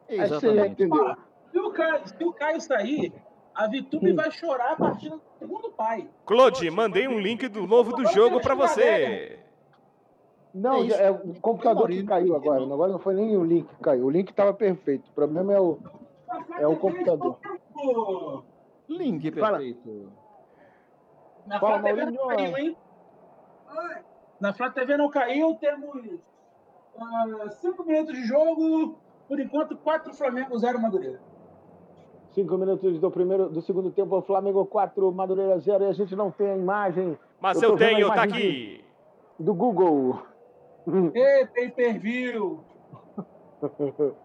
Já 0.09 0.23
Exatamente. 0.25 0.71
entendeu. 0.83 1.15
Se 1.51 1.59
o 1.59 1.71
Caio, 1.71 2.07
se 2.07 2.23
o 2.23 2.33
Caio 2.33 2.59
sair, 2.59 3.13
a 3.53 3.67
Vitube 3.67 4.11
Hum. 4.11 4.15
vai 4.15 4.31
chorar 4.31 4.71
a 4.71 4.75
partir 4.75 5.09
do 5.11 5.21
segundo 5.37 5.69
pai. 5.69 6.09
Claude, 6.25 6.69
mandei 6.71 7.07
um 7.07 7.19
link 7.19 7.47
do 7.47 7.67
novo 7.67 7.95
do 7.95 8.05
jogo 8.07 8.41
pra 8.41 8.55
você. 8.55 9.39
Não, 10.53 10.83
É 10.83 11.07
é, 11.07 11.11
o 11.11 11.39
computador 11.39 11.87
que 11.87 12.03
caiu 12.03 12.35
agora. 12.35 12.63
Agora 12.63 12.91
não 12.91 12.99
foi 12.99 13.13
nem 13.13 13.37
o 13.37 13.43
link 13.43 13.67
que 13.67 13.83
caiu. 13.83 14.05
O 14.05 14.09
link 14.09 14.29
estava 14.31 14.53
perfeito. 14.53 15.07
O 15.09 15.13
problema 15.13 15.53
é 15.53 15.59
o, 15.59 15.77
é 16.59 16.67
o 16.67 16.77
computador. 16.77 17.37
Link 18.87 19.31
perfeito. 19.31 20.11
Na 21.45 21.59
Fala, 21.59 21.79
Flá 21.79 21.83
TV 21.83 22.05
não 22.05 22.27
caiu, 22.27 22.57
hein? 22.57 22.77
Na 24.39 24.53
Flá 24.53 24.69
TV 24.69 24.97
não 24.97 25.09
caiu, 25.09 25.55
temos 25.55 26.19
ah, 26.97 27.49
cinco 27.49 27.83
minutos 27.83 28.15
de 28.15 28.23
jogo. 28.25 28.97
Por 29.27 29.39
enquanto, 29.39 29.75
quatro 29.77 30.13
Flamengo, 30.13 30.57
zero 30.57 30.79
Madureira. 30.79 31.19
Cinco 32.33 32.57
minutos 32.57 32.99
do 32.99 33.09
primeiro, 33.09 33.49
do 33.49 33.61
segundo 33.61 33.89
tempo, 33.91 34.21
Flamengo 34.21 34.65
4, 34.65 35.09
Madureira 35.13 35.57
0, 35.57 35.85
e 35.85 35.87
a 35.87 35.93
gente 35.93 36.15
não 36.17 36.29
tem 36.29 36.49
a 36.49 36.57
imagem 36.57 37.17
Mas 37.39 37.61
Eu 37.61 37.71
eu, 37.71 37.77
tenho, 37.77 38.07
tá 38.09 38.23
aqui. 38.23 38.83
do 39.39 39.53
Google. 39.53 40.21
Ei, 41.13 41.45
pay 41.47 41.71
per 41.71 41.97
view. 41.97 42.59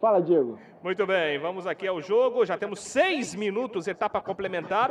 Fala, 0.00 0.22
Diego. 0.22 0.58
Muito 0.82 1.06
bem, 1.06 1.38
vamos 1.38 1.66
aqui 1.66 1.86
ao 1.86 2.00
jogo. 2.00 2.46
Já 2.46 2.56
temos 2.56 2.80
seis 2.80 3.34
minutos, 3.34 3.86
etapa 3.86 4.18
complementar. 4.18 4.90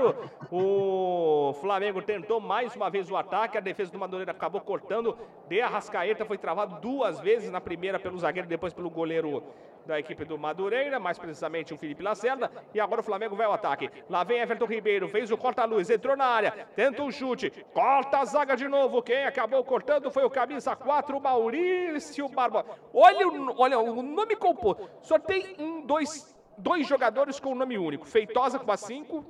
O, 0.51 1.51
Flamengo 1.61 1.99
tentou 1.99 2.39
mais 2.39 2.75
uma 2.75 2.91
vez 2.91 3.09
o 3.09 3.17
ataque. 3.17 3.57
A 3.57 3.61
defesa 3.61 3.91
do 3.91 3.97
Madureira 3.97 4.31
acabou 4.31 4.61
cortando. 4.61 5.17
De 5.47 5.59
Arrascaeta 5.59 6.25
foi 6.25 6.37
travado 6.37 6.79
duas 6.79 7.19
vezes. 7.19 7.49
Na 7.49 7.59
primeira 7.59 7.97
pelo 7.97 8.19
zagueiro, 8.19 8.47
depois 8.47 8.71
pelo 8.71 8.87
goleiro 8.87 9.41
da 9.89 9.99
equipe 9.99 10.23
do 10.23 10.37
Madureira, 10.37 10.99
mais 10.99 11.17
precisamente 11.17 11.73
o 11.73 11.77
Felipe 11.77 12.03
Lacerda. 12.03 12.51
E 12.73 12.79
agora 12.79 13.01
o 13.01 13.03
Flamengo 13.03 13.35
vai 13.35 13.47
ao 13.47 13.53
ataque. 13.53 13.89
Lá 14.07 14.23
vem 14.23 14.39
Everton 14.39 14.65
Ribeiro, 14.65 15.09
fez 15.09 15.31
o 15.31 15.37
corta-luz, 15.37 15.89
entrou 15.89 16.15
na 16.15 16.25
área, 16.25 16.67
tenta 16.75 17.01
um 17.01 17.11
chute, 17.11 17.49
corta 17.73 18.19
a 18.19 18.25
zaga 18.25 18.55
de 18.55 18.67
novo. 18.67 19.01
Quem 19.01 19.25
acabou 19.25 19.63
cortando 19.63 20.11
foi 20.11 20.23
o 20.23 20.29
camisa 20.29 20.75
4, 20.75 21.19
Maurício 21.19 22.29
Barbosa. 22.29 22.65
Olha, 22.93 23.27
o- 23.27 23.55
olha 23.59 23.79
o 23.79 24.03
nome 24.03 24.35
composto. 24.35 24.87
Só 25.01 25.17
tem 25.17 25.55
um, 25.57 25.81
dois, 25.81 26.35
dois 26.57 26.87
jogadores 26.87 27.39
com 27.39 27.51
o 27.51 27.55
nome 27.55 27.77
único. 27.77 28.05
Feitosa 28.05 28.59
com 28.59 28.71
a 28.71 28.77
5 28.77 29.25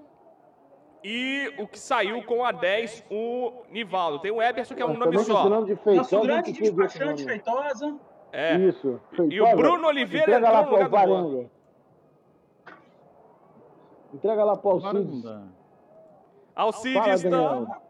e 1.02 1.54
o 1.58 1.66
que 1.68 1.80
saiu 1.80 2.22
com 2.24 2.44
a 2.44 2.52
10, 2.52 3.06
o 3.10 3.64
Nivaldo. 3.72 4.20
Tem 4.20 4.32
o 4.32 4.42
Eberson 4.42 4.76
que 4.76 4.82
é 4.82 4.86
um 4.86 4.90
nome 4.98 5.12
só. 5.24 5.44
Nosso 5.96 6.10
grande 6.28 6.52
despachante. 6.52 7.24
Feitosa. 7.24 7.98
É. 8.32 8.58
Isso. 8.58 9.00
E 9.30 9.42
o. 9.42 9.56
Bruno 9.56 9.88
Oliveira 9.88 10.24
Entrega 10.24 10.48
entrou 10.48 10.54
lá 10.54 10.62
no 10.62 10.68
pro 10.68 10.84
lugar 10.84 11.08
do. 11.08 11.14
Alvarenga. 11.14 11.50
Entrega 14.14 14.44
lá 14.44 14.58
pro 14.58 14.70
Agora 14.72 14.94
não 14.94 15.02
Alcides. 15.02 15.50
Alcides 16.56 17.22
Fala, 17.24 17.36
não. 17.36 17.66
Daniel. 17.66 17.82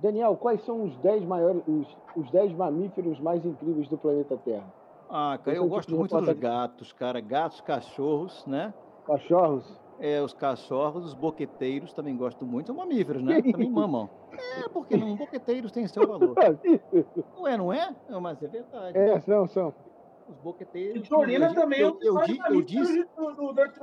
Daniel, 0.00 0.36
quais 0.36 0.62
são 0.64 0.84
os 0.84 0.96
10 0.98 1.24
maiores, 1.24 1.62
os, 1.66 1.96
os 2.16 2.30
10 2.30 2.52
mamíferos 2.52 3.18
mais 3.20 3.44
incríveis 3.44 3.88
do 3.88 3.96
planeta 3.96 4.36
Terra? 4.44 4.66
Ah, 5.08 5.38
cara, 5.38 5.52
Esse 5.52 5.58
é 5.58 5.58
eu 5.58 5.66
o 5.66 5.68
gosto 5.68 5.88
tipo 5.88 6.06
de 6.06 6.12
muito 6.12 6.26
dos 6.26 6.38
gatos, 6.38 6.92
cara. 6.92 7.20
Gatos, 7.20 7.60
cachorros, 7.62 8.44
né? 8.46 8.74
Cachorros? 9.06 9.80
É, 10.00 10.20
os 10.20 10.32
cachorros, 10.34 11.04
os 11.04 11.14
boqueteiros 11.14 11.92
também 11.92 12.16
gosto 12.16 12.44
muito. 12.44 12.66
São 12.66 12.76
mamíferos, 12.76 13.22
né? 13.22 13.40
Também 13.40 13.70
mamam. 13.70 14.10
É, 14.32 14.68
porque 14.68 14.96
não? 14.96 15.14
Boqueteiros 15.16 15.70
têm 15.70 15.86
seu 15.86 16.06
valor. 16.06 16.34
Não 17.36 17.46
é, 17.48 17.56
não 17.56 17.72
é? 17.72 17.94
Não, 18.08 18.20
mas 18.20 18.42
é 18.42 18.46
verdade. 18.48 18.96
É, 18.98 19.20
são, 19.20 19.46
são. 19.46 19.74
Os 20.28 20.36
boqueteiros. 20.38 20.96
E 21.08 21.12
eu, 21.12 21.54
também 21.54 21.78
é 21.80 21.82
eu, 21.84 21.98
eu, 22.00 22.14
maiores 22.14 22.34
di- 22.36 22.42
eu 22.48 22.62
disse, 22.62 23.06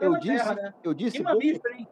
eu 0.01 0.11
da 0.11 0.19
disse, 0.19 0.55
né? 0.55 0.73
eu 0.83 0.93
disse 0.93 1.23
mamífero, 1.23 1.73
hein? 1.75 1.87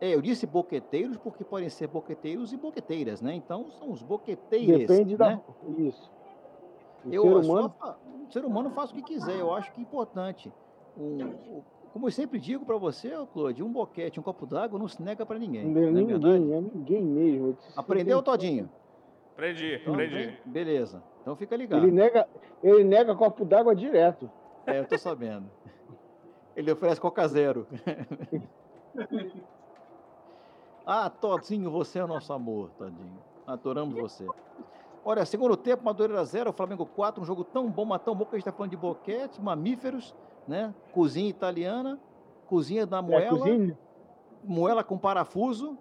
É, 0.00 0.14
eu 0.14 0.20
disse 0.20 0.46
boqueteiros 0.46 1.16
porque 1.16 1.42
podem 1.44 1.68
ser 1.70 1.86
boqueteiros 1.86 2.52
e 2.52 2.56
boqueteiras, 2.58 3.22
né? 3.22 3.34
Então 3.34 3.70
são 3.72 3.90
os 3.90 4.02
boqueteiros. 4.02 4.86
Depende 4.86 5.16
da. 5.16 5.30
né? 5.30 5.40
Isso. 5.78 6.10
O 7.06 7.12
Eu, 7.12 7.22
ser 7.22 7.30
só 7.44 7.52
humano. 7.52 7.74
fa- 7.78 7.96
o 8.28 8.32
ser 8.32 8.44
humano 8.44 8.70
faz 8.70 8.90
o 8.90 8.94
que 8.94 9.02
quiser, 9.02 9.38
eu 9.38 9.52
acho 9.52 9.72
que 9.72 9.80
é 9.80 9.82
importante. 9.82 10.52
Um- 10.96 11.24
o- 11.24 11.64
como 11.94 12.08
eu 12.08 12.10
sempre 12.10 12.40
digo 12.40 12.66
para 12.66 12.76
você, 12.76 13.12
Claude, 13.32 13.62
um 13.62 13.70
boquete, 13.70 14.18
um 14.18 14.22
copo 14.24 14.44
d'água 14.46 14.76
não 14.80 14.88
se 14.88 15.00
nega 15.00 15.24
para 15.24 15.38
ninguém. 15.38 15.64
Não 15.64 15.80
é 15.80 15.90
não 15.92 16.00
é 16.00 16.02
ninguém, 16.02 16.52
é 16.52 16.60
ninguém 16.60 17.02
mesmo. 17.04 17.56
Aprendeu, 17.76 18.20
Todinho? 18.20 18.68
Aprendi, 19.32 19.76
Então, 19.80 19.94
aprendi. 19.94 20.36
Beleza. 20.44 21.00
Então 21.22 21.36
fica 21.36 21.54
ligado. 21.54 21.84
Ele 21.84 21.92
nega, 21.92 22.26
ele 22.64 22.82
nega 22.82 23.14
copo 23.14 23.44
d'água 23.44 23.76
direto. 23.76 24.28
É, 24.66 24.80
eu 24.80 24.88
tô 24.88 24.98
sabendo. 24.98 25.48
Ele 26.56 26.72
oferece 26.72 27.00
Coca 27.00 27.28
Zero. 27.28 27.64
ah, 30.84 31.08
Todinho, 31.08 31.70
você 31.70 32.00
é 32.00 32.04
o 32.04 32.08
nosso 32.08 32.32
amor, 32.32 32.70
Todinho. 32.70 33.22
Adoramos 33.46 33.94
você. 33.94 34.26
Olha, 35.04 35.24
segundo 35.24 35.56
tempo, 35.56 35.84
Madureira 35.84 36.24
0, 36.24 36.52
Flamengo 36.52 36.86
4, 36.86 37.22
um 37.22 37.24
jogo 37.24 37.44
tão 37.44 37.70
bom, 37.70 37.84
mas 37.84 38.02
tão 38.02 38.16
bom 38.16 38.24
que 38.24 38.34
a 38.34 38.38
gente 38.38 38.46
tá 38.46 38.50
falando 38.50 38.72
de 38.72 38.76
boquete, 38.76 39.40
mamíferos, 39.40 40.12
né? 40.46 40.74
Cozinha 40.92 41.28
italiana, 41.28 41.98
cozinha 42.46 42.86
da 42.86 42.98
É, 42.98 43.02
moela, 43.02 43.38
cozinha. 43.38 43.78
moela 44.42 44.84
com 44.84 44.98
parafuso. 44.98 45.76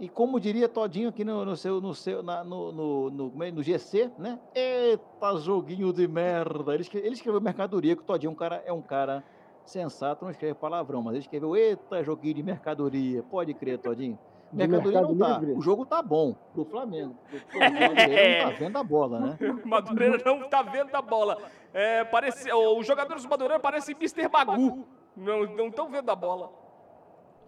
E 0.00 0.08
como 0.08 0.40
diria 0.40 0.68
Todinho 0.68 1.10
aqui 1.10 1.24
no, 1.24 1.44
no 1.44 1.56
seu, 1.56 1.80
no, 1.80 1.94
seu 1.94 2.22
na- 2.22 2.42
no, 2.42 2.72
no, 2.72 3.10
no, 3.10 3.44
é? 3.44 3.52
no 3.52 3.62
GC, 3.62 4.10
né? 4.18 4.38
Eita, 4.54 5.36
joguinho 5.36 5.92
de 5.92 6.08
merda. 6.08 6.74
Ele, 6.74 6.84
ele 6.94 7.14
escreveu 7.14 7.40
mercadoria, 7.40 7.94
que 7.94 8.02
o 8.02 8.04
Todinho 8.04 8.30
é 8.30 8.32
um 8.32 8.34
cara, 8.36 8.62
é 8.66 8.72
um 8.72 8.82
cara 8.82 9.22
sensato, 9.64 10.24
não 10.24 10.32
escreve 10.32 10.54
palavrão, 10.54 11.02
mas 11.02 11.12
ele 11.14 11.20
escreveu, 11.22 11.54
eita, 11.54 12.02
joguinho 12.02 12.34
de 12.34 12.42
mercadoria. 12.42 13.22
Pode 13.22 13.54
crer, 13.54 13.78
Todinho. 13.78 14.18
Mercadoria 14.52 15.00
não 15.00 15.16
tá. 15.16 15.38
Livre? 15.38 15.52
O 15.52 15.60
jogo 15.62 15.86
tá 15.86 16.02
bom 16.02 16.34
pro 16.52 16.64
Flamengo. 16.64 17.16
O 17.54 17.58
Madureira 17.58 18.12
não 18.44 18.48
tá 18.50 18.50
vendo 18.58 18.76
a 18.78 18.82
bola, 18.82 19.20
né? 19.20 19.36
Madureira 19.64 20.22
não 20.24 20.48
tá 20.48 20.62
vendo 20.62 20.94
a 20.94 21.02
bola. 21.02 21.38
É, 21.72 22.04
parece, 22.04 22.52
os 22.52 22.86
jogadores 22.86 23.22
do 23.22 23.28
Madureira 23.30 23.58
parecem 23.58 23.94
Mr. 23.96 24.28
Bagu. 24.28 24.84
Não 25.16 25.68
estão 25.68 25.88
vendo 25.88 26.10
a 26.10 26.14
bola. 26.14 26.50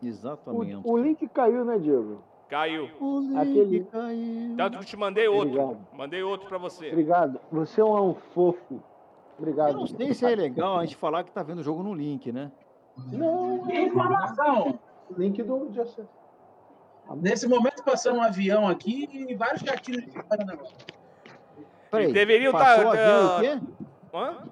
Exatamente. 0.02 0.76
O, 0.84 0.92
o 0.92 0.96
link 0.98 1.26
caiu, 1.28 1.64
né, 1.64 1.78
Diego? 1.78 2.22
Caiu. 2.48 2.90
O 3.00 3.20
link 3.20 3.36
Aquele- 3.38 3.84
caiu. 3.84 4.56
Tanto 4.56 4.78
que 4.78 4.86
te 4.86 4.96
mandei 4.96 5.28
outro. 5.28 5.60
Obrigado. 5.60 5.86
Mandei 5.92 6.22
outro 6.22 6.48
pra 6.48 6.58
você. 6.58 6.88
Obrigado. 6.88 7.40
Você 7.50 7.80
é 7.80 7.84
um 7.84 8.14
fofo. 8.14 8.82
Obrigado. 9.38 9.72
Eu 9.72 9.78
não 9.78 9.86
sei 9.86 10.14
se 10.14 10.24
é 10.24 10.34
legal 10.34 10.78
a 10.78 10.84
gente 10.84 10.96
falar 10.96 11.24
que 11.24 11.32
tá 11.32 11.42
vendo 11.42 11.58
o 11.58 11.62
jogo 11.62 11.82
no 11.82 11.94
link, 11.94 12.30
né? 12.30 12.52
Não, 13.10 13.68
informação. 13.70 14.78
link 15.16 15.42
do 15.42 15.68
de 15.70 15.80
acesso. 15.80 16.08
Nesse 17.16 17.46
momento 17.46 17.82
passou 17.84 18.14
um 18.14 18.22
avião 18.22 18.66
aqui 18.66 19.08
e 19.12 19.34
vários 19.34 19.62
gatilhos 19.62 20.04
disparando 20.04 20.52
agora. 20.52 20.72
Peraí, 21.90 22.12
deveriam 22.12 22.52
passou 22.52 22.84
tá- 22.84 22.90
avião 22.90 23.36
o 23.36 23.40
quê? 23.40 23.60
Hã? 24.14 24.48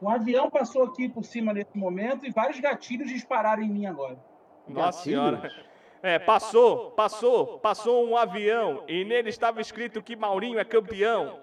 Um 0.00 0.08
avião 0.08 0.48
passou 0.50 0.84
aqui 0.84 1.08
por 1.08 1.24
cima 1.24 1.52
nesse 1.52 1.76
momento 1.76 2.24
e 2.24 2.30
vários 2.30 2.58
gatilhos 2.60 3.08
dispararam 3.08 3.62
em 3.62 3.68
mim 3.68 3.86
agora. 3.86 4.18
Nossa 4.66 4.98
Gatilhos? 4.98 5.02
senhora. 5.02 5.70
É, 6.02 6.18
passou, 6.18 6.92
passou, 6.92 7.58
passou 7.58 8.08
um 8.08 8.16
avião 8.16 8.84
e 8.88 9.04
nele 9.04 9.28
estava 9.28 9.60
escrito 9.60 10.02
que 10.02 10.16
Maurinho 10.16 10.58
é 10.58 10.64
campeão. 10.64 11.40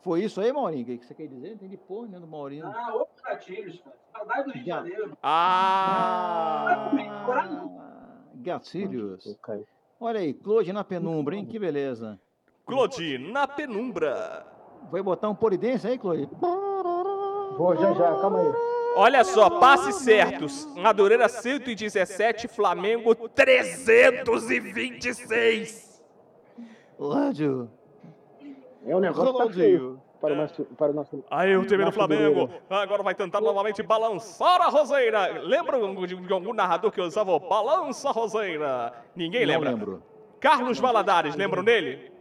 Foi 0.00 0.22
isso 0.24 0.40
aí, 0.40 0.50
Maurinho? 0.50 0.82
O 0.82 0.98
que 0.98 1.04
você 1.04 1.12
quer 1.12 1.26
dizer? 1.26 1.48
Não 1.48 1.54
entendi 1.56 1.76
porra 1.76 2.06
nenhuma 2.06 2.20
do 2.20 2.26
Maurinho. 2.26 2.66
Ah, 2.66 2.94
outros 2.94 3.20
gatilhos, 3.20 3.78
cara. 3.80 3.96
Saudade 4.10 4.44
do 4.44 4.52
Rio 4.52 4.62
de. 4.62 4.68
Janeiro. 4.70 5.18
Ah! 5.22 6.90
Gatilhos. 8.38 9.36
Olha 10.00 10.20
aí, 10.20 10.32
Claude 10.32 10.72
na 10.72 10.84
penumbra, 10.84 11.34
hein? 11.36 11.44
Que 11.44 11.58
beleza. 11.58 12.18
Claude, 12.64 13.18
na 13.18 13.48
penumbra. 13.48 14.46
Vai 14.90 15.02
botar 15.02 15.28
um 15.28 15.34
polidense 15.34 15.86
aí, 15.86 15.98
Claude? 15.98 16.26
Vou 16.40 17.76
já 17.76 17.92
já, 17.92 18.14
calma 18.20 18.40
aí. 18.40 18.50
Olha 18.94 19.22
só, 19.24 19.50
passes 19.58 19.96
certos. 19.96 20.64
Madureira 20.76 21.28
117, 21.28 22.48
Flamengo 22.48 23.14
326. 23.14 26.02
Rádio. 27.00 27.70
É 28.86 28.96
um 28.96 29.00
negócio 29.00 29.50
que 29.50 29.78
tá. 29.78 30.07
Para 30.20 30.34
o 30.34 30.36
nosso, 30.36 30.64
para 30.64 30.90
o 30.90 30.94
nosso 30.94 31.24
Aí 31.30 31.56
o 31.56 31.64
time 31.64 31.84
do 31.84 31.92
Flamengo 31.92 32.40
Madureira. 32.40 32.62
agora 32.70 33.02
vai 33.02 33.14
tentar 33.14 33.40
novamente 33.40 33.82
balançar 33.82 34.60
a 34.60 34.68
roseira. 34.68 35.40
Lembra 35.42 35.78
de 36.06 36.16
de 36.16 36.32
algum 36.32 36.52
narrador 36.52 36.90
que 36.90 37.00
usava 37.00 37.32
o 37.32 37.38
balança 37.38 38.08
a 38.08 38.12
roseira? 38.12 38.92
Ninguém 39.14 39.46
Não 39.46 39.54
lembra. 39.54 39.70
lembro. 39.70 40.02
Carlos 40.40 40.78
Valadares, 40.78 41.34
lembram 41.36 41.64
dele? 41.64 42.12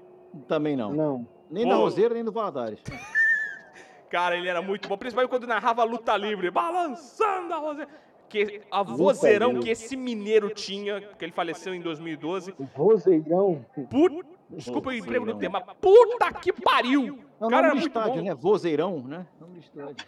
Também 0.47 0.75
não. 0.75 0.93
Não. 0.93 1.27
Nem 1.49 1.67
da 1.67 1.75
Pô. 1.75 1.81
Roseira, 1.81 2.13
nem 2.13 2.23
do 2.23 2.31
Valadares. 2.31 2.79
Cara, 4.09 4.37
ele 4.37 4.47
era 4.47 4.61
muito 4.61 4.87
bom, 4.87 4.97
principalmente 4.97 5.29
quando 5.29 5.47
narrava 5.47 5.83
luta 5.83 6.15
livre, 6.15 6.49
balançando 6.49 7.53
a 7.53 7.57
roseira. 7.57 7.89
Que 8.29 8.61
a 8.69 8.83
vozeirão 8.83 9.59
que 9.59 9.69
esse 9.69 9.95
mineiro 9.95 10.49
tinha, 10.49 10.99
que 10.99 11.23
ele 11.23 11.31
faleceu 11.31 11.73
em 11.73 11.81
2012. 11.81 12.53
Vozeirão. 12.75 13.65
Put... 13.89 14.25
Desculpa 14.49 14.89
o 14.89 14.93
emprego 14.93 15.25
do 15.25 15.35
tema. 15.35 15.61
Puta 15.61 16.33
que 16.33 16.51
pariu! 16.53 17.19
Não, 17.39 17.47
O 17.47 17.51
cara 17.51 17.67
nome 17.69 17.81
do 17.81 17.87
estádio, 17.87 18.15
bom. 18.15 18.21
né? 18.23 18.33
Vozeirão, 18.35 18.99
né? 19.03 19.27
Nome 19.39 19.53
do 19.53 19.59
estádio. 19.59 20.07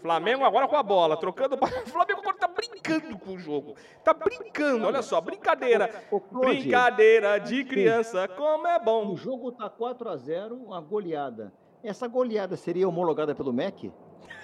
Flamengo 0.00 0.44
agora 0.44 0.66
com 0.66 0.76
a 0.76 0.82
bola, 0.82 1.16
trocando. 1.16 1.56
O 1.56 1.58
Flamengo 1.86 2.20
agora 2.20 2.36
tá 2.38 2.48
brincando 2.48 3.18
com 3.18 3.32
o 3.32 3.38
jogo. 3.38 3.74
Tá 4.02 4.14
brincando, 4.14 4.86
olha 4.86 5.02
só, 5.02 5.20
brincadeira. 5.20 5.90
Brincadeira 6.32 7.38
de 7.38 7.62
criança, 7.64 8.26
como 8.28 8.66
é 8.66 8.76
O 8.78 8.80
bom. 8.82 9.14
jogo 9.16 9.52
tá 9.52 9.68
4 9.68 10.08
a 10.08 10.16
0 10.16 10.56
uma 10.56 10.80
goleada. 10.80 11.52
Essa 11.84 12.08
goleada 12.08 12.56
seria 12.56 12.88
homologada 12.88 13.34
pelo 13.34 13.52
MEC? 13.52 13.92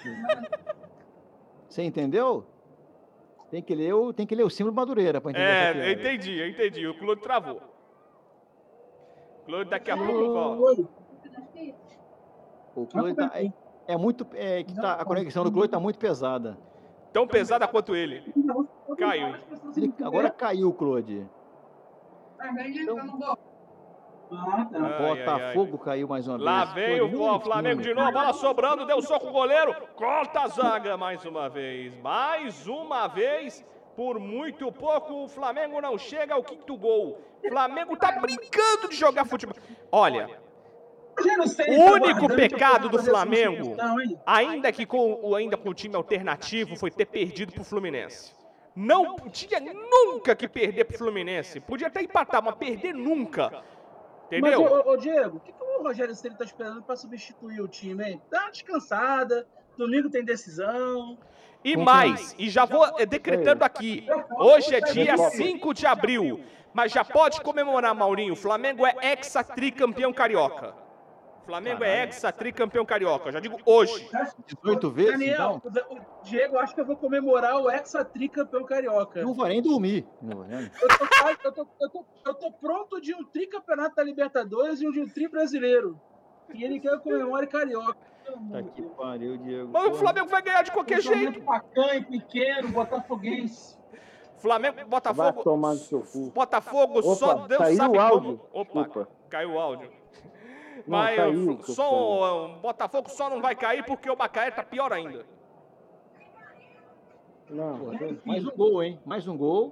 Você 1.67 1.83
entendeu? 1.83 2.45
Tem 3.49 3.61
que 3.63 3.73
ler 3.73 3.93
o, 3.93 4.13
tem 4.13 4.27
que 4.27 4.35
ler 4.35 4.43
o 4.43 4.49
símbolo 4.49 4.75
Madureira 4.75 5.19
pra 5.19 5.31
entender 5.31 5.45
É, 5.45 5.89
eu 5.89 5.91
entendi, 5.93 6.37
eu 6.39 6.47
entendi. 6.49 6.87
O 6.87 6.97
Claude 6.97 7.21
travou. 7.21 7.61
Claude 9.45 9.69
daqui 9.71 9.89
a 9.89 9.97
pouco 9.97 10.33
volta. 10.33 10.98
O 12.83 12.87
Chloe 12.91 13.13
tá, 13.13 13.31
é, 13.33 13.51
é 13.87 13.97
muito. 13.97 14.25
É, 14.33 14.63
que 14.63 14.75
tá, 14.75 14.93
a 14.93 15.05
conexão 15.05 15.43
do 15.43 15.51
Chloe 15.51 15.67
tá 15.67 15.79
muito 15.79 15.99
pesada. 15.99 16.57
Tão 17.11 17.27
pesada 17.27 17.67
quanto 17.67 17.95
ele. 17.95 18.33
Caiu. 18.97 19.35
Ele- 19.75 19.93
agora 20.03 20.29
caiu 20.29 20.69
o 20.69 20.73
Claude. 20.73 21.27
Tá 22.37 22.51
não 22.51 23.17
vou. 23.17 23.37
Ah, 24.31 24.67
tá. 24.71 24.77
O 24.79 24.85
Ai, 24.85 24.93
ai, 24.93 25.25
Botafogo 25.25 25.77
caiu 25.79 26.07
mais 26.07 26.27
uma 26.27 26.37
Lá 26.37 26.65
vez. 26.65 26.99
vem 26.99 27.11
Claude, 27.11 27.37
o 27.37 27.39
Flamengo 27.39 27.81
de 27.81 27.93
novo, 27.95 28.11
bola 28.11 28.33
sobrando, 28.33 28.85
deu 28.85 29.01
soco 29.01 29.27
o 29.27 29.31
goleiro, 29.31 29.73
corta 29.95 30.41
a 30.41 30.47
zaga 30.47 30.95
mais 30.95 31.25
uma 31.25 31.49
vez. 31.49 31.99
Mais 31.99 32.67
uma 32.67 33.07
vez, 33.07 33.65
por 33.95 34.19
muito 34.19 34.71
pouco, 34.71 35.23
o 35.23 35.27
Flamengo 35.27 35.81
não 35.81 35.97
chega 35.97 36.35
ao 36.35 36.43
quinto 36.43 36.77
gol. 36.77 37.19
Flamengo 37.47 37.97
tá 37.97 38.11
brincando 38.19 38.87
de 38.89 38.95
jogar 38.95 39.25
futebol. 39.25 39.55
Olha, 39.91 40.29
o 41.19 41.55
tá 41.55 41.91
único 41.93 42.27
pecado 42.35 42.89
do 42.89 43.01
Flamengo, 43.01 43.75
ainda 44.25 44.71
que 44.71 44.85
com, 44.85 45.19
o- 45.21 45.35
ainda 45.35 45.57
com 45.57 45.69
o 45.69 45.73
time 45.73 45.95
alternativo, 45.95 46.75
foi 46.75 46.89
ter 46.91 47.05
perdido 47.05 47.53
pro 47.53 47.63
Fluminense. 47.63 48.33
Não 48.75 49.17
tinha 49.29 49.59
nunca 49.59 50.35
que 50.35 50.47
perder 50.47 50.85
pro 50.85 50.97
Fluminense. 50.97 51.59
Podia 51.59 51.87
até 51.87 52.01
empatar, 52.01 52.41
mas 52.43 52.55
perder 52.55 52.93
nunca. 52.93 53.63
Entendeu? 54.27 54.61
Mas, 54.61 54.71
ô, 54.71 54.91
ô, 54.91 54.97
Diego, 54.97 55.37
o 55.37 55.39
que, 55.39 55.51
que 55.51 55.63
o 55.63 55.83
Rogério 55.83 56.15
Ceni 56.15 56.35
tá 56.37 56.45
esperando 56.45 56.83
pra 56.83 56.95
substituir 56.95 57.61
o 57.61 57.67
time, 57.67 58.03
hein? 58.03 58.21
Dá 58.29 58.41
uma 58.43 58.51
descansada, 58.51 59.47
domingo 59.75 60.09
tem 60.09 60.23
decisão. 60.23 61.17
E 61.63 61.75
mais, 61.75 62.35
e 62.37 62.49
já 62.49 62.63
vou 62.63 62.85
eh, 62.99 63.05
decretando 63.05 63.65
aqui. 63.65 64.05
Hoje 64.37 64.75
é 64.75 64.79
dia 64.81 65.17
5 65.17 65.73
de 65.73 65.85
abril, 65.85 66.41
mas 66.73 66.91
já 66.91 67.03
pode 67.03 67.41
comemorar, 67.41 67.93
Maurinho. 67.93 68.33
O 68.33 68.35
Flamengo 68.37 68.85
é 68.85 68.93
exa-tricampeão 69.19 70.13
carioca. 70.13 70.73
O 71.49 71.51
Flamengo 71.51 71.83
é 71.83 72.03
exa-tricampeão 72.07 72.85
carioca. 72.85 73.31
Já 73.31 73.39
digo 73.39 73.57
hoje. 73.65 74.07
18 74.45 74.91
vezes, 74.91 75.11
Daniel, 75.13 75.59
então. 75.65 75.83
o 75.89 76.23
Diego, 76.23 76.59
acho 76.59 76.75
que 76.75 76.81
eu 76.81 76.85
vou 76.85 76.95
comemorar 76.95 77.57
o 77.59 77.67
Hexa-Tri 77.71 78.29
campeão 78.29 78.63
carioca. 78.63 79.19
Não 79.23 79.33
vai 79.33 79.49
nem 79.49 79.61
dormir. 79.61 80.05
Não, 80.21 80.43
né? 80.43 80.69
Eu 80.79 80.87
tô, 80.87 81.05
eu, 81.43 81.51
tô, 81.51 81.67
eu, 81.81 81.89
tô, 81.89 82.05
eu 82.27 82.33
tô 82.35 82.51
pronto 82.51 83.01
de 83.01 83.15
um 83.15 83.23
tricampeonato 83.25 83.95
da 83.95 84.03
Libertadores 84.03 84.79
e 84.79 84.87
um 84.87 84.91
de 84.91 85.01
um 85.01 85.09
tri 85.09 85.27
brasileiro. 85.27 85.99
E 86.53 86.63
ele 86.63 86.79
quer 86.79 86.89
que 86.89 86.95
eu 86.95 86.99
comemore 86.99 87.47
carioca. 87.47 87.97
Tá 88.51 88.61
que 88.75 88.83
pariu, 88.83 89.35
Diego. 89.37 89.71
Mas 89.73 89.87
o 89.87 89.93
Flamengo 89.95 90.27
vai 90.27 90.43
ganhar 90.43 90.61
de 90.61 90.71
qualquer 90.71 91.01
jeito. 91.01 91.41
Pacanho, 91.41 92.05
pequeno, 92.05 92.67
botafoguense. 92.69 93.75
Flamengo, 94.37 94.75
Vai 94.75 94.85
Botafogo. 94.85 95.43
tomar 95.43 95.71
no 95.73 95.79
seu 95.79 96.01
cu. 96.01 96.29
Botafogo 96.29 96.99
Opa, 96.99 97.15
só 97.15 97.33
Deus 97.47 97.57
saiu 97.57 97.75
sabe 97.75 97.97
o 97.97 98.01
áudio. 98.01 98.37
como. 98.37 98.49
Opa, 98.61 98.83
Desculpa. 98.83 99.09
caiu 99.29 99.51
o 99.53 99.59
áudio. 99.59 99.91
Não, 100.89 100.97
Mas 100.97 101.15
caiu, 101.15 101.51
o- 101.51 101.57
que 101.59 101.69
eu 101.69 101.75
só, 101.75 102.45
o 102.45 102.55
Botafogo 102.61 103.09
só 103.09 103.29
não 103.29 103.39
vai 103.41 103.55
cair 103.55 103.85
porque 103.85 104.09
o 104.09 104.17
Macaé 104.17 104.49
tá 104.49 104.63
pior 104.63 104.91
ainda. 104.91 105.23
Não, 107.47 107.91
Mais 108.25 108.43
um 108.45 108.51
gol, 108.55 108.81
hein? 108.83 108.99
Mais 109.05 109.27
um 109.27 109.37
gol. 109.37 109.71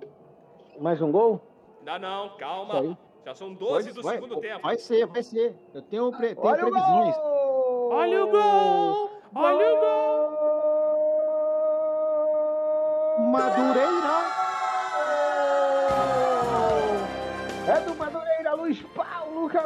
mais 0.80 1.02
um 1.02 1.12
gol? 1.12 1.42
Não, 1.84 1.98
não, 1.98 2.38
calma. 2.38 2.74
Saiu. 2.76 2.98
Já 3.26 3.34
são 3.34 3.52
12 3.54 3.92
do 3.94 4.02
vai, 4.04 4.16
segundo 4.16 4.38
tempo. 4.40 4.62
Vai 4.62 4.78
ser, 4.78 5.06
vai 5.08 5.24
ser. 5.24 5.56
Eu 5.74 5.82
tenho, 5.82 6.12
pre, 6.12 6.36
tenho 6.36 6.48
Olha 6.48 6.66
o 6.68 6.72
previsões. 6.72 7.16
gol! 7.18 7.90
Olha 7.94 8.24
o 8.26 8.30
gol! 8.32 9.10
Olha 9.36 9.74
o 9.74 9.80
gol! 9.80 10.38
Madureira. 13.32 14.47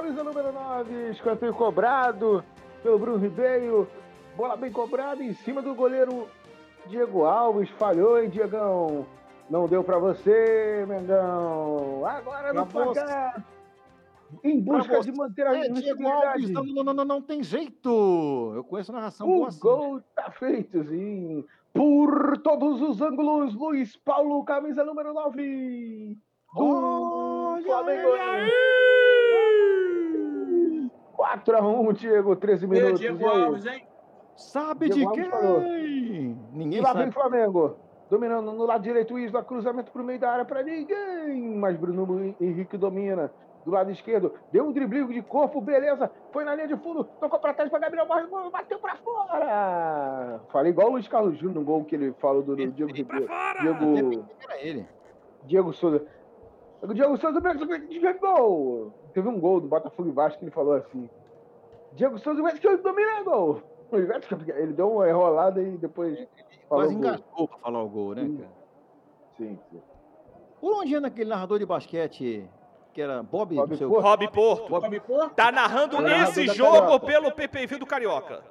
Camisa 0.01 0.23
número 0.23 0.51
9. 0.51 1.11
Escanteio 1.11 1.53
cobrado 1.53 2.43
pelo 2.81 2.97
Bruno 2.97 3.17
Ribeiro. 3.17 3.87
Bola 4.35 4.57
bem 4.57 4.71
cobrada 4.71 5.23
em 5.23 5.33
cima 5.33 5.61
do 5.61 5.75
goleiro 5.75 6.27
Diego 6.87 7.23
Alves. 7.23 7.69
Falhou, 7.71 8.19
hein, 8.19 8.27
Diegão? 8.29 9.05
Não 9.47 9.67
deu 9.67 9.83
pra 9.83 9.99
você, 9.99 10.85
Mengão. 10.87 12.03
Agora 12.05 12.51
no 12.51 12.65
placar. 12.65 13.45
Em 14.43 14.59
busca 14.59 15.01
de 15.01 15.11
manter 15.11 15.45
a 15.45 15.67
Diego 15.67 16.07
Alves, 16.07 16.49
não, 16.49 16.63
não, 16.63 16.83
não, 16.83 16.93
não, 16.93 17.05
não 17.05 17.21
tem 17.21 17.43
jeito. 17.43 18.53
Eu 18.55 18.63
conheço 18.63 18.91
a 18.91 18.95
narração 18.95 19.27
O 19.29 19.35
boa 19.35 19.47
assim. 19.49 19.59
gol 19.59 20.01
tá 20.15 20.31
feito, 20.31 20.83
sim. 20.85 21.45
Por 21.73 22.37
todos 22.39 22.81
os 22.81 23.01
ângulos, 23.01 23.53
Luiz 23.53 23.95
Paulo, 23.97 24.43
camisa 24.45 24.83
número 24.83 25.13
9. 25.13 26.17
Do 26.55 26.65
Olha 26.65 27.63
Flamengo. 27.63 28.13
aí. 28.13 29.00
4x1, 31.21 31.93
Diego, 31.93 32.35
13 32.35 32.65
E 32.65 32.67
minutos. 32.67 32.99
Diego 32.99 33.21
E? 33.21 33.25
Alves, 33.25 33.65
hein? 33.65 33.83
Sabe 34.35 34.89
Diego 34.89 35.11
de 35.13 35.21
Alves 35.21 35.39
falou. 35.39 35.61
quem? 35.61 35.77
E 35.85 36.37
Ninguém 36.53 36.81
lá 36.81 36.93
vem 36.93 37.11
sabe. 37.11 37.13
Flamengo. 37.13 37.75
Dominando 38.09 38.51
no 38.51 38.65
lado 38.65 38.81
direito, 38.83 39.17
Isla, 39.17 39.43
cruzamento 39.43 39.91
pro 39.91 40.03
meio 40.03 40.19
da 40.19 40.31
área 40.31 40.45
pra 40.45 40.63
ninguém. 40.63 41.55
Mas 41.57 41.77
Bruno 41.77 42.35
Henrique 42.41 42.77
domina. 42.77 43.31
Do 43.63 43.69
lado 43.69 43.91
esquerdo, 43.91 44.33
deu 44.51 44.65
um 44.65 44.71
driblinho 44.71 45.07
de 45.09 45.21
corpo, 45.21 45.61
beleza. 45.61 46.09
Foi 46.31 46.43
na 46.43 46.55
linha 46.55 46.67
de 46.67 46.75
fundo, 46.77 47.03
tocou 47.03 47.39
pra 47.39 47.53
trás 47.53 47.69
pra 47.69 47.77
Gabriel 47.77 48.07
Borges, 48.07 48.27
bateu 48.51 48.79
pra 48.79 48.95
fora. 48.95 50.41
Falei 50.51 50.71
igual 50.71 50.87
o 50.87 50.91
Luiz 50.93 51.07
Carlos 51.07 51.37
Júnior 51.37 51.59
no 51.59 51.63
gol 51.63 51.85
que 51.85 51.93
ele 51.93 52.11
falou 52.13 52.41
do 52.41 52.55
Diego 52.55 52.91
Ribeiro. 52.91 53.27
Diego. 53.61 54.25
Diego 55.45 55.73
Souza. 55.73 56.03
O 56.81 56.93
Diego 56.93 57.17
Souza 57.17 57.39
gol. 58.19 58.93
Teve 59.13 59.27
um 59.29 59.39
gol 59.39 59.61
do 59.61 59.67
Botafogo 59.67 60.09
e 60.09 60.11
Vasco 60.11 60.39
que 60.39 60.45
ele 60.45 60.51
falou 60.51 60.73
assim. 60.73 61.09
Diego 61.93 62.17
Souza 62.19 62.41
que 62.53 62.77
domina 62.77 63.21
gol. 63.23 63.61
Ele 63.91 64.73
deu 64.73 64.89
uma 64.91 65.09
enrolada 65.09 65.61
e 65.61 65.77
depois 65.77 66.17
Quase 66.69 66.93
engasgou 66.95 67.47
pra 67.47 67.57
falar 67.57 67.83
o 67.83 67.89
gol, 67.89 68.15
né, 68.15 68.23
Sim. 68.23 68.37
cara? 68.37 68.49
Sim, 69.37 69.59
sim. 69.69 69.81
Por 70.61 70.73
onde 70.81 70.95
anda 70.95 71.07
aquele 71.07 71.29
narrador 71.29 71.59
de 71.59 71.65
basquete 71.65 72.47
que 72.93 73.01
era 73.01 73.21
Bob? 73.21 73.53
Bob 73.55 73.69
não 73.69 73.77
sei 73.77 73.85
o 73.85 73.89
Porto. 73.89 74.03
Rob 74.05 74.27
Porto. 74.29 74.69
Bob-? 74.69 75.29
Tá 75.35 75.51
narrando 75.51 75.97
Tá 75.97 76.17
esse 76.23 76.47
jogo 76.47 76.79
Carioca. 76.79 77.05
pelo 77.05 77.31
PPV 77.33 77.77
do 77.77 77.85
Carioca. 77.85 78.43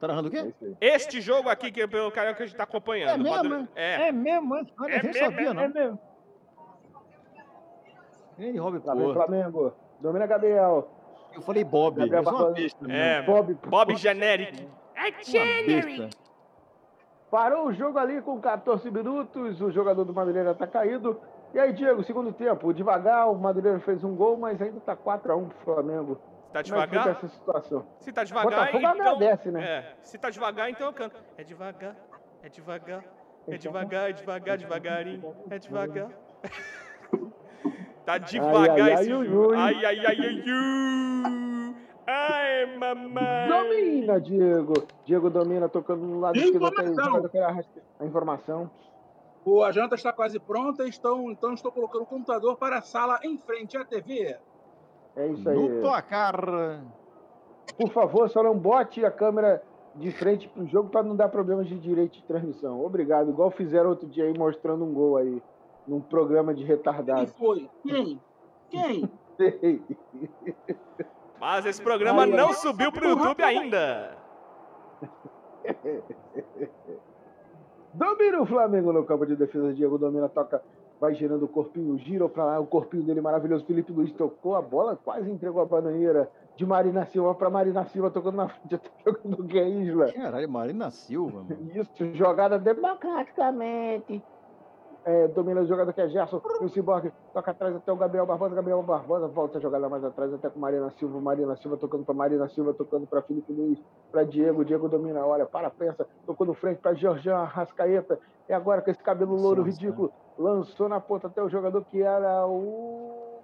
Tá 0.00 0.08
narrando 0.08 0.30
o 0.30 0.36
É 0.36 0.42
quê? 0.52 0.74
Este 0.80 1.20
jogo 1.20 1.48
aqui 1.50 1.70
que 1.70 1.82
é 1.82 1.86
pelo 1.86 2.10
Carioca 2.10 2.36
que 2.38 2.42
a 2.44 2.46
gente 2.46 2.56
tá 2.56 2.62
É 2.62 2.64
acompanhando. 2.64 3.22
mesmo, 3.22 3.36
Maduro- 3.36 3.68
É. 3.74 4.08
É 4.08 4.12
mesmo, 4.12 4.56
é? 4.56 4.62
Olha, 4.80 4.92
É 4.94 5.12
sabia, 5.12 5.48
é 5.50 5.52
não. 5.52 5.68
mesmo. 5.68 5.98
Ele, 8.38 8.58
Rob 8.58 8.78
vem 8.78 8.80
Porto. 8.80 9.14
Flamengo. 9.14 9.72
Domina 10.00 10.26
Gabriel. 10.26 10.88
Eu 11.32 11.42
falei 11.42 11.64
Bob. 11.64 11.96
Gabriel 11.96 12.22
Eu 12.22 12.24
sou 12.24 12.46
uma 12.46 12.50
besta. 12.50 12.92
É, 12.92 13.22
Bob. 13.22 13.54
Bob 13.66 13.96
Generic. 13.96 14.68
É 14.94 15.08
Uma 15.08 15.82
besta. 15.82 16.18
Parou 17.30 17.66
o 17.66 17.72
jogo 17.72 17.98
ali 17.98 18.22
com 18.22 18.40
14 18.40 18.90
minutos. 18.90 19.60
O 19.60 19.70
jogador 19.70 20.04
do 20.04 20.14
Madureira 20.14 20.54
tá 20.54 20.66
caído. 20.66 21.20
E 21.52 21.58
aí, 21.58 21.72
Diego, 21.72 22.02
segundo 22.04 22.32
tempo. 22.32 22.72
Devagar, 22.72 23.30
o 23.30 23.34
Madureira 23.34 23.80
fez 23.80 24.04
um 24.04 24.14
gol, 24.14 24.36
mas 24.36 24.60
ainda 24.60 24.80
tá 24.80 24.96
4x1 24.96 25.48
pro 25.48 25.58
Flamengo. 25.64 26.18
Tá 26.52 26.62
Como 26.62 26.76
é 26.76 26.82
que 26.82 26.86
fica 26.86 26.86
devagar? 26.86 27.08
essa 27.08 27.28
situação? 27.28 27.86
Se 27.98 28.12
tá 28.12 28.22
devagar, 28.22 28.50
Botafogo 28.50 28.78
então... 28.78 28.90
agradece, 28.90 29.50
né? 29.50 29.64
É, 29.64 29.94
se 30.02 30.16
tá 30.16 30.30
devagar, 30.30 30.70
então 30.70 30.86
eu 30.86 30.92
canto. 30.92 31.16
É 31.36 31.42
devagar, 31.42 31.96
é 32.42 32.48
devagar, 32.48 33.04
é 33.48 33.56
devagar, 33.56 34.10
é 34.10 34.12
devagar, 34.12 34.58
devagarinho, 34.58 35.36
é 35.50 35.58
devagar. 35.58 36.10
tá 38.04 38.14
Ai, 38.14 38.20
devagar 38.20 38.80
ai, 38.80 38.94
esse 38.94 39.12
ai, 39.12 39.24
jogo. 39.26 39.54
Ai, 39.54 39.84
ai, 39.84 40.06
ai, 40.06 40.16
ai, 40.20 40.42
ui. 40.46 41.74
Ai, 42.06 42.76
mamãe. 42.76 43.48
Domina, 43.48 44.20
Diego. 44.20 44.74
Diego 45.04 45.30
domina, 45.30 45.68
tocando 45.68 46.06
no 46.06 46.20
lado 46.20 46.36
esquerdo. 46.36 46.66
A 47.98 48.04
informação. 48.04 48.70
O, 49.44 49.62
a 49.62 49.72
janta 49.72 49.94
está 49.94 50.12
quase 50.12 50.38
pronta, 50.38 50.86
estão, 50.86 51.30
então 51.30 51.52
estou 51.52 51.70
colocando 51.70 52.02
o 52.02 52.06
computador 52.06 52.56
para 52.56 52.78
a 52.78 52.82
sala 52.82 53.20
em 53.22 53.36
frente 53.36 53.76
à 53.76 53.84
TV. 53.84 54.36
É 55.16 55.26
isso 55.28 55.48
aí. 55.48 55.56
No 55.56 55.80
placar. 55.80 56.82
Por 57.76 57.90
favor, 57.90 58.28
só 58.28 58.42
não 58.42 58.56
bote 58.56 59.04
a 59.04 59.10
câmera 59.10 59.62
de 59.94 60.10
frente 60.10 60.48
pro 60.48 60.66
jogo 60.66 60.88
para 60.90 61.02
não 61.02 61.14
dar 61.14 61.28
problemas 61.28 61.66
de 61.66 61.78
direito 61.78 62.14
de 62.14 62.24
transmissão. 62.24 62.84
Obrigado. 62.84 63.30
Igual 63.30 63.50
fizeram 63.50 63.90
outro 63.90 64.08
dia 64.08 64.24
aí 64.24 64.36
mostrando 64.36 64.84
um 64.84 64.92
gol 64.92 65.16
aí 65.16 65.42
num 65.86 66.00
programa 66.00 66.54
de 66.54 66.60
Quem 66.60 66.68
retardado. 66.68 67.26
foi? 67.32 67.70
Quem? 67.82 68.20
Quem? 68.70 69.10
Mas 71.40 71.66
esse 71.66 71.82
programa 71.82 72.22
Ai, 72.22 72.30
não 72.30 72.52
subiu 72.52 72.90
pro 72.90 73.08
YouTube 73.08 73.42
ainda. 73.42 74.16
Domina 77.94 78.42
o 78.42 78.46
Flamengo 78.46 78.92
no 78.92 79.04
campo 79.04 79.24
de 79.24 79.36
defesa. 79.36 79.72
Diego 79.72 79.96
domina, 79.96 80.28
toca, 80.28 80.60
vai 81.00 81.14
girando 81.14 81.44
o 81.44 81.48
corpinho, 81.48 81.96
gira 81.98 82.28
pra 82.28 82.44
lá. 82.44 82.58
O 82.58 82.66
corpinho 82.66 83.04
dele 83.04 83.20
maravilhoso. 83.20 83.64
Felipe 83.64 83.92
Luiz 83.92 84.10
tocou 84.12 84.56
a 84.56 84.62
bola, 84.62 84.96
quase 84.96 85.30
entregou 85.30 85.62
a 85.62 85.66
bananeira 85.66 86.28
de 86.56 86.66
Marina 86.66 87.04
Silva 87.06 87.34
para 87.34 87.50
Marina 87.50 87.84
Silva, 87.84 88.10
tocando 88.10 88.36
na 88.36 88.48
frente, 88.48 88.80
tocando 89.04 89.42
o 89.42 89.46
que 89.46 89.58
é 89.58 89.68
Isla. 89.68 90.12
Caralho, 90.12 90.48
Marina 90.48 90.90
Silva, 90.90 91.44
mano. 91.44 91.70
Isso, 91.74 92.14
jogada 92.14 92.58
democraticamente. 92.58 94.22
É, 95.06 95.28
domina 95.28 95.60
o 95.60 95.66
jogador 95.66 95.92
que 95.92 96.00
é 96.00 96.08
Gerson, 96.08 96.40
o 96.62 96.68
Cyborg 96.68 97.12
toca 97.34 97.50
atrás 97.50 97.76
até 97.76 97.92
o 97.92 97.96
Gabriel 97.96 98.24
Barbosa, 98.24 98.54
Gabriel 98.54 98.82
Barbosa 98.82 99.28
volta 99.28 99.58
a 99.58 99.60
jogada 99.60 99.86
mais 99.86 100.02
atrás 100.02 100.32
até 100.32 100.48
com 100.48 100.58
Marina 100.58 100.88
Silva, 100.92 101.20
Marina 101.20 101.54
Silva 101.56 101.76
tocando 101.76 102.06
para 102.06 102.14
Marina 102.14 102.48
Silva, 102.48 102.72
tocando 102.72 103.06
para 103.06 103.20
Felipe 103.20 103.52
Luiz, 103.52 103.78
para 104.10 104.24
Diego, 104.24 104.64
Diego 104.64 104.88
domina, 104.88 105.26
olha, 105.26 105.44
para, 105.44 105.68
pensa, 105.68 106.06
tocou 106.24 106.46
no 106.46 106.54
frente 106.54 106.78
para 106.78 106.94
Georgian 106.94 107.44
Rascaeta, 107.44 108.18
e 108.48 108.52
agora 108.54 108.80
com 108.80 108.90
esse 108.90 109.02
cabelo 109.02 109.36
louro 109.36 109.62
ridículo, 109.62 110.10
lançou 110.38 110.88
na 110.88 110.98
ponta 111.00 111.26
até 111.26 111.42
o 111.42 111.50
jogador 111.50 111.84
que 111.84 112.00
era 112.00 112.46
o 112.46 113.34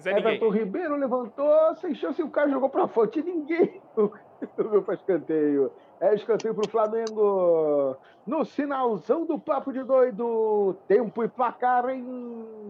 Zé 0.00 0.14
Ninguém. 0.14 0.36
Everton 0.36 0.50
Ribeiro 0.50 0.96
levantou, 0.96 1.74
sem 1.76 1.94
chance, 1.94 2.20
e 2.20 2.24
o 2.24 2.30
cara 2.30 2.48
jogou 2.50 2.70
para 2.70 2.88
fora, 2.88 3.08
tinha 3.08 3.24
ninguém. 3.24 3.82
Meu 4.56 4.82
para 4.82 4.94
escanteio. 4.94 5.70
É 6.00 6.14
escanteio 6.14 6.54
para 6.54 6.66
o 6.66 6.70
Flamengo. 6.70 7.96
No 8.26 8.44
sinalzão 8.44 9.24
do 9.24 9.38
papo 9.38 9.72
de 9.72 9.82
doido. 9.82 10.76
Tempo 10.86 11.24
e 11.24 11.28
placar 11.28 11.88
em 11.88 12.02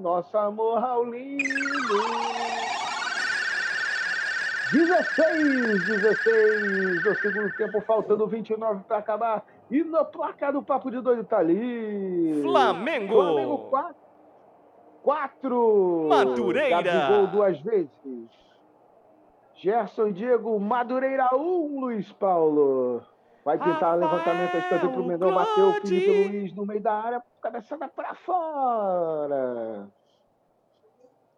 Nossa 0.00 0.40
Amor 0.40 0.80
Raulino. 0.80 1.38
16, 4.72 5.86
16 5.86 7.02
do 7.02 7.14
segundo 7.16 7.56
tempo, 7.56 7.80
faltando 7.82 8.26
29 8.26 8.84
para 8.84 8.98
acabar. 8.98 9.44
E 9.70 9.82
no 9.82 10.04
placar 10.06 10.52
do 10.52 10.62
papo 10.62 10.90
de 10.90 11.00
doido 11.00 11.24
tá 11.24 11.38
ali. 11.38 12.40
Flamengo. 12.42 13.14
Flamengo 13.14 13.58
4. 13.70 13.94
4. 15.02 16.06
Madureira. 16.08 16.82
Gabigol 16.82 17.26
duas 17.28 17.60
vezes. 17.60 17.88
Gerson 19.54 20.12
Diego, 20.12 20.58
Madureira 20.60 21.34
1, 21.34 21.38
um, 21.38 21.80
Luiz 21.80 22.12
Paulo. 22.12 23.02
Vai 23.48 23.56
tentar 23.56 23.70
Rafael 23.72 24.00
levantamento, 24.00 24.56
escanteio 24.58 24.92
pro 24.92 25.04
Mendão, 25.06 25.32
bateu 25.32 25.70
o 25.70 25.72
Felipe 25.80 26.28
Luiz 26.28 26.54
no 26.54 26.66
meio 26.66 26.82
da 26.82 26.92
área, 26.92 27.22
cabeçada 27.40 27.88
para 27.88 28.14
fora. 28.14 29.88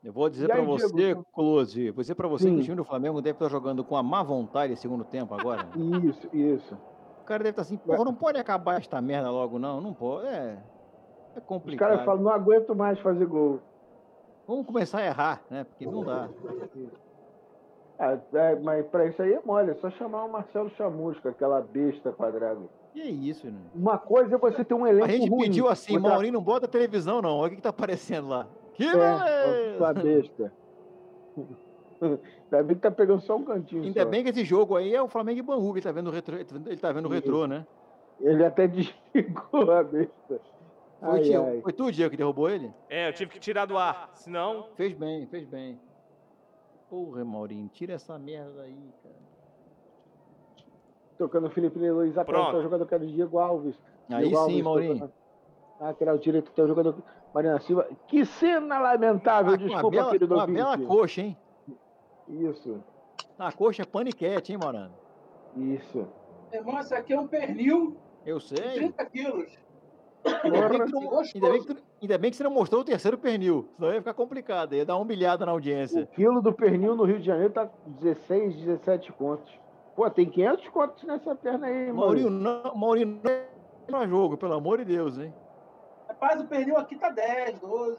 Eu 0.03 0.13
vou 0.13 0.29
dizer 0.29 0.51
aí, 0.51 0.57
pra 0.59 0.67
você, 0.67 0.93
Diego? 0.93 1.25
Close, 1.33 1.91
vou 1.93 2.03
dizer 2.03 2.17
pra 2.17 2.27
você 2.27 2.49
Sim. 2.49 2.57
que 2.57 2.61
o 2.63 2.65
time 2.65 2.75
do 2.75 2.83
Flamengo 2.83 3.23
deve 3.23 3.37
estar 3.37 3.49
jogando 3.49 3.85
com 3.85 3.97
a 3.97 4.03
má 4.03 4.25
vontade 4.25 4.73
esse 4.73 4.83
segundo 4.83 5.05
tempo 5.05 5.33
agora. 5.37 5.69
Isso, 6.03 6.29
isso. 6.33 6.75
O 7.23 7.25
cara 7.25 7.45
deve 7.45 7.51
estar 7.51 7.63
assim, 7.63 7.77
porra, 7.77 8.05
não 8.05 8.15
pode 8.15 8.41
acabar 8.41 8.79
esta 8.81 9.01
merda 9.01 9.31
logo, 9.31 9.61
não. 9.61 9.81
Não 9.81 9.95
pode. 9.95 10.27
É. 10.27 10.59
É 11.37 11.39
Os 11.39 11.45
complicado. 11.45 11.91
caras 11.91 12.05
falam, 12.05 12.25
não 12.25 12.33
aguento 12.33 12.75
mais 12.75 12.99
fazer 12.99 13.25
gol. 13.25 13.61
Vamos 14.49 14.67
começar 14.67 14.99
a 14.99 15.07
errar, 15.07 15.43
né? 15.49 15.63
Porque 15.63 15.87
não 15.87 16.03
dá. 16.03 16.29
Ah, 18.03 18.19
é, 18.33 18.55
mas 18.57 18.87
pra 18.87 19.05
isso 19.07 19.21
aí 19.21 19.35
é 19.35 19.41
mole, 19.45 19.73
é 19.73 19.75
só 19.75 19.91
chamar 19.91 20.25
o 20.25 20.33
Marcelo 20.33 20.71
Chamusca, 20.71 21.29
aquela 21.29 21.61
besta 21.61 22.11
quadrada. 22.13 22.61
E 22.95 23.03
é 23.03 23.05
isso, 23.05 23.47
né? 23.47 23.59
Uma 23.75 23.99
coisa 23.99 24.37
é 24.37 24.39
você 24.39 24.65
ter 24.65 24.73
um 24.73 24.87
elenco 24.87 25.05
A 25.05 25.09
gente 25.09 25.29
ruim. 25.29 25.43
pediu 25.43 25.69
assim, 25.69 25.97
outra- 25.97 26.11
Maurinho, 26.11 26.33
não 26.33 26.43
bota 26.43 26.67
televisão, 26.67 27.21
não. 27.21 27.37
Olha 27.37 27.47
o 27.49 27.51
que, 27.51 27.57
que 27.57 27.63
tá 27.63 27.69
aparecendo 27.69 28.29
lá. 28.29 28.47
Que 28.73 28.85
É, 28.87 29.77
sua 29.77 29.93
beleza! 29.93 30.23
besta. 30.31 30.53
Ainda 32.03 32.63
bem 32.65 32.77
que 32.77 32.83
tá 32.83 32.91
pegando 32.91 33.21
só 33.21 33.37
um 33.37 33.45
cantinho. 33.45 33.83
Ainda 33.85 34.03
só. 34.03 34.09
bem 34.09 34.25
que 34.25 34.31
esse 34.31 34.45
jogo 34.45 34.77
aí 34.77 34.95
é 34.95 35.03
o 35.03 35.07
Flamengo 35.09 35.39
e 35.39 35.43
Bangu, 35.43 35.73
ele 35.75 35.83
tá 35.83 35.93
vendo 35.93 36.07
o 36.09 36.11
retrô, 36.11 36.37
ele 36.37 36.77
tá 36.79 36.91
vendo 36.93 37.07
o 37.07 37.11
retrô, 37.13 37.47
né? 37.47 37.67
Ele 38.19 38.43
até 38.45 38.67
desligou 39.13 39.71
a 39.71 39.83
besta. 39.83 40.41
Foi, 41.01 41.09
Ai, 41.11 41.35
ai. 41.35 41.61
foi 41.63 41.73
tu, 41.73 41.91
Diego, 41.93 42.11
que 42.11 42.17
derrubou 42.17 42.49
ele? 42.51 42.73
É, 42.89 43.09
eu 43.09 43.13
tive 43.13 43.31
que 43.33 43.39
tirar 43.39 43.67
do 43.67 43.77
ar, 43.79 44.11
senão. 44.15 44.67
Fez 44.75 44.93
bem, 44.95 45.27
fez 45.27 45.47
bem. 45.47 45.79
Porra, 46.91 47.25
Maurinho, 47.25 47.69
tira 47.69 47.95
essa 47.95 48.19
merda 48.19 48.63
aí, 48.63 48.91
cara. 49.03 49.15
Tocando 51.17 51.47
o 51.47 51.51
Felipe 51.51 51.79
Luiz 51.79 52.15
Pronto. 52.15 52.51
tá 52.53 52.59
o 52.59 52.63
jogador 52.63 52.87
que 52.87 52.95
era 52.95 53.05
o 53.05 53.07
Diego 53.07 53.39
Alves. 53.39 53.79
Aí 54.11 54.29
Diego 54.29 54.45
sim, 54.47 54.63
Maurinho. 54.63 54.95
tocando- 54.95 55.13
Lateral 55.81 56.19
direito 56.19 56.51
tem 56.53 56.65
o 56.65 56.69
jogador 56.69 56.95
Mariana 57.33 57.61
Silva. 57.61 57.89
Que 58.09 58.25
cena 58.27 58.79
lamentável, 58.79 59.55
Ah, 59.55 59.57
desculpa, 59.57 59.91
bela, 59.91 60.11
querido 60.11 60.35
uma 60.35 60.47
bela 60.47 60.77
coxa, 60.79 61.23
hein? 61.23 61.39
Isso, 62.29 62.83
A 63.39 63.51
coxa 63.53 63.83
é 63.83 63.87
paniquete, 63.87 64.53
hein, 64.53 64.59
Morano? 64.63 64.93
isso. 65.57 66.07
Irmão, 66.53 66.79
isso 66.81 66.95
aqui 66.95 67.13
é 67.15 67.21
um 67.21 67.27
pernil 67.27 67.97
Eu 68.27 68.41
sei. 68.41 68.75
30 68.75 69.07
quilos. 69.07 69.57
Ainda 70.45 70.69
bem, 70.69 70.85
que 70.85 70.93
não, 70.93 71.01
ainda, 71.21 71.51
bem 71.51 71.61
que 71.63 71.75
tu- 71.75 71.83
ainda 72.03 72.19
bem 72.19 72.31
que 72.31 72.37
você 72.37 72.43
não 72.45 72.51
mostrou 72.51 72.83
o 72.83 72.85
terceiro 72.85 73.17
pernil. 73.19 73.69
Senão 73.77 73.93
ia 73.93 73.99
ficar 74.01 74.15
complicado. 74.15 74.75
Ia 74.75 74.85
dar 74.85 74.97
uma 74.97 75.03
humilhada 75.03 75.45
na 75.47 75.53
O 75.53 75.55
audiência. 75.57 76.07
quilo 76.15 76.41
do 76.43 76.53
pernil 76.53 76.95
no 76.95 77.05
Rio 77.05 77.19
de 77.19 77.27
Janeiro 77.27 77.53
tá 77.53 77.69
16, 77.87 78.57
17 78.57 79.13
contos. 79.13 79.53
Pô, 79.97 80.09
tem 80.11 80.27
500 80.29 80.69
contos 80.69 81.03
nessa 81.05 81.35
perna 81.35 81.67
aí, 81.67 81.93
Maurinho, 81.93 82.31
Maurinho. 82.31 82.31
não, 82.31 82.75
Maurinho, 82.75 83.21
não 83.89 84.03
é 84.03 84.09
jogo, 84.09 84.37
pelo 84.37 84.55
amor 84.55 84.79
de 84.79 84.85
Deus, 84.85 85.19
hein? 85.19 85.33
Rapaz, 86.09 86.41
o 86.41 86.47
pernil 86.47 86.77
aqui 86.77 86.97
tá 86.97 87.11
10, 87.11 87.59
12. 87.61 87.97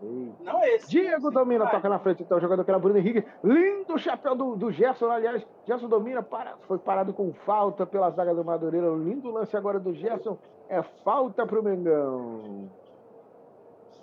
Não 0.00 0.62
esse. 0.64 0.88
Diego 0.88 1.30
domina, 1.30 1.64
vai. 1.64 1.74
toca 1.74 1.88
na 1.88 1.98
frente, 1.98 2.22
então 2.22 2.38
o 2.38 2.40
jogador 2.40 2.64
que 2.64 2.70
era 2.70 2.78
Bruno 2.78 2.98
Henrique. 2.98 3.26
Lindo 3.42 3.98
chapéu 3.98 4.34
do, 4.36 4.54
do 4.54 4.70
Gerson, 4.70 5.10
aliás. 5.10 5.44
Gerson 5.66 5.88
domina, 5.88 6.22
para, 6.22 6.56
foi 6.68 6.78
parado 6.78 7.12
com 7.12 7.32
falta 7.32 7.84
pela 7.84 8.10
zaga 8.10 8.34
do 8.34 8.44
Madureira. 8.44 8.88
Lindo 8.90 9.30
lance 9.30 9.56
agora 9.56 9.80
do 9.80 9.92
Gerson. 9.92 10.38
É 10.68 10.82
falta 11.04 11.44
pro 11.46 11.62
Mengão. 11.62 12.70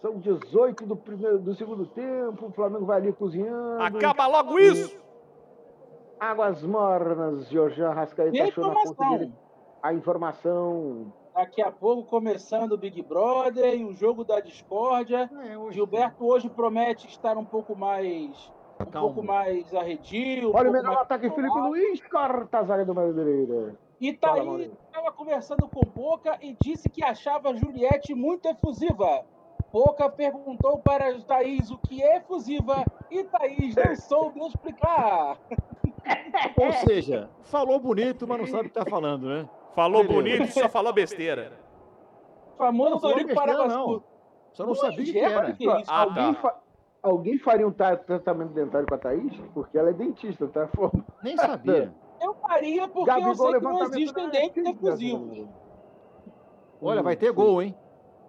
São 0.01 0.19
18 0.19 0.85
do, 0.85 0.95
primeiro, 0.95 1.39
do 1.39 1.55
segundo 1.55 1.85
tempo. 1.87 2.47
O 2.47 2.51
Flamengo 2.51 2.85
vai 2.85 2.97
ali 2.97 3.13
cozinhando. 3.13 3.81
Acaba 3.81 4.27
logo 4.27 4.59
isso! 4.59 4.99
Águas 6.19 6.61
mornas. 6.63 7.49
Jorjan 7.49 7.91
Rascaeta 7.91 8.35
E 8.35 8.41
a 8.41 8.45
achou 8.45 8.67
na 8.67 8.73
ponta 8.73 8.89
informação? 8.91 9.17
dele. 9.17 9.33
A 9.81 9.93
informação. 9.93 11.13
Daqui 11.35 11.61
a 11.61 11.69
pouco 11.69 12.03
começando 12.09 12.71
o 12.71 12.77
Big 12.77 13.01
Brother 13.01 13.73
e 13.75 13.83
o 13.83 13.91
jogo 13.93 14.23
da 14.23 14.39
discórdia. 14.39 15.29
É, 15.45 15.57
hoje- 15.57 15.75
Gilberto 15.75 16.25
hoje 16.25 16.49
promete 16.49 17.07
estar 17.07 17.37
um 17.37 17.43
pouco 17.43 17.75
mais. 17.75 18.51
Um 18.79 18.85
Calmo. 18.85 19.07
pouco 19.13 19.23
mais 19.27 19.73
arredio. 19.75 20.51
um 20.51 20.55
Olha 20.55 20.69
o 20.69 20.71
pouco 20.71 20.87
melhor 20.87 21.01
ataque, 21.01 21.29
Felipe. 21.29 21.59
Luiz. 21.59 22.01
Corta 22.09 22.59
a 22.59 22.63
zaga 22.63 22.85
do 22.85 22.95
Madureira. 22.95 23.75
E 23.99 24.13
Fala, 24.17 24.33
Thaís 24.35 24.45
Maurício. 24.47 24.77
estava 24.87 25.11
conversando 25.11 25.67
com 25.67 25.81
Poca 25.81 26.37
e 26.41 26.55
disse 26.61 26.89
que 26.89 27.03
achava 27.03 27.49
a 27.49 27.53
Juliette 27.55 28.13
muito 28.15 28.47
efusiva. 28.47 29.25
Poca 29.71 30.09
perguntou 30.09 30.79
para 30.79 31.13
Thaís 31.21 31.69
o 31.69 31.77
que 31.77 32.01
é 32.01 32.17
efusiva 32.17 32.85
e 33.11 33.23
Thaís 33.25 33.75
não 33.75 33.95
soube 33.97 34.39
explicar. 34.47 35.37
Ou 36.57 36.71
seja, 36.87 37.29
falou 37.43 37.77
bonito, 37.79 38.25
mas 38.27 38.39
não 38.39 38.47
sabe 38.47 38.67
o 38.67 38.69
que 38.69 38.75
tá 38.79 38.85
falando, 38.85 39.27
né? 39.27 39.49
Falou 39.75 40.03
Beleza. 40.03 40.13
bonito 40.21 40.43
e 40.43 40.51
só 40.53 40.69
falou 40.69 40.93
besteira. 40.93 41.51
Famoso 42.57 43.01
besteira, 43.13 43.35
Paraguaçu. 43.35 43.77
não. 43.77 44.03
Só 44.53 44.63
não 44.63 44.71
Ui, 44.71 44.77
sabia 44.77 45.03
que 45.03 45.11
Jeff, 45.11 45.33
era. 45.35 45.51
que 45.51 45.69
é? 45.69 45.83
Ah, 45.87 46.01
alguém, 46.03 46.33
tá. 46.33 46.41
fa- 46.41 46.59
alguém 47.03 47.37
faria 47.39 47.67
um 47.67 47.71
tra- 47.71 47.97
tratamento 47.97 48.53
dentário 48.53 48.87
com 48.87 48.95
a 48.95 48.97
Thaís? 48.97 49.33
Porque 49.53 49.77
ela 49.77 49.89
é 49.89 49.93
dentista, 49.93 50.47
tá? 50.47 50.69
Nem 51.21 51.35
sabia. 51.35 51.93
Eu 52.21 52.33
faria 52.35 52.87
porque 52.87 52.99
eu 53.11 53.15
Gabigol 53.15 53.35
sei 53.51 53.59
que 53.59 53.65
não 53.65 53.83
existem 53.83 54.29
dentes 54.29 54.65
efusivos. 54.65 55.47
Olha, 56.81 57.03
vai 57.03 57.17
ter 57.17 57.31
gol, 57.33 57.61
hein? 57.61 57.75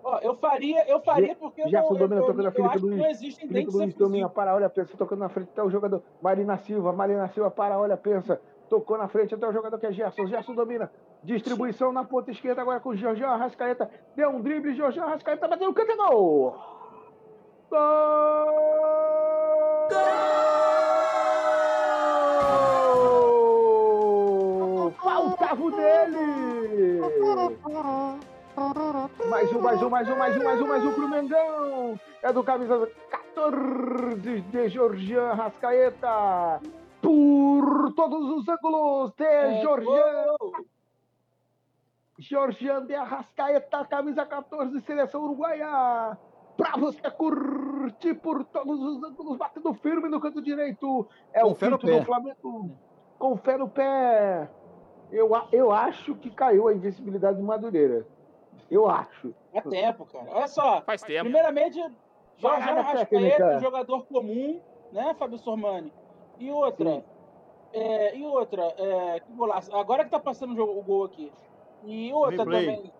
Ó, 0.03 0.19
eu 0.19 0.35
faria, 0.37 0.89
eu 0.89 1.01
faria 1.01 1.35
porque 1.37 1.63
eu, 1.63 1.69
Já 1.69 1.83
eu, 1.83 1.89
domina, 1.95 2.17
eu, 2.21 2.27
tocando 2.27 2.41
a 2.49 2.53
eu 2.57 2.65
acho 2.67 2.79
que 2.79 2.85
Luiz. 2.85 2.99
não 2.99 3.07
existem 3.07 3.49
Felipe 3.49 3.65
dentes 3.67 3.75
Luiz 3.75 3.95
domina, 3.95 4.29
para, 4.29 4.55
olha, 4.55 4.69
pensa, 4.69 4.97
tocando 4.97 5.21
na 5.21 5.29
frente 5.29 5.51
até 5.53 5.63
o 5.63 5.71
jogador. 5.71 6.03
Marina 6.21 6.57
Silva, 6.59 6.93
Marina 6.93 7.29
Silva, 7.29 7.51
para, 7.51 7.79
olha, 7.79 7.97
pensa. 7.97 8.41
Tocou 8.69 8.99
na 8.99 9.07
frente 9.09 9.33
até 9.35 9.47
o 9.49 9.53
jogador 9.53 9.79
que 9.79 9.87
é 9.87 9.93
Gerson. 9.93 10.27
Gerson 10.27 10.55
domina. 10.55 10.91
Distribuição 11.23 11.93
na 11.93 12.05
ponta 12.05 12.31
esquerda 12.31 12.63
agora 12.63 12.81
com 12.81 12.91
o 12.91 12.97
Jorginho 12.97 13.29
Arrascaeta. 13.29 13.91
Deu 14.15 14.31
um 14.31 14.41
drible, 14.41 14.75
Jorginho 14.75 15.05
Arrascaeta 15.05 15.49
bateu 15.49 15.69
no 15.69 15.75
canto 15.75 15.91
e 15.91 15.97
gol! 15.97 16.57
Gol! 17.71 18.47
Faltava 25.03 25.63
o 25.63 25.71
dele! 25.71 27.01
Mais 29.29 29.53
um, 29.53 29.61
mais 29.61 29.83
um, 29.83 29.89
mais 29.91 30.09
um, 30.09 30.17
mais 30.17 30.37
um, 30.37 30.45
mais 30.45 30.61
um, 30.61 30.67
mais 30.67 30.85
um 30.85 30.93
pro 30.93 31.09
Mengão. 31.09 32.01
É 32.23 32.33
do 32.33 32.43
camisa 32.43 32.89
14 33.35 34.41
de 34.41 34.69
Georgian 34.69 35.33
Rascaeta. 35.35 36.61
Por 37.03 37.93
todos 37.95 38.31
os 38.31 38.49
ângulos 38.49 39.13
de 39.17 39.25
É, 39.25 39.61
Georgian. 39.61 40.25
Georgian 42.19 42.85
de 42.87 42.95
Arrascaeta, 42.95 43.85
camisa 43.85 44.25
14, 44.25 44.81
seleção 44.81 45.23
uruguaia. 45.25 46.17
Pra 46.57 46.73
você 46.79 47.11
curtir 47.11 48.15
por 48.15 48.43
todos 48.47 48.81
os 48.81 49.03
ângulos, 49.05 49.37
batendo 49.37 49.75
firme 49.75 50.09
no 50.09 50.19
canto 50.19 50.41
direito. 50.41 51.07
É 51.33 51.45
o 51.45 51.49
Confere 51.49 51.75
o 51.75 51.79
quinto 51.79 51.93
do 51.93 51.99
pé. 51.99 52.05
Flamengo. 52.05 52.71
Confere 53.19 53.63
o 53.63 53.69
pé. 53.69 54.49
Eu, 55.13 55.31
eu 55.53 55.71
acho 55.71 56.15
que 56.17 56.31
caiu 56.31 56.67
a 56.69 56.73
invencibilidade 56.75 57.37
do 57.39 57.45
Madureira. 57.45 58.07
Eu 58.71 58.89
acho. 58.89 59.35
É 59.53 59.61
tempo, 59.61 60.07
cara. 60.07 60.25
Olha 60.31 60.49
só. 60.49 60.81
Faz 60.81 61.03
tempo. 61.03 61.25
Primeiramente, 61.25 61.79
Jorge 62.39 62.69
Arrascaeta, 62.71 63.61
jogador 63.61 64.07
comum, 64.07 64.59
né, 64.93 65.15
Fábio 65.19 65.39
Sormani? 65.39 65.93
E 66.39 66.51
outra, 66.51 67.05
é, 67.73 68.17
e 68.17 68.25
outra, 68.25 68.63
é, 68.79 69.21
que 69.21 69.31
golaço. 69.33 69.75
Agora 69.77 70.05
que 70.05 70.11
tá 70.11 70.19
passando 70.19 70.53
o, 70.55 70.57
jogo- 70.57 70.79
o 70.79 70.83
gol 70.83 71.05
aqui. 71.05 71.31
E 71.87 72.13
outra 72.13 72.39
Replay. 72.39 72.77
também. 72.77 72.93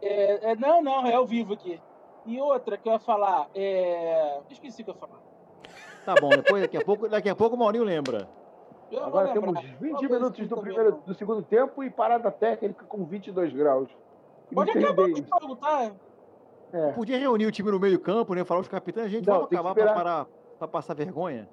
É, 0.00 0.50
é, 0.52 0.56
não, 0.56 0.82
não, 0.82 1.06
é 1.06 1.14
ao 1.14 1.26
vivo 1.26 1.52
aqui. 1.52 1.80
E 2.26 2.40
outra 2.40 2.76
que 2.76 2.88
eu 2.88 2.92
ia 2.92 2.98
falar, 2.98 3.48
é... 3.54 4.40
esqueci 4.50 4.82
o 4.82 4.84
que 4.84 4.90
eu 4.90 4.94
ia 4.94 5.00
falar. 5.00 5.20
Tá 6.04 6.14
bom, 6.20 6.30
depois 6.30 6.62
daqui 6.62 6.76
a 6.76 6.84
pouco, 6.84 7.08
daqui 7.08 7.28
a 7.28 7.34
pouco 7.36 7.54
o 7.54 7.58
Maurinho 7.58 7.84
lembra. 7.84 8.28
Eu 8.90 9.04
Agora 9.04 9.32
temos 9.32 9.60
20 9.80 9.90
Talvez 9.92 10.10
minutos 10.10 10.48
do, 10.48 10.56
primeiro, 10.60 11.02
do 11.06 11.14
segundo 11.14 11.42
tempo 11.42 11.82
e 11.82 11.90
parada 11.90 12.30
técnica 12.30 12.84
com 12.84 13.04
22 13.04 13.52
graus. 13.52 13.88
Pode 14.52 14.70
acabar 14.70 15.02
o 15.04 15.08
ideia. 15.08 15.26
jogo, 15.40 15.56
tá? 15.56 15.92
É. 16.72 16.92
Podia 16.92 17.18
reunir 17.18 17.46
o 17.46 17.52
time 17.52 17.70
no 17.70 17.78
meio 17.78 17.98
campo, 18.00 18.34
né? 18.34 18.44
Falar 18.44 18.60
os 18.60 18.68
capitães, 18.68 19.10
gente, 19.10 19.26
Não, 19.26 19.34
vamos 19.34 19.48
tem 19.48 19.58
que 19.58 19.60
acabar 19.60 19.74
pra, 19.74 19.84
esperar. 19.84 20.04
parar, 20.04 20.26
pra 20.58 20.68
passar 20.68 20.94
vergonha. 20.94 21.48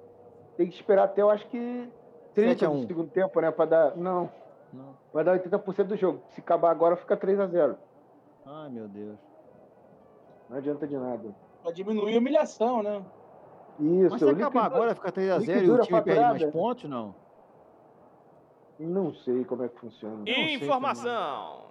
Tem 0.56 0.68
que 0.68 0.74
esperar 0.74 1.04
até, 1.04 1.22
eu 1.22 1.30
acho 1.30 1.46
que 1.48 1.88
30 2.34 2.50
7 2.50 2.64
a 2.64 2.68
do 2.68 2.74
1. 2.74 2.86
segundo 2.86 3.10
tempo, 3.10 3.40
né? 3.40 3.50
Pra 3.50 3.64
dar. 3.64 3.96
Não, 3.96 4.30
Não. 4.72 4.94
vai 5.12 5.24
dar 5.24 5.38
80% 5.38 5.84
do 5.84 5.96
jogo. 5.96 6.22
Se 6.30 6.40
acabar 6.40 6.70
agora, 6.70 6.96
fica 6.96 7.16
3x0. 7.16 7.76
Ai, 8.46 8.68
meu 8.70 8.88
Deus. 8.88 9.18
Não 10.48 10.56
adianta 10.58 10.86
de 10.86 10.96
nada. 10.96 11.34
Pra 11.62 11.72
diminuir 11.72 12.14
a 12.16 12.18
humilhação, 12.18 12.82
né? 12.82 13.02
Isso, 13.78 14.10
Mas 14.10 14.20
se 14.20 14.28
acabar 14.28 14.46
liquido- 14.64 14.74
agora, 14.76 14.94
fica 14.94 15.12
3x0 15.12 15.40
e 15.40 15.50
o 15.50 15.54
liquidura 15.54 15.82
time 15.84 16.02
perde 16.02 16.20
mais 16.44 16.44
pontos, 16.52 16.84
não? 16.90 17.14
Não 18.78 19.12
sei 19.14 19.44
como 19.44 19.62
é 19.64 19.68
que 19.68 19.78
funciona. 19.78 20.24
sei 20.24 20.54
Informação. 20.54 21.69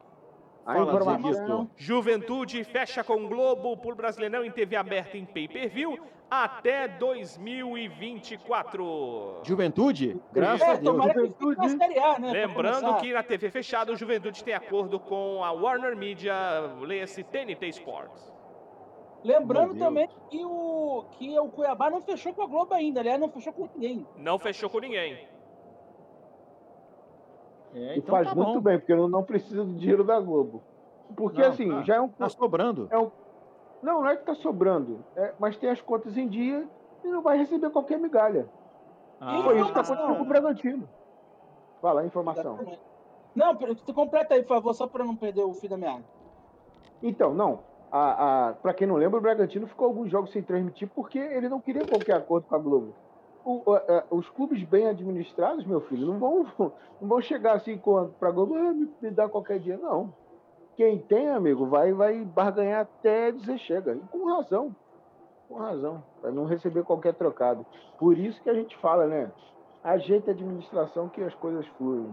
A 0.69 0.75
Fala, 0.75 0.93
informação. 0.93 1.69
Juventude 1.75 2.63
fecha 2.63 3.03
com 3.03 3.27
Globo 3.27 3.75
por 3.75 3.95
Brasileirão 3.95 4.45
em 4.45 4.51
TV 4.51 4.75
aberta 4.75 5.17
em 5.17 5.25
pay-per-view 5.25 5.97
até 6.29 6.87
2024. 6.87 9.41
Juventude? 9.43 10.21
Graças 10.31 10.61
é, 10.61 10.73
a 10.73 10.75
Deus. 10.75 10.95
Juventude. 10.95 11.75
Né? 11.75 11.87
Lembrando 12.31 12.97
que 12.97 13.11
na 13.11 13.23
TV 13.23 13.49
fechada 13.49 13.91
o 13.91 13.95
Juventude 13.95 14.43
tem 14.43 14.53
acordo 14.53 14.99
com 14.99 15.43
a 15.43 15.51
Warner 15.51 15.97
Media, 15.97 16.35
leia-se 16.81 17.23
TNT 17.23 17.67
Sports. 17.69 18.31
Lembrando 19.23 19.75
também 19.75 20.07
que 20.29 20.45
o, 20.45 21.05
que 21.17 21.39
o 21.39 21.49
Cuiabá 21.49 21.89
não 21.89 21.99
fechou 21.99 22.31
com 22.31 22.43
a 22.43 22.45
Globo 22.45 22.75
ainda, 22.75 22.99
aliás, 22.99 23.19
não 23.19 23.31
fechou 23.31 23.51
com 23.51 23.67
ninguém. 23.73 24.05
Não 24.17 24.37
fechou 24.37 24.69
com 24.69 24.77
ninguém. 24.77 25.27
É, 27.73 27.95
E 27.95 27.99
então 27.99 28.15
faz 28.15 28.27
tá 28.29 28.35
muito 28.35 28.53
bom. 28.53 28.61
bem, 28.61 28.79
porque 28.79 28.95
não, 28.95 29.07
não 29.07 29.23
precisa 29.23 29.63
do 29.63 29.73
dinheiro 29.73 30.03
da 30.03 30.19
Globo. 30.19 30.61
Porque 31.15 31.41
Não, 31.41 31.49
assim, 31.49 31.69
tá- 31.69 31.83
já 31.83 31.95
é 31.95 32.01
um. 32.01 32.07
Tá 32.09 32.29
sobrando. 32.29 32.87
É 32.91 32.97
um... 32.97 33.11
Não, 33.81 34.01
não 34.01 34.07
é 34.09 34.15
que 34.15 34.25
tá 34.25 34.33
sobrando. 34.35 35.03
é- 35.15 35.33
mas 35.39 35.57
tem 35.57 35.69
as 35.69 35.81
contas 35.81 36.17
em 36.17 36.27
dia 36.27 36.67
e 37.03 37.07
não 37.07 37.21
vai 37.21 37.37
receber 37.37 37.69
qualquer 37.69 37.97
migalha. 37.99 38.47
Ah, 39.21 39.41
Foi 39.43 39.55
isso 39.55 39.65
que 39.65 39.71
informação. 39.71 39.95
aconteceu 39.95 40.15
com 40.17 40.23
o 40.23 40.25
Bragantino. 40.27 40.89
Fala, 41.81 42.05
informação. 42.05 42.53
Exatamente. 42.55 42.81
Não, 43.35 43.55
tu 43.55 43.93
completa 43.93 44.33
aí, 44.33 44.41
por 44.41 44.49
favor, 44.49 44.73
só 44.73 44.87
para 44.87 45.03
não 45.05 45.15
perder 45.15 45.43
o 45.43 45.53
fio 45.53 45.69
da 45.69 45.77
meada. 45.77 46.03
Então, 47.01 47.33
não. 47.33 47.59
A, 47.91 48.49
a, 48.49 48.53
para 48.53 48.73
quem 48.73 48.85
não 48.87 48.95
lembra, 48.95 49.17
o 49.17 49.21
Bragantino 49.21 49.65
ficou 49.65 49.87
alguns 49.87 50.11
jogos 50.11 50.31
sem 50.31 50.43
transmitir 50.43 50.89
porque 50.93 51.17
ele 51.17 51.49
não 51.49 51.59
queria 51.59 51.85
qualquer 51.85 52.15
acordo 52.17 52.45
com 52.47 52.55
a 52.55 52.59
Globo. 52.59 52.93
O- 53.49 53.63
o- 53.65 54.17
os 54.17 54.29
clubes 54.29 54.61
bem 54.63 54.87
administrados, 54.87 55.65
meu 55.65 55.81
filho, 55.81 56.05
não 56.05 56.19
vão, 56.19 56.45
não 57.01 57.07
vão 57.07 57.19
chegar 57.21 57.53
assim 57.53 57.81
para 58.19 58.29
Globo, 58.29 58.55
ah, 58.55 58.73
me, 58.73 58.87
me 59.01 59.09
dá 59.09 59.27
qualquer 59.27 59.59
dia. 59.59 59.77
Não. 59.77 60.13
Quem 60.75 60.99
tem, 60.99 61.29
amigo, 61.29 61.65
vai, 61.65 61.91
vai 61.91 62.23
barganhar 62.23 62.81
até 62.81 63.31
dizer 63.31 63.57
chega. 63.57 63.95
E 63.95 63.99
com 64.11 64.25
razão. 64.27 64.75
Com 65.47 65.55
razão. 65.55 66.03
Para 66.21 66.31
não 66.31 66.45
receber 66.45 66.83
qualquer 66.83 67.15
trocado. 67.15 67.65
Por 67.97 68.17
isso 68.17 68.41
que 68.43 68.49
a 68.49 68.53
gente 68.53 68.77
fala, 68.77 69.07
né? 69.07 69.31
Ajeita 69.83 70.29
a 70.29 70.33
administração 70.33 71.09
que 71.09 71.21
as 71.23 71.33
coisas 71.33 71.65
fluem. 71.77 72.07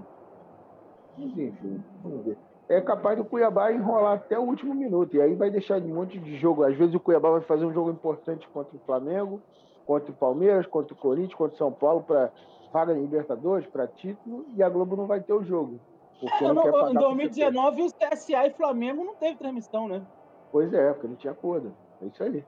Mas, 1.19 1.37
enfim, 1.37 1.85
vamos 2.03 2.25
ver 2.25 2.39
é 2.69 2.81
capaz 2.81 3.17
do 3.17 3.25
Cuiabá 3.25 3.73
enrolar 3.73 4.15
até 4.15 4.39
o 4.39 4.43
último 4.43 4.75
minuto. 4.75 5.15
E 5.17 5.21
aí 5.21 5.35
vai 5.35 5.51
deixar 5.51 5.81
um 5.81 5.95
monte 5.95 6.19
de 6.19 6.37
jogo. 6.37 6.65
Às 6.65 6.77
vezes 6.77 6.95
o 6.95 7.01
Cuiabá 7.01 7.31
vai 7.31 7.41
fazer 7.43 7.65
um 7.65 7.73
jogo 7.73 7.91
importante 7.91 8.49
contra 8.49 8.77
o 8.77 8.81
Flamengo, 8.81 9.41
contra 9.87 10.11
o 10.11 10.15
Palmeiras, 10.15 10.67
contra 10.67 10.93
o 10.93 10.97
Corinthians, 10.97 11.35
contra 11.35 11.55
o 11.55 11.59
São 11.59 11.73
Paulo, 11.73 12.03
para 12.03 12.31
vaga 12.73 12.93
em 12.93 13.01
Libertadores, 13.01 13.67
para 13.67 13.87
título, 13.87 14.45
e 14.55 14.63
a 14.63 14.69
Globo 14.69 14.97
não 14.97 15.07
vai 15.07 15.21
ter 15.21 15.33
o 15.33 15.43
jogo. 15.43 15.81
Porque 16.21 16.45
É, 16.45 16.53
não 16.53 16.63
pagar 16.63 16.91
em 16.91 16.95
pro 16.95 17.01
2019, 17.01 17.83
o 17.83 17.87
CSA 17.93 18.47
e 18.47 18.51
Flamengo 18.51 19.05
não 19.05 19.15
teve 19.15 19.37
transmissão, 19.37 19.87
né? 19.89 20.03
Pois 20.51 20.73
é, 20.73 20.93
porque 20.93 21.09
não 21.09 21.17
tinha 21.17 21.33
acordo. 21.33 21.75
É 22.03 22.07
isso 22.07 22.23
aí. 22.23 22.45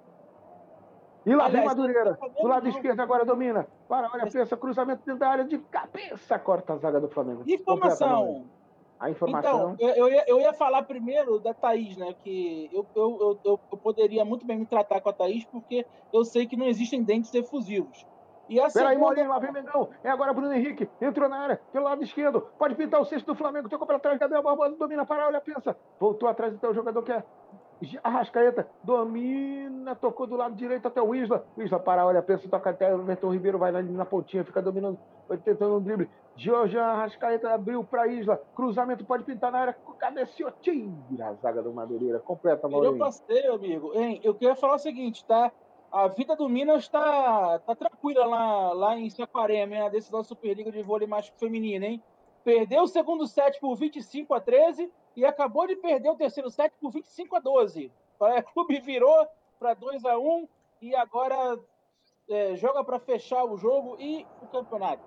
E 1.27 1.35
lá 1.35 1.49
vem 1.49 1.65
Madureira. 1.65 2.19
Do 2.41 2.49
lado 2.49 2.65
não. 2.65 2.71
esquerdo 2.71 3.01
agora 3.01 3.25
domina. 3.25 3.67
Para, 3.87 4.11
olha, 4.13 4.31
pensa, 4.31 4.57
cruzamento 4.57 5.03
dentro 5.05 5.21
da 5.21 5.29
área 5.29 5.45
de 5.45 5.59
cabeça, 5.59 6.39
corta 6.39 6.73
a 6.73 6.77
zaga 6.77 7.01
do 7.01 7.09
Flamengo. 7.09 7.43
Informação. 7.47 8.47
A 8.99 9.11
informação. 9.11 9.75
Então, 9.75 9.89
eu, 9.89 9.95
eu 9.95 10.09
ia, 10.09 10.25
eu 10.27 10.41
ia 10.41 10.53
falar 10.53 10.83
primeiro 10.83 11.39
da 11.39 11.55
Thaís, 11.55 11.97
né? 11.97 12.15
Que 12.23 12.69
eu, 12.73 12.85
eu, 12.97 13.39
eu, 13.45 13.61
eu, 13.73 13.79
poderia 13.79 14.25
muito 14.25 14.45
bem 14.45 14.59
me 14.59 14.67
tratar 14.67 15.01
com 15.01 15.09
a 15.09 15.13
Thaís, 15.13 15.45
porque 15.45 15.87
eu 16.13 16.25
sei 16.25 16.47
que 16.47 16.57
não 16.57 16.67
existem 16.67 17.03
dentes 17.03 17.33
efusivos. 17.33 18.05
E 18.49 18.59
a 18.59 18.69
Peraí, 18.71 18.95
segunda- 18.95 19.05
Maurinho, 19.05 19.29
lá 19.29 19.39
vem 19.39 19.53
Mengão. 19.53 19.91
É 20.03 20.11
agora 20.11 20.33
Bruno 20.33 20.53
Henrique. 20.53 20.89
Entrou 21.01 21.29
na 21.29 21.39
área, 21.39 21.61
pelo 21.71 21.85
lado 21.85 22.03
esquerdo. 22.03 22.41
Pode 22.59 22.75
pintar 22.75 23.01
o 23.01 23.05
sexto 23.05 23.27
do 23.27 23.35
Flamengo. 23.35 23.69
Tocou 23.69 23.87
para 23.87 23.99
trás. 23.99 24.19
Gabriel 24.19 24.43
Barbosa 24.43 24.75
domina 24.77 25.05
para 25.05 25.27
olha, 25.27 25.41
pensa. 25.41 25.77
Voltou 26.01 26.29
atrás 26.29 26.55
até 26.55 26.67
o 26.69 26.75
jogador 26.75 27.03
que 27.03 27.13
é. 27.13 27.23
Arrascaeta 28.03 28.69
domina, 28.83 29.95
tocou 29.95 30.27
do 30.27 30.37
lado 30.37 30.55
direito 30.55 30.89
até 30.89 31.01
o 31.01 31.15
Isla. 31.15 31.47
Isla 31.57 31.79
para, 31.79 32.05
olha, 32.05 32.21
pensa, 32.21 32.49
toca 32.49 32.71
até 32.71 32.93
o 32.95 33.01
Everton 33.01 33.33
Ribeiro, 33.33 33.59
vai 33.59 33.71
na, 33.71 33.81
na 33.83 34.05
pontinha, 34.05 34.45
fica 34.45 34.61
dominando, 34.61 34.99
vai 35.29 35.39
tentando 35.39 35.77
um 35.77 35.81
drible. 35.81 36.11
Jorge 36.37 36.77
Arrascaeta 36.79 37.51
abriu 37.53 37.85
para 37.85 38.09
Isla. 38.09 38.41
Cruzamento 38.55 39.05
pode 39.05 39.25
pintar 39.25 39.53
na 39.53 39.59
área. 39.61 39.77
Cabeceou, 39.99 40.51
tira 40.61 41.29
a 41.29 41.35
zaga 41.35 41.63
do 41.63 41.73
Madureira. 41.73 42.19
Completa, 42.19 42.67
Eu 42.67 42.71
Maurinho. 42.71 42.99
passei, 42.99 43.47
amigo. 43.47 43.93
Hein, 43.95 44.21
eu 44.23 44.35
queria 44.35 44.55
falar 44.57 44.75
o 44.75 44.79
seguinte, 44.79 45.25
tá? 45.25 45.51
A 45.91 46.07
vida 46.09 46.37
do 46.37 46.49
Minas 46.49 46.83
está 46.83 47.61
tá 47.61 47.75
tranquila 47.75 48.27
lá, 48.27 48.73
lá 48.73 48.97
em 48.99 49.09
Saquarema? 49.09 49.87
A 49.87 49.89
decisão 49.89 50.21
da 50.21 50.25
Superliga 50.25 50.71
de 50.71 50.83
vôlei 50.83 51.09
macho 51.09 51.33
feminino, 51.39 51.85
hein? 51.85 52.03
Perdeu 52.45 52.83
o 52.83 52.89
segundo 52.89 53.27
set 53.27 53.59
por 53.61 53.75
25 53.75 54.35
a 54.35 54.41
13 54.41 54.93
e 55.19 55.27
acabou 55.27 55.67
de 55.67 55.75
perder 55.75 56.09
o 56.11 56.15
terceiro 56.15 56.49
set 56.49 56.73
por 56.81 56.93
25 56.93 57.35
a 57.35 57.41
12. 57.41 57.91
O 58.21 58.43
clube 58.53 58.79
virou 58.87 59.27
para 59.59 59.75
2 59.75 60.05
a 60.05 60.17
1 60.17 60.49
e 60.81 60.95
agora 60.95 61.59
é, 62.31 62.55
joga 62.55 62.85
para 62.85 63.01
fechar 63.01 63.45
o 63.45 63.57
jogo 63.57 63.97
e 63.99 64.25
o 64.41 64.47
campeonato. 64.47 65.03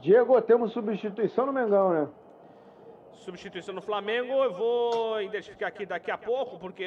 Diego, 0.00 0.40
temos 0.42 0.72
substituição 0.72 1.46
no 1.46 1.52
Mengão, 1.52 1.90
né? 1.90 2.08
Substituição 3.14 3.74
no 3.74 3.82
Flamengo, 3.82 4.32
eu 4.32 4.54
vou 4.54 5.20
identificar 5.22 5.66
aqui 5.66 5.84
daqui 5.84 6.12
a 6.12 6.16
pouco, 6.16 6.56
porque 6.60 6.86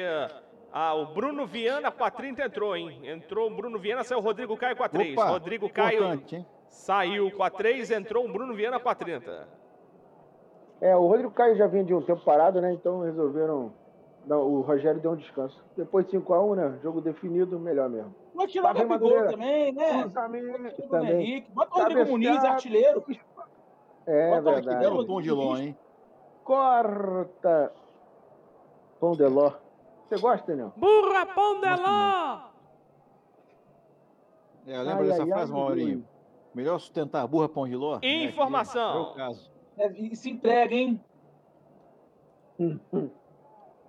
ah, 0.72 0.94
o 0.94 1.12
Bruno 1.12 1.46
Viana 1.46 1.90
com 1.90 2.04
a 2.04 2.10
30 2.10 2.42
entrou, 2.42 2.74
hein? 2.74 3.02
Entrou 3.04 3.50
o 3.50 3.54
Bruno 3.54 3.78
Viana, 3.78 4.02
saiu 4.02 4.18
o 4.18 4.22
Rodrigo 4.22 4.56
Caio 4.56 4.74
com 4.74 4.82
a 4.82 4.88
3. 4.88 5.12
Opa, 5.12 5.28
Rodrigo 5.28 5.68
Caio 5.68 6.14
hein? 6.14 6.46
saiu 6.70 7.30
com 7.32 7.42
a 7.42 7.50
3, 7.50 7.90
entrou 7.90 8.24
o 8.24 8.32
Bruno 8.32 8.54
Viana 8.54 8.80
com 8.80 8.88
a 8.88 8.94
30. 8.94 9.61
É, 10.82 10.96
o 10.96 11.06
Rodrigo 11.06 11.30
Caio 11.30 11.56
já 11.56 11.68
vinha 11.68 11.84
de 11.84 11.94
um 11.94 12.02
tempo 12.02 12.24
parado, 12.24 12.60
né? 12.60 12.72
Então 12.72 13.02
resolveram. 13.02 13.72
Não, 14.26 14.40
o 14.42 14.60
Rogério 14.62 15.00
deu 15.00 15.12
um 15.12 15.16
descanso. 15.16 15.64
Depois 15.76 16.04
de 16.06 16.18
5x1, 16.18 16.56
né? 16.56 16.78
Jogo 16.82 17.00
definido, 17.00 17.56
melhor 17.58 17.88
mesmo. 17.88 18.12
Vai 18.34 18.48
tirar 18.48 18.72
o 18.72 18.74
Gabigol 18.74 18.88
Madureira. 18.88 19.30
também, 19.30 19.72
né? 19.72 20.04
O 20.04 20.88
também. 20.88 21.12
Henrique, 21.12 21.52
bota 21.52 21.72
o 21.72 21.82
Rodrigo. 21.82 22.10
Muniz, 22.10 22.44
artilheiro. 22.44 23.04
É 24.06 24.30
Bota 24.30 24.50
o 24.50 24.54
verdade. 24.54 24.80
Belo 24.80 25.04
tom 25.04 25.22
de 25.22 25.30
ló, 25.30 25.56
hein? 25.56 25.78
Corta. 26.42 27.72
Pão 28.98 29.12
de 29.12 29.26
ló. 29.26 29.52
Você 30.08 30.20
gosta, 30.20 30.46
Daniel? 30.48 30.72
Burra 30.76 31.26
Pão 31.26 31.60
de 31.60 31.76
Ló! 31.80 32.40
É, 34.66 34.78
lembra 34.78 35.02
Ai, 35.02 35.04
dessa 35.04 35.22
ai, 35.22 35.28
frase, 35.28 35.52
ai, 35.52 35.58
Maurinho? 35.58 36.08
Melhor 36.54 36.78
sustentar 36.78 37.22
a 37.22 37.26
burra 37.26 37.48
pão 37.48 37.66
de 37.68 37.76
ló? 37.76 37.98
Informação. 38.02 38.96
É 38.96 39.00
o 39.00 39.14
caso. 39.14 39.51
É, 39.78 39.90
e 39.92 40.14
se 40.14 40.30
entrega, 40.30 40.74
hein? 40.74 41.00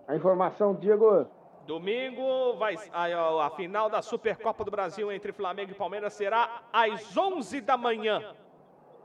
A 0.07 0.15
informação, 0.15 0.75
Diego. 0.75 1.27
Domingo, 1.65 2.55
vai, 2.57 2.75
a, 2.91 3.45
a 3.45 3.49
final 3.51 3.89
da 3.89 4.01
Supercopa 4.01 4.65
do 4.65 4.71
Brasil 4.71 5.11
entre 5.11 5.31
Flamengo 5.31 5.71
e 5.71 5.75
Palmeiras 5.75 6.13
será 6.13 6.63
às 6.73 7.15
11 7.15 7.61
da 7.61 7.77
manhã. 7.77 8.33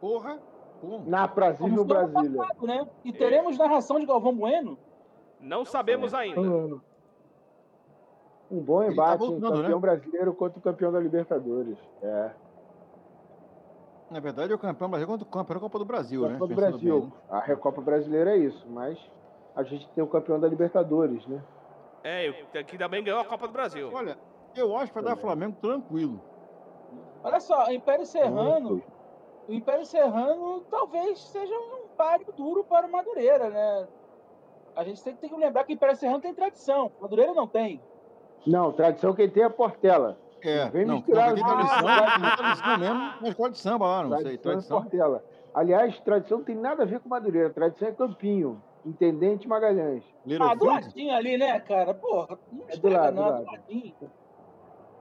Porra. 0.01 0.41
Pum. 0.81 1.05
Na 1.07 1.27
Brasil 1.27 1.67
no 1.69 1.79
Como 1.79 1.85
Brasília. 1.87 2.39
passado, 2.39 2.67
né? 2.67 2.89
E 3.05 3.13
teremos 3.13 3.59
narração 3.59 3.99
de 3.99 4.07
Galvão 4.07 4.35
Bueno. 4.35 4.79
Não 5.41 5.65
sabemos 5.65 6.15
ainda. 6.15 6.41
Um 8.51 8.61
bom 8.61 8.81
tá 8.81 8.93
embate, 8.93 9.23
hein? 9.23 9.31
voltando, 9.31 9.57
campeão 9.57 9.79
né? 9.79 9.81
brasileiro 9.81 10.35
contra 10.35 10.59
o 10.59 10.63
campeão 10.63 10.93
da 10.93 11.01
Libertadores. 11.01 11.77
É. 12.03 12.31
Na 14.11 14.21
verdade, 14.21 14.53
é 14.53 14.55
o 14.55 14.59
campeão 14.59 14.89
brasileiro 14.89 15.25
contra 15.25 15.29
o 15.29 15.31
campeão 15.31 15.61
Copa 15.61 15.79
do 15.79 15.85
Brasil, 15.85 16.23
né? 16.23 16.39
Copa 16.39 16.47
do 16.47 16.49
Pensando 16.55 16.71
Brasil. 16.71 17.01
bem, 17.01 17.09
né? 17.09 17.13
A 17.29 17.41
Recopa 17.41 17.81
Brasileira 17.83 18.31
é 18.31 18.39
isso, 18.39 18.67
mas 18.71 18.99
a 19.55 19.63
gente 19.63 19.87
tem 19.91 20.03
o 20.03 20.07
campeão 20.07 20.41
da 20.41 20.49
Libertadores, 20.49 21.27
né? 21.27 21.43
É, 22.03 22.33
que 22.63 22.79
também 22.79 23.05
ganhou 23.05 23.21
a 23.21 23.25
Copa 23.25 23.47
do 23.47 23.53
Brasil. 23.53 23.91
Olha, 23.93 24.17
eu 24.57 24.75
acho 24.77 24.87
que 24.87 24.95
vai 24.95 25.03
dar 25.03 25.17
Flamengo 25.17 25.57
tranquilo. 25.61 26.21
Olha 27.23 27.41
só, 27.41 27.67
o 27.67 27.73
Império 27.73 28.07
Serrano, 28.07 28.71
Muito. 28.71 28.93
o 29.49 29.53
Império 29.53 29.85
Serrano 29.85 30.63
talvez 30.71 31.19
seja 31.19 31.55
um 31.55 31.89
páreo 31.97 32.33
duro 32.35 32.65
para 32.65 32.87
o 32.87 32.91
Madureira, 32.91 33.51
né? 33.51 33.89
a 34.79 34.85
gente 34.85 35.03
tem, 35.03 35.15
tem 35.17 35.29
que 35.29 35.37
lembrar 35.37 35.65
que 35.65 35.73
Império 35.73 35.97
Serrano 35.97 36.21
tem 36.21 36.33
tradição. 36.33 36.93
Madureira 37.01 37.35
não 37.35 37.49
tem. 37.49 37.83
Não, 38.47 38.73
tradição 38.73 39.13
quem 39.13 39.29
tem 39.29 39.43
é 39.43 39.49
Portela. 39.49 40.17
É, 40.43 40.69
Vem 40.71 40.85
não, 40.87 40.97
misturar 40.97 41.29
não, 41.29 41.35
tem 41.35 41.45
dois. 41.45 42.37
tradição, 42.37 42.79
mesmo 42.79 42.99
na 43.21 43.29
escola 43.29 43.51
de 43.51 43.59
samba 43.59 43.87
lá, 43.87 44.03
não 44.05 44.19
sei, 44.19 44.39
Tradição 44.39 44.51
é 44.51 44.53
tradição. 44.53 44.83
Portela. 44.83 45.25
Aliás, 45.55 46.01
tradição 46.01 46.39
não 46.39 46.45
tem 46.45 46.55
nada 46.57 46.83
a 46.83 46.87
ver 46.87 47.01
com 47.01 47.09
Madureira. 47.09 47.51
Tradição 47.51 47.89
é 47.89 47.93
Campinho. 47.93 48.63
Intendente 48.87 49.49
Magalhães. 49.49 50.05
Little 50.25 50.47
Ah, 50.49 50.55
do 50.55 50.67
ladinho 50.67 51.13
ali, 51.15 51.37
né, 51.37 51.59
cara? 51.61 51.93
Porra, 51.95 52.39
não 52.53 52.65
É 52.69 52.77
do 52.77 52.89
lado, 52.89 53.15
do 53.15 53.21
não, 53.21 53.29
lado. 53.31 53.45
do 53.45 53.51
ladinho. 53.53 53.95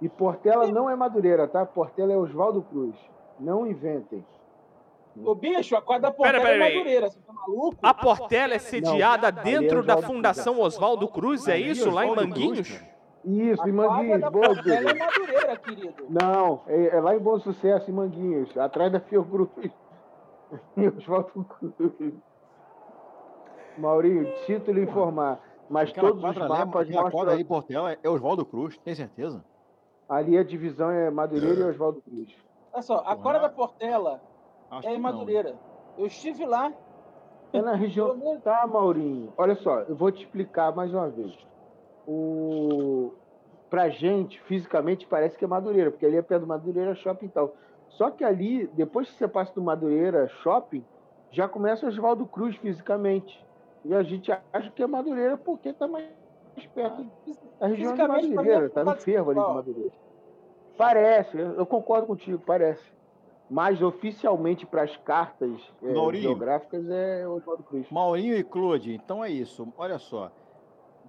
E 0.01 0.09
Portela 0.09 0.67
não 0.67 0.89
é 0.89 0.95
Madureira, 0.95 1.47
tá? 1.47 1.65
Portela 1.65 2.11
é 2.13 2.17
Oswaldo 2.17 2.61
Cruz. 2.63 2.95
Não 3.39 3.67
inventem. 3.67 4.25
Ô, 5.23 5.33
bicho, 5.33 5.75
a 5.75 5.81
quadra 5.81 6.09
da 6.09 6.11
Pera, 6.11 6.39
Portela 6.39 6.43
pera 6.59 6.69
é. 6.69 6.73
Madureira, 6.77 7.09
você 7.09 7.19
tá 7.19 7.33
maluco? 7.33 7.77
A 7.81 7.93
Portela 7.93 8.53
é 8.53 8.59
sediada 8.59 9.27
é 9.27 9.31
dentro 9.31 9.83
da 9.83 9.95
Oswaldo 9.95 10.13
Fundação 10.15 10.59
Oswaldo 10.59 11.07
Cruz, 11.07 11.47
é 11.47 11.57
isso? 11.57 11.89
Lá 11.89 12.05
em 12.05 12.15
Manguinhos? 12.15 12.79
Isso, 13.27 13.61
A 13.61 13.69
em 13.69 13.71
Manguinhos. 13.73 14.21
da 14.21 14.29
Boa, 14.29 14.45
Portela 14.47 14.91
é. 14.91 14.93
Madureira, 14.93 15.57
querido. 15.57 16.05
Não, 16.09 16.61
é, 16.65 16.95
é 16.95 17.01
lá 17.01 17.13
em 17.13 17.19
Bom 17.19 17.37
Sucesso, 17.39 17.91
em 17.91 17.93
Manguinhos. 17.93 18.57
Atrás 18.57 18.89
da 18.91 19.01
Fiocruz. 19.01 19.49
Em 20.77 20.87
Oswaldo 20.87 21.43
Cruz. 21.43 22.13
Maurinho, 23.77 24.33
lhe 24.47 24.81
informar. 24.81 25.41
Mas 25.69 25.89
Aquela 25.89 26.07
todos 26.07 26.23
os 26.23 26.37
quadra, 26.37 26.45
ali, 26.45 26.65
mapas 26.65 26.87
quadra 26.89 27.03
mostram... 27.03 27.33
ali, 27.33 27.43
Portela, 27.43 27.97
é 28.01 28.09
Oswaldo 28.09 28.45
Cruz, 28.45 28.77
tem 28.77 28.95
certeza? 28.95 29.43
Ali 30.07 30.37
a 30.37 30.43
divisão 30.43 30.89
é 30.89 31.11
Madureira 31.11 31.59
e 31.59 31.63
Oswaldo 31.63 32.01
Cruz. 32.01 32.33
Olha 32.71 32.81
só, 32.81 33.03
a 33.05 33.15
quadra 33.17 33.41
da 33.41 33.49
Portela 33.49 34.21
Acho 34.71 34.87
é 34.87 34.91
em 34.91 34.95
que 34.95 35.01
não. 35.01 35.11
Madureira. 35.11 35.55
Eu 35.97 36.05
estive 36.05 36.45
lá. 36.45 36.71
É 37.51 37.61
na 37.61 37.75
região. 37.75 38.39
Tá, 38.41 38.65
Maurinho. 38.65 39.33
Olha 39.37 39.55
só, 39.55 39.79
eu 39.81 39.95
vou 39.95 40.11
te 40.11 40.23
explicar 40.23 40.73
mais 40.73 40.93
uma 40.93 41.09
vez. 41.09 41.37
O... 42.07 43.11
Pra 43.69 43.89
gente, 43.89 44.39
fisicamente, 44.41 45.05
parece 45.05 45.37
que 45.37 45.43
é 45.43 45.47
Madureira, 45.47 45.91
porque 45.91 46.05
ali 46.05 46.17
é 46.17 46.21
perto 46.21 46.41
do 46.41 46.47
Madureira 46.47 46.95
Shopping 46.95 47.25
e 47.25 47.29
tal. 47.29 47.55
Só 47.89 48.09
que 48.09 48.23
ali, 48.23 48.67
depois 48.73 49.09
que 49.09 49.17
você 49.17 49.27
passa 49.27 49.53
do 49.53 49.61
Madureira 49.61 50.27
Shopping, 50.41 50.83
já 51.31 51.47
começa 51.47 51.85
o 51.85 51.89
Oswaldo 51.89 52.25
Cruz 52.25 52.55
fisicamente. 52.57 53.45
E 53.83 53.93
a 53.93 54.03
gente 54.03 54.31
acha 54.31 54.69
que 54.71 54.81
é 54.81 54.87
Madureira 54.87 55.37
porque 55.37 55.73
tá 55.73 55.87
mais 55.87 56.07
perto 56.73 57.05
da 57.59 57.67
região 57.67 57.93
de 57.93 58.07
Madureira, 58.07 58.65
é 58.65 58.69
tá 58.69 58.83
no 58.83 58.95
fervo 58.95 59.31
ali 59.31 59.39
de. 59.39 59.47
Madureira. 59.47 59.91
Parece, 60.77 61.37
eu 61.37 61.65
concordo 61.65 62.07
contigo, 62.07 62.41
parece. 62.45 62.83
Mas 63.49 63.81
oficialmente 63.81 64.65
para 64.65 64.83
as 64.83 64.95
cartas 64.97 65.49
é, 65.81 65.93
Maurinho. 65.93 66.23
geográficas 66.23 66.87
é 66.89 67.27
Oswaldo 67.27 67.63
Cruz. 67.63 67.89
Maurinho 67.89 68.35
e 68.35 68.43
Claude, 68.43 68.93
então 68.93 69.23
é 69.23 69.29
isso. 69.29 69.67
Olha 69.77 69.97
só. 69.97 70.31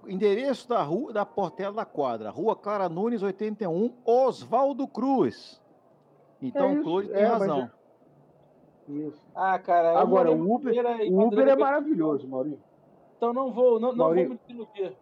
Endereço 0.09 0.67
da 0.67 0.81
rua 0.81 1.13
da 1.13 1.25
Portela 1.25 1.73
da 1.73 1.85
Quadra, 1.85 2.29
Rua 2.29 2.55
Clara 2.55 2.89
Nunes, 2.89 3.21
81, 3.21 3.93
Oswaldo 4.05 4.87
Cruz. 4.87 5.61
Então 6.41 6.65
É 6.65 6.69
o 6.69 6.73
isso, 6.73 6.83
Claude 6.83 7.09
tem 7.09 7.21
é, 7.21 7.25
razão. 7.25 7.71
Isso. 8.87 9.21
Ah, 9.35 9.59
cara. 9.59 9.99
Agora, 9.99 10.31
o 10.31 10.55
Uber, 10.55 10.73
o 11.11 11.27
Uber 11.27 11.47
é 11.47 11.55
maravilhoso, 11.55 12.27
Maurinho. 12.27 12.59
Então 13.17 13.33
não 13.33 13.51
vou, 13.51 13.79
não, 13.79 13.93
não 13.93 14.05
vou 14.05 14.15
me 14.15 14.39
iludir. 14.47 14.95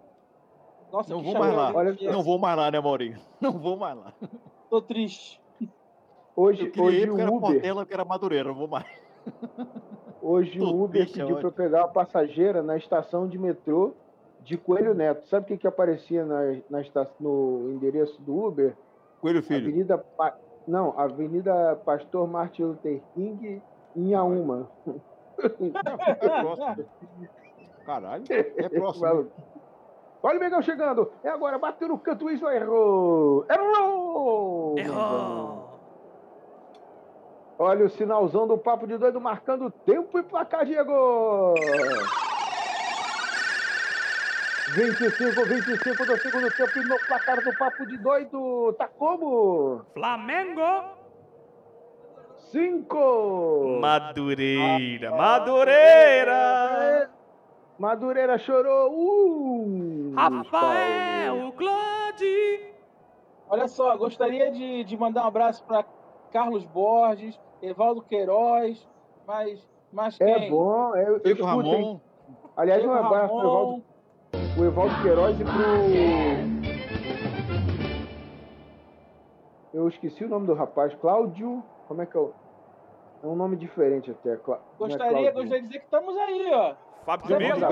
Nossa, 0.92 1.14
Não 1.14 1.22
que 1.22 1.32
vou 1.32 1.40
mais 1.40 1.56
lá. 1.56 1.72
Olha. 1.74 2.12
Não 2.12 2.24
vou 2.24 2.40
mais 2.40 2.58
lá, 2.58 2.72
né, 2.72 2.80
Maurinho? 2.80 3.20
Não 3.40 3.52
vou 3.52 3.78
mais 3.78 3.96
lá. 3.98 4.14
Tô 4.70 4.82
triste. 4.82 5.40
Hoje, 6.36 6.66
Eu 6.66 6.72
queria 6.72 6.88
hoje 6.88 7.08
porque 7.08 7.22
era 7.22 7.32
o 7.32 7.36
Uber, 7.38 7.52
Portela, 7.52 7.82
porque 7.82 7.94
era 7.94 8.06
Madureira, 8.06 8.50
não 8.50 8.56
vou 8.56 8.68
mais. 8.68 8.86
hoje 10.22 10.58
Tô 10.60 10.66
o 10.72 10.84
Uber 10.84 11.02
triste, 11.02 11.20
é 11.22 11.26
pediu 11.26 11.40
para 11.40 11.52
pegar 11.52 11.80
uma 11.86 11.88
passageira 11.90 12.64
na 12.64 12.78
estação 12.78 13.28
de 13.28 13.38
metrô 13.38 13.94
de 14.48 14.58
Coelho 14.58 14.94
Neto. 14.94 15.28
Sabe 15.28 15.44
o 15.44 15.48
que, 15.48 15.58
que 15.58 15.68
aparecia 15.68 16.26
na, 16.26 16.40
na 16.70 16.82
no 17.20 17.70
endereço 17.70 18.20
do 18.22 18.46
Uber? 18.46 18.76
Coelho 19.20 19.44
Filho. 19.44 19.68
Avenida 19.68 19.98
Pa- 19.98 20.38
não, 20.66 20.98
Avenida 20.98 21.76
Pastor 21.86 22.28
Martin 22.28 22.64
Luther 22.64 23.02
King 23.14 23.62
em 23.96 24.14
Auma. 24.14 24.70
É 25.38 26.42
próximo. 26.42 26.86
Caralho, 27.86 28.24
é 28.30 28.70
próximo. 28.70 29.28
Olha 30.24 30.38
o 30.38 30.40
Mengão 30.40 30.62
chegando. 30.62 31.12
É 31.24 31.30
agora, 31.30 31.58
bateu 31.60 31.90
no 31.90 32.00
canto, 32.00 32.30
isso 32.30 32.48
errou. 32.50 33.46
Errou! 33.50 34.74
Mengão. 34.76 35.68
Olha 37.60 37.86
o 37.86 37.90
sinalzão 37.90 38.48
do 38.48 38.58
Papo 38.58 38.88
de 38.88 38.98
Doido 38.98 39.20
marcando 39.20 39.70
tempo 39.72 40.18
e 40.20 40.24
placar, 40.24 40.66
Diego! 40.66 41.56
25, 44.76 45.46
25 45.46 46.06
do 46.06 46.18
segundo 46.18 46.52
tempo 46.52 46.80
e 46.80 46.84
no 46.84 46.98
placar 47.08 47.42
do 47.44 47.56
Papo 47.58 47.86
de 47.86 47.98
Doido. 47.98 48.74
Tá 48.74 48.88
como? 48.88 49.82
Flamengo! 49.94 50.62
5! 52.52 53.80
Madureira! 53.82 55.12
Madureira! 55.12 57.10
Madureira 57.80 58.38
chorou. 58.38 58.92
Um! 58.94 60.14
Rafael 60.16 61.52
Claude! 61.54 62.74
Olha 63.50 63.68
só, 63.68 63.96
gostaria 63.96 64.52
de, 64.52 64.84
de 64.84 64.98
mandar 64.98 65.24
um 65.24 65.28
abraço 65.28 65.64
para 65.64 65.86
Carlos 66.34 66.66
Borges, 66.66 67.40
Evaldo 67.62 68.02
Queiroz, 68.02 68.86
mas, 69.26 69.66
mas 69.94 70.20
É 70.20 70.40
quem? 70.40 70.50
bom, 70.50 70.94
é, 70.96 71.08
eu 71.08 71.20
Diego 71.20 71.46
escuto, 71.46 71.68
hein? 71.68 71.76
Ramon. 71.76 72.00
Aliás, 72.58 72.84
um 72.84 72.90
Diego 72.90 73.06
abraço 73.06 73.34
pro 73.34 73.40
Evaldo, 73.48 73.84
Pro 74.32 74.66
Evaldo 74.66 75.02
Queiroz 75.02 75.40
e 75.40 75.44
pro. 75.44 75.54
Eu 79.74 79.88
esqueci 79.88 80.24
o 80.26 80.30
nome 80.30 80.48
do 80.48 80.54
rapaz, 80.54 80.94
Cláudio. 80.96 81.64
Como 81.88 82.02
é 82.02 82.06
que 82.06 82.18
é 82.18 82.20
o. 82.20 82.34
É 83.24 83.28
um 83.28 83.36
nome 83.36 83.56
diferente 83.56 84.12
até. 84.12 84.30
Não 84.30 84.56
é 84.56 84.60
gostaria, 84.78 84.98
Cláudio. 84.98 85.34
gostaria 85.34 85.62
de 85.62 85.68
dizer 85.68 85.80
que 85.80 85.86
estamos 85.86 86.16
aí, 86.18 86.52
ó. 86.54 86.76
Fábio 87.06 87.28
diferente, 87.28 87.64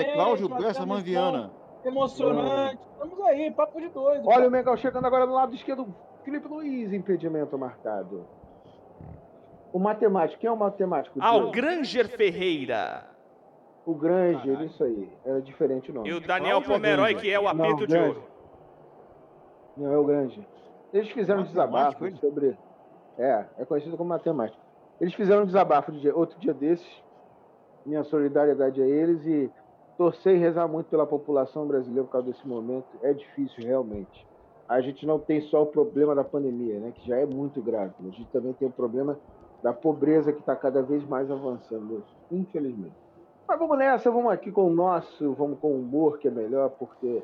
É 0.00 0.12
Cláudio 0.14 0.48
Bessa 0.48 0.86
Manviana. 0.86 1.50
Emocionante. 1.84 2.80
Estamos 2.92 3.20
aí, 3.26 3.50
papo 3.50 3.80
de 3.80 3.88
doido. 3.88 4.26
Olha 4.26 4.36
cara. 4.36 4.48
o 4.48 4.50
Mengão 4.50 4.76
chegando 4.76 5.06
agora 5.06 5.26
no 5.26 5.34
lado 5.34 5.54
esquerdo. 5.54 5.86
Felipe 6.24 6.48
Luiz, 6.48 6.92
impedimento 6.92 7.56
marcado. 7.56 8.26
O 9.72 9.78
matemático, 9.78 10.40
quem 10.40 10.48
é 10.48 10.52
o 10.52 10.56
matemático? 10.56 11.18
Ah, 11.20 11.34
o 11.36 11.50
Diego? 11.50 11.52
Granger 11.52 12.08
Ferreira. 12.08 13.15
O 13.86 13.94
Granger, 13.94 14.60
isso 14.62 14.82
aí. 14.82 15.08
É 15.24 15.40
diferente 15.40 15.92
o 15.92 15.94
nome. 15.94 16.08
E 16.08 16.12
o 16.12 16.20
Daniel 16.20 16.60
Cláudio 16.60 16.72
Pomeroy, 16.72 17.14
que 17.14 17.30
é 17.30 17.38
o 17.38 17.44
Não, 17.44 17.50
apito 17.50 17.86
de 17.86 17.94
Granger. 17.94 18.08
ouro. 18.08 18.22
Não, 19.76 19.92
é 19.92 19.96
o 19.96 20.04
Granger. 20.04 20.44
Eles 20.92 21.08
fizeram 21.12 21.42
um 21.42 21.44
desabafo 21.44 22.16
sobre. 22.16 22.58
É, 23.16 23.44
é 23.58 23.64
conhecido 23.64 23.96
como 23.96 24.10
matemático. 24.10 24.60
Eles 25.00 25.14
fizeram 25.14 25.44
um 25.44 25.46
desabafo 25.46 25.92
de 25.92 26.10
outro 26.10 26.36
dia 26.40 26.52
desses. 26.52 27.04
Minha 27.84 28.02
solidariedade 28.02 28.82
a 28.82 28.86
eles 28.86 29.24
e 29.24 29.48
torcer 29.96 30.34
e 30.34 30.38
rezar 30.38 30.66
muito 30.66 30.88
pela 30.88 31.06
população 31.06 31.64
brasileira 31.66 32.04
por 32.04 32.10
causa 32.10 32.26
desse 32.26 32.46
momento. 32.46 32.88
É 33.02 33.12
difícil, 33.12 33.64
realmente. 33.64 34.26
A 34.68 34.80
gente 34.80 35.06
não 35.06 35.20
tem 35.20 35.40
só 35.42 35.62
o 35.62 35.66
problema 35.66 36.12
da 36.12 36.24
pandemia, 36.24 36.80
né, 36.80 36.92
que 36.92 37.06
já 37.06 37.18
é 37.18 37.24
muito 37.24 37.62
grave. 37.62 37.94
A 38.00 38.10
gente 38.10 38.26
também 38.32 38.52
tem 38.54 38.66
o 38.66 38.72
problema 38.72 39.16
da 39.62 39.72
pobreza 39.72 40.32
que 40.32 40.40
está 40.40 40.56
cada 40.56 40.82
vez 40.82 41.06
mais 41.06 41.30
avançando, 41.30 42.02
infelizmente. 42.32 43.05
Mas 43.46 43.58
vamos 43.58 43.78
nessa, 43.78 44.10
vamos 44.10 44.32
aqui 44.32 44.50
com 44.50 44.66
o 44.66 44.70
nosso, 44.70 45.32
vamos 45.34 45.58
com 45.60 45.68
o 45.68 45.80
humor, 45.80 46.18
que 46.18 46.28
é 46.28 46.30
melhor, 46.30 46.70
porque 46.70 47.22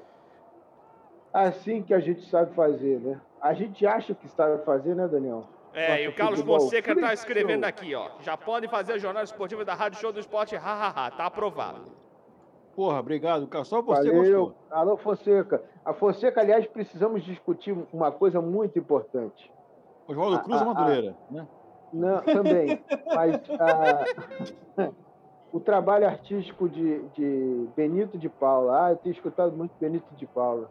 assim 1.33 1.83
que 1.83 1.93
a 1.93 2.01
gente 2.01 2.23
sabe 2.29 2.55
fazer, 2.55 3.01
né? 3.01 3.21
A 3.41 3.55
gente 3.55 3.85
acha 3.87 4.15
que 4.15 4.29
sabe 4.29 4.65
fazer, 4.65 4.95
né, 4.95 5.09
Daniel? 5.09 5.45
É, 5.75 6.03
e 6.03 6.07
o 6.07 6.11
Nossa, 6.11 6.17
Carlos. 6.17 6.41
Fonseca 6.43 6.95
tá 6.95 7.01
Free 7.01 7.15
escrevendo 7.15 7.65
aqui, 7.65 7.95
ó. 7.95 8.11
Já 8.21 8.37
pode 8.37 8.69
fazer 8.69 8.93
o 8.95 8.99
jornal 8.99 9.25
esportivo 9.25 9.65
da 9.65 9.75
Rádio 9.75 9.99
Show 9.99 10.13
do 10.13 10.21
Esporte, 10.21 10.55
hahaha, 10.55 11.11
tá 11.11 11.27
aprovado. 11.27 11.91
Porra, 12.77 13.01
obrigado, 13.01 13.47
cara. 13.47 13.65
Só 13.65 13.83
você 13.83 14.09
Valeu. 14.11 14.47
gostou. 14.47 14.55
Alô, 14.71 14.97
Fonseca. 14.97 15.63
A 15.85 15.93
Fonseca, 15.93 16.41
aliás, 16.41 16.67
precisamos 16.67 17.23
discutir 17.23 17.77
uma 17.93 18.13
coisa 18.13 18.41
muito 18.41 18.79
importante. 18.79 19.51
Oswaldo 20.07 20.41
Cruz 20.41 20.61
ah, 20.61 20.65
ou 20.65 20.75
Madureira? 20.75 21.17
Né? 21.31 21.47
Não, 21.93 22.23
também. 22.23 22.83
Mas 23.15 23.41
ah, 23.59 24.93
o 25.53 25.61
trabalho 25.61 26.07
artístico 26.07 26.69
de, 26.69 27.01
de 27.11 27.69
Benito 27.77 28.17
de 28.17 28.29
Paula. 28.29 28.87
Ah, 28.87 28.91
eu 28.93 28.97
tenho 28.97 29.13
escutado 29.13 29.55
muito 29.55 29.73
Benito 29.79 30.15
de 30.17 30.27
Paula. 30.27 30.71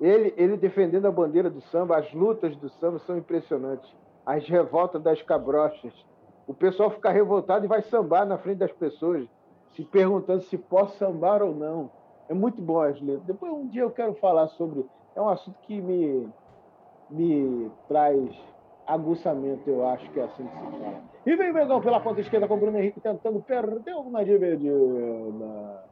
Ele, 0.00 0.32
ele 0.36 0.56
defendendo 0.56 1.06
a 1.06 1.12
bandeira 1.12 1.50
do 1.50 1.60
samba, 1.60 1.98
as 1.98 2.12
lutas 2.12 2.56
do 2.56 2.68
samba 2.70 2.98
são 3.00 3.16
impressionantes. 3.16 3.88
As 4.24 4.48
revoltas 4.48 5.02
das 5.02 5.20
cabrochas. 5.22 5.92
O 6.46 6.54
pessoal 6.54 6.90
fica 6.90 7.10
revoltado 7.10 7.66
e 7.66 7.68
vai 7.68 7.82
sambar 7.82 8.26
na 8.26 8.38
frente 8.38 8.58
das 8.58 8.72
pessoas, 8.72 9.28
se 9.76 9.84
perguntando 9.84 10.42
se 10.42 10.56
posso 10.56 10.96
sambar 10.96 11.42
ou 11.42 11.54
não. 11.54 11.90
É 12.28 12.34
muito 12.34 12.60
bom 12.60 12.80
as 12.80 13.00
letras. 13.00 13.26
Depois 13.26 13.52
um 13.52 13.68
dia 13.68 13.82
eu 13.82 13.90
quero 13.90 14.14
falar 14.14 14.48
sobre. 14.48 14.86
É 15.14 15.20
um 15.20 15.28
assunto 15.28 15.58
que 15.62 15.80
me, 15.80 16.28
me 17.10 17.70
traz 17.86 18.30
aguçamento, 18.86 19.68
eu 19.68 19.86
acho 19.86 20.10
que 20.10 20.18
é 20.18 20.24
assim 20.24 20.46
que 20.46 20.56
se 20.56 20.78
fala. 20.78 21.11
E 21.24 21.36
vem 21.36 21.50
o 21.50 21.54
Mengão 21.54 21.80
pela 21.80 22.00
ponta 22.00 22.20
esquerda 22.20 22.48
com 22.48 22.54
o 22.54 22.58
Bruno 22.58 22.78
Henrique 22.78 23.00
tentando 23.00 23.40
perder 23.40 23.94
uma 23.94 24.24
dividida. 24.24 25.84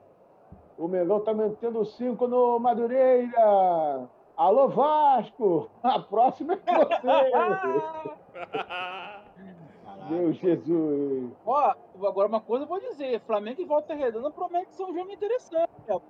Mengão 0.79 1.21
tá 1.21 1.33
metendo 1.33 1.85
5 1.85 2.27
no 2.27 2.59
Madureira. 2.59 4.09
Alô, 4.37 4.69
Vasco! 4.69 5.71
A 5.83 6.01
próxima 6.01 6.55
é 6.55 6.59
você! 6.59 7.07
Meu 10.11 10.33
Jesus! 10.33 11.31
Ó, 11.47 11.75
agora 12.03 12.27
uma 12.27 12.41
coisa 12.41 12.65
eu 12.65 12.69
vou 12.69 12.81
dizer: 12.81 13.21
Flamengo 13.21 13.61
e 13.61 13.65
Volta 13.65 13.95
Redonda 13.95 14.31
promete 14.31 14.75
ser 14.75 14.85
um 14.85 14.95
jogo 14.95 15.13
interessante. 15.13 15.71
cara. 15.87 16.01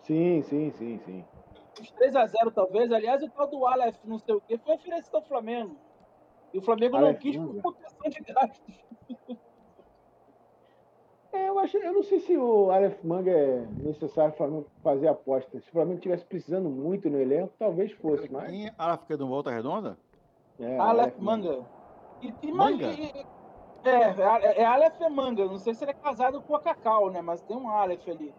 Sim, 0.00 0.42
sim, 0.42 0.70
sim, 0.72 0.98
sim. 0.98 1.24
Os 1.80 1.92
3x0, 1.92 2.52
talvez. 2.52 2.90
Aliás, 2.90 3.22
o 3.22 3.30
tal 3.30 3.46
do 3.46 3.64
Aleph, 3.66 3.96
não 4.04 4.18
sei 4.18 4.34
o 4.34 4.40
quê, 4.40 4.58
foi 4.58 4.74
oferecido 4.74 5.16
ao 5.16 5.22
Flamengo. 5.22 5.76
E 6.52 6.58
o 6.58 6.62
Flamengo 6.62 6.96
não 6.96 7.06
Aleph 7.06 7.20
quis 7.20 7.36
por 7.36 7.54
proteção 7.62 8.10
de 8.10 8.20
gastos. 8.32 8.84
É, 11.32 11.48
eu, 11.48 11.58
acho, 11.58 11.78
eu 11.78 11.94
não 11.94 12.02
sei 12.02 12.20
se 12.20 12.36
o 12.36 12.70
Aleph 12.70 13.02
Manga 13.02 13.30
é 13.30 13.66
necessário 13.78 14.34
o 14.34 14.36
Flamengo 14.36 14.66
fazer 14.82 15.08
aposta. 15.08 15.58
Se 15.60 15.68
o 15.68 15.72
Flamengo 15.72 15.96
estivesse 15.96 16.26
precisando 16.26 16.68
muito 16.68 17.08
no 17.08 17.18
elenco, 17.18 17.54
talvez 17.58 17.90
fosse, 17.92 18.30
mas. 18.30 18.50
Quem 18.50 18.66
é 18.66 18.74
África 18.76 19.16
do 19.16 19.26
Volta 19.26 19.50
Redonda? 19.50 19.96
É, 20.60 20.78
Aleph 20.78 21.16
Manga. 21.18 21.64
E, 22.20 22.34
e, 22.42 22.52
Manga? 22.52 22.90
e- 22.92 23.26
é, 23.84 23.90
é, 23.90 24.60
é 24.60 24.64
Aleph 24.64 25.00
é 25.00 25.08
Manga. 25.08 25.46
Não 25.46 25.58
sei 25.58 25.74
se 25.74 25.82
ele 25.84 25.92
é 25.92 25.94
casado 25.94 26.42
com 26.42 26.54
a 26.54 26.60
Cacau, 26.60 27.10
né? 27.10 27.22
Mas 27.22 27.40
tem 27.42 27.56
um 27.56 27.70
Aleph 27.70 28.06
ali. 28.08 28.34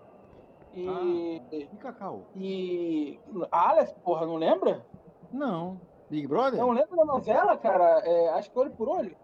E. 0.75 1.41
E 1.51 1.77
Cacau? 1.77 2.27
E. 2.35 3.19
Aleph, 3.51 3.91
porra, 4.03 4.27
não 4.27 4.35
lembra? 4.35 4.85
Não. 5.31 5.81
Big 6.13 6.27
Brother? 6.27 6.59
Não 6.59 6.69
lembra 6.69 6.95
da 6.95 7.05
novela, 7.05 7.57
cara? 7.57 8.03
É, 8.05 8.29
acho 8.29 8.51
que 8.51 8.59
olho 8.59 8.69
por 8.69 8.87
olho. 8.87 9.15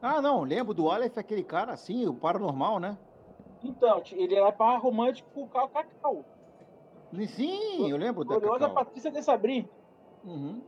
Ah, 0.00 0.22
não. 0.22 0.44
Lembro 0.44 0.72
do 0.72 0.88
Aleph, 0.88 1.18
aquele 1.18 1.42
cara 1.42 1.72
assim, 1.72 2.06
o 2.06 2.14
paranormal, 2.14 2.78
né? 2.78 2.96
Então, 3.64 4.00
ele 4.12 4.36
era 4.36 4.52
par 4.52 4.80
romântico 4.80 5.28
com 5.34 5.42
o 5.42 5.48
Cacau. 5.48 6.24
Sim, 7.26 7.90
eu 7.90 7.96
lembro 7.96 8.22
da 8.24 8.38
Gloriosa 8.38 8.68
Cacau. 8.68 8.84
Patrícia 8.84 9.10
de 9.10 9.20
Sabri. 9.20 9.68
Uhum. 10.24 10.62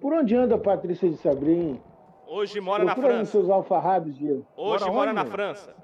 Por 0.00 0.14
onde 0.14 0.34
anda 0.34 0.54
a 0.54 0.58
Patrícia 0.58 1.10
de 1.10 1.16
Sabrim? 1.18 1.78
Hoje 2.26 2.58
mora 2.58 2.84
na 2.84 2.94
Procura 2.94 3.18
nos 3.18 3.30
França. 3.30 3.32
seus 3.32 3.50
alfarrábios, 3.50 4.16
Diego. 4.16 4.46
Hoje 4.56 4.84
Mora 4.84 4.92
mora 4.94 5.12
na 5.12 5.26
França. 5.26 5.76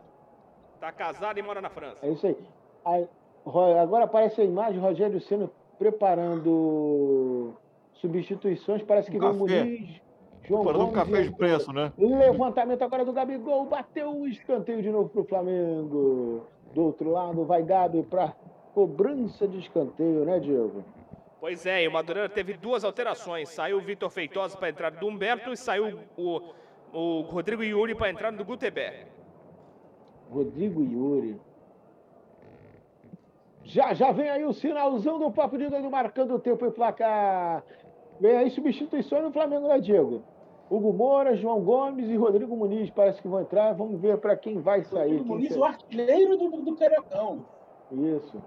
Tá 0.80 0.90
casado 0.90 1.38
e 1.38 1.42
mora 1.42 1.60
na 1.60 1.68
França. 1.68 1.98
É 2.06 2.10
isso 2.10 2.26
aí. 2.26 2.36
Aí, 2.84 3.08
Agora 3.82 4.04
aparece 4.04 4.40
a 4.40 4.44
imagem, 4.44 4.80
Rogério 4.80 5.20
Senna 5.20 5.50
preparando 5.78 7.54
substituições. 7.94 8.82
Parece 8.82 9.10
que 9.10 9.16
Um 9.16 9.20
vem 9.20 9.30
o. 9.30 9.34
Muniz, 9.34 10.00
João 10.46 10.64
Para 10.64 10.78
um 10.78 10.80
Gomes 10.86 10.94
café 10.94 11.22
expresso, 11.22 11.72
né? 11.72 11.92
Levantamento 11.98 12.82
agora 12.82 13.04
do 13.04 13.12
Gabigol, 13.12 13.66
bateu 13.66 14.10
o 14.10 14.28
escanteio 14.28 14.80
de 14.80 14.90
novo 14.90 15.08
pro 15.08 15.24
Flamengo. 15.24 16.46
Do 16.72 16.82
outro 16.84 17.10
lado 17.10 17.44
vai 17.44 17.62
Gabi 17.62 18.02
para 18.02 18.34
cobrança 18.74 19.48
de 19.48 19.58
escanteio, 19.58 20.24
né, 20.24 20.38
Diego? 20.38 20.84
Pois 21.40 21.64
é, 21.66 21.84
e 21.84 21.88
o 21.88 21.92
Madureira 21.92 22.28
teve 22.28 22.54
duas 22.54 22.84
alterações. 22.84 23.48
Saiu 23.48 23.78
o 23.78 23.80
Vitor 23.80 24.10
Feitosa 24.10 24.56
para 24.56 24.66
a 24.66 24.70
entrada 24.70 24.98
do 24.98 25.06
Humberto 25.06 25.52
e 25.52 25.56
saiu 25.56 25.98
o, 26.16 26.40
o 26.92 27.20
Rodrigo 27.22 27.62
Yuri 27.62 27.94
para 27.94 28.06
a 28.06 28.10
entrada 28.10 28.36
do 28.36 28.44
Gutenberg. 28.44 29.06
Rodrigo 30.30 30.82
Yuri. 30.82 31.40
Já, 33.66 33.92
já 33.94 34.12
vem 34.12 34.30
aí 34.30 34.44
o 34.44 34.52
sinalzão 34.52 35.18
do 35.18 35.30
Papo 35.30 35.58
de 35.58 35.68
Doido 35.68 35.90
marcando 35.90 36.34
o 36.34 36.38
tempo 36.38 36.64
e 36.64 36.70
placar. 36.70 37.64
Vem 38.20 38.36
aí 38.36 38.50
substituições 38.50 39.24
no 39.24 39.32
Flamengo, 39.32 39.66
né, 39.66 39.80
Diego? 39.80 40.22
Hugo 40.70 40.92
Moura, 40.92 41.36
João 41.36 41.60
Gomes 41.60 42.08
e 42.08 42.16
Rodrigo 42.16 42.56
Muniz 42.56 42.90
parece 42.90 43.20
que 43.20 43.28
vão 43.28 43.40
entrar. 43.40 43.72
Vamos 43.74 44.00
ver 44.00 44.18
para 44.18 44.36
quem 44.36 44.60
vai 44.60 44.84
sair. 44.84 45.18
Rodrigo 45.18 45.24
Muniz, 45.26 45.56
o 45.56 45.64
artilheiro 45.64 46.36
do, 46.36 46.48
do 46.62 46.76
Cariocão. 46.76 47.44
Isso. 47.90 48.40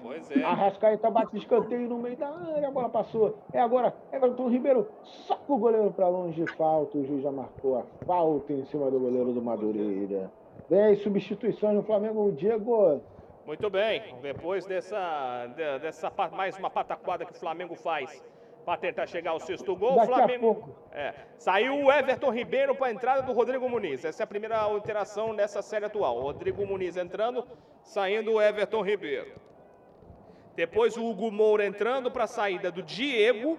Pois 0.00 0.30
é. 0.30 0.44
Arrascaeta 0.44 1.10
bate 1.10 1.36
escanteio 1.36 1.88
no 1.88 1.98
meio 1.98 2.16
da 2.16 2.28
área, 2.28 2.68
a 2.68 2.70
bola 2.70 2.88
passou. 2.88 3.36
É 3.52 3.60
agora, 3.60 3.94
Everton 4.12 4.48
Ribeiro, 4.48 4.86
soca 5.02 5.52
o 5.52 5.58
goleiro 5.58 5.90
para 5.92 6.08
longe 6.08 6.40
de 6.40 6.52
falta. 6.52 6.96
O 6.96 7.04
juiz 7.04 7.22
já 7.22 7.32
marcou 7.32 7.78
a 7.78 7.82
falta 8.04 8.52
em 8.52 8.64
cima 8.66 8.90
do 8.90 9.00
goleiro 9.00 9.32
do 9.32 9.42
Madureira. 9.42 10.30
Vem 10.70 10.80
aí, 10.80 10.96
substituições 10.96 11.74
no 11.74 11.82
Flamengo, 11.82 12.28
o 12.28 12.32
Diego. 12.32 13.00
Muito 13.46 13.70
bem. 13.70 14.16
Depois 14.20 14.66
dessa, 14.66 15.46
de- 15.54 15.78
dessa 15.78 16.12
mais 16.32 16.56
uma 16.58 16.68
pataquada 16.68 17.24
que 17.24 17.32
o 17.32 17.36
Flamengo 17.36 17.76
faz 17.76 18.22
para 18.64 18.76
tentar 18.76 19.06
chegar 19.06 19.30
ao 19.30 19.38
sexto 19.38 19.76
gol, 19.76 19.92
o 19.92 19.96
Daqui 19.96 20.12
a 20.12 20.16
Flamengo. 20.16 20.76
É, 20.90 21.14
saiu 21.38 21.76
o 21.84 21.92
Everton 21.92 22.30
Ribeiro 22.32 22.74
para 22.74 22.88
a 22.88 22.92
entrada 22.92 23.22
do 23.22 23.32
Rodrigo 23.32 23.68
Muniz. 23.68 24.04
Essa 24.04 24.22
é 24.22 24.24
a 24.24 24.26
primeira 24.26 24.58
alteração 24.58 25.32
nessa 25.32 25.62
série 25.62 25.84
atual. 25.84 26.18
O 26.18 26.22
Rodrigo 26.22 26.66
Muniz 26.66 26.96
entrando, 26.96 27.46
saindo 27.84 28.32
o 28.32 28.42
Everton 28.42 28.82
Ribeiro. 28.82 29.32
Depois 30.56 30.96
o 30.96 31.04
Hugo 31.08 31.30
Moura 31.30 31.64
entrando 31.64 32.10
para 32.10 32.24
a 32.24 32.26
saída 32.26 32.72
do 32.72 32.82
Diego. 32.82 33.56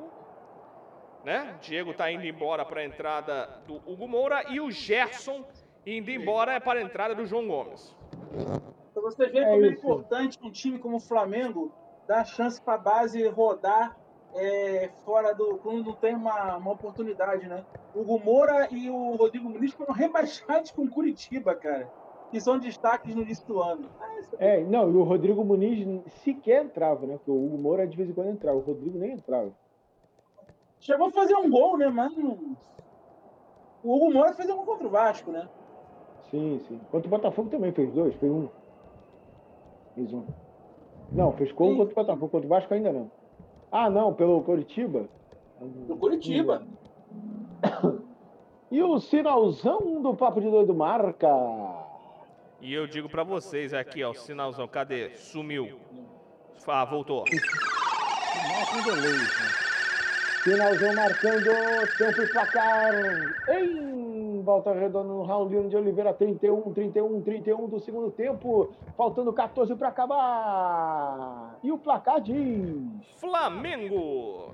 Né? 1.23 1.55
Diego 1.61 1.91
está 1.91 2.11
indo 2.11 2.25
embora 2.25 2.65
para 2.65 2.81
a 2.81 2.85
entrada 2.85 3.61
do 3.65 3.75
Hugo 3.89 4.07
Moura 4.07 4.43
e 4.49 4.59
o 4.59 4.69
Gerson 4.69 5.45
indo 5.85 6.11
embora 6.11 6.59
para 6.59 6.79
a 6.79 6.81
entrada 6.81 7.15
do 7.15 7.25
João 7.25 7.47
Gomes. 7.47 7.95
Então 8.97 9.11
você 9.11 9.27
vê 9.27 9.39
É 9.39 9.45
como 9.51 9.63
é 9.65 9.67
isso. 9.67 9.77
importante 9.77 10.39
um 10.43 10.49
time 10.51 10.79
como 10.79 10.97
o 10.97 10.99
Flamengo 10.99 11.71
dar 12.07 12.25
chance 12.25 12.59
para 12.59 12.73
a 12.73 12.77
base 12.79 13.27
rodar 13.27 13.95
é, 14.33 14.89
fora 15.05 15.33
do. 15.35 15.59
quando 15.59 15.83
não 15.85 15.93
tem 15.93 16.15
uma, 16.15 16.57
uma 16.57 16.71
oportunidade, 16.71 17.47
né? 17.47 17.63
O 17.93 18.01
Hugo 18.01 18.19
Moura 18.19 18.67
e 18.71 18.89
o 18.89 19.15
Rodrigo 19.15 19.47
Muniz 19.49 19.71
foram 19.73 19.93
rebaixados 19.93 20.71
com 20.71 20.89
Curitiba, 20.89 21.53
cara. 21.53 21.87
Que 22.31 22.41
são 22.41 22.57
destaques 22.57 23.13
no 23.13 23.21
início 23.21 23.45
do 23.45 23.61
ano. 23.61 23.87
Ah, 23.99 24.19
isso 24.19 24.35
É, 24.39 24.63
não, 24.63 24.91
e 24.91 24.95
o 24.95 25.03
Rodrigo 25.03 25.45
Muniz 25.45 25.87
sequer 26.23 26.65
entrava, 26.65 27.05
né? 27.05 27.17
Porque 27.17 27.29
o 27.31 27.45
Hugo 27.45 27.57
Moura 27.59 27.85
de 27.87 27.95
vez 27.95 28.09
em 28.09 28.13
quando 28.13 28.31
entrava, 28.31 28.57
o 28.57 28.61
Rodrigo 28.61 28.97
nem 28.97 29.11
entrava. 29.11 29.51
Chegou 30.79 31.07
a 31.07 31.11
fazer 31.11 31.35
um 31.35 31.49
gol, 31.51 31.77
né? 31.77 31.87
Mas 31.87 32.15
não- 32.17 32.55
o 33.83 33.95
Hugo 33.95 34.11
Moura 34.11 34.33
fez 34.33 34.49
um 34.49 34.55
gol 34.55 34.65
contra 34.65 34.87
o 34.87 34.91
Vasco, 34.91 35.31
né? 35.31 35.47
Sim, 36.29 36.59
sim. 36.67 36.79
Contra 36.91 37.07
o 37.07 37.11
Botafogo 37.11 37.49
também 37.49 37.71
fez 37.71 37.91
dois, 37.93 38.13
fez 38.15 38.31
um. 38.31 38.49
Fez 39.97 40.13
um. 40.13 40.23
Não, 41.11 41.33
fez 41.33 41.51
gol 41.53 41.75
contra 41.75 41.91
o 41.91 41.95
Botafogo, 41.95 42.29
contra 42.29 42.45
o 42.45 42.49
Vasco 42.49 42.71
ainda 42.71 42.93
não. 42.93 43.09
Ah, 43.71 43.89
não, 43.89 44.13
pelo 44.13 44.43
Curitiba. 44.43 45.09
Do 45.59 45.97
Curitiba. 45.97 46.61
E 48.69 48.83
o 48.83 48.99
sinalzão 48.99 50.01
do 50.01 50.13
Papo 50.13 50.41
de 50.41 50.51
Doido 50.51 50.75
marca. 50.75 51.25
E 52.59 52.73
eu 52.73 52.85
digo 52.85 53.07
pra 53.07 53.23
vocês 53.23 53.73
aqui, 53.73 54.03
ó, 54.03 54.11
o 54.11 54.13
sinalzão, 54.13 54.67
cadê? 54.67 55.15
Sumiu. 55.15 55.79
Ah, 56.67 56.83
voltou. 56.83 57.23
Finalzão 60.43 60.93
marcando 60.93 61.49
tempo 61.97 62.21
e 62.21 62.27
placar 62.33 62.93
em 63.47 64.16
Volta 64.41 64.73
Redonda 64.73 65.07
no 65.07 65.23
Raulino 65.23 65.69
de 65.69 65.75
Oliveira, 65.77 66.13
31, 66.13 66.73
31, 66.73 67.21
31 67.21 67.67
do 67.67 67.79
segundo 67.79 68.11
tempo, 68.11 68.69
faltando 68.95 69.31
14 69.33 69.75
para 69.75 69.89
acabar. 69.89 71.57
E 71.63 71.71
o 71.71 71.77
placar 71.77 72.19
diz 72.21 73.05
Flamengo! 73.17 74.51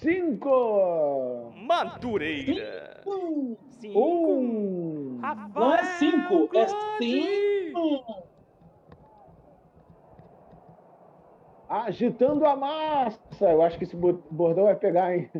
5, 0.00 1.52
Madureira! 1.56 3.00
Hum, 3.06 3.56
Cinco! 3.80 3.98
1. 3.98 5.20
Não 5.54 5.74
é 5.74 5.82
cinco, 5.84 6.48
é 6.56 6.66
cinco. 6.98 8.04
Agitando 11.68 12.46
a 12.46 12.56
massa. 12.56 13.18
Eu 13.40 13.62
acho 13.62 13.76
que 13.76 13.84
esse 13.84 13.94
bo- 13.96 14.22
bordão 14.30 14.64
vai 14.64 14.74
pegar, 14.74 15.14
hein? 15.14 15.30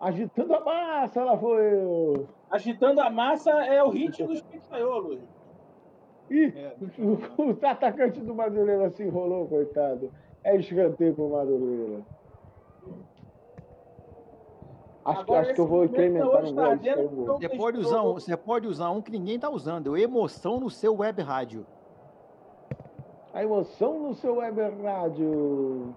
Agitando 0.00 0.54
a 0.54 0.60
massa, 0.60 1.20
ela 1.20 1.38
foi. 1.38 2.26
Agitando 2.50 3.00
a 3.00 3.10
massa 3.10 3.50
é 3.50 3.82
o 3.82 3.90
hit 3.90 4.22
dos 4.24 4.40
pizzaiolo. 4.42 5.20
Ih, 6.30 6.52
o, 6.98 7.42
o 7.42 7.66
atacante 7.66 8.20
do 8.20 8.34
Madureira 8.34 8.90
se 8.90 9.02
enrolou, 9.02 9.46
coitado. 9.46 10.12
É 10.44 10.56
escanteio 10.56 11.14
pro 11.14 11.28
Madureira. 11.28 12.02
Acho, 15.04 15.20
Agora, 15.20 15.40
acho 15.42 15.54
que 15.54 15.60
eu 15.60 15.66
vou 15.68 15.78
momento 15.78 15.92
incrementar 15.92 16.42
no 16.42 16.54
tá 16.54 16.74
gol. 16.74 17.38
Você 17.38 17.48
pode, 17.48 17.78
usar 17.78 18.02
um, 18.02 18.12
você 18.14 18.36
pode 18.36 18.66
usar 18.66 18.90
um 18.90 19.00
que 19.00 19.12
ninguém 19.12 19.38
tá 19.38 19.48
usando. 19.48 19.96
é 19.96 20.00
Emoção 20.00 20.58
no 20.58 20.68
seu 20.68 20.96
web 20.96 21.22
rádio. 21.22 21.64
A 23.32 23.42
emoção 23.42 24.00
no 24.00 24.14
seu 24.14 24.36
web 24.36 24.60
rádio. 24.82 25.94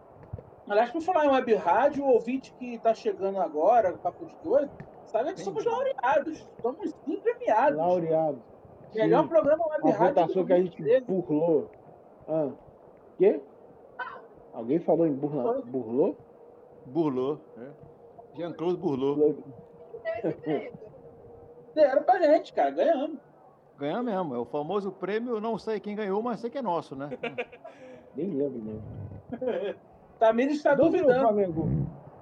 Aliás, 0.67 0.91
por 0.91 1.01
falar 1.01 1.25
em 1.25 1.29
web 1.29 1.55
rádio, 1.55 2.03
o 2.03 2.09
ouvinte 2.09 2.53
que 2.59 2.75
está 2.75 2.93
chegando 2.93 3.39
agora, 3.39 3.93
o 3.93 3.97
Papo 3.97 4.25
de 4.25 4.35
Doido, 4.43 4.69
sabe 5.09 5.33
que 5.33 5.41
somos 5.41 5.65
laureados. 5.65 6.47
Somos 6.61 6.93
sim 7.05 7.17
premiados. 7.17 7.77
Laureado. 7.77 8.41
Melhor 8.95 9.23
Sim. 9.23 9.29
programa 9.29 9.67
web 9.67 9.91
rádio. 9.91 10.07
votação 10.07 10.41
do 10.41 10.47
que 10.47 10.53
a 10.53 10.57
gente 10.57 10.81
2013. 10.81 11.05
burlou. 11.05 11.71
Ah. 12.27 12.49
Quê? 13.17 13.41
Alguém 14.53 14.79
falou 14.79 15.05
em 15.05 15.13
burla... 15.13 15.61
burlou? 15.61 16.17
Burlou. 16.85 17.39
É. 17.57 17.67
Jean-Claude 18.35 18.77
burlou. 18.77 19.37
Deram 21.75 22.03
pra 22.03 22.19
gente, 22.19 22.51
cara, 22.51 22.71
ganhamos. 22.71 23.19
Ganha 23.77 24.01
mesmo. 24.01 24.35
É 24.35 24.37
o 24.37 24.45
famoso 24.45 24.91
prêmio, 24.91 25.39
não 25.39 25.57
sei 25.57 25.79
quem 25.79 25.95
ganhou, 25.95 26.21
mas 26.21 26.39
sei 26.39 26.49
que 26.49 26.57
é 26.57 26.61
nosso, 26.61 26.95
né? 26.95 27.09
Nem 28.15 28.31
lembro 28.31 28.59
mesmo. 28.59 28.83
Tamires 30.17 30.57
está 30.57 30.73
duvidando. 30.73 31.21
Flamengo. 31.21 31.69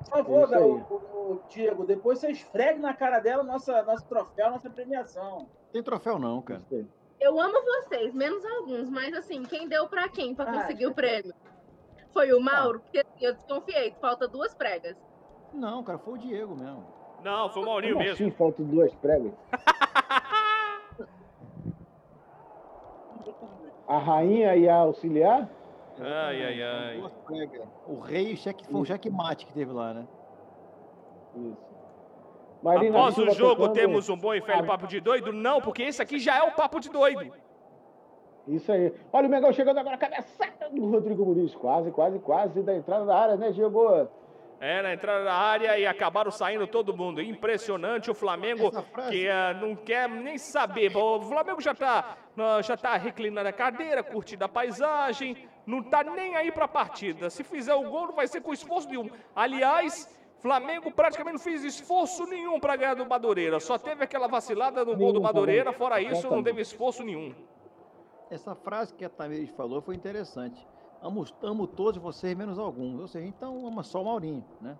Por 0.09 0.23
favor, 0.23 0.53
aí. 0.53 0.61
o, 0.63 0.93
o- 0.93 1.31
o 1.33 1.41
Diego, 1.49 1.85
depois 1.85 2.19
você 2.19 2.31
esfregue 2.31 2.79
na 2.79 2.93
cara 2.93 3.19
dela 3.19 3.43
nossa, 3.43 3.83
nosso 3.83 4.05
troféu, 4.07 4.49
nossa 4.51 4.69
premiação. 4.69 5.47
Tem 5.73 5.83
troféu 5.83 6.17
não, 6.17 6.41
cara. 6.41 6.61
Eu 7.19 7.39
amo 7.39 7.57
vocês, 7.63 8.13
menos 8.13 8.43
alguns, 8.45 8.89
mas 8.89 9.13
assim, 9.13 9.43
quem 9.43 9.67
deu 9.67 9.87
pra 9.89 10.07
quem 10.07 10.33
pra 10.35 10.45
Ah, 10.45 10.53
conseguir 10.53 10.87
o 10.87 10.93
prêmio? 10.93 11.33
Foi 12.13 12.31
o 12.31 12.39
Mauro? 12.39 12.79
Porque 12.79 12.99
assim, 12.99 13.25
eu 13.25 13.33
desconfiei, 13.33 13.91
falta 13.99 14.27
duas 14.27 14.53
pregas. 14.53 14.95
Não, 15.53 15.83
cara, 15.83 15.97
foi 15.99 16.13
o 16.13 16.17
Diego 16.17 16.55
mesmo. 16.55 16.85
Não, 17.23 17.49
foi 17.49 17.63
o 17.63 17.65
Maurinho 17.65 17.93
Como 17.95 18.05
mesmo. 18.05 18.27
assim 18.27 18.35
faltam 18.37 18.65
duas 18.65 18.93
pregas? 18.95 19.33
A 23.87 23.97
rainha 23.97 24.55
e 24.55 24.67
a 24.67 24.75
auxiliar? 24.75 25.49
Ai, 25.99 26.43
ai, 26.43 26.63
ai. 26.63 27.11
O 27.87 27.99
rei 27.99 28.35
cheque, 28.35 28.65
foi 28.65 28.85
checkmate 28.85 29.45
que 29.45 29.53
teve 29.53 29.71
lá, 29.71 29.93
né? 29.93 30.07
Isso. 31.35 31.67
Marina 32.63 32.97
Após 32.97 33.17
o 33.17 33.29
jogo, 33.31 33.55
tocando- 33.67 33.73
temos 33.73 34.09
um 34.09 34.17
bom 34.17 34.33
e 34.33 34.39
velho 34.39 34.65
papo 34.65 34.87
de 34.87 34.99
doido? 34.99 35.31
Não, 35.31 35.61
porque 35.61 35.83
esse 35.83 36.01
aqui 36.01 36.19
já 36.19 36.37
é 36.37 36.43
o 36.43 36.51
papo 36.51 36.79
de 36.79 36.89
doido. 36.89 37.31
Isso 38.47 38.71
aí. 38.71 38.93
Olha 39.11 39.27
o 39.27 39.29
Mengão 39.29 39.51
chegando 39.51 39.77
agora, 39.77 39.97
cabeçada 39.97 40.69
do 40.71 40.89
Rodrigo 40.89 41.25
Muniz. 41.25 41.53
Quase, 41.53 41.91
quase, 41.91 42.19
quase 42.19 42.63
da 42.63 42.75
entrada 42.75 43.05
da 43.05 43.15
área, 43.15 43.35
né, 43.35 43.51
Diego? 43.51 44.07
É, 44.59 44.81
na 44.81 44.93
entrada 44.93 45.23
da 45.25 45.33
área 45.33 45.77
e 45.77 45.85
acabaram 45.85 46.31
saindo 46.31 46.65
todo 46.65 46.95
mundo. 46.95 47.21
Impressionante 47.21 48.09
o 48.09 48.15
Flamengo 48.15 48.71
que 49.09 49.29
ah, 49.29 49.53
não 49.53 49.75
quer 49.75 50.09
nem 50.09 50.37
saber. 50.37 50.95
O 50.95 51.21
Flamengo 51.21 51.61
já 51.61 51.75
tá, 51.75 52.17
ah, 52.37 52.61
já 52.61 52.75
tá 52.75 52.95
reclinando 52.97 53.49
a 53.49 53.53
cadeira, 53.53 54.01
curtindo 54.01 54.45
a 54.45 54.49
paisagem, 54.49 55.47
não 55.67 55.83
tá 55.83 56.01
nem 56.01 56.33
aí 56.35 56.49
pra 56.51 56.67
partida. 56.67 57.29
Se 57.29 57.43
fizer 57.43 57.75
o 57.75 57.89
gol, 57.89 58.07
não 58.07 58.15
vai 58.15 58.27
ser 58.27 58.41
com 58.41 58.53
esforço 58.53 58.87
nenhum. 58.87 59.09
Aliás, 59.35 60.09
Flamengo 60.39 60.89
praticamente 60.91 61.33
não 61.37 61.43
fez 61.43 61.63
esforço 61.63 62.25
nenhum 62.25 62.57
pra 62.57 62.77
ganhar 62.77 62.95
do 62.95 63.05
Madureira. 63.05 63.59
Só 63.59 63.77
teve 63.77 64.01
aquela 64.03 64.27
vacilada 64.27 64.85
no 64.85 64.95
gol 64.95 65.07
do 65.07 65.19
Nenhum, 65.19 65.23
Madureira, 65.23 65.73
fora 65.73 66.01
isso, 66.01 66.29
não 66.29 66.41
teve 66.41 66.61
esforço 66.61 67.03
nenhum. 67.03 67.35
Essa 68.31 68.55
frase 68.55 68.93
que 68.93 69.03
a 69.03 69.09
Tamires 69.09 69.49
falou 69.49 69.81
foi 69.81 69.95
interessante. 69.95 70.65
Amo, 71.01 71.25
amo 71.43 71.67
todos 71.67 72.01
vocês, 72.01 72.35
menos 72.35 72.57
alguns. 72.57 73.01
Ou 73.01 73.07
seja, 73.07 73.27
então 73.27 73.67
ama 73.67 73.83
só 73.83 74.01
o 74.01 74.05
Maurinho, 74.05 74.43
né? 74.61 74.77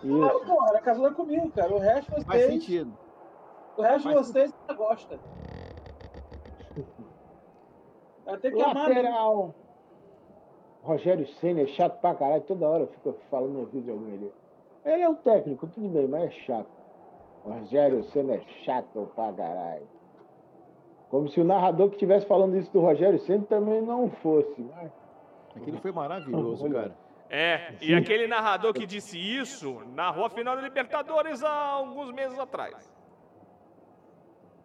Claro, 0.00 0.38
Isso. 0.38 0.46
pô, 0.46 0.66
ela 0.68 0.80
casou 0.80 1.12
comigo, 1.12 1.50
cara. 1.52 1.72
O 1.72 1.78
resto 1.78 2.10
Faz 2.10 2.24
vocês. 2.24 2.52
sentido. 2.52 2.98
O 3.76 3.82
resto 3.82 4.10
Faz 4.10 4.26
vocês 4.26 4.52
você 4.52 4.74
gosta. 4.74 5.20
Até 8.26 8.50
que 8.50 8.62
amar 8.62 8.88
mesmo. 8.88 9.54
Rogério 10.82 11.26
Senna 11.26 11.62
é 11.62 11.66
chato 11.66 12.00
pra 12.00 12.14
caralho. 12.14 12.42
Toda 12.42 12.68
hora 12.68 12.86
fica 12.86 13.12
falando 13.30 13.52
no 13.52 13.66
vídeo 13.66 13.82
de 13.82 13.90
alguém 13.90 14.14
ali. 14.14 14.32
Ele 14.84 15.02
é 15.02 15.08
o 15.08 15.14
técnico, 15.14 15.66
tudo 15.66 15.88
bem, 15.88 16.08
mas 16.08 16.24
é 16.24 16.30
chato. 16.30 16.70
Rogério 17.44 18.02
Senna 18.04 18.34
é 18.34 18.40
chato 18.64 19.10
pra 19.14 19.32
caralho. 19.32 19.86
Como 21.10 21.28
se 21.28 21.40
o 21.40 21.44
narrador 21.44 21.88
que 21.88 21.96
estivesse 21.96 22.26
falando 22.26 22.56
isso 22.56 22.72
do 22.72 22.80
Rogério 22.80 23.18
Senna 23.20 23.44
também 23.44 23.82
não 23.82 24.10
fosse. 24.22 24.60
Mas... 24.60 24.90
Aquilo 25.56 25.78
foi 25.78 25.92
maravilhoso, 25.92 26.70
cara. 26.70 26.94
É, 27.28 27.74
e 27.80 27.94
aquele 27.94 28.26
narrador 28.26 28.72
que 28.72 28.84
disse 28.84 29.16
isso 29.16 29.82
narrou 29.94 30.24
a 30.24 30.30
final 30.30 30.56
da 30.56 30.62
Libertadores 30.62 31.44
há 31.44 31.52
alguns 31.52 32.10
meses 32.10 32.36
atrás. 32.38 32.92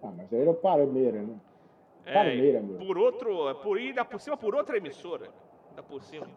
Ah, 0.02 0.12
mas 0.16 0.34
aí 0.34 0.42
era 0.42 0.50
o 0.50 0.56
Palmeiras, 0.56 1.28
né? 1.28 1.36
É, 2.06 2.14
Palmeiras, 2.14 2.64
meu. 2.64 2.78
por 2.78 2.98
outro, 2.98 3.56
por 3.56 3.80
ir 3.80 3.94
por 4.06 4.20
cima 4.20 4.38
por 4.38 4.56
outra 4.56 4.78
emissora. 4.78 5.30
Ainda 5.76 5.84
por 5.84 6.02
cima. 6.04 6.28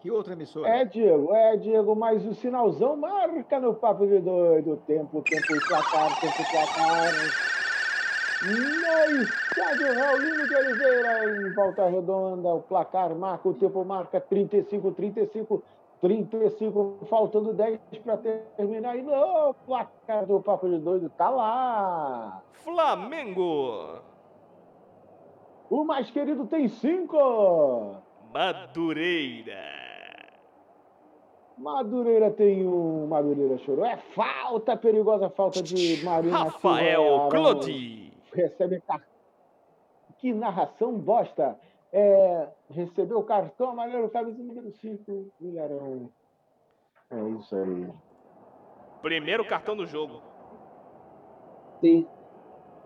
Que 0.00 0.10
outra 0.10 0.32
emissora? 0.32 0.68
É, 0.68 0.84
Diego, 0.86 1.34
é, 1.34 1.56
Diego, 1.58 1.94
mas 1.94 2.24
o 2.24 2.34
sinalzão 2.34 2.96
marca 2.96 3.60
no 3.60 3.74
papo 3.74 4.06
de 4.06 4.18
doido. 4.18 4.78
Tempo, 4.86 5.22
tempo 5.22 5.54
e 5.54 5.60
placar, 5.68 6.20
tempo 6.20 6.40
e 6.40 6.50
placar. 6.50 7.12
No 8.42 9.22
estádio 9.22 9.98
Raulino 9.98 10.48
de 10.48 10.54
Oliveira, 10.54 11.48
em 11.48 11.54
Volta 11.54 11.88
Redonda, 11.88 12.54
o 12.54 12.62
placar 12.62 13.14
marca, 13.14 13.48
o 13.48 13.54
tempo 13.54 13.84
marca 13.84 14.20
35, 14.20 14.92
35, 14.92 15.62
35, 16.00 16.98
faltando 17.10 17.52
10 17.52 17.78
para 18.04 18.16
terminar. 18.56 18.96
E 18.96 19.02
no 19.02 19.54
placar 19.66 20.24
do 20.24 20.40
Papo 20.40 20.66
de 20.68 20.78
Doido 20.78 21.10
tá 21.10 21.28
lá. 21.28 22.42
Flamengo, 22.52 24.00
O 25.68 25.84
mais 25.84 26.10
querido 26.10 26.46
tem 26.46 26.68
cinco. 26.68 27.96
Madureira. 28.36 29.64
Madureira 31.56 32.30
tem 32.30 32.66
um. 32.66 33.06
Madureira 33.06 33.56
chorou. 33.58 33.86
É 33.86 33.96
falta, 34.14 34.76
perigosa 34.76 35.30
falta 35.30 35.62
de 35.62 36.04
Marina 36.04 36.44
Rafael. 36.44 37.28
Clodi. 37.30 38.12
Recebe 38.34 38.80
cartão. 38.82 39.08
Que 40.18 40.34
narração 40.34 40.98
bosta. 40.98 41.58
É, 41.90 42.48
recebeu 42.68 43.20
o 43.20 43.24
cartão 43.24 43.70
amarelo, 43.70 44.10
camisa 44.10 44.42
número 44.42 44.70
5, 44.70 45.32
Ilharão. 45.40 46.10
É 47.10 47.28
isso 47.40 47.56
aí. 47.56 47.88
Primeiro 49.00 49.46
cartão 49.46 49.74
do 49.74 49.86
jogo. 49.86 50.20
Sim. 51.80 52.06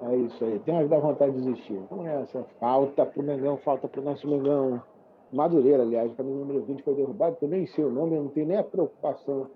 É 0.02 0.16
isso 0.16 0.44
aí. 0.44 0.60
Tem 0.60 0.78
que 0.78 0.84
dá 0.84 0.98
vontade 1.00 1.32
de 1.32 1.38
desistir. 1.42 1.82
Vamos 1.90 2.04
nessa. 2.04 2.44
Falta 2.60 3.04
pro 3.04 3.22
Mengão, 3.22 3.56
falta 3.58 3.88
pro 3.88 4.00
nosso 4.00 4.28
Mengão. 4.28 4.80
Madureira, 5.32 5.82
aliás, 5.82 6.12
camisa 6.14 6.36
número 6.36 6.62
20 6.64 6.82
foi 6.82 6.94
derrubado, 6.94 7.36
que 7.36 7.44
eu 7.44 7.48
nem 7.48 7.66
sei 7.66 7.84
o 7.84 7.90
nome, 7.90 8.16
eu 8.16 8.24
não 8.24 8.30
tenho 8.30 8.46
nem 8.46 8.56
a 8.56 8.64
preocupação. 8.64 9.48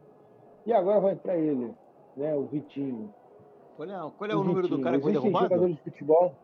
E 0.64 0.72
agora 0.72 1.01
vai 1.01 1.12
entrar 1.12 1.36
ele, 1.36 1.74
né? 2.16 2.34
O 2.34 2.44
Vitinho. 2.44 3.12
Qual 3.76 3.88
é, 3.88 4.10
qual 4.16 4.30
é 4.30 4.36
o 4.36 4.44
número 4.44 4.68
do 4.68 4.80
cara 4.80 4.96
que 4.96 5.02
foi 5.02 5.12
derrubado? 5.12 5.46
jogadores 5.46 5.76
de 5.76 5.82
futebol. 5.82 6.34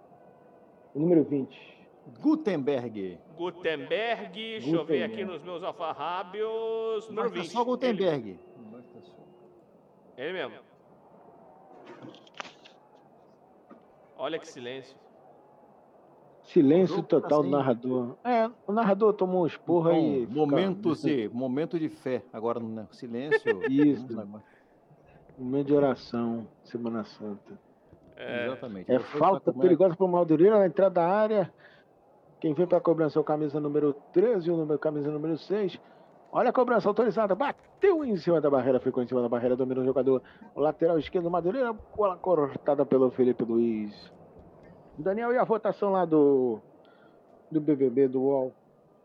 O 0.94 0.98
número 0.98 1.23
20. 1.23 1.78
Gutenberg. 2.20 3.19
Gutenberg, 3.36 4.32
deixa 4.32 4.70
eu 4.70 4.85
ver 4.85 5.05
aqui 5.05 5.16
Gutenberg. 5.16 5.24
nos 5.24 5.43
meus 5.44 5.62
alfarrábios. 5.62 7.09
Número 7.09 7.28
Basta 7.28 7.43
20. 7.43 7.52
só 7.52 7.65
Gutenberg. 7.65 8.31
Ele, 8.31 8.39
ele 10.16 10.32
mesmo. 10.32 10.57
Olha 14.19 14.39
que 14.39 14.48
silêncio. 14.48 15.00
Silêncio 16.53 17.03
total 17.03 17.39
do 17.39 17.43
sem- 17.45 17.51
narrador. 17.53 18.17
É, 18.25 18.51
o 18.67 18.73
narrador 18.73 19.13
tomou 19.15 19.43
um 19.43 19.47
esporro 19.47 19.91
Então, 19.91 20.01
aí. 20.01 20.27
fica- 20.27 20.35
momento, 20.41 20.95
de, 20.97 21.31
momento 21.33 21.79
de 21.79 21.89
fé. 21.89 22.23
Agora, 22.33 22.59
né, 22.61 22.87
silêncio. 22.93 23.41
Isso. 23.71 24.07
Momento 25.39 25.67
de 25.69 25.75
oração, 25.75 26.47
Semana 26.65 27.05
Santa. 27.05 27.59
É, 28.17 28.47
Exatamente. 28.47 28.91
É 28.93 28.99
Você 28.99 29.19
falta 29.19 29.53
perigosa 29.53 29.97
para 29.97 30.05
o 30.05 30.09
Madureira 30.09 30.59
na 30.59 30.67
entrada 30.67 30.95
da 30.97 31.09
área. 31.09 31.53
Quem 32.39 32.53
vem 32.53 32.67
para 32.67 32.79
a 32.79 32.81
cobrança 32.81 33.19
é 33.19 33.21
o 33.21 33.25
camisa 33.25 33.59
número 33.61 33.95
13 34.13 34.49
e 34.49 34.53
o 34.53 34.57
número, 34.57 34.79
camisa 34.79 35.11
número 35.11 35.39
6. 35.39 35.79
Olha 36.33 36.51
a 36.51 36.53
cobrança 36.53 36.89
autorizada. 36.89 37.35
Bateu 37.35 38.05
em 38.05 38.17
cima 38.17 38.41
da 38.41 38.51
barreira, 38.51 38.79
ficou 38.81 39.03
em 39.03 39.07
cima 39.07 39.23
da 39.23 39.29
barreira, 39.29 39.57
dominou 39.57 39.83
o 39.83 39.87
jogador. 39.87 40.23
O 40.55 40.61
lateral 40.61 40.99
esquerdo 40.99 41.25
do 41.25 41.31
Madureira, 41.31 41.73
bola 41.97 42.17
cortada 42.17 42.85
pelo 42.85 43.11
Felipe 43.11 43.45
Luiz. 43.45 44.13
Daniel, 45.01 45.33
e 45.33 45.39
a 45.39 45.45
votação 45.45 45.91
lá 45.91 46.05
do, 46.05 46.61
do 47.51 47.61
BBB, 47.61 48.09
do 48.09 48.23
UOL? 48.23 48.53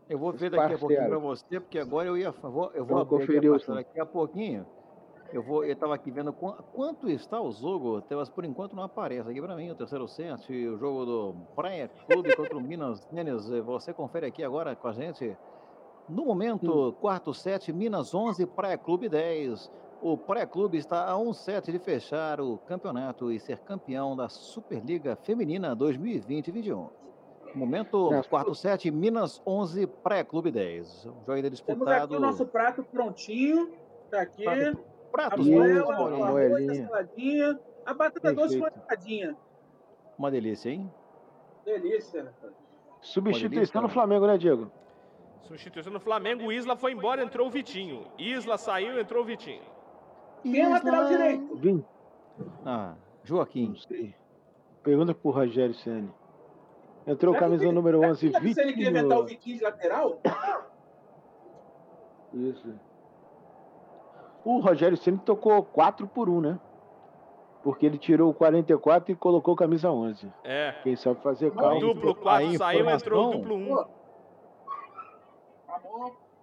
Eu 0.08 0.18
vou 0.18 0.32
ver 0.32 0.50
daqui 0.50 0.74
a 0.74 0.78
pouquinho 0.78 1.00
para 1.08 1.18
você, 1.18 1.60
porque 1.60 1.78
agora 1.78 2.08
eu 2.08 2.16
ia. 2.16 2.32
Eu 2.74 2.84
vou 2.84 2.98
aqui 3.02 3.10
conferir 3.10 3.42
a 3.48 3.50
o 3.50 3.52
pastora 3.54 3.78
daqui 3.78 4.00
a 4.00 4.06
pouquinho. 4.06 4.66
Eu 5.32 5.42
vou, 5.42 5.64
eu 5.64 5.72
estava 5.72 5.92
aqui 5.92 6.08
vendo 6.12 6.32
qua- 6.32 6.62
quanto 6.72 7.10
está 7.10 7.40
o 7.40 7.50
jogo, 7.50 8.00
mas 8.10 8.28
por 8.28 8.44
enquanto 8.44 8.76
não 8.76 8.84
aparece 8.84 9.28
aqui 9.28 9.40
para 9.42 9.56
mim, 9.56 9.68
o 9.70 9.74
terceiro 9.74 10.06
set, 10.06 10.52
o 10.68 10.78
jogo 10.78 11.04
do 11.04 11.34
Praia 11.56 11.90
Clube 12.08 12.36
contra 12.36 12.56
o 12.56 12.60
Minas 12.60 13.00
Tênis. 13.06 13.50
Eh, 13.50 13.60
Você 13.62 13.92
confere 13.92 14.26
aqui 14.26 14.44
agora 14.44 14.76
com 14.76 14.86
a 14.86 14.92
gente. 14.92 15.36
No 16.08 16.24
momento, 16.24 16.94
quarto 17.00 17.34
set, 17.34 17.72
Minas 17.72 18.14
11, 18.14 18.46
Praia 18.46 18.78
Clube 18.78 19.08
10. 19.08 19.68
O 20.00 20.16
Praia 20.16 20.46
Clube 20.46 20.76
está 20.78 21.08
a 21.08 21.16
um 21.16 21.32
set 21.32 21.72
de 21.72 21.78
fechar 21.78 22.40
o 22.40 22.58
campeonato 22.58 23.32
e 23.32 23.40
ser 23.40 23.58
campeão 23.60 24.14
da 24.14 24.28
Superliga 24.28 25.16
Feminina 25.16 25.74
2020-21. 25.74 26.90
Momento, 27.54 28.12
É. 28.12 28.22
quarto 28.22 28.54
set, 28.54 28.90
Minas 28.90 29.40
11, 29.46 29.86
Praia 29.86 30.22
Clube 30.24 30.50
10. 30.50 31.06
O 31.06 31.08
jogo 31.08 31.32
ainda 31.32 31.42
Temos 31.48 31.50
disputado. 31.50 32.04
aqui 32.04 32.16
o 32.16 32.20
nosso 32.20 32.46
prato 32.46 32.82
prontinho. 32.84 33.72
Tá 34.10 34.20
aqui. 34.20 34.44
Prato- 34.44 34.78
A 34.78 35.10
Pratos 35.16 35.46
Isso, 35.46 35.56
moela, 35.56 35.94
a 35.94 36.74
saladinha. 36.86 37.60
A 37.86 37.94
batata 37.94 38.32
doce 38.34 38.60
Perfeito. 38.60 38.78
molhadinha. 38.84 39.36
Uma 40.18 40.30
delícia, 40.30 40.68
hein? 40.70 40.92
Delícia. 41.64 42.24
rapaz. 42.24 42.52
Substituição 43.00 43.80
no. 43.82 43.88
Flamengo, 43.88 44.26
né, 44.26 44.36
Diego? 44.36 44.70
substituição 45.42 45.92
no 45.92 46.00
Flamengo. 46.00 46.44
O 46.44 46.52
Isla 46.52 46.76
foi 46.76 46.92
embora, 46.92 47.22
entrou 47.22 47.46
o 47.46 47.50
Vitinho. 47.50 48.04
Isla 48.18 48.58
saiu, 48.58 48.98
entrou 49.00 49.22
o 49.22 49.24
Vitinho. 49.24 49.62
Quem 50.52 50.60
é 50.62 50.68
lateral 50.68 51.06
direito? 51.06 51.56
Vim. 51.56 51.84
Ah, 52.64 52.94
Joaquim. 53.24 53.68
Não 53.68 53.76
sei. 53.76 54.14
Pergunta 54.82 55.14
pro 55.14 55.30
Rogério 55.30 55.74
Senna. 55.74 56.08
Entrou 57.06 57.34
Será 57.34 57.46
que 57.46 57.50
camisa 57.52 57.72
número 57.72 57.98
será 58.00 58.10
11, 58.12 58.30
que 58.30 58.40
Você 58.54 58.60
ele 58.62 58.72
queria 58.72 58.90
inventar 58.90 59.18
o 59.18 59.24
Vitinho. 59.24 59.38
Vitinho 59.54 59.58
de 59.58 59.64
lateral? 59.64 60.20
Isso. 62.34 62.74
O 64.44 64.58
Rogério 64.60 64.96
Senna 64.96 65.18
tocou 65.24 65.62
4 65.64 66.06
por 66.06 66.28
1, 66.28 66.40
né? 66.40 66.60
Porque 67.62 67.84
ele 67.84 67.98
tirou 67.98 68.30
o 68.30 68.34
44 68.34 69.12
e 69.12 69.16
colocou 69.16 69.56
camisa 69.56 69.90
11. 69.90 70.32
É. 70.44 70.72
Quem 70.84 70.94
sabe 70.94 71.20
fazer 71.20 71.48
O 71.48 71.52
cálculo. 71.52 71.94
duplo 71.94 72.14
4 72.14 72.46
a 72.46 72.58
saiu, 72.58 72.88
entrou 72.88 73.28
o 73.28 73.32
duplo 73.32 73.56
1. 73.56 73.84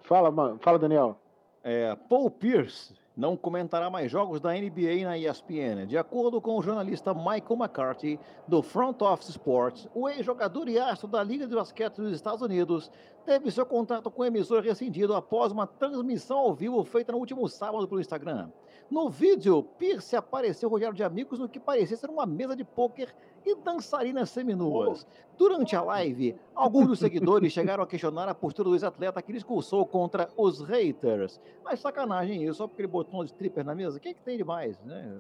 Fala, 0.02 0.32
mano. 0.32 0.60
Fala, 0.62 0.78
Daniel. 0.78 1.18
É, 1.64 1.96
Paul 2.10 2.30
Pierce 2.30 2.94
não 3.16 3.38
comentará 3.38 3.90
mais 3.90 4.12
jogos 4.12 4.42
da 4.42 4.54
NBA 4.54 5.04
na 5.04 5.18
ESPN. 5.18 5.86
De 5.88 5.98
acordo 5.98 6.42
com 6.42 6.58
o 6.58 6.62
jornalista 6.62 7.14
Michael 7.14 7.58
McCarthy, 7.60 8.20
do 8.48 8.62
Front 8.62 9.02
Office 9.02 9.30
Sports, 9.30 9.88
o 9.94 10.10
ex-jogador 10.10 10.68
e 10.68 10.80
astro 10.80 11.08
da 11.08 11.24
Liga 11.24 11.48
de 11.48 11.56
Basquete 11.56 11.98
dos 11.98 12.14
Estados 12.14 12.42
Unidos 12.42 12.92
teve 13.26 13.52
seu 13.52 13.66
contrato 13.66 14.10
com 14.10 14.24
o 14.24 14.26
emissor 14.26 14.62
rescindido 14.62 15.16
após 15.16 15.52
uma 15.52 15.68
transmissão 15.68 16.38
ao 16.38 16.54
vivo 16.54 16.84
feita 16.84 17.12
no 17.12 17.20
último 17.20 17.48
sábado 17.48 17.88
pelo 17.88 18.02
Instagram. 18.02 18.50
No 18.90 19.10
vídeo, 19.10 19.64
Pierce 19.78 20.16
apareceu 20.16 20.70
rodeado 20.70 20.96
de 20.96 21.04
amigos 21.04 21.40
no 21.40 21.50
que 21.50 21.60
parecia 21.60 21.98
ser 21.98 22.10
uma 22.10 22.26
mesa 22.26 22.56
de 22.56 22.64
pôquer 22.64 23.14
e 23.46 23.56
dançarinas 23.56 24.30
seminuas. 24.30 25.08
Durante 25.38 25.76
a 25.76 25.82
live, 25.82 26.36
alguns 26.54 26.88
dos 26.88 27.00
seguidores 27.00 27.52
chegaram 27.54 27.84
a 27.84 27.88
questionar 27.88 28.30
a 28.30 28.36
postura 28.36 28.70
do 28.70 28.76
ex-atleta 28.76 29.22
que 29.22 29.32
ele 29.32 29.40
expulsou 29.40 29.86
contra 29.86 30.30
os 30.38 30.62
haters. 30.62 31.42
Mas 31.64 31.80
sacanagem 31.80 32.44
isso, 32.44 32.56
só 32.56 32.68
porque 32.68 32.82
ele 32.82 32.88
botou 32.88 33.22
um 33.22 33.24
stripper 33.24 33.66
na 33.66 33.74
mesa? 33.74 33.98
O 33.98 34.00
que, 34.00 34.10
é 34.10 34.14
que 34.14 34.22
tem 34.22 34.38
de 34.38 34.44
mais, 34.44 34.80
né? 34.84 35.20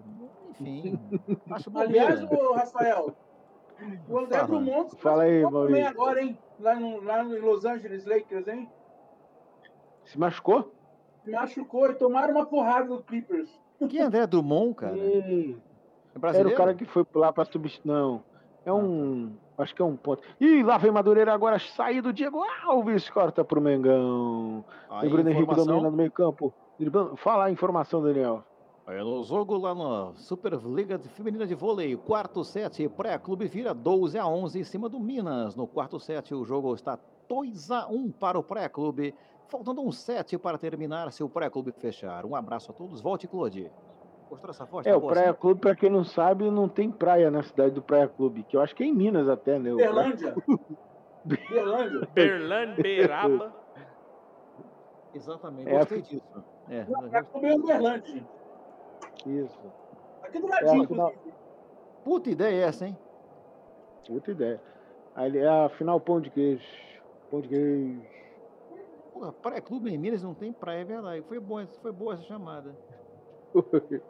Enfim, 0.51 0.99
acho 1.49 1.71
Aliás, 1.75 2.23
ô, 2.23 2.53
Rafael, 2.53 3.15
o 4.07 4.19
André 4.19 4.37
Fala. 4.37 4.47
Drummond 4.47 4.89
se 4.91 4.97
Fala 4.97 5.23
aí, 5.23 5.41
Maurício. 5.41 5.87
agora, 5.87 6.21
hein? 6.21 6.37
Lá, 6.59 6.75
no, 6.75 7.01
lá 7.01 7.23
no 7.23 7.37
Los 7.39 7.65
Angeles 7.65 8.05
Lakers, 8.05 8.47
hein? 8.47 8.69
Se 10.05 10.19
machucou? 10.19 10.72
Machucou 11.27 11.89
e 11.89 11.93
tomaram 11.95 12.33
uma 12.33 12.45
porrada 12.45 12.87
do 12.87 13.01
Clippers. 13.01 13.49
Que 13.89 13.99
André 13.99 14.25
Drummond, 14.27 14.75
cara? 14.75 14.97
É 14.97 15.55
Era 16.37 16.47
o 16.47 16.55
cara 16.55 16.73
que 16.73 16.85
foi 16.85 17.05
lá 17.15 17.33
pra 17.33 17.45
substituir. 17.45 17.91
Não. 17.91 18.23
É 18.65 18.71
um. 18.71 19.33
Acho 19.57 19.75
que 19.75 19.81
é 19.81 19.85
um 19.85 19.95
ponto. 19.95 20.23
Ih, 20.39 20.63
lá 20.63 20.77
vem 20.77 20.91
Madureira 20.91 21.33
agora, 21.33 21.59
sair 21.59 22.01
do 22.01 22.13
Diego 22.13 22.43
Alves, 22.65 23.09
corta 23.09 23.43
pro 23.43 23.61
Mengão. 23.61 24.63
Aí, 24.89 25.07
o 25.07 25.11
Bruno 25.11 25.29
Henrique 25.29 25.55
domina 25.55 25.81
no 25.81 25.91
meio 25.91 26.11
campo. 26.11 26.53
Fala 27.17 27.45
a 27.45 27.51
informação, 27.51 28.01
Daniel. 28.01 28.43
É 28.85 29.01
no 29.01 29.23
jogo 29.23 29.57
lá 29.57 29.73
na 29.73 30.13
Superliga 30.15 30.97
de 30.97 31.07
Feminina 31.07 31.47
de 31.47 31.55
Vôlei, 31.55 31.95
quarto 31.95 32.43
set, 32.43 32.89
pré-clube 32.89 33.47
vira 33.47 33.73
12 33.73 34.17
a 34.17 34.27
11 34.27 34.59
em 34.59 34.63
cima 34.63 34.89
do 34.89 34.99
Minas. 34.99 35.55
No 35.55 35.65
quarto 35.65 35.99
set, 36.01 36.33
o 36.33 36.43
jogo 36.43 36.73
está 36.73 36.99
2 37.29 37.71
a 37.71 37.87
1 37.87 38.11
para 38.11 38.37
o 38.37 38.43
pré-clube, 38.43 39.15
faltando 39.53 39.81
um 39.83 39.91
set 39.91 40.35
para 40.39 40.57
terminar 40.57 41.11
se 41.11 41.23
o 41.23 41.29
pré-clube 41.29 41.71
fechar. 41.73 42.25
Um 42.25 42.35
abraço 42.35 42.71
a 42.71 42.73
todos, 42.73 42.99
volte 43.01 43.27
Claude. 43.27 43.71
Gostou 44.27 44.47
dessa 44.47 44.65
voz? 44.65 44.87
É, 44.87 44.89
Tá 44.91 44.97
o 44.97 45.01
boa 45.01 45.13
Praia 45.13 45.29
assim? 45.29 45.39
Clube, 45.39 45.61
pra 45.61 45.75
quem 45.75 45.91
não 45.91 46.03
sabe, 46.03 46.49
não 46.49 46.67
tem 46.67 46.89
praia 46.91 47.29
na 47.29 47.43
cidade 47.43 47.75
do 47.75 47.83
Praia 47.83 48.07
Clube, 48.07 48.43
que 48.43 48.57
eu 48.57 48.61
acho 48.61 48.73
que 48.75 48.81
é 48.83 48.87
em 48.87 48.93
Minas 48.93 49.29
até, 49.29 49.59
né? 49.59 49.71
o 49.71 49.75
Praia- 49.77 49.91
Berlândia. 49.93 50.35
Berlândia. 51.23 52.09
Berlândia, 52.15 52.81
Beiraba. 52.83 53.53
Exatamente, 55.13 55.69
É, 55.69 55.77
gostei 55.77 56.01
disso. 56.01 56.43
É, 56.69 56.83
Pra 57.09 57.23
comer 57.23 57.53
o 57.59 57.63
Berlândia, 57.63 58.11
gente. 58.11 58.25
Isso. 59.27 59.71
Aqui 60.23 60.39
do 60.39 60.47
É, 60.47 60.49
ladinho, 60.49 60.83
afinal- 60.83 61.11
inclusive. 61.11 61.35
puta 62.03 62.29
ideia 62.31 62.55
é 62.65 62.67
essa, 62.67 62.87
hein? 62.87 62.97
Outra 64.09 64.31
ideia. 64.31 64.61
Ali 65.13 65.37
é 65.37 65.47
a 65.47 65.69
final 65.69 65.99
pão 65.99 66.19
de 66.19 66.31
queijo. 66.31 66.65
Pão 67.29 67.39
de 67.39 67.49
queijo. 67.49 68.01
Porra, 69.13 69.31
pré-clube 69.31 69.93
em 69.93 69.97
Minas 69.97 70.23
não 70.23 70.33
tem 70.33 70.51
praia, 70.51 70.81
é 70.81 70.85
verdade. 70.85 71.23
Foi, 71.27 71.39
bom, 71.39 71.65
foi 71.81 71.91
boa 71.91 72.13
essa 72.15 72.23
chamada. 72.23 72.75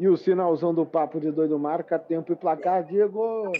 E 0.00 0.08
o 0.08 0.16
sinalzão 0.16 0.72
do 0.72 0.86
papo 0.86 1.20
de 1.20 1.30
doido 1.30 1.58
marca 1.58 1.98
tempo 1.98 2.32
e 2.32 2.36
placar, 2.36 2.82
Diego. 2.84 3.52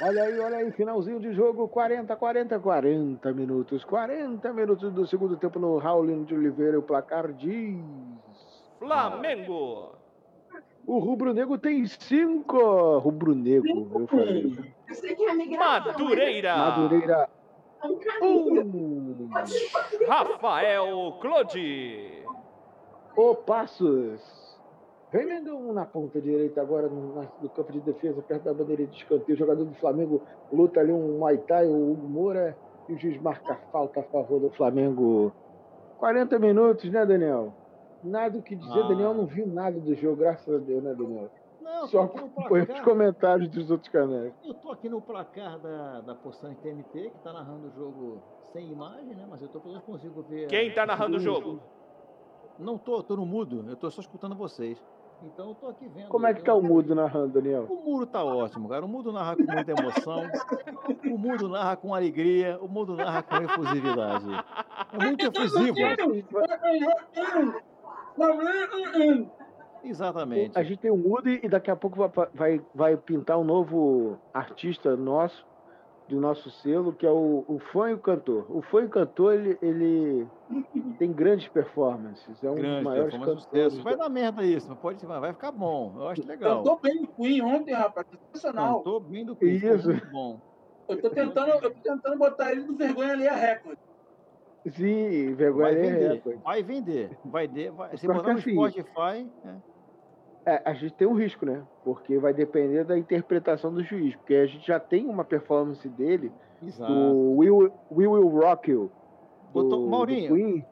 Olha 0.00 0.22
aí, 0.22 0.38
olha 0.38 0.56
aí, 0.58 0.70
finalzinho 0.70 1.18
de 1.18 1.32
jogo, 1.32 1.66
40, 1.66 2.14
40, 2.14 2.60
40 2.60 3.32
minutos. 3.32 3.82
40 3.82 4.52
minutos 4.52 4.92
do 4.92 5.04
segundo 5.04 5.36
tempo 5.36 5.58
no 5.58 5.78
Raulino 5.78 6.24
de 6.24 6.34
Oliveira. 6.36 6.78
O 6.78 6.82
placar 6.82 7.32
diz. 7.32 7.76
Flamengo. 8.78 9.96
O 10.86 10.98
Rubro 10.98 11.34
Negro 11.34 11.58
tem 11.58 11.84
cinco. 11.86 12.98
Rubro 12.98 13.34
Negro, 13.34 13.68
eu. 14.10 14.52
Eu 14.88 14.94
sei 14.94 15.16
que 15.16 15.24
é 15.24 15.34
migração. 15.34 15.92
Madureira. 15.92 16.56
Madureira, 16.56 17.28
É 17.82 17.86
um 18.24 19.24
um. 19.24 19.28
Rafael 20.06 21.18
Claude. 21.20 22.22
O 23.16 23.34
Passos. 23.34 24.46
Vem 25.12 25.26
Mengão 25.26 25.72
na 25.72 25.84
ponta 25.86 26.20
direita 26.20 26.60
agora 26.60 26.88
no, 26.88 27.14
no 27.40 27.48
campo 27.48 27.72
de 27.72 27.80
defesa, 27.80 28.20
perto 28.22 28.44
da 28.44 28.54
bandeira 28.54 28.86
de 28.86 28.96
escanteio. 28.96 29.34
O 29.34 29.38
jogador 29.38 29.64
do 29.64 29.74
Flamengo 29.74 30.22
luta 30.52 30.80
ali 30.80 30.92
um 30.92 31.18
Muay 31.18 31.38
Thai, 31.38 31.66
o 31.66 31.92
Hugo 31.92 32.08
Moura, 32.08 32.56
e 32.88 32.92
o 32.92 32.98
juiz 32.98 33.20
marca 33.20 33.54
a 33.54 33.56
falta 33.72 34.00
a 34.00 34.02
favor 34.04 34.40
do 34.40 34.50
Flamengo. 34.50 35.32
40 35.98 36.38
minutos, 36.38 36.90
né, 36.90 37.06
Daniel? 37.06 37.54
Nada 38.06 38.38
o 38.38 38.42
que 38.42 38.54
dizer, 38.54 38.80
Ah. 38.84 38.88
Daniel 38.88 39.14
não 39.14 39.26
viu 39.26 39.46
nada 39.46 39.80
do 39.80 39.94
jogo, 39.94 40.16
graças 40.16 40.54
a 40.54 40.58
Deus, 40.58 40.82
né, 40.82 40.94
Daniel? 40.94 41.28
Não, 41.60 41.86
Só 41.88 42.02
acompanha 42.04 42.64
os 42.72 42.80
comentários 42.80 43.48
dos 43.48 43.68
outros 43.70 43.90
canais. 43.90 44.32
Eu 44.44 44.54
tô 44.54 44.70
aqui 44.70 44.88
no 44.88 45.00
placar 45.00 45.58
da, 45.58 46.00
da 46.00 46.14
postagem 46.14 46.56
TNT, 46.58 47.10
que 47.10 47.18
tá 47.24 47.32
narrando 47.32 47.66
o 47.66 47.70
jogo 47.72 48.22
sem 48.52 48.70
imagem, 48.70 49.14
né? 49.16 49.26
Mas 49.28 49.42
eu 49.42 49.48
tô 49.48 49.60
eu 49.68 49.80
consigo 49.80 50.22
ver. 50.22 50.46
Quem 50.46 50.72
tá 50.72 50.86
narrando 50.86 51.16
o 51.16 51.20
jogo? 51.20 51.58
Não 52.58 52.78
tô, 52.78 53.02
tô 53.02 53.16
no 53.16 53.26
mudo, 53.26 53.64
eu 53.68 53.76
tô 53.76 53.90
só 53.90 54.00
escutando 54.00 54.36
vocês. 54.36 54.80
Então 55.22 55.48
eu 55.48 55.54
tô 55.54 55.68
aqui 55.68 55.88
vendo. 55.88 56.08
Como 56.08 56.26
é 56.26 56.34
que 56.34 56.44
tá 56.44 56.54
o 56.54 56.62
mudo 56.62 56.94
narrando, 56.94 57.32
Daniel? 57.40 57.64
O 57.68 57.82
mudo 57.90 58.06
tá 58.06 58.22
ótimo, 58.22 58.68
cara. 58.68 58.84
O 58.84 58.88
mudo 58.88 59.10
narra 59.10 59.34
com 59.34 59.50
muita 59.50 59.72
emoção. 59.72 60.22
O 61.10 61.18
mudo 61.18 61.48
narra 61.48 61.74
com 61.76 61.94
alegria. 61.94 62.58
O 62.60 62.68
mudo 62.68 62.94
narra 62.94 63.22
com 63.22 63.36
efusividade. 63.36 64.26
É 64.92 65.04
muito 65.04 65.26
efusivo. 65.26 65.74
Exatamente. 69.84 70.58
A 70.58 70.62
gente 70.62 70.78
tem 70.78 70.90
o 70.90 70.96
Mudo 70.96 71.28
e 71.28 71.48
daqui 71.48 71.70
a 71.70 71.76
pouco 71.76 71.96
vai, 71.96 72.10
vai, 72.34 72.60
vai 72.74 72.96
pintar 72.96 73.38
um 73.38 73.44
novo 73.44 74.18
artista 74.34 74.96
nosso, 74.96 75.46
do 76.08 76.20
nosso 76.20 76.50
selo, 76.50 76.92
que 76.92 77.06
é 77.06 77.10
o, 77.10 77.44
o 77.46 77.58
fã 77.72 77.90
e 77.90 77.94
o 77.94 77.98
cantor. 77.98 78.46
O 78.48 78.62
fã 78.62 78.80
e 78.82 78.86
o 78.86 78.88
cantor, 78.88 79.34
ele, 79.34 79.58
ele 79.62 80.26
tem 80.98 81.12
grandes 81.12 81.48
performances. 81.48 82.42
É 82.42 82.50
um 82.50 82.54
dos 82.54 82.62
Grande 82.62 82.84
maiores 82.84 83.14
performance, 83.14 83.44
cantores. 83.46 83.64
sucesso. 83.72 83.84
Vai 83.84 83.96
dar 83.96 84.08
merda 84.08 84.42
isso, 84.44 84.68
mas 84.68 84.78
pode 84.78 85.04
vai 85.06 85.32
ficar 85.32 85.52
bom. 85.52 85.94
Eu 85.96 86.08
acho 86.08 86.26
legal. 86.26 86.58
Cantou 86.58 86.80
bem 86.80 87.02
do 87.02 87.08
Queen 87.08 87.42
ontem, 87.42 87.74
rapaz. 87.74 88.06
Sensacional. 88.32 88.78
Cantou 88.78 89.00
bem 89.00 89.24
do 89.24 89.36
Queen, 89.36 89.54
Isso. 89.56 89.88
muito 89.88 90.10
bom. 90.10 90.40
Eu 90.88 91.00
tô 91.00 91.10
tentando, 91.10 91.48
eu 91.48 91.60
tô 91.60 91.70
tentando 91.70 92.16
botar 92.16 92.52
ele 92.52 92.62
do 92.62 92.76
vergonha 92.76 93.12
ali 93.12 93.26
a 93.28 93.34
recorde. 93.34 93.78
Sim, 94.70 95.26
Vai 95.26 95.34
vergonha 95.34 95.68
é 95.68 95.74
vender, 95.74 96.22
vai 96.42 96.62
vender, 96.62 97.18
vai 97.24 97.46
de, 97.46 97.70
vai, 97.70 97.96
se 97.96 98.06
botar 98.06 98.32
no 98.32 98.38
assim, 98.38 98.52
Spotify, 98.52 99.30
é. 99.44 99.54
É, 100.48 100.62
a 100.64 100.72
gente 100.74 100.94
tem 100.94 101.08
um 101.08 101.14
risco, 101.14 101.44
né? 101.44 101.64
Porque 101.84 102.18
vai 102.18 102.32
depender 102.32 102.84
da 102.84 102.96
interpretação 102.96 103.74
do 103.74 103.82
juiz. 103.82 104.14
Porque 104.14 104.34
a 104.34 104.46
gente 104.46 104.64
já 104.64 104.78
tem 104.78 105.04
uma 105.06 105.24
performance 105.24 105.88
dele, 105.88 106.30
Exato. 106.62 106.92
do 106.92 107.36
We 107.36 107.50
Will, 107.50 107.72
We 107.90 108.06
Will 108.06 108.28
Rock 108.28 108.70
You, 108.70 108.92
do, 109.46 109.52
Botou- 109.52 109.80
do 109.80 109.88
Maurinho, 109.88 110.32
Queen, 110.34 110.64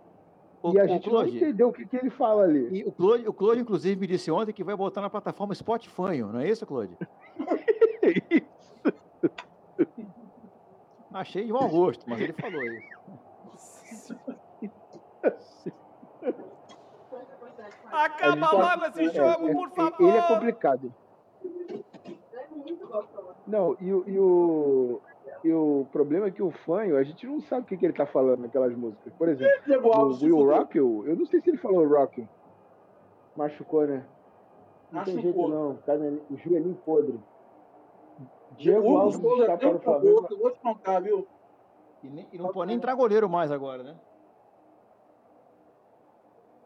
O, 0.63 0.73
e 0.73 0.79
a 0.79 0.87
gente 0.87 1.11
não 1.11 1.27
entendeu 1.27 1.69
o 1.69 1.73
que, 1.73 1.85
que 1.87 1.97
ele 1.97 2.11
fala 2.11 2.45
ali. 2.45 2.69
e 2.81 2.85
o 2.85 2.93
Claude, 2.93 3.29
o 3.29 3.33
Claude, 3.33 3.63
inclusive, 3.63 4.01
me 4.01 4.07
disse 4.07 4.31
ontem 4.31 4.53
que 4.53 4.63
vai 4.63 4.77
botar 4.77 5.01
na 5.01 5.11
plataforma 5.11 5.53
Spotify, 5.57 6.19
não 6.21 6.39
é 6.39 6.49
isso, 6.49 6.65
Claude? 6.65 6.97
Achei 11.13 11.47
de 11.47 11.53
mau 11.53 11.69
gosto, 11.69 12.09
mas 12.09 12.21
ele 12.21 12.33
falou 12.33 12.63
isso. 12.63 12.94
Acaba 17.95 18.31
gente 18.47 18.53
logo 18.55 18.81
tá- 18.81 18.89
esse 18.89 19.05
é, 19.05 19.11
jogo, 19.11 19.49
é, 19.49 19.53
por 19.53 19.71
favor. 19.71 20.09
Ele 20.09 20.17
é 20.17 20.23
complicado. 20.23 20.95
É 21.45 22.75
gostoso. 22.87 23.29
Não, 23.47 23.77
e, 23.81 23.93
o- 23.93 24.05
e 24.09 24.19
o, 24.19 25.01
e 25.45 25.53
o 25.53 25.87
problema 25.93 26.27
é 26.27 26.31
que 26.31 26.43
o 26.43 26.51
fanho, 26.51 26.97
a 26.97 27.03
gente 27.03 27.27
não 27.27 27.41
sabe 27.43 27.63
o 27.63 27.65
que, 27.67 27.77
que 27.77 27.85
ele 27.87 27.93
tá 27.93 28.07
falando 28.07 28.41
naquelas 28.41 28.75
músicas. 28.75 29.13
Por 29.15 29.29
exemplo, 29.29 29.91
o 29.91 30.09
Will. 30.23 30.47
Rock, 30.51 30.79
eu 30.79 31.17
não 31.17 31.27
sei 31.27 31.41
se 31.41 31.51
ele 31.51 31.59
falou 31.59 31.87
Rock. 31.87 32.27
Machucou, 33.37 33.87
né? 33.87 34.05
Não 34.93 35.05
tem 35.05 35.15
Machucou. 35.17 35.33
jeito 35.49 35.49
não, 35.49 35.77
cara, 35.85 35.99
o 36.31 36.37
joelhinho 36.37 36.79
podre. 36.87 37.19
Diego 38.57 38.87
Hugo 38.89 38.99
Alves 38.99 39.17
está 39.41 39.57
tem 39.57 39.69
para 39.71 39.77
o 39.77 39.81
Flamengo. 39.81 40.27
vou 40.39 40.51
te 40.53 40.61
contar, 40.61 41.01
viu? 41.01 41.27
E, 42.03 42.09
nem- 42.09 42.29
e 42.33 42.39
não 42.39 42.49
pode 42.53 42.69
nem 42.69 42.77
entrar 42.77 42.95
goleiro 42.95 43.29
mais 43.29 43.51
agora, 43.51 43.83
né? 43.83 43.97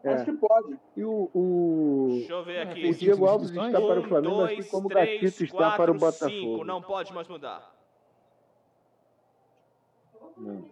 É. 0.03 0.13
Acho 0.13 0.25
que 0.25 0.33
pode. 0.33 0.79
E 0.95 1.03
o, 1.03 1.29
o, 1.33 2.07
Deixa 2.11 2.33
eu 2.33 2.43
ver 2.43 2.61
aqui. 2.67 2.89
o 2.89 2.93
Diego 2.95 3.25
Alves 3.27 3.49
está 3.49 3.69
para 3.81 3.99
o 3.99 4.03
Um, 4.03 4.07
Flamengo, 4.07 4.41
assim 4.43 4.55
dois, 4.55 4.71
como 4.71 4.85
o 4.85 4.89
Gatito 4.89 5.43
está 5.43 5.75
para 5.75 5.91
o 5.91 5.93
cinco. 5.95 6.05
Botafogo. 6.05 6.63
Não 6.65 6.81
pode 6.81 7.13
mais 7.13 7.27
mudar. 7.27 7.73
Não. 10.37 10.65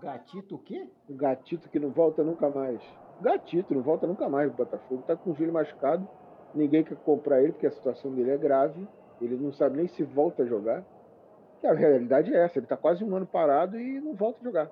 Gatito 0.00 0.54
o 0.54 0.58
quê? 0.58 0.88
O 1.08 1.14
Gatito 1.14 1.68
que 1.68 1.78
não 1.78 1.90
volta 1.90 2.22
nunca 2.22 2.48
mais. 2.48 2.80
Gatito 3.20 3.74
não 3.74 3.82
volta 3.82 4.06
nunca 4.06 4.28
mais. 4.28 4.50
O 4.50 4.54
Botafogo 4.54 5.00
está 5.00 5.16
com 5.16 5.30
o 5.30 5.34
joelho 5.34 5.52
machucado. 5.52 6.08
Ninguém 6.54 6.84
quer 6.84 6.96
comprar 6.98 7.42
ele 7.42 7.52
porque 7.52 7.66
a 7.66 7.70
situação 7.70 8.14
dele 8.14 8.30
é 8.30 8.36
grave. 8.38 8.86
Ele 9.20 9.36
não 9.36 9.52
sabe 9.52 9.76
nem 9.76 9.88
se 9.88 10.02
volta 10.04 10.42
a 10.42 10.46
jogar. 10.46 10.84
Que 11.60 11.66
a 11.66 11.74
realidade 11.74 12.32
é 12.34 12.44
essa. 12.44 12.58
Ele 12.58 12.64
está 12.66 12.76
quase 12.76 13.02
um 13.04 13.14
ano 13.14 13.26
parado 13.26 13.78
e 13.78 14.00
não 14.00 14.14
volta 14.14 14.38
a 14.40 14.44
jogar. 14.44 14.70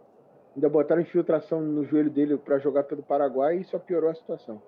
Ainda 0.56 0.70
botaram 0.70 1.02
infiltração 1.02 1.60
no 1.60 1.84
joelho 1.84 2.08
dele 2.08 2.38
para 2.38 2.58
jogar 2.58 2.84
pelo 2.84 3.02
Paraguai 3.02 3.58
e 3.58 3.64
só 3.64 3.78
piorou 3.78 4.08
a 4.08 4.14
situação. 4.14 4.60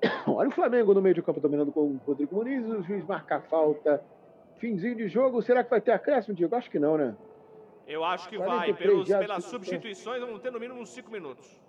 Olha 0.28 0.48
o 0.48 0.52
Flamengo 0.52 0.94
no 0.94 1.02
meio 1.02 1.16
de 1.16 1.22
campo 1.22 1.40
dominando 1.40 1.72
com 1.72 1.80
o 1.80 2.00
Rodrigo 2.06 2.36
Muniz. 2.36 2.64
O 2.64 2.80
juiz 2.82 3.04
marca 3.04 3.36
a 3.36 3.40
falta. 3.40 4.00
Finzinho 4.58 4.94
de 4.94 5.08
jogo. 5.08 5.42
Será 5.42 5.64
que 5.64 5.70
vai 5.70 5.80
ter 5.80 5.90
acréscimo, 5.90 6.36
Diego? 6.36 6.54
Acho 6.54 6.70
que 6.70 6.78
não, 6.78 6.96
né? 6.96 7.16
Eu 7.84 8.04
acho 8.04 8.28
que 8.28 8.36
43 8.36 8.68
vai. 8.68 8.74
Pelos, 8.74 9.08
pelas 9.08 9.44
50. 9.44 9.50
substituições, 9.50 10.20
vamos 10.20 10.40
ter 10.40 10.52
no 10.52 10.60
mínimo 10.60 10.80
uns 10.80 10.90
5 10.90 11.10
minutos. 11.10 11.60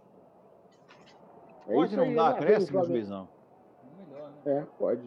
É 1.68 1.95
não 1.95 2.14
dar 2.14 2.30
acréscimo, 2.30 2.86
juizão. 2.86 3.28
É, 4.45 4.64
pode. 4.78 5.02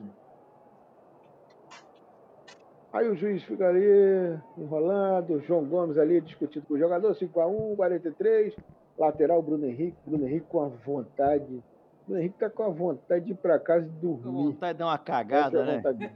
Aí 2.93 3.09
o 3.09 3.15
juiz 3.15 3.43
fica 3.45 3.69
ali 3.69 4.39
enrolando, 4.57 5.41
João 5.41 5.65
Gomes 5.65 5.99
ali 5.99 6.21
discutindo 6.23 6.65
com 6.67 6.75
o 6.75 6.79
jogador, 6.79 7.15
5x1, 7.15 7.77
43, 7.77 8.57
lateral 8.99 9.43
Bruno 9.43 9.67
Henrique, 9.67 9.97
Bruno 10.07 10.27
Henrique 10.27 10.47
com 10.49 10.63
a 10.63 10.69
vontade. 10.69 11.63
Bruno 12.07 12.21
Henrique 12.21 12.39
tá 12.39 12.49
com 12.49 12.63
a 12.63 12.71
vontade 12.71 13.27
de 13.27 13.33
ir 13.33 13.37
pra 13.37 13.59
casa 13.59 13.87
e 13.87 13.91
Com 13.91 14.15
dormir. 14.17 14.45
vontade 14.53 14.73
de 14.73 14.79
dar 14.79 14.87
uma 14.87 14.99
cagada, 14.99 15.59
é 15.59 15.63
a 15.63 15.67
né? 15.67 15.77
vontade. 15.77 16.11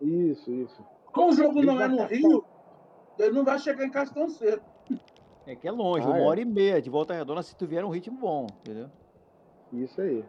Isso, 0.00 0.50
isso. 0.52 0.84
Como 1.12 1.30
o 1.30 1.32
jogo 1.32 1.62
não 1.62 1.80
é 1.80 1.88
no 1.88 2.04
Rio, 2.04 2.44
ele 3.18 3.30
não 3.34 3.44
vai 3.44 3.58
chegar 3.58 3.84
em 3.84 3.90
casa 3.90 4.14
tão 4.14 4.28
cedo. 4.28 4.62
É 5.46 5.56
que 5.56 5.66
é 5.66 5.72
longe, 5.72 6.06
Ah, 6.06 6.10
uma 6.10 6.18
é. 6.18 6.22
hora 6.22 6.40
e 6.40 6.44
meia 6.44 6.80
de 6.82 6.90
volta 6.90 7.14
redonda 7.14 7.42
se 7.42 7.56
tu 7.56 7.66
vier 7.66 7.84
um 7.84 7.88
ritmo 7.90 8.18
bom, 8.18 8.46
entendeu? 8.60 8.88
Isso 9.72 10.00
aí. 10.00 10.24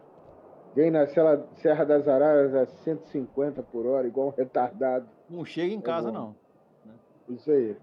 Vem 0.74 0.90
na 0.90 1.06
Serra 1.06 1.44
Serra 1.56 1.84
das 1.84 2.08
Araras 2.08 2.54
a 2.54 2.66
150 2.66 3.62
por 3.62 3.86
hora, 3.86 4.06
igual 4.08 4.28
um 4.28 4.30
retardado. 4.30 5.06
Não 5.28 5.44
chega 5.44 5.72
em 5.74 5.80
casa, 5.80 6.10
bom. 6.10 6.34
não. 7.28 7.34
Isso 7.34 7.50
aí. 7.50 7.76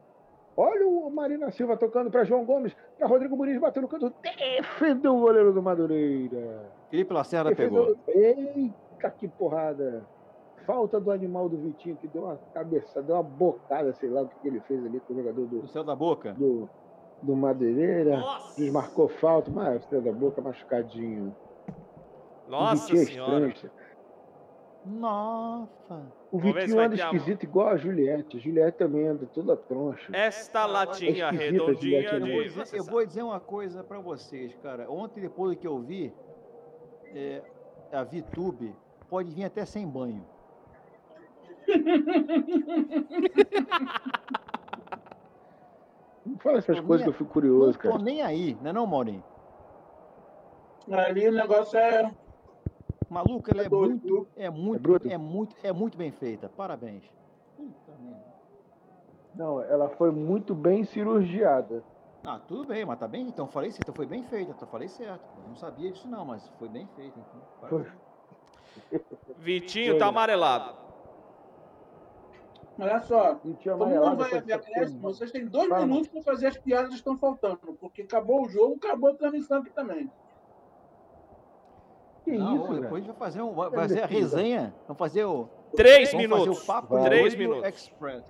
Olha 0.58 0.88
o 0.88 1.10
Marina 1.12 1.52
Silva 1.52 1.76
tocando 1.76 2.10
para 2.10 2.24
João 2.24 2.46
Gomes, 2.46 2.74
para 2.98 3.08
Rodrigo 3.08 3.36
Muniz, 3.36 3.60
bateu 3.60 3.82
no 3.82 3.88
canto, 3.90 4.14
defendeu 4.24 5.18
o 5.18 5.20
goleiro 5.20 5.52
do 5.54 5.62
Madureira. 5.62 6.72
Felipe 6.90 7.14
Lacerda 7.14 7.50
Defendeu- 7.50 7.98
pegou. 8.06 8.24
Eita, 8.24 9.10
que 9.12 9.28
porrada. 9.28 10.06
Falta 10.66 11.00
do 11.00 11.12
animal 11.12 11.48
do 11.50 11.58
Vitinho, 11.58 11.96
que 11.98 12.08
deu 12.08 12.24
uma 12.24 12.38
cabeça, 12.54 13.00
deu 13.04 13.16
uma 13.18 13.22
bocada, 13.24 13.94
sei 13.94 14.10
lá 14.10 14.22
o 14.24 14.28
que, 14.30 14.48
ele 14.48 14.60
fez 14.62 14.84
ali 14.84 15.00
com 15.02 15.14
o 15.14 15.18
jogador 15.18 15.46
do, 15.46 15.58
No 15.58 15.68
céu 15.68 15.84
da 15.84 15.96
boca. 15.96 16.34
do, 16.34 16.68
do 17.22 17.36
Madeireira. 17.36 18.18
Nossa! 18.18 18.60
Desmarcou 18.60 19.08
falta, 19.10 19.52
mas 19.52 19.86
filho 19.86 20.02
da 20.02 20.12
boca 20.12 20.42
machucadinho. 20.42 21.36
o 22.48 22.50
Nossa 22.52 22.94
é 22.94 22.98
senhora. 23.06 23.48
estranho. 23.50 23.72
Nossa. 24.86 26.12
O 26.32 26.38
Vitinho 26.40 26.80
anda 26.80 26.94
a- 26.94 26.98
esquisito 26.98 27.44
igual 27.44 27.70
a 27.70 27.78
Juliette. 27.78 28.38
A 28.38 28.40
Juliette 28.40 28.78
também 28.78 29.08
anda 29.08 29.26
toda 29.26 29.58
troncha. 29.58 30.16
Esta 30.16 30.66
latinha 30.66 31.10
esquisita, 31.12 31.44
redondinha 31.44 32.02
Juliette, 32.02 32.14
Eu 32.14 32.20
vou, 32.20 32.44
de. 32.44 32.50
dizer, 32.64 32.78
eu 32.78 32.84
vou 32.84 33.06
dizer 33.06 33.22
uma 33.24 33.40
coisa 33.40 33.84
pra 33.84 34.00
vocês, 34.00 34.56
cara. 34.62 34.90
Ontem, 34.92 35.22
depois 35.22 35.56
do 35.56 35.60
que 35.60 35.68
eu 35.68 35.80
vi, 35.80 36.14
é, 37.16 37.42
a 37.92 38.04
VTube 38.04 38.76
pode 39.10 39.32
vir 39.32 39.46
até 39.46 39.66
sem 39.66 39.88
banho. 39.88 40.24
Não 46.26 46.38
fala 46.40 46.58
essas 46.58 46.78
Tô 46.80 46.84
coisas 46.84 47.06
que 47.06 47.10
nem- 47.12 47.14
eu 47.14 47.18
fico 47.18 47.32
curioso, 47.32 47.66
Não 47.68 47.74
tô 47.74 47.80
cara. 47.92 48.04
nem 48.04 48.22
aí, 48.22 48.58
né 48.62 48.74
não, 48.74 48.88
Maurinho? 48.88 49.24
Ali 50.92 51.28
o 51.28 51.32
negócio 51.32 51.78
é. 51.78 52.12
Maluco, 53.16 53.50
ela 53.50 53.64
é 53.64 53.70
doido, 53.70 53.92
muito, 53.92 54.28
é 54.36 54.50
muito, 54.50 54.82
bruto? 54.82 55.08
é 55.10 55.18
muito, 55.18 55.56
é 55.64 55.72
muito 55.72 55.98
bem 55.98 56.12
feita. 56.12 56.50
Parabéns. 56.50 57.02
Puta 57.56 57.94
merda. 58.02 58.26
Não, 59.34 59.62
ela 59.62 59.88
foi 59.88 60.12
muito 60.12 60.54
bem 60.54 60.84
cirurgiada. 60.84 61.82
Ah, 62.26 62.42
tudo 62.46 62.68
bem, 62.68 62.84
mas 62.84 63.00
tá 63.00 63.08
bem, 63.08 63.26
então 63.26 63.48
falei 63.48 63.72
certo, 63.72 63.84
então 63.84 63.96
foi 63.96 64.06
bem 64.06 64.22
feita, 64.24 64.52
então 64.52 64.68
falei 64.68 64.90
certo. 64.90 65.24
Eu 65.42 65.48
não 65.48 65.56
sabia 65.56 65.92
disso 65.94 66.10
não, 66.10 66.26
mas 66.26 66.46
foi 66.60 66.68
bem 66.68 66.90
feita. 66.94 67.18
Então. 67.18 67.70
Foi. 67.70 67.86
Vitinho 69.38 69.98
tá 69.98 70.08
amarelado. 70.08 70.76
Olha 72.78 73.00
só. 73.00 73.36
Vitinho 73.36 73.78
Como 73.78 73.96
não 73.96 74.18
vai 74.18 74.30
foi- 74.30 74.40
haver 74.40 74.54
acréscimo, 74.56 75.00
vocês 75.00 75.32
têm 75.32 75.46
dois 75.46 75.70
Fala, 75.70 75.86
minutos 75.88 76.10
para 76.10 76.22
fazer 76.22 76.48
as 76.48 76.58
piadas 76.58 76.90
que 76.90 76.96
estão 76.96 77.18
faltando, 77.18 77.78
porque 77.80 78.02
acabou 78.02 78.44
o 78.46 78.50
jogo, 78.50 78.76
acabou 78.76 79.12
a 79.12 79.16
transmissão 79.16 79.60
aqui 79.60 79.70
também. 79.70 80.12
Que 82.26 82.38
Não, 82.38 82.56
isso, 82.56 82.74
depois 82.82 82.92
a 83.04 83.06
gente 83.06 83.08
vai 83.08 83.16
fazer, 83.16 83.42
um, 83.42 83.54
vai 83.54 83.70
Cadê 83.70 83.82
fazer 83.82 84.02
a 84.02 84.06
resenha, 84.08 84.74
vamos 84.88 84.98
fazer 85.00 85.24
o... 85.26 85.48
Três 85.76 86.12
vamos 86.12 86.28
minutos. 86.28 86.46
fazer 86.58 86.64
o 86.64 86.66
papo. 86.66 87.04
Três 87.04 87.36
minutos. 87.36 87.70
Express. 87.70 88.24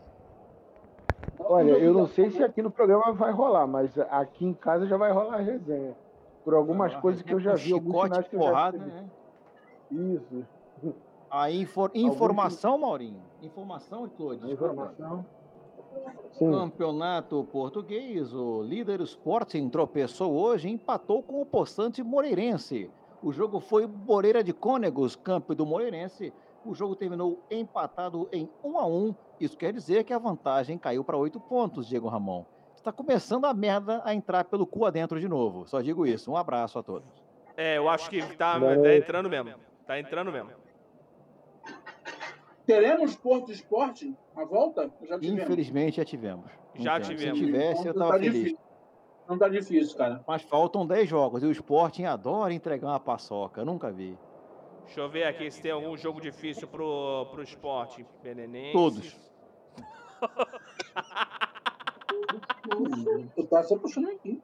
Olha, 1.39 1.71
eu 1.71 1.93
não 1.93 2.07
sei 2.07 2.29
se 2.31 2.43
aqui 2.43 2.61
no 2.61 2.69
programa 2.71 3.11
vai 3.13 3.31
rolar, 3.31 3.65
mas 3.67 3.97
aqui 4.09 4.45
em 4.45 4.53
casa 4.53 4.85
já 4.87 4.97
vai 4.97 5.11
rolar 5.11 5.35
a 5.35 5.41
resenha. 5.41 5.95
Por 6.43 6.53
algumas 6.53 6.93
Ah, 6.93 7.01
coisas 7.01 7.21
que 7.23 7.33
eu 7.33 7.39
já 7.39 7.55
vi, 7.55 7.73
alguns 7.73 7.93
chicote, 7.93 8.09
sinais 8.09 8.27
que 8.27 8.35
eu 8.35 8.39
já 8.41 8.45
porrada, 8.47 8.77
vi. 8.77 8.85
né? 8.91 9.05
Isso. 9.91 10.45
A 11.31 11.49
infor- 11.51 11.91
informação, 11.93 12.77
Maurinho. 12.77 13.21
Informação, 13.41 14.07
Claude. 14.09 14.51
Informação. 14.51 15.25
Sim. 16.33 16.51
Campeonato 16.51 17.47
português, 17.51 18.33
o 18.33 18.61
líder 18.61 18.99
Sporting 19.01 19.69
tropeçou 19.69 20.33
hoje 20.33 20.67
e 20.67 20.71
empatou 20.71 21.23
com 21.23 21.41
o 21.41 21.45
Poçante 21.45 22.03
Moreirense. 22.03 22.89
O 23.25 23.31
jogo 23.31 23.59
foi 23.59 23.87
Moreira 23.87 24.43
de 24.43 24.53
Cônegos, 24.53 25.15
campo 25.15 25.55
do 25.55 25.65
Moreirense. 25.65 26.31
O 26.63 26.75
jogo 26.75 26.95
terminou 26.95 27.43
empatado 27.49 28.29
em 28.31 28.47
1 28.63 28.77
a 28.77 28.85
1. 28.85 29.15
Isso 29.39 29.57
quer 29.57 29.73
dizer 29.73 30.03
que 30.03 30.13
a 30.13 30.19
vantagem 30.19 30.77
caiu 30.77 31.03
para 31.03 31.17
8 31.17 31.39
pontos, 31.39 31.87
Diego 31.87 32.07
Ramon. 32.07 32.45
Está 32.75 32.91
começando 32.91 33.45
a 33.45 33.53
merda 33.53 33.99
a 34.05 34.13
entrar 34.13 34.43
pelo 34.43 34.67
cu 34.67 34.85
adentro 34.85 35.19
de 35.19 35.27
novo. 35.27 35.65
Só 35.65 35.81
digo 35.81 36.05
isso. 36.05 36.31
Um 36.31 36.37
abraço 36.37 36.77
a 36.77 36.83
todos. 36.83 37.07
É, 37.57 37.79
eu 37.79 37.89
acho 37.89 38.11
que 38.11 38.21
tá, 38.35 38.59
Boa 38.59 38.77
tá 38.79 38.95
entrando 38.95 39.27
mesmo. 39.27 39.55
Tá 39.87 39.99
entrando 39.99 40.31
mesmo. 40.31 40.51
Teremos 42.63 43.15
Porto 43.15 43.51
Esporte? 43.51 44.15
A 44.35 44.45
volta? 44.45 44.91
Já 45.01 45.19
tivemos. 45.19 45.41
Infelizmente 45.41 45.97
já 45.97 46.05
tivemos. 46.05 46.51
Já 46.75 46.99
tem. 46.99 47.09
tivemos. 47.09 47.39
Se 47.39 47.45
tivesse, 47.45 47.87
eu 47.87 47.91
estava 47.91 48.11
tá 48.11 48.19
feliz. 48.19 48.33
difícil. 48.35 48.59
Não 49.27 49.37
tá 49.37 49.49
difícil, 49.49 49.97
cara. 49.97 50.23
Mas 50.27 50.43
faltam 50.43 50.85
10 50.85 51.09
jogos 51.09 51.43
e 51.43 51.45
o 51.45 51.51
Sporting 51.51 52.05
adora 52.05 52.53
entregar 52.53 52.87
uma 52.87 52.99
paçoca. 52.99 53.61
Eu 53.61 53.65
nunca 53.65 53.91
vi. 53.91 54.17
Deixa 54.85 55.01
eu 55.01 55.09
ver 55.09 55.23
aqui 55.23 55.49
se 55.49 55.61
tem 55.61 55.71
algum 55.71 55.97
jogo 55.97 56.21
difícil 56.21 56.67
pro, 56.67 57.27
pro 57.31 57.41
esporte. 57.41 58.05
Belenenses. 58.21 58.73
Todos. 58.73 59.17
Tu 63.35 63.47
tá 63.47 63.63
puxando 63.81 64.09
aqui. 64.09 64.41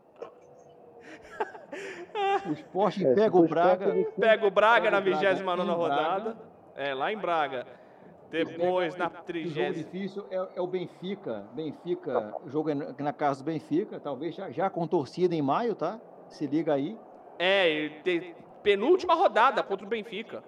O 2.47 2.51
Sporting 2.53 3.05
É, 3.05 3.13
pega 3.13 3.31
se 3.31 3.37
o 3.37 3.47
Braga. 3.47 4.05
Pega 4.19 4.47
o 4.47 4.51
Braga 4.51 4.91
na 4.91 5.01
Pega 5.01 5.15
o 5.15 5.19
Braga 5.19 5.33
29 5.35 5.63
em 5.63 5.65
rodada. 5.75 6.37
É, 6.75 6.93
lá 6.93 7.11
em 7.13 7.17
Braga. 7.17 7.80
Depois, 8.31 8.95
na 8.95 9.07
O 9.07 9.09
jogo 9.11 9.23
30. 9.25 9.73
difícil 9.73 10.25
é, 10.31 10.47
é 10.55 10.61
o 10.61 10.67
Benfica. 10.67 11.45
Benfica, 11.53 12.33
o 12.43 12.49
jogo 12.49 12.69
é 12.69 12.75
na 12.75 13.11
casa 13.11 13.43
do 13.43 13.45
Benfica, 13.45 13.99
talvez 13.99 14.33
já, 14.33 14.49
já 14.49 14.69
com 14.69 14.87
torcida 14.87 15.35
em 15.35 15.41
maio, 15.41 15.75
tá? 15.75 15.99
Se 16.29 16.47
liga 16.47 16.73
aí. 16.73 16.97
É, 17.37 17.69
e 17.69 17.89
tem 18.03 18.33
penúltima 18.63 19.13
rodada 19.15 19.61
contra 19.61 19.85
o 19.85 19.89
Benfica. 19.89 20.41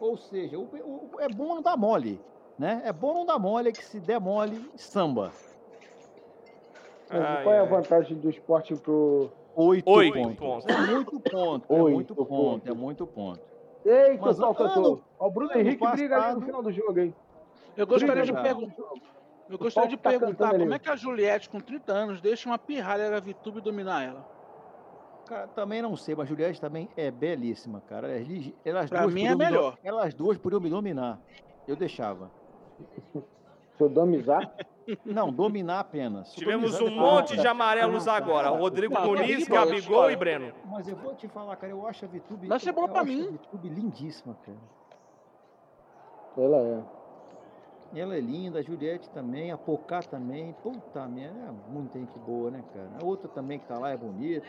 Ou 0.00 0.16
seja, 0.16 0.58
o- 0.58 0.62
o- 0.64 1.20
é 1.20 1.28
bom 1.28 1.54
não 1.56 1.62
dar 1.62 1.76
mole, 1.76 2.18
né? 2.58 2.80
É 2.84 2.92
bom 2.92 3.12
não 3.12 3.26
dar 3.26 3.38
mole, 3.38 3.72
que 3.72 3.84
se 3.84 4.00
der 4.00 4.18
mole, 4.20 4.58
samba. 4.74 5.30
Ai, 7.10 7.42
qual 7.42 7.54
é 7.54 7.58
a 7.60 7.64
vantagem 7.64 8.16
do 8.16 8.30
esporte 8.30 8.74
pro. 8.74 9.30
Oito, 9.54 9.88
Oito 9.90 10.14
pontos. 10.14 10.38
pontos. 10.38 10.66
É 10.66 10.86
muito 10.86 11.20
ponto, 11.20 11.66
é 11.74 11.82
Oito 11.82 11.94
muito 11.94 12.14
ponto, 12.16 12.26
pontos. 12.28 12.66
é 12.70 12.72
muito 12.74 13.06
ponto. 13.06 13.51
Eita, 13.84 14.22
Mas. 14.24 14.40
Ó, 14.40 14.50
o 15.18 15.30
Bruno 15.30 15.50
Henrique 15.54 15.84
briga 15.90 16.14
ali 16.16 16.22
passado- 16.22 16.40
no 16.40 16.46
final 16.46 16.62
do 16.62 16.72
jogo, 16.72 16.98
hein? 17.00 17.14
Eu 17.76 17.86
gostaria 17.86 18.22
de 18.22 18.32
Briga, 18.32 18.42
perguntar. 18.48 18.82
Eu 19.48 19.58
gostaria 19.58 19.90
de 19.90 19.96
tá 19.96 20.10
perguntar 20.10 20.50
como 20.50 20.64
ali. 20.64 20.72
é 20.74 20.78
que 20.78 20.88
a 20.90 20.96
Juliette, 20.96 21.48
com 21.48 21.60
30 21.60 21.92
anos, 21.92 22.20
deixa 22.20 22.48
uma 22.48 22.58
pirralha 22.58 23.10
da 23.10 23.18
VTube 23.20 23.60
dominar 23.60 24.02
ela. 24.04 24.24
Cara, 25.26 25.46
também 25.48 25.80
não 25.82 25.96
sei, 25.96 26.14
mas 26.14 26.28
Juliette 26.28 26.60
também 26.60 26.88
é 26.96 27.10
belíssima, 27.10 27.80
cara. 27.88 28.08
Elas, 28.10 28.52
elas 28.64 28.90
Pra 28.90 29.02
duas 29.02 29.14
mim 29.14 29.24
é 29.26 29.30
podiam 29.32 29.38
me 29.38 29.44
melhor. 29.44 29.78
Elas 29.82 30.14
duas 30.14 30.38
podiam 30.38 30.60
me 30.60 30.68
dominar. 30.70 31.18
Eu 31.66 31.76
deixava. 31.76 32.30
Sodomizar? 33.78 34.52
Não, 35.04 35.32
dominar 35.32 35.80
apenas. 35.80 36.32
Tivemos 36.32 36.80
um 36.80 36.90
monte 36.90 37.36
de 37.36 37.46
amarelos 37.46 38.08
agora. 38.08 38.50
Rodrigo 38.50 38.94
Não, 38.94 39.06
Muniz, 39.06 39.42
essa 39.42 39.50
Gabigol 39.50 40.10
e 40.10 40.16
Breno. 40.16 40.52
Mas 40.64 40.88
eu 40.88 40.96
vou 40.96 41.14
te 41.14 41.28
falar, 41.28 41.56
cara, 41.56 41.72
eu 41.72 41.86
acho 41.86 42.04
a 42.04 42.08
pra 42.88 43.00
acho 43.00 43.08
mim. 43.08 43.26
A 43.26 43.30
Vitube 43.30 43.68
lindíssima, 43.68 44.36
cara. 44.44 44.58
Ela 46.36 46.56
é. 46.56 47.02
Ela 47.94 48.16
é 48.16 48.20
linda, 48.20 48.60
a 48.60 48.62
Juliette 48.62 49.10
também, 49.10 49.52
a 49.52 49.58
Pocá 49.58 50.00
também. 50.00 50.54
Puta 50.62 51.06
merda, 51.06 51.38
é 51.38 51.70
muita 51.70 51.98
gente 51.98 52.18
boa, 52.20 52.50
né, 52.50 52.64
cara? 52.72 52.90
A 53.00 53.04
outra 53.04 53.28
também 53.28 53.58
que 53.58 53.66
tá 53.66 53.78
lá 53.78 53.90
é 53.90 53.96
bonita. 53.96 54.46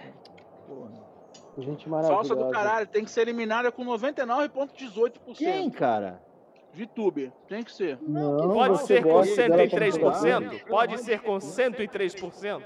Porra. 0.67 1.13
Gente 1.57 1.89
maravilhosa. 1.89 2.29
Falsa 2.29 2.45
do 2.45 2.51
caralho, 2.51 2.87
tem 2.87 3.03
que 3.03 3.11
ser 3.11 3.21
eliminada 3.21 3.71
com 3.71 3.83
99,18%. 3.83 5.35
Quem, 5.35 5.69
cara? 5.69 6.21
VTube, 6.73 7.31
tem 7.47 7.63
que 7.63 7.71
ser. 7.71 7.99
Não, 8.01 8.49
Pode 8.49 8.79
ser 8.85 9.03
com 9.03 9.09
gosta 9.09 9.47
dela 9.47 9.69
como 9.69 10.11
103%? 10.11 10.65
Pode 10.67 10.97
ser 10.99 11.21
com 11.21 11.37
103%? 11.37 12.63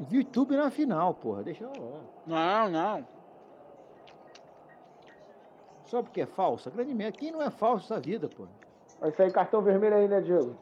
Vitube 0.00 0.56
na 0.56 0.70
final, 0.70 1.12
porra. 1.14 1.42
Deixa 1.42 1.64
ela 1.64 1.72
lá. 1.76 2.00
Não, 2.26 2.70
não. 2.70 3.08
Só 5.84 6.02
porque 6.02 6.20
é 6.20 6.26
falsa? 6.26 6.70
Grande 6.70 6.94
merda. 6.94 7.18
Quem 7.18 7.32
não 7.32 7.42
é 7.42 7.50
falso 7.50 7.92
nessa 7.92 8.00
vida, 8.00 8.28
porra? 8.28 8.50
Vai 9.00 9.10
sair 9.12 9.32
cartão 9.32 9.62
vermelho 9.62 9.96
aí, 9.96 10.06
né, 10.08 10.20
Diego? 10.20 10.56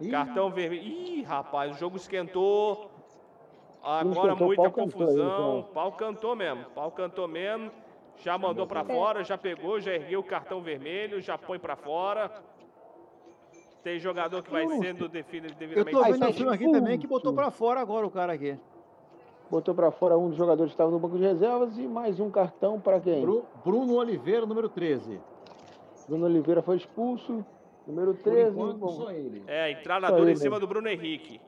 Ih, 0.00 0.10
Cartão 0.10 0.50
vermelho. 0.50 0.82
Ih, 0.82 1.22
rapaz, 1.22 1.74
o 1.74 1.78
jogo 1.78 1.96
esquentou. 1.96 2.90
Agora 3.82 4.34
muita 4.34 4.62
cantou 4.64 4.82
aí, 4.82 4.90
confusão. 4.90 5.60
então. 5.60 5.68
Pau 5.72 5.92
cantou 5.92 6.36
mesmo. 6.36 6.64
Pau 6.74 6.90
cantou 6.90 7.28
mesmo. 7.28 7.70
Já 8.22 8.36
mandou 8.36 8.66
pra 8.66 8.84
fora, 8.84 9.24
já 9.24 9.38
pegou, 9.38 9.80
já 9.80 9.92
ergueu 9.94 10.20
o 10.20 10.24
cartão 10.24 10.60
vermelho, 10.60 11.20
já 11.20 11.38
põe 11.38 11.58
pra 11.58 11.74
fora. 11.76 12.30
Tem 13.82 13.98
jogador 13.98 14.42
que 14.42 14.50
vai 14.50 14.66
sendo 14.78 15.08
defini- 15.08 15.48
Eu 15.48 15.54
devidamente 15.54 15.90
tô 15.96 16.02
vendo 16.26 16.34
filme 16.34 16.54
aqui 16.54 16.70
também 16.70 16.98
que 16.98 17.06
botou 17.06 17.32
pra 17.32 17.50
fora 17.50 17.80
agora 17.80 18.06
o 18.06 18.10
cara 18.10 18.34
aqui. 18.34 18.58
Botou 19.50 19.74
pra 19.74 19.90
fora 19.90 20.16
um 20.18 20.28
dos 20.28 20.36
jogadores 20.36 20.70
que 20.70 20.74
estava 20.74 20.90
no 20.90 20.98
banco 20.98 21.16
de 21.16 21.24
reservas 21.24 21.76
e 21.78 21.82
mais 21.88 22.20
um 22.20 22.30
cartão 22.30 22.78
para 22.78 23.00
quem? 23.00 23.22
Bru- 23.22 23.44
Bruno 23.64 23.94
Oliveira, 23.96 24.44
número 24.46 24.68
13. 24.68 25.18
Bruno 26.06 26.26
Oliveira 26.26 26.62
foi 26.62 26.76
expulso. 26.76 27.44
Número 27.86 28.14
Por 28.14 28.22
13. 28.22 28.50
enquanto, 28.50 28.76
bom. 28.78 28.90
só 28.90 29.10
ele. 29.10 29.42
É, 29.46 29.70
entrada 29.72 30.12
dura 30.12 30.30
em 30.30 30.36
cima 30.36 30.50
mesmo. 30.56 30.60
do 30.60 30.66
Bruno 30.68 30.86
Henrique. 30.88 31.40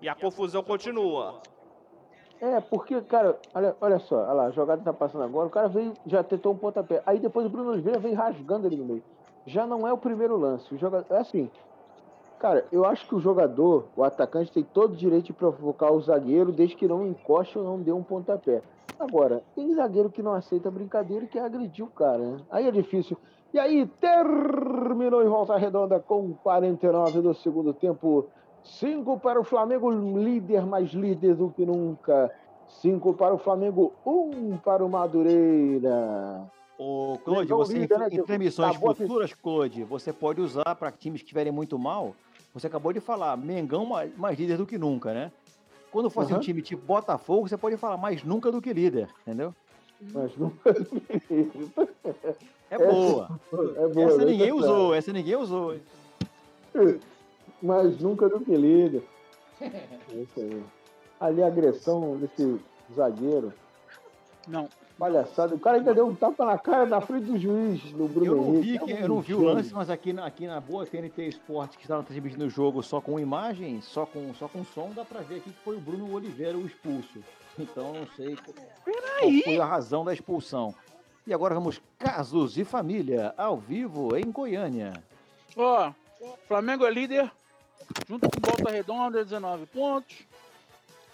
E 0.00 0.08
a 0.08 0.14
confusão 0.14 0.62
continua. 0.64 1.40
É, 2.44 2.60
porque, 2.60 3.00
cara, 3.00 3.38
olha, 3.54 3.74
olha 3.80 3.98
só, 4.00 4.16
olha 4.16 4.32
lá, 4.34 4.44
a 4.44 4.50
jogada 4.50 4.82
tá 4.82 4.92
passando 4.92 5.24
agora, 5.24 5.46
o 5.46 5.50
cara 5.50 5.66
veio, 5.66 5.94
já 6.04 6.22
tentou 6.22 6.52
um 6.52 6.56
pontapé. 6.58 7.02
Aí 7.06 7.18
depois 7.18 7.46
o 7.46 7.48
Bruno 7.48 7.70
Oliveira 7.70 7.98
veio 7.98 8.14
rasgando 8.14 8.66
ele 8.66 8.76
no 8.76 8.84
meio. 8.84 9.02
Já 9.46 9.66
não 9.66 9.88
é 9.88 9.92
o 9.94 9.96
primeiro 9.96 10.36
lance. 10.36 10.74
O 10.74 10.76
jogador, 10.76 11.06
é 11.14 11.20
assim, 11.20 11.48
cara, 12.38 12.66
eu 12.70 12.84
acho 12.84 13.08
que 13.08 13.14
o 13.14 13.18
jogador, 13.18 13.86
o 13.96 14.04
atacante, 14.04 14.52
tem 14.52 14.62
todo 14.62 14.92
o 14.92 14.96
direito 14.96 15.24
de 15.24 15.32
provocar 15.32 15.90
o 15.90 16.02
zagueiro 16.02 16.52
desde 16.52 16.76
que 16.76 16.86
não 16.86 17.06
encoste 17.06 17.58
ou 17.58 17.64
não 17.64 17.80
dê 17.80 17.92
um 17.92 18.02
pontapé. 18.02 18.60
Agora, 19.00 19.42
tem 19.54 19.74
zagueiro 19.74 20.10
que 20.10 20.22
não 20.22 20.34
aceita 20.34 20.70
brincadeira 20.70 21.24
e 21.24 21.28
quer 21.28 21.40
agredir 21.40 21.82
o 21.82 21.88
cara, 21.88 22.18
né? 22.18 22.36
Aí 22.50 22.68
é 22.68 22.70
difícil. 22.70 23.16
E 23.54 23.58
aí, 23.58 23.86
terminou 23.86 25.22
em 25.22 25.28
volta 25.28 25.56
redonda 25.56 25.98
com 25.98 26.34
49 26.42 27.22
do 27.22 27.32
segundo 27.32 27.72
tempo. 27.72 28.26
5 28.64 29.20
para 29.20 29.38
o 29.40 29.44
Flamengo, 29.44 29.90
líder, 29.90 30.64
mais 30.66 30.90
líder 30.90 31.34
do 31.34 31.50
que 31.50 31.64
nunca. 31.64 32.30
5 32.80 33.12
para 33.14 33.34
o 33.34 33.38
Flamengo, 33.38 33.92
1 34.04 34.10
um 34.10 34.56
para 34.56 34.84
o 34.84 34.88
Madureira. 34.88 36.42
Ô, 36.78 37.18
Claude, 37.24 37.52
você 37.52 37.78
líder, 37.78 37.98
né, 37.98 38.08
em 38.10 38.22
transmissões 38.22 38.76
a- 38.76 38.80
futuras, 38.80 39.32
Claude, 39.34 39.84
você 39.84 40.12
pode 40.12 40.40
usar 40.40 40.74
para 40.74 40.90
times 40.90 41.20
que 41.20 41.26
estiverem 41.26 41.52
muito 41.52 41.78
mal. 41.78 42.14
Você 42.52 42.66
acabou 42.66 42.92
de 42.92 43.00
falar, 43.00 43.36
Mengão 43.36 43.84
ma- 43.86 44.06
mais 44.16 44.38
líder 44.38 44.56
do 44.56 44.66
que 44.66 44.78
nunca, 44.78 45.12
né? 45.12 45.30
Quando 45.92 46.10
fosse 46.10 46.32
um 46.32 46.36
Aham. 46.36 46.42
time 46.42 46.62
tipo 46.62 46.84
Botafogo, 46.84 47.48
você 47.48 47.56
pode 47.56 47.76
falar 47.76 47.96
mais 47.96 48.24
nunca 48.24 48.50
do 48.50 48.60
que 48.60 48.72
líder, 48.72 49.08
entendeu? 49.22 49.54
Mas 50.12 50.36
não 50.36 50.52
É 52.70 52.74
Essa- 52.74 52.84
boa. 52.92 53.40
é 53.52 53.88
boa. 53.88 54.06
Essa 54.06 54.18
né? 54.18 54.24
ninguém 54.24 54.48
Tá 54.48 54.54
usou, 54.54 54.94
essa 54.94 55.12
ninguém 55.12 55.36
usou. 55.36 55.76
Mas 57.64 57.98
nunca 57.98 58.28
do 58.28 58.40
que 58.40 58.54
líder. 58.54 59.02
É 59.60 60.14
isso 60.14 60.38
aí. 60.40 60.62
Ali 61.18 61.42
a 61.42 61.46
agressão 61.46 62.16
desse 62.18 62.60
zagueiro. 62.94 63.52
Não. 64.46 64.68
Palhaçada. 64.98 65.54
O 65.54 65.58
cara 65.58 65.78
ainda 65.78 65.94
deu 65.94 66.06
um 66.06 66.14
tapa 66.14 66.44
na 66.44 66.58
cara 66.58 66.84
na 66.86 67.00
frente 67.00 67.24
do 67.24 67.38
juiz, 67.38 67.80
do 67.92 68.06
Bruno 68.06 68.26
Eu 68.26 68.36
não 68.36 68.60
vi, 68.60 68.78
que- 68.78 68.92
É 68.92 68.96
um 68.96 68.98
eu 68.98 69.08
não 69.08 69.20
vi 69.20 69.34
o 69.34 69.40
lance, 69.42 69.72
mas 69.72 69.88
aqui 69.88 70.12
na, 70.12 70.26
aqui 70.26 70.46
na 70.46 70.60
boa 70.60 70.84
TNT 70.84 71.26
Esporte, 71.26 71.76
que 71.78 71.84
estava 71.84 72.02
transmitindo 72.02 72.44
o 72.44 72.50
jogo 72.50 72.82
só 72.82 73.00
com 73.00 73.18
imagem, 73.18 73.80
só 73.80 74.04
com, 74.06 74.32
só 74.34 74.46
com 74.46 74.62
som, 74.64 74.90
dá 74.94 75.04
pra 75.04 75.20
ver 75.20 75.36
aqui 75.36 75.50
que 75.50 75.64
foi 75.64 75.76
o 75.76 75.80
Bruno 75.80 76.12
Oliveira 76.12 76.56
o 76.58 76.66
expulso. 76.66 77.18
Então 77.58 77.92
não 77.94 78.06
sei 78.08 78.36
qual 78.36 78.54
qual 78.84 79.42
foi 79.44 79.58
a 79.58 79.64
razão 79.64 80.04
da 80.04 80.12
expulsão. 80.12 80.74
E 81.26 81.32
agora 81.32 81.54
vamos 81.54 81.80
casos 81.98 82.58
e 82.58 82.64
família, 82.64 83.32
ao 83.38 83.56
vivo 83.56 84.14
em 84.16 84.30
Goiânia. 84.30 84.92
Ó, 85.56 85.90
Flamengo 86.46 86.84
é 86.84 86.90
líder, 86.90 87.32
junto 88.08 88.28
com 88.28 88.40
Volta 88.40 88.70
Redonda, 88.70 89.24
19 89.24 89.66
pontos. 89.66 90.26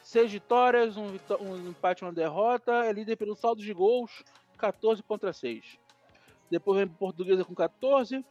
Seis 0.02 0.32
vitórias, 0.32 0.96
um, 0.96 1.06
um 1.40 1.68
empate 1.68 2.02
e 2.02 2.06
uma 2.06 2.12
derrota. 2.12 2.72
É 2.84 2.92
líder 2.92 3.16
pelo 3.16 3.36
saldo 3.36 3.62
de 3.62 3.72
gols, 3.72 4.24
14 4.58 5.02
contra 5.02 5.32
6. 5.32 5.78
Depois 6.50 6.78
vem 6.78 6.88
Portuguesa 6.88 7.44
com 7.44 7.54
14. 7.54 8.24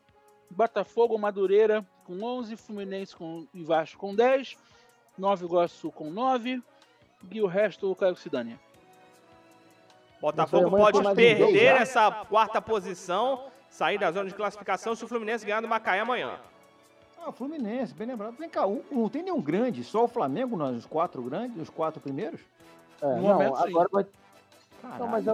Botafogo, 0.50 1.18
Madureira 1.18 1.86
com 2.06 2.22
11. 2.22 2.58
Fluminense 2.58 3.16
com, 3.16 3.48
e 3.54 3.64
Vasco 3.64 3.98
com 3.98 4.14
10. 4.14 4.58
Nova 5.18 5.44
Iguaçu 5.44 5.92
com 5.92 6.10
9. 6.10 6.62
E 7.32 7.42
o 7.42 7.48
resto, 7.48 7.90
o 7.90 7.96
Caio 7.96 8.16
Cidânia. 8.16 8.60
Botafogo 10.20 10.70
pode 10.70 11.16
perder 11.16 11.78
essa 11.78 12.12
quarta 12.12 12.62
posição, 12.62 13.50
sair 13.70 13.98
da 13.98 14.12
zona 14.12 14.28
de 14.28 14.36
classificação 14.36 14.94
se 14.94 15.06
o 15.06 15.08
Fluminense 15.08 15.46
ganhar 15.46 15.62
do 15.62 15.68
Macaé 15.68 16.02
amanhã. 16.02 16.40
Ah, 17.26 17.32
Fluminense, 17.32 17.94
bem 17.94 18.08
lembrado. 18.08 18.36
Vem 18.38 18.50
cá, 18.50 18.64
não 18.91 19.10
tem 19.10 19.24
nenhum 19.24 19.41
grande, 19.41 19.84
só 19.84 20.06
o 20.06 20.08
Flamengo 20.08 20.56
nos 20.56 20.86
quatro 20.86 21.22
grandes, 21.22 21.62
os 21.62 21.70
quatro 21.70 22.00
primeiros? 22.02 22.41
É, 23.02 23.16
No 23.16 23.22
não, 23.22 23.34
momento, 23.34 23.56
agora 23.56 23.90
vai. 23.91 24.06
Não 24.98 25.08
mas, 25.08 25.26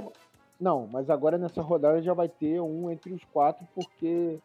não, 0.59 0.87
mas 0.91 1.09
agora 1.09 1.37
nessa 1.37 1.61
rodada 1.61 2.01
já 2.01 2.13
vai 2.13 2.27
ter 2.27 2.59
um 2.59 2.89
entre 2.89 3.13
os 3.13 3.23
quatro, 3.25 3.65
porque 3.75 4.39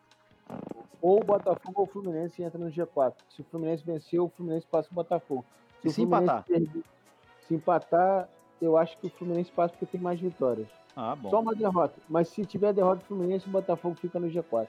ou 1.00 1.20
o 1.20 1.24
Botafogo 1.24 1.80
ou 1.80 1.84
o 1.84 1.86
Fluminense 1.86 2.42
entra 2.42 2.58
no 2.58 2.70
G4. 2.70 3.14
Se 3.30 3.40
o 3.40 3.44
Fluminense 3.44 3.84
vencer, 3.84 4.20
o 4.20 4.28
Fluminense 4.28 4.66
passa 4.66 4.88
o 4.90 4.94
Botafogo. 4.94 5.44
E 5.82 5.88
o 5.88 5.90
se 5.90 6.02
empatar? 6.02 6.44
perder- 6.44 6.82
se 7.48 7.54
empatar, 7.54 8.28
eu 8.60 8.76
acho 8.76 8.98
que 8.98 9.06
o 9.06 9.10
Fluminense 9.10 9.50
passa 9.50 9.72
porque 9.72 9.86
tem 9.86 10.00
mais 10.00 10.20
vitórias. 10.20 10.68
Ah, 10.94 11.16
bom. 11.16 11.30
Só 11.30 11.40
uma 11.40 11.54
derrota. 11.54 11.94
Mas 12.08 12.28
se 12.28 12.44
tiver 12.44 12.74
derrota 12.74 12.96
do 12.96 13.06
Fluminense, 13.06 13.48
o 13.48 13.50
Botafogo 13.50 13.94
fica 13.94 14.20
no 14.20 14.28
G4. 14.28 14.68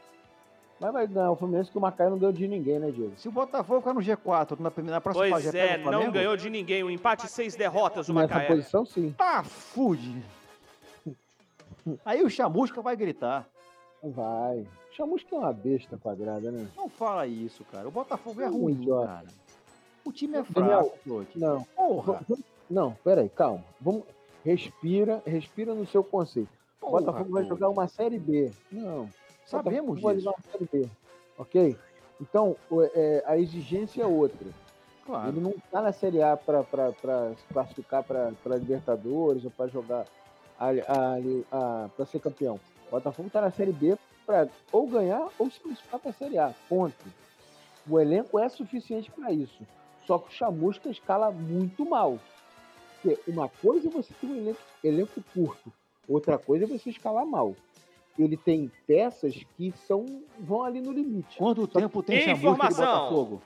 Mas 0.82 0.92
vai 0.94 1.06
ganhar 1.08 1.30
o 1.30 1.36
Fluminense 1.36 1.70
que 1.70 1.78
o 1.78 1.82
Macaé 1.82 2.10
não 2.10 2.18
deu 2.18 2.32
de 2.32 2.48
ninguém, 2.48 2.80
né, 2.80 2.90
Diego? 2.90 3.14
Se 3.16 3.28
o 3.28 3.32
Botafogo 3.32 3.82
ficar 3.82 3.94
no 3.94 4.02
G4, 4.02 4.60
na, 4.60 4.72
primeira, 4.72 4.96
na 4.96 5.02
próxima 5.02 5.30
fase 5.30 5.52
Pois 5.52 5.56
é, 5.56 5.78
o 5.78 5.84
Flamengo, 5.84 6.04
não 6.06 6.12
ganhou 6.12 6.36
de 6.36 6.50
ninguém. 6.50 6.84
O 6.84 6.90
empate, 6.90 7.28
seis 7.30 7.56
derrotas 7.56 8.10
o 8.10 8.14
Nessa 8.14 8.34
Macaé. 8.34 8.48
posição, 8.48 8.84
sim. 8.84 9.12
Tá, 9.16 9.44
fude. 9.44 10.24
Aí 12.04 12.24
o 12.24 12.30
Chamusca 12.32 12.82
vai 12.82 12.96
gritar. 12.96 13.48
Vai. 14.02 14.66
Chamusca 14.92 15.36
é 15.36 15.40
uma 15.40 15.54
besta 15.54 15.98
quadrada, 15.98 16.50
né? 16.52 16.68
Não 16.76 16.90
fala 16.90 17.28
isso, 17.28 17.64
cara. 17.72 17.88
O 17.88 17.92
Botafogo 17.92 18.42
é 18.42 18.46
É 18.46 18.50
um 18.50 18.62
ruim, 18.64 18.74
idiota. 18.74 19.08
cara. 19.08 19.28
O 20.04 20.12
time 20.12 20.38
é 20.38 20.44
Daniel, 20.50 20.80
fraco, 20.84 20.98
Claude. 21.04 21.30
Não. 21.36 21.64
Porra. 21.76 22.22
Não, 22.68 22.94
peraí, 23.04 23.30
calma. 23.30 23.64
Vamos, 23.80 24.02
respira, 24.44 25.22
respira 25.28 25.76
no 25.76 25.86
seu 25.86 26.04
conceito. 26.04 26.50
O 26.82 26.88
Porra, 26.88 27.02
Botafogo 27.02 27.32
vai 27.32 27.46
jogar 27.46 27.70
uma 27.70 27.88
Série 27.88 28.18
B. 28.18 28.52
Não. 28.72 29.08
Sabemos 29.52 30.00
disso. 30.00 30.34
B. 30.72 30.90
Ok? 31.38 31.78
Então, 32.20 32.56
é, 32.94 33.24
a 33.26 33.38
exigência 33.38 34.04
é 34.04 34.06
outra. 34.06 34.48
Claro. 35.06 35.30
Ele 35.30 35.40
não 35.42 35.52
está 35.52 35.82
na 35.82 35.92
Série 35.92 36.22
A 36.22 36.38
para 36.38 36.64
se 37.36 37.44
classificar 37.52 38.04
para 38.04 38.56
Libertadores 38.58 39.44
ou 39.44 39.52
para 39.52 39.68
jogar 39.68 40.06
para 41.96 42.06
ser 42.06 42.20
campeão. 42.20 42.60
O 42.88 42.92
Botafogo 42.92 43.28
está 43.28 43.42
na 43.42 43.52
Série 43.52 43.72
B 43.72 43.98
para 44.26 44.48
ou 44.72 44.88
ganhar 44.88 45.28
ou 45.40 45.50
se 45.50 45.60
classificar 45.60 46.00
para 46.00 46.12
a 46.12 46.14
Série 46.14 46.38
A. 46.38 46.54
Ponto. 46.70 47.06
O 47.90 48.00
elenco 48.00 48.40
é 48.40 48.48
suficiente 48.48 49.10
para 49.10 49.32
isso. 49.32 49.66
Só 50.06 50.20
que 50.20 50.30
o 50.30 50.32
Chamusca 50.32 50.90
escala 50.90 51.32
muito 51.32 51.84
mal. 51.84 52.20
Porque 53.02 53.20
uma 53.28 53.50
coisa 53.50 53.88
é 53.88 53.92
você 53.92 54.14
ter 54.14 54.28
um 54.28 54.36
elenco, 54.36 54.60
elenco 54.84 55.24
curto, 55.34 55.74
outra 56.08 56.38
coisa 56.38 56.66
é 56.66 56.68
você 56.68 56.92
escalar 56.92 57.26
mal. 57.26 57.56
Ele 58.18 58.38
tem 58.38 58.72
peças 58.86 59.34
que 59.56 59.74
são 59.88 60.06
vão 60.40 60.64
ali 60.64 60.82
no 60.82 60.92
limite. 60.92 61.38
Quanto 61.38 61.68
tempo 61.68 62.04
tem 62.04 62.22
Chamusca 62.22 62.40
de 62.40 62.46
Informação. 62.48 62.86
Botafogo? 62.86 63.42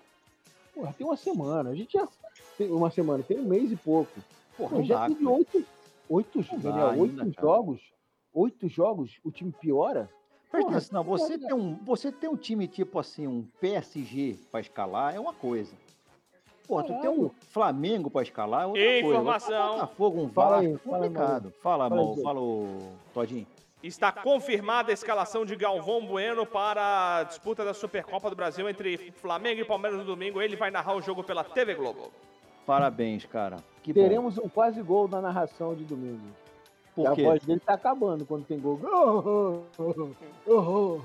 Porra, 0.73 0.93
tem 0.97 1.07
uma 1.07 1.15
semana. 1.17 1.69
A 1.69 1.75
gente 1.75 1.93
já. 1.93 2.07
Tem 2.57 2.69
uma 2.71 2.89
semana, 2.89 3.23
tem 3.23 3.39
um 3.39 3.45
mês 3.45 3.71
e 3.71 3.75
pouco. 3.75 4.11
Porra, 4.57 4.77
Pô, 4.77 4.83
já 4.83 4.99
dá, 4.99 5.07
teve 5.07 5.25
oito, 5.25 5.65
oito, 6.09 6.41
dá 6.41 6.57
Daniel, 6.57 6.89
ainda, 6.89 7.23
oito 7.23 7.35
cara. 7.35 7.47
jogos. 7.47 7.81
Oito 8.33 8.67
jogos, 8.67 9.17
o 9.23 9.31
time 9.31 9.51
piora. 9.51 10.09
Presta 10.51 10.67
Porra, 10.67 10.77
atenção, 10.77 11.03
você 11.03 11.37
tem, 11.37 11.53
um, 11.53 11.75
você 11.75 12.11
tem 12.11 12.29
um 12.29 12.35
time 12.35 12.67
tipo 12.67 12.99
assim, 12.99 13.27
um 13.27 13.45
PSG 13.59 14.37
pra 14.51 14.59
escalar, 14.59 15.15
é 15.15 15.19
uma 15.19 15.33
coisa. 15.33 15.73
Pô, 16.67 16.81
tu 16.81 16.93
tem 16.99 17.09
um 17.09 17.29
Flamengo 17.49 18.09
pra 18.09 18.23
escalar, 18.23 18.63
é 18.63 18.65
outra 18.65 18.81
coisa. 18.81 19.07
Informação. 19.07 19.73
Botafogo, 19.73 20.21
um 20.21 20.29
Fala 20.29 20.59
aí, 20.59 20.77
fala 20.77 20.97
aí, 20.97 21.03
complicado. 21.03 21.53
Fala, 21.61 21.89
Fala 21.89 22.01
aí, 22.01 22.05
Mal, 22.05 22.17
fala, 22.17 22.41
o 22.41 22.91
Todinho. 23.13 23.47
Está 23.85 24.11
confirmada 24.11 24.91
a 24.91 24.93
escalação 24.95 25.45
de 25.45 25.55
Galvão 25.55 26.03
Bueno 26.07 26.43
para 26.43 27.17
a 27.17 27.23
disputa 27.23 27.63
da 27.63 27.71
Supercopa 27.71 28.31
do 28.31 28.35
Brasil 28.35 28.67
entre 28.67 29.11
Flamengo 29.11 29.61
e 29.61 29.63
Palmeiras 29.63 29.99
no 29.99 30.03
domingo. 30.03 30.41
Ele 30.41 30.55
vai 30.55 30.71
narrar 30.71 30.95
o 30.95 31.01
jogo 31.03 31.23
pela 31.23 31.43
TV 31.43 31.75
Globo. 31.75 32.11
Parabéns, 32.65 33.25
cara. 33.25 33.57
Que 33.83 33.93
bom. 33.93 34.01
Teremos 34.01 34.39
um 34.39 34.49
quase 34.49 34.81
gol 34.81 35.07
na 35.07 35.21
narração 35.21 35.75
de 35.75 35.83
domingo. 35.83 36.19
Por 36.95 37.03
E 37.03 37.07
a 37.07 37.11
quê? 37.11 37.23
voz 37.25 37.43
dele 37.43 37.59
tá 37.59 37.75
acabando 37.75 38.25
quando 38.25 38.43
tem 38.45 38.59
gol. 38.59 38.79
Oh, 38.83 39.61
oh, 39.77 40.11
oh. 40.47 40.99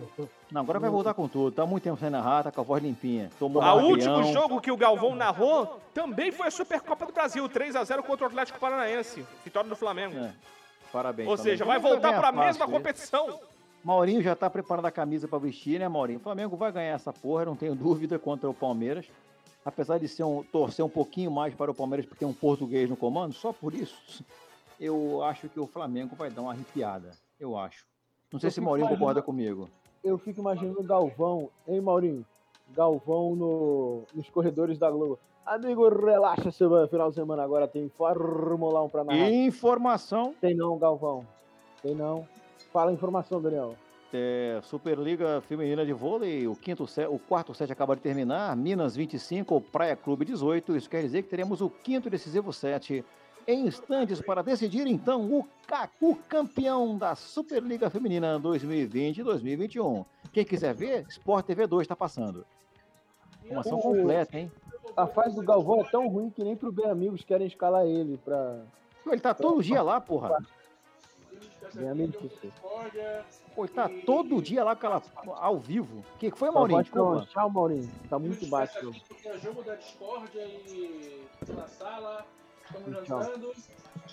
Não, 0.51 0.63
agora 0.63 0.81
vai 0.81 0.89
voltar 0.89 1.13
com 1.13 1.29
tudo. 1.29 1.55
Tá 1.55 1.67
muito 1.67 1.83
tempo 1.83 2.01
sem 2.01 2.09
narrar, 2.09 2.45
tá 2.45 2.51
com 2.51 2.63
a 2.63 2.65
voz 2.65 2.83
limpinha. 2.83 3.29
Tomou 3.39 3.63
O 3.63 3.89
último 3.89 4.23
jogo 4.33 4.59
que 4.59 4.71
o 4.73 4.77
Galvão 4.77 5.15
narrou 5.15 5.81
também 5.93 6.33
foi 6.33 6.47
a 6.47 6.51
Supercopa 6.51 7.05
do 7.05 7.13
Brasil, 7.13 7.47
3 7.47 7.77
a 7.77 7.85
0 7.85 8.03
contra 8.05 8.25
o 8.25 8.29
Atlético 8.29 8.59
Paranaense. 8.59 9.23
Vitória 9.45 9.69
do 9.69 9.77
Flamengo. 9.77 10.17
É, 10.17 10.33
parabéns. 10.93 11.29
Ou 11.29 11.37
também. 11.37 11.53
seja, 11.53 11.65
vai 11.65 11.81
Flamengo 11.81 12.03
voltar 12.03 12.19
para 12.19 12.29
a 12.29 12.33
mesma 12.33 12.67
competição. 12.69 13.41
Maurinho 13.83 14.23
já 14.23 14.37
tá 14.37 14.51
preparando 14.51 14.87
a 14.87 14.91
camisa 14.91 15.27
pra 15.27 15.39
vestir, 15.39 15.81
né, 15.81 15.89
Maurinho? 15.89 16.19
O 16.19 16.23
Flamengo 16.23 16.57
vai 16.57 16.71
ganhar 16.71 16.95
essa 16.95 17.13
porra, 17.13 17.45
não 17.47 17.57
tenho 17.57 17.75
dúvida, 17.77 18.19
contra 18.19 18.49
o 18.49 18.55
Palmeiras. 18.55 19.07
Apesar 19.65 19.99
de 19.99 20.09
ser 20.09 20.25
um, 20.25 20.43
torcer 20.43 20.85
um 20.85 20.89
pouquinho 20.89 21.31
mais 21.31 21.55
para 21.55 21.71
o 21.71 21.75
Palmeiras 21.75 22.07
porque 22.07 22.19
tem 22.19 22.29
um 22.29 22.33
português 22.33 22.89
no 22.89 22.97
comando, 22.97 23.35
só 23.35 23.53
por 23.53 23.75
isso, 23.75 24.25
eu 24.81 25.23
acho 25.23 25.49
que 25.49 25.61
o 25.61 25.67
Flamengo 25.67 26.17
vai 26.17 26.31
dar 26.31 26.43
uma 26.43 26.53
arrepiada. 26.53 27.11
Eu 27.39 27.59
acho. 27.59 27.87
Não 28.33 28.39
sei 28.39 28.49
Eu 28.49 28.53
se 28.53 28.61
Maurinho 28.61 28.89
concorda 28.89 29.23
comigo. 29.23 29.69
Eu 30.03 30.17
fico 30.19 30.41
imaginando 30.41 30.81
o 30.81 30.85
Galvão, 30.85 31.51
hein, 31.67 31.81
Maurinho? 31.81 32.25
Galvão 32.71 33.35
no, 33.35 34.03
nos 34.15 34.29
corredores 34.31 34.79
da 34.79 34.91
Globo. 34.91 35.19
Amigo, 35.45 35.89
relaxa, 35.89 36.51
semana, 36.53 36.87
final 36.87 37.09
de 37.09 37.15
semana 37.17 37.43
agora 37.43 37.67
tem 37.67 37.89
Fórmula 37.89 38.83
1 38.85 38.89
pra 38.89 39.05
narrar. 39.05 39.31
Informação. 39.31 40.35
Tem 40.41 40.55
não, 40.55 40.79
Galvão. 40.79 41.27
Tem 41.83 41.95
não. 41.95 42.27
Fala 42.73 42.91
a 42.91 42.95
informação, 42.95 43.41
Daniel. 43.41 43.75
É, 44.13 44.61
Superliga 44.63 45.41
Feminina 45.43 45.85
de 45.87 45.93
Vôlei, 45.93 46.47
o, 46.47 46.55
quinto 46.55 46.87
set, 46.87 47.07
o 47.09 47.19
quarto 47.19 47.55
set 47.55 47.71
acaba 47.73 47.95
de 47.97 48.03
terminar, 48.03 48.55
Minas 48.57 48.95
25, 48.97 49.61
Praia 49.61 49.97
Clube 49.97 50.25
18. 50.25 50.77
Isso 50.77 50.91
quer 50.91 51.03
dizer 51.03 51.23
que 51.23 51.29
teremos 51.29 51.61
o 51.61 51.71
quinto 51.71 52.11
decisivo 52.11 52.53
set 52.53 53.05
em 53.47 53.67
instantes 53.67 54.21
para 54.21 54.43
decidir 54.43 54.87
então 54.87 55.23
o, 55.31 55.47
o 56.01 56.15
campeão 56.15 56.97
da 56.99 57.15
Superliga 57.15 57.89
Feminina 57.89 58.39
2020 58.39 59.19
e 59.19 59.23
2021. 59.23 60.05
Quem 60.33 60.45
quiser 60.45 60.75
ver, 60.75 61.07
Sport 61.09 61.47
TV 61.47 61.67
2 61.67 61.83
está 61.85 61.97
passando. 61.97 62.45
Informação 63.45 63.79
O- 63.79 63.83
completa, 63.83 64.39
hein? 64.39 64.51
A 64.97 65.07
fase 65.07 65.37
do 65.37 65.43
Galvão 65.43 65.81
é 65.81 65.85
tão 65.85 66.09
ruim 66.09 66.31
que 66.31 66.43
nem 66.43 66.57
pro 66.57 66.73
Bem 66.73 66.87
Amigos 66.91 67.23
querem 67.25 67.47
escalar 67.47 67.87
ele 67.87 68.19
pra. 68.19 68.61
Ele 69.07 69.21
tá 69.21 69.33
todo 69.35 69.63
dia 69.63 69.83
lá, 69.83 70.01
porra. 70.01 70.39
Bem 71.75 71.89
Amigos. 71.89 72.17
você. 72.21 72.51
Pô, 73.55 73.65
ele 73.65 73.73
tá 73.73 73.89
todo 74.05 74.43
dia 74.43 74.65
lá 74.65 74.75
com 74.75 74.87
ela, 74.87 75.03
ao 75.37 75.59
vivo. 75.59 75.99
O 76.15 76.19
que 76.19 76.31
que 76.31 76.39
foi, 76.39 76.51
Maurinho? 76.51 76.79
tá- 76.79 76.83
Desculpa. 76.83 77.27
Tchau, 77.27 77.51
Maurinho. 77.51 77.91
Tá 78.09 78.19
muito 78.19 78.47
baixo. 78.47 78.89
hoje. 78.89 79.03
Porque 79.09 79.29
é 79.29 79.39
jogo 79.39 79.63
da 79.63 79.75
discórdia 79.77 80.43
e 80.45 81.25
na 81.49 81.67
sala, 81.69 82.25
estamos 82.65 83.07
Tchau. 83.07 83.21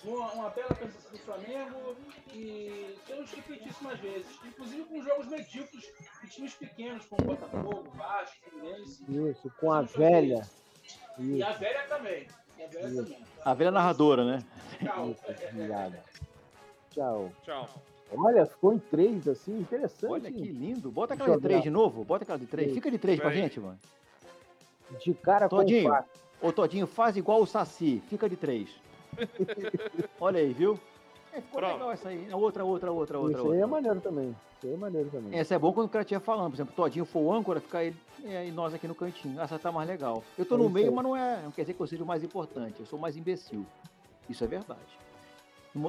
Uma, 0.03 0.31
uma 0.33 0.49
bela 0.49 0.73
presença 0.73 1.09
do 1.09 1.17
Flamengo 1.19 1.95
e 2.33 2.95
temos 3.05 3.31
repetir 3.31 3.67
isso 3.67 3.83
mais 3.83 3.99
vezes. 3.99 4.27
Inclusive 4.45 4.83
com 4.85 5.01
jogos 5.01 5.27
medíocres 5.27 5.91
de 6.23 6.29
times 6.29 6.53
pequenos, 6.53 7.05
como 7.05 7.23
Botafogo, 7.27 7.89
Vasco, 7.95 8.35
Fluminense. 8.49 9.03
Isso, 9.09 9.51
com 9.59 9.71
a 9.71 9.81
velha. 9.81 10.47
E 11.17 11.39
Isso, 11.39 11.45
a 11.45 11.51
velha 11.53 11.87
também. 11.87 12.27
E 12.57 12.63
a 12.63 12.67
velha 12.67 12.87
Isso. 12.87 13.03
também. 13.03 13.23
A 13.43 13.53
velha 13.53 13.71
narradora, 13.71 14.23
né? 14.25 14.43
Tchau. 14.79 15.09
isso. 15.11 15.23
Tchau. 16.91 17.31
Tchau. 17.43 17.69
Olha, 18.11 18.45
ficou 18.45 18.73
em 18.73 18.79
três, 18.79 19.27
assim, 19.27 19.59
interessante. 19.59 20.11
Olha 20.11 20.31
que 20.31 20.41
lindo. 20.41 20.89
Bota 20.89 21.13
aquela 21.13 21.35
de 21.35 21.41
três 21.41 21.61
de 21.61 21.69
novo. 21.69 22.03
Bota 22.05 22.23
aquela 22.23 22.39
de 22.39 22.45
três. 22.45 22.73
Fica 22.73 22.89
de 22.89 22.97
três 22.97 23.19
pra 23.19 23.31
gente, 23.31 23.59
mano. 23.59 23.77
De 25.03 25.13
cara 25.13 25.49
com 25.49 25.57
Todinho. 25.57 25.89
faca. 25.89 26.07
Ô, 26.41 26.51
Todinho, 26.53 26.87
faz 26.87 27.17
igual 27.17 27.41
o 27.41 27.45
Saci. 27.47 28.01
Fica 28.09 28.29
de 28.29 28.37
três. 28.37 28.69
Olha 30.19 30.39
aí, 30.39 30.53
viu? 30.53 30.79
É, 31.33 31.41
ficou 31.41 31.59
Pronto. 31.59 31.73
legal 31.73 31.91
essa 31.91 32.09
aí. 32.09 32.27
Outra, 32.33 32.63
outra, 32.65 32.91
outra, 32.91 33.19
outra. 33.19 33.37
Isso 33.39 33.51
aí 33.51 33.59
é 33.59 33.65
maneiro 33.65 33.99
também. 34.01 34.35
Isso 34.57 34.67
aí 34.67 34.73
é 34.73 34.77
maneiro 34.77 35.09
também. 35.09 35.37
Essa 35.39 35.55
é 35.55 35.59
bom 35.59 35.71
quando 35.73 35.87
o 35.87 35.89
cara 35.89 36.03
estiver 36.03 36.19
falando. 36.21 36.49
Por 36.49 36.55
exemplo, 36.55 36.73
Todinho 36.75 37.05
for 37.05 37.19
o 37.19 37.31
âncora, 37.33 37.59
ficar 37.59 37.83
ele 37.83 37.95
é, 38.23 38.47
e 38.47 38.51
nós 38.51 38.73
aqui 38.73 38.87
no 38.87 38.95
cantinho. 38.95 39.39
Essa 39.39 39.59
tá 39.59 39.71
mais 39.71 39.87
legal. 39.87 40.23
Eu 40.37 40.45
tô 40.45 40.55
É 40.55 40.57
no 40.57 40.65
isso 40.65 40.73
meio, 40.73 40.89
aí. 40.89 40.93
mas 40.95 41.03
não, 41.03 41.15
é, 41.15 41.41
não 41.43 41.51
quer 41.51 41.61
dizer 41.61 41.73
que 41.73 41.81
eu 41.81 41.87
seja 41.87 42.03
o 42.03 42.07
mais 42.07 42.23
importante. 42.23 42.79
Eu 42.79 42.85
sou 42.85 42.97
o 42.97 43.01
mais 43.01 43.15
imbecil. 43.15 43.65
Isso 44.29 44.43
é 44.43 44.47
verdade. 44.47 44.79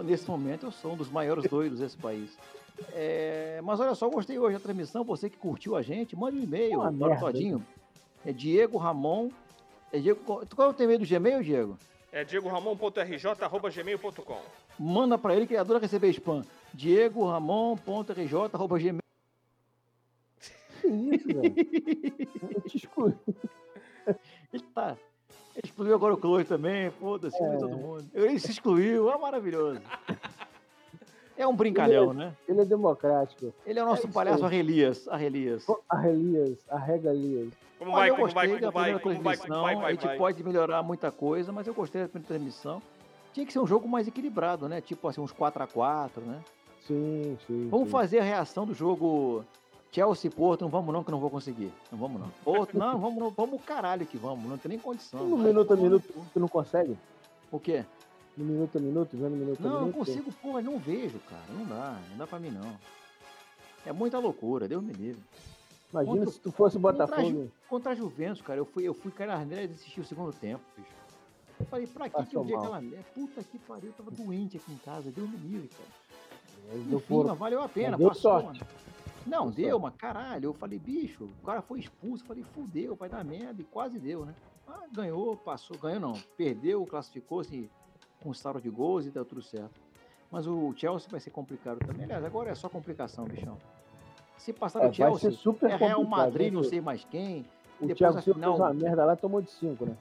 Nesse 0.05 0.29
momento, 0.29 0.67
eu 0.67 0.71
sou 0.71 0.93
um 0.93 0.97
dos 0.97 1.09
maiores 1.09 1.45
doidos 1.49 1.79
desse 1.79 1.97
país. 1.97 2.37
É, 2.93 3.61
mas 3.65 3.81
olha 3.81 3.95
só, 3.95 4.09
gostei 4.09 4.39
hoje 4.39 4.55
da 4.57 4.61
transmissão. 4.61 5.03
Você 5.05 5.31
que 5.31 5.39
curtiu 5.39 5.75
a 5.77 5.83
gente, 5.83 6.15
mande 6.15 6.37
um 6.39 6.43
e-mail 6.43 6.81
Uma 6.81 6.93
para 6.93 7.17
o 7.17 7.21
Todinho. 7.21 7.65
É 8.27 8.33
Diego 8.33 8.77
Ramon. 8.77 9.31
É 9.91 9.99
Diego, 9.99 10.21
qual 10.23 10.69
é 10.69 10.71
o 10.71 10.75
teu 10.75 10.85
e-mail 10.85 10.99
do 11.01 11.07
Gmail, 11.09 11.43
Diego? 11.43 11.79
É 12.13 12.25
diegoramon.rj.gmail.com. 12.25 14.41
Manda 14.79 15.19
pra 15.19 15.35
ele 15.37 15.47
que 15.47 15.53
ele 15.55 15.61
adora 15.61 15.79
receber 15.79 16.09
spam. 16.11 16.43
Diego 16.73 17.27
Ramon.rj.gmail. 17.27 18.99
Que 20.81 20.87
isso, 20.87 21.27
velho? 21.27 21.55
Eu 22.55 22.61
te 22.63 22.77
excluí. 22.77 23.13
Ele 24.53 24.63
tá. 24.75 24.97
Ele 25.55 25.63
excluiu 25.65 25.95
agora 25.95 26.15
o 26.15 26.17
Close 26.17 26.45
também, 26.47 26.91
foda-se, 26.93 27.37
É. 27.43 27.57
todo 27.57 27.69
mundo. 27.77 28.09
Ele 28.15 28.39
se 28.39 28.51
excluiu, 28.53 29.11
é 29.11 29.19
maravilhoso. 29.19 29.81
É 31.37 31.47
um 31.47 31.55
brincalhão, 31.55 32.13
né? 32.13 32.35
Ele 32.49 32.63
é 32.63 32.65
democrático. 32.65 33.55
Ele 33.65 33.79
é 33.79 33.83
o 33.85 33.87
nosso 33.87 34.07
isso 34.07 34.13
palhaço. 34.13 34.45
Arrelias. 34.45 35.07
Arrelias. 35.07 35.65
Arrelias, 35.89 36.59
arregalias. 36.69 37.53
Como 37.79 37.93
vai, 37.93 38.11
eu 38.11 38.17
como 38.17 38.25
gostei 38.27 38.49
vai, 38.49 38.61
da 38.61 38.67
como 38.67 38.73
vai, 38.73 38.83
primeira 38.83 39.01
como 39.01 39.23
vai, 39.23 39.37
transmissão. 39.37 39.57
como 39.57 39.63
vai, 39.63 39.77
vai, 39.77 39.93
a 39.93 39.95
gente 39.95 40.19
pode 40.19 40.45
melhorar 40.45 40.83
muita 40.83 41.13
coisa, 41.13 41.53
mas 41.53 41.67
eu 41.67 41.75
gostei 41.75 42.03
da 42.03 42.09
primeira 42.09 42.29
transmissão. 42.29 42.83
Tinha 43.33 43.47
que 43.47 43.53
ser 43.53 43.61
um 43.61 43.67
jogo 43.67 43.89
mais 43.89 44.09
equilibrado, 44.09 44.69
né? 44.69 44.81
Tipo 44.81 45.07
assim, 45.07 45.21
uns 45.21 45.33
4x4, 45.33 46.21
né? 46.27 46.43
Sim, 46.87 47.39
sim. 47.47 47.69
Vamos 47.71 47.87
sim. 47.87 47.93
fazer 47.93 48.19
a 48.19 48.23
reação 48.25 48.67
do 48.67 48.75
jogo 48.75 49.45
Chelsea 49.93 50.31
Porto. 50.31 50.63
Não 50.63 50.69
vamos 50.69 50.93
não, 50.93 51.05
que 51.05 51.11
eu 51.11 51.13
não 51.13 51.21
vou 51.21 51.31
conseguir. 51.31 51.73
Não 51.93 51.99
vamos 51.99 52.21
não. 52.21 52.29
Porto, 52.45 52.77
não, 52.77 52.99
vamos 52.99 53.19
não. 53.19 53.31
Vamos 53.31 53.63
caralho 53.63 54.05
que 54.07 54.17
vamos. 54.17 54.49
Não 54.49 54.59
tem 54.59 54.71
nem 54.71 54.79
condição. 54.79 55.25
No 55.25 55.37
minuto 55.37 55.73
a 55.73 55.77
minuto, 55.77 56.09
tu 56.33 56.41
não 56.41 56.49
consegue? 56.49 56.97
O 57.53 57.61
quê? 57.61 57.85
No 58.37 58.45
minuto 58.45 58.79
a 58.79 58.81
minuto, 58.81 59.17
vendo 59.17 59.37
minuto 59.37 59.61
a 59.61 59.63
Não, 59.63 59.71
não 59.71 59.81
minuto? 59.87 59.99
consigo, 59.99 60.33
porra, 60.33 60.63
não 60.63 60.79
vejo, 60.79 61.19
cara. 61.29 61.43
Não 61.51 61.65
dá, 61.65 61.99
não 62.11 62.19
dá 62.19 62.27
pra 62.27 62.39
mim 62.39 62.51
não. 62.51 62.73
É 63.85 63.93
muita 63.93 64.19
loucura, 64.19 64.69
Deus 64.69 64.83
me 64.83 64.93
livre. 64.93 65.23
Imagina 65.91 66.17
Contra- 66.19 66.33
se 66.33 66.41
tu 66.41 66.51
fosse 66.53 66.77
o 66.77 66.81
Contra 66.81 67.05
a, 67.05 67.07
Botafogo. 67.07 67.51
Contra 67.69 67.93
a 67.93 67.95
Juventus, 67.95 68.43
cara, 68.43 68.61
eu 68.61 68.65
fui, 68.67 68.85
eu 68.85 68.95
fui 68.95 69.11
cair 69.11 69.29
na 69.29 69.63
e 69.63 69.65
assistir 69.65 70.01
o 70.01 70.05
segundo 70.05 70.33
tempo, 70.33 70.63
bicho. 70.77 70.91
Eu 71.61 71.67
falei, 71.67 71.87
pra 71.87 72.09
que, 72.09 72.25
que 72.27 72.37
eu 72.37 72.45
vi 72.45 72.55
aquela 72.55 72.81
merda? 72.81 73.05
Puta 73.15 73.43
que 73.43 73.59
pariu, 73.59 73.89
eu 73.89 73.93
tava 73.95 74.11
doente 74.11 74.57
aqui 74.59 74.73
em 74.73 74.77
casa, 74.79 75.11
Deus 75.11 75.29
me 75.29 75.37
livre, 75.39 75.69
cara. 75.69 75.89
Ele 76.75 76.85
deu 76.85 76.99
Enfim, 76.99 77.07
foro. 77.09 77.29
mas 77.29 77.39
valeu 77.39 77.63
a 77.63 77.69
pena, 77.69 77.91
Mas 77.93 77.99
deu 78.01 78.09
passou, 78.09 78.41
sorte. 78.43 78.61
mano. 78.61 78.61
Não, 79.27 79.51
Deu 79.51 79.67
deu, 79.67 79.79
mas 79.81 79.95
caralho, 79.97 80.45
eu 80.47 80.55
falei, 80.55 80.79
bicho, 80.79 81.25
o 81.25 81.45
cara 81.45 81.61
foi 81.61 81.81
expulso, 81.81 82.23
eu 82.23 82.29
falei, 82.29 82.43
fudeu, 82.43 82.95
vai 82.95 83.09
dar 83.09 83.25
merda, 83.25 83.61
e 83.61 83.65
quase 83.65 83.99
deu, 83.99 84.25
né? 84.25 84.35
Ah, 84.67 84.85
ganhou, 84.93 85.37
passou, 85.37 85.77
ganhou 85.79 86.01
não, 86.01 86.13
perdeu, 86.37 86.85
classificou-se 86.87 87.71
com 88.23 88.33
saldo 88.33 88.61
de 88.61 88.71
gols 88.71 89.07
e 89.07 89.11
deu 89.11 89.25
tudo 89.25 89.43
certo. 89.43 89.81
Mas 90.31 90.47
o 90.47 90.73
Chelsea 90.77 91.09
vai 91.11 91.21
ser 91.21 91.31
complicado 91.31 91.79
também, 91.79 92.05
aliás, 92.05 92.25
agora 92.25 92.51
é 92.51 92.55
só 92.55 92.69
complicação, 92.69 93.25
bichão. 93.25 93.59
Se 94.39 94.53
passar 94.53 94.79
É, 94.79 94.83
vai 94.85 94.93
Chelsea, 94.95 95.31
ser 95.31 95.37
super 95.37 95.71
é 95.71 95.77
Real 95.77 96.03
Madrid, 96.05 96.53
né, 96.53 96.57
não 96.57 96.65
sei 96.65 96.81
mais 96.81 97.05
quem, 97.05 97.41
O 97.81 97.87
depois 97.87 97.99
Thiago 97.99 98.23
Silva 98.23 98.41
final- 98.41 98.57
fez 98.57 98.61
uma 98.69 98.75
merda 98.75 99.05
lá, 99.05 99.17
tomou 99.17 99.43
de 99.43 99.51
5, 99.51 99.85
né? 99.85 99.97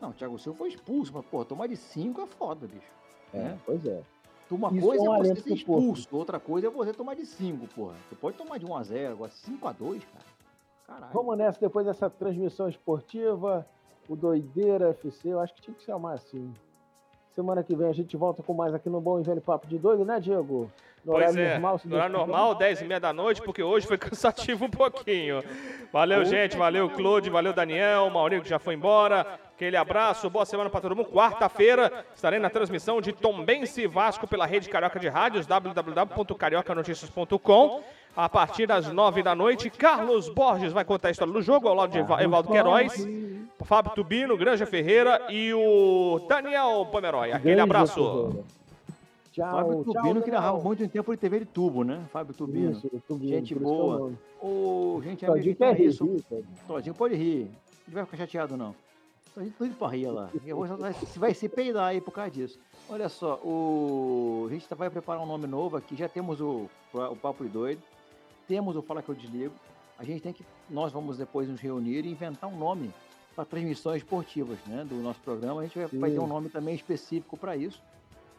Não, 0.00 0.10
o 0.10 0.12
Thiago 0.12 0.38
Silva 0.38 0.58
foi 0.58 0.68
expulso, 0.68 1.12
mas, 1.14 1.24
pô, 1.26 1.44
tomar 1.44 1.66
de 1.66 1.76
5 1.76 2.20
é 2.22 2.26
foda, 2.26 2.66
bicho. 2.66 2.90
É, 3.32 3.38
É. 3.38 3.58
pois 3.64 3.84
é. 3.86 4.02
Uma 4.50 4.70
Isso 4.72 4.86
coisa 4.86 5.04
é 5.04 5.08
um 5.10 5.14
é, 5.14 5.18
você 5.18 5.36
ser 5.36 5.54
expulso, 5.54 6.08
outra 6.16 6.40
coisa 6.40 6.68
é 6.68 6.70
você 6.70 6.92
tomar 6.94 7.14
de 7.14 7.26
5, 7.26 7.66
porra. 7.74 7.94
Você 8.08 8.16
pode 8.16 8.36
tomar 8.38 8.56
de 8.58 8.64
1 8.64 8.74
a 8.74 8.82
0 8.82 9.12
agora 9.12 9.30
5 9.30 9.68
a 9.68 9.72
2 9.72 10.02
cara. 10.04 10.24
Caralho. 10.86 11.12
Vamos 11.12 11.36
nessa, 11.36 11.60
depois 11.60 11.84
dessa 11.84 12.08
transmissão 12.08 12.66
esportiva, 12.66 13.66
o 14.08 14.16
Doideira 14.16 14.88
FC, 14.90 15.28
eu 15.28 15.38
acho 15.40 15.52
que 15.54 15.60
tinha 15.60 15.74
que 15.74 15.82
chamar 15.84 16.14
assim. 16.14 16.50
Semana 17.38 17.62
que 17.62 17.76
vem 17.76 17.88
a 17.88 17.92
gente 17.92 18.16
volta 18.16 18.42
com 18.42 18.52
mais 18.52 18.74
aqui 18.74 18.90
no 18.90 19.00
Bom 19.00 19.20
e 19.20 19.22
Velho 19.22 19.40
Papo 19.40 19.68
de 19.68 19.78
Doido, 19.78 20.04
né, 20.04 20.18
Diego? 20.18 20.68
No 21.04 21.12
Pois 21.12 21.30
horário 21.30 21.40
é, 21.40 21.52
normal, 21.52 21.78
se 21.78 21.86
no 21.86 21.94
horário 21.94 22.12
normal, 22.12 22.52
10 22.56 22.80
e 22.80 22.84
meia 22.84 22.98
da 22.98 23.12
noite, 23.12 23.40
porque 23.40 23.62
hoje 23.62 23.86
foi 23.86 23.96
cansativo 24.10 24.64
um 24.64 24.68
pouquinho. 24.68 25.40
Valeu, 25.92 26.24
gente, 26.24 26.56
valeu, 26.56 26.90
Claude, 26.90 27.30
valeu, 27.30 27.52
Daniel, 27.52 28.10
Maurinho 28.10 28.42
que 28.42 28.48
já 28.48 28.58
foi 28.58 28.74
embora. 28.74 29.24
Aquele 29.54 29.76
abraço, 29.76 30.28
boa 30.28 30.44
semana 30.44 30.68
pra 30.68 30.80
todo 30.80 30.96
mundo. 30.96 31.10
Quarta-feira 31.10 32.04
estarei 32.12 32.40
na 32.40 32.50
transmissão 32.50 33.00
de 33.00 33.12
Tombense 33.12 33.86
Vasco 33.86 34.26
pela 34.26 34.44
Rede 34.44 34.68
Carioca 34.68 34.98
de 34.98 35.06
Rádios, 35.06 35.46
www.cariocanoticias.com. 35.46 37.84
A 38.18 38.28
partir 38.28 38.66
das 38.66 38.92
nove 38.92 39.22
da 39.22 39.32
noite, 39.32 39.70
Carlos 39.70 40.28
Borges 40.28 40.72
vai 40.72 40.84
contar 40.84 41.06
a 41.06 41.10
história 41.12 41.32
do 41.32 41.40
jogo 41.40 41.68
ao 41.68 41.74
lado 41.76 41.92
de 41.92 41.98
Eva- 41.98 42.20
Evaldo 42.20 42.48
Queiroz. 42.50 43.06
Fábio 43.62 43.92
Tubino, 43.94 44.36
Granja 44.36 44.66
Ferreira 44.66 45.26
e 45.30 45.54
o 45.54 46.26
Daniel 46.28 46.84
Pomeroy. 46.90 47.30
Aquele 47.30 47.60
abraço. 47.60 48.44
Tchau, 49.30 49.50
Fábio 49.52 49.84
tchau, 49.84 49.94
Tubino, 49.94 50.20
que 50.20 50.32
narrava 50.32 50.58
muito 50.58 50.82
em 50.82 50.88
tempo 50.88 51.12
de 51.12 51.16
TV 51.16 51.38
de 51.40 51.44
tubo, 51.44 51.84
né? 51.84 52.00
Fábio 52.12 52.34
Tubino. 52.34 52.72
Isso, 52.72 52.90
Tubino, 53.06 53.30
gente 53.30 53.54
o 53.54 53.60
boa. 53.60 54.10
Ô, 54.42 55.00
gente 55.04 55.24
Todinho 55.24 55.56
é 55.60 55.72
rir, 55.72 55.84
isso. 55.86 56.04
rir, 56.04 56.22
Todinho. 56.28 56.46
Todinho 56.66 56.94
pode 56.96 57.14
rir. 57.14 57.48
Não 57.86 57.94
vai 57.94 58.04
ficar 58.04 58.16
chateado, 58.16 58.56
não. 58.56 58.74
Todinho 59.32 59.54
tudo 59.56 59.74
pra 59.76 59.88
rir 59.90 60.08
lá. 60.08 60.28
Vai, 60.80 60.92
vai 61.16 61.34
se 61.34 61.48
peidar 61.48 61.84
aí 61.84 62.00
por 62.00 62.10
causa 62.10 62.32
disso. 62.32 62.58
Olha 62.90 63.08
só, 63.08 63.34
o... 63.44 64.46
a 64.48 64.52
gente 64.52 64.66
tá- 64.66 64.74
vai 64.74 64.90
preparar 64.90 65.22
um 65.22 65.26
nome 65.26 65.46
novo 65.46 65.76
aqui. 65.76 65.94
Já 65.94 66.08
temos 66.08 66.40
o, 66.40 66.68
o 66.92 67.14
Papo 67.16 67.44
de 67.44 67.50
Doido. 67.50 67.80
Temos 68.48 68.74
o 68.74 68.82
Fala 68.82 69.02
Que 69.02 69.10
Eu 69.10 69.14
Desligo. 69.14 69.54
A 69.98 70.04
gente 70.04 70.22
tem 70.22 70.32
que... 70.32 70.44
Nós 70.70 70.90
vamos 70.90 71.18
depois 71.18 71.48
nos 71.48 71.60
reunir 71.60 72.04
e 72.04 72.10
inventar 72.10 72.48
um 72.48 72.56
nome 72.56 72.90
para 73.36 73.44
transmissões 73.44 73.98
esportivas 73.98 74.58
né, 74.66 74.84
do 74.88 74.96
nosso 74.96 75.20
programa. 75.20 75.60
A 75.60 75.64
gente 75.64 75.78
vai, 75.78 75.86
vai 75.86 76.10
ter 76.10 76.18
um 76.18 76.26
nome 76.26 76.48
também 76.48 76.74
específico 76.74 77.36
para 77.36 77.54
isso. 77.56 77.80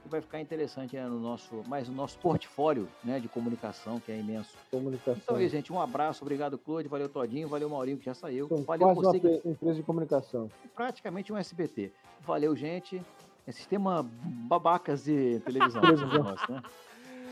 Que 0.04 0.10
vai 0.10 0.20
ficar 0.20 0.42
interessante 0.42 0.96
né, 0.96 1.06
no 1.06 1.20
nosso, 1.20 1.64
mais 1.68 1.88
o 1.88 1.92
nosso 1.92 2.18
portfólio 2.20 2.88
né, 3.04 3.20
de 3.20 3.28
comunicação, 3.28 4.00
que 4.00 4.12
é 4.12 4.20
imenso. 4.20 4.58
Comunicação. 4.72 5.22
Então 5.22 5.38
é 5.38 5.44
isso, 5.44 5.56
gente. 5.56 5.72
Um 5.72 5.80
abraço, 5.80 6.24
obrigado, 6.24 6.58
Claude, 6.58 6.90
valeu, 6.90 7.08
Todinho, 7.08 7.48
valeu, 7.48 7.70
Maurinho, 7.70 7.98
que 7.98 8.06
já 8.06 8.14
saiu. 8.14 8.48
São 8.48 8.64
valeu 8.64 8.94
você, 8.96 9.20
que 9.20 9.42
empresa 9.46 9.76
de 9.76 9.84
comunicação. 9.84 10.50
praticamente 10.76 11.32
um 11.32 11.38
SBT. 11.38 11.92
Valeu, 12.26 12.56
gente. 12.56 13.02
É 13.46 13.52
sistema 13.52 14.04
babacas 14.04 15.04
de 15.04 15.40
televisão. 15.42 15.82
Somos 15.82 16.14
nós, 16.14 16.50
né? 16.50 16.64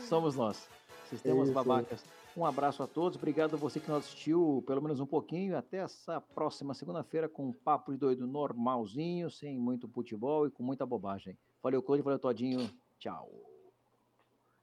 Somos 0.00 0.36
nós. 0.36 0.68
Sistemas 1.08 1.48
Isso, 1.48 1.54
babacas. 1.54 2.02
Um 2.38 2.46
abraço 2.46 2.84
a 2.84 2.86
todos. 2.86 3.18
Obrigado 3.18 3.54
a 3.54 3.58
você 3.58 3.80
que 3.80 3.88
nos 3.88 3.98
assistiu 3.98 4.62
pelo 4.64 4.80
menos 4.80 5.00
um 5.00 5.06
pouquinho. 5.06 5.58
Até 5.58 5.78
essa 5.78 6.20
próxima 6.20 6.72
segunda-feira 6.72 7.28
com 7.28 7.46
um 7.46 7.52
papo 7.52 7.90
de 7.90 7.98
doido 7.98 8.28
normalzinho, 8.28 9.28
sem 9.28 9.58
muito 9.58 9.88
futebol 9.88 10.46
e 10.46 10.50
com 10.52 10.62
muita 10.62 10.86
bobagem. 10.86 11.36
Valeu, 11.60 11.82
Claude, 11.82 12.00
valeu, 12.00 12.16
Todinho. 12.20 12.70
Tchau. 13.00 13.28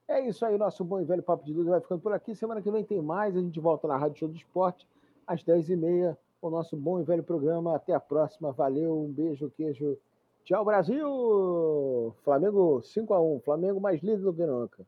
É 0.08 0.26
isso 0.26 0.46
aí, 0.46 0.58
nosso 0.58 0.86
bom 0.86 1.02
e 1.02 1.04
velho 1.04 1.22
Papo 1.22 1.44
de 1.44 1.54
Duda 1.54 1.72
vai 1.72 1.82
ficando 1.82 2.00
por 2.00 2.14
aqui. 2.14 2.34
Semana 2.34 2.62
que 2.62 2.72
vem 2.72 2.86
tem 2.86 3.02
mais. 3.02 3.36
A 3.36 3.42
gente 3.42 3.60
volta 3.60 3.90
na 3.90 3.98
Rádio 3.98 4.20
Show 4.20 4.30
do 4.30 4.38
Esporte, 4.38 4.88
às 5.28 5.44
10h30, 5.44 6.16
o 6.42 6.50
nosso 6.50 6.78
bom 6.78 7.02
e 7.02 7.04
velho 7.04 7.24
programa. 7.24 7.76
Até 7.76 7.94
a 7.94 8.00
próxima. 8.00 8.54
Valeu, 8.54 9.04
um 9.04 9.12
beijo, 9.12 9.52
queijo. 9.52 9.98
Tchau, 10.46 10.64
Brasil! 10.64 12.16
Flamengo 12.24 12.80
5x1. 12.82 13.42
Flamengo 13.42 13.82
mais 13.82 14.02
líder 14.02 14.22
do 14.22 14.34
que 14.34 14.46
nunca. 14.46 14.88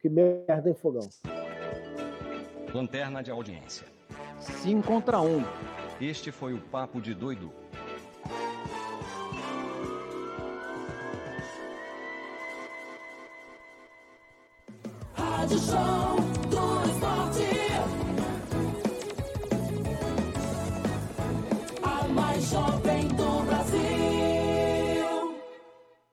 Que 0.00 0.08
merda, 0.08 0.70
hein, 0.70 0.74
Fogão? 0.74 1.06
Lanterna 2.72 3.22
de 3.22 3.30
audiência. 3.30 3.86
5 4.40 4.86
contra 4.86 5.20
1. 5.20 5.44
Este 6.00 6.30
foi 6.30 6.54
o 6.54 6.58
Papo 6.58 7.00
de 7.00 7.14
Doido. 7.14 7.52
Rádio 15.14 15.58
Show 15.58 16.27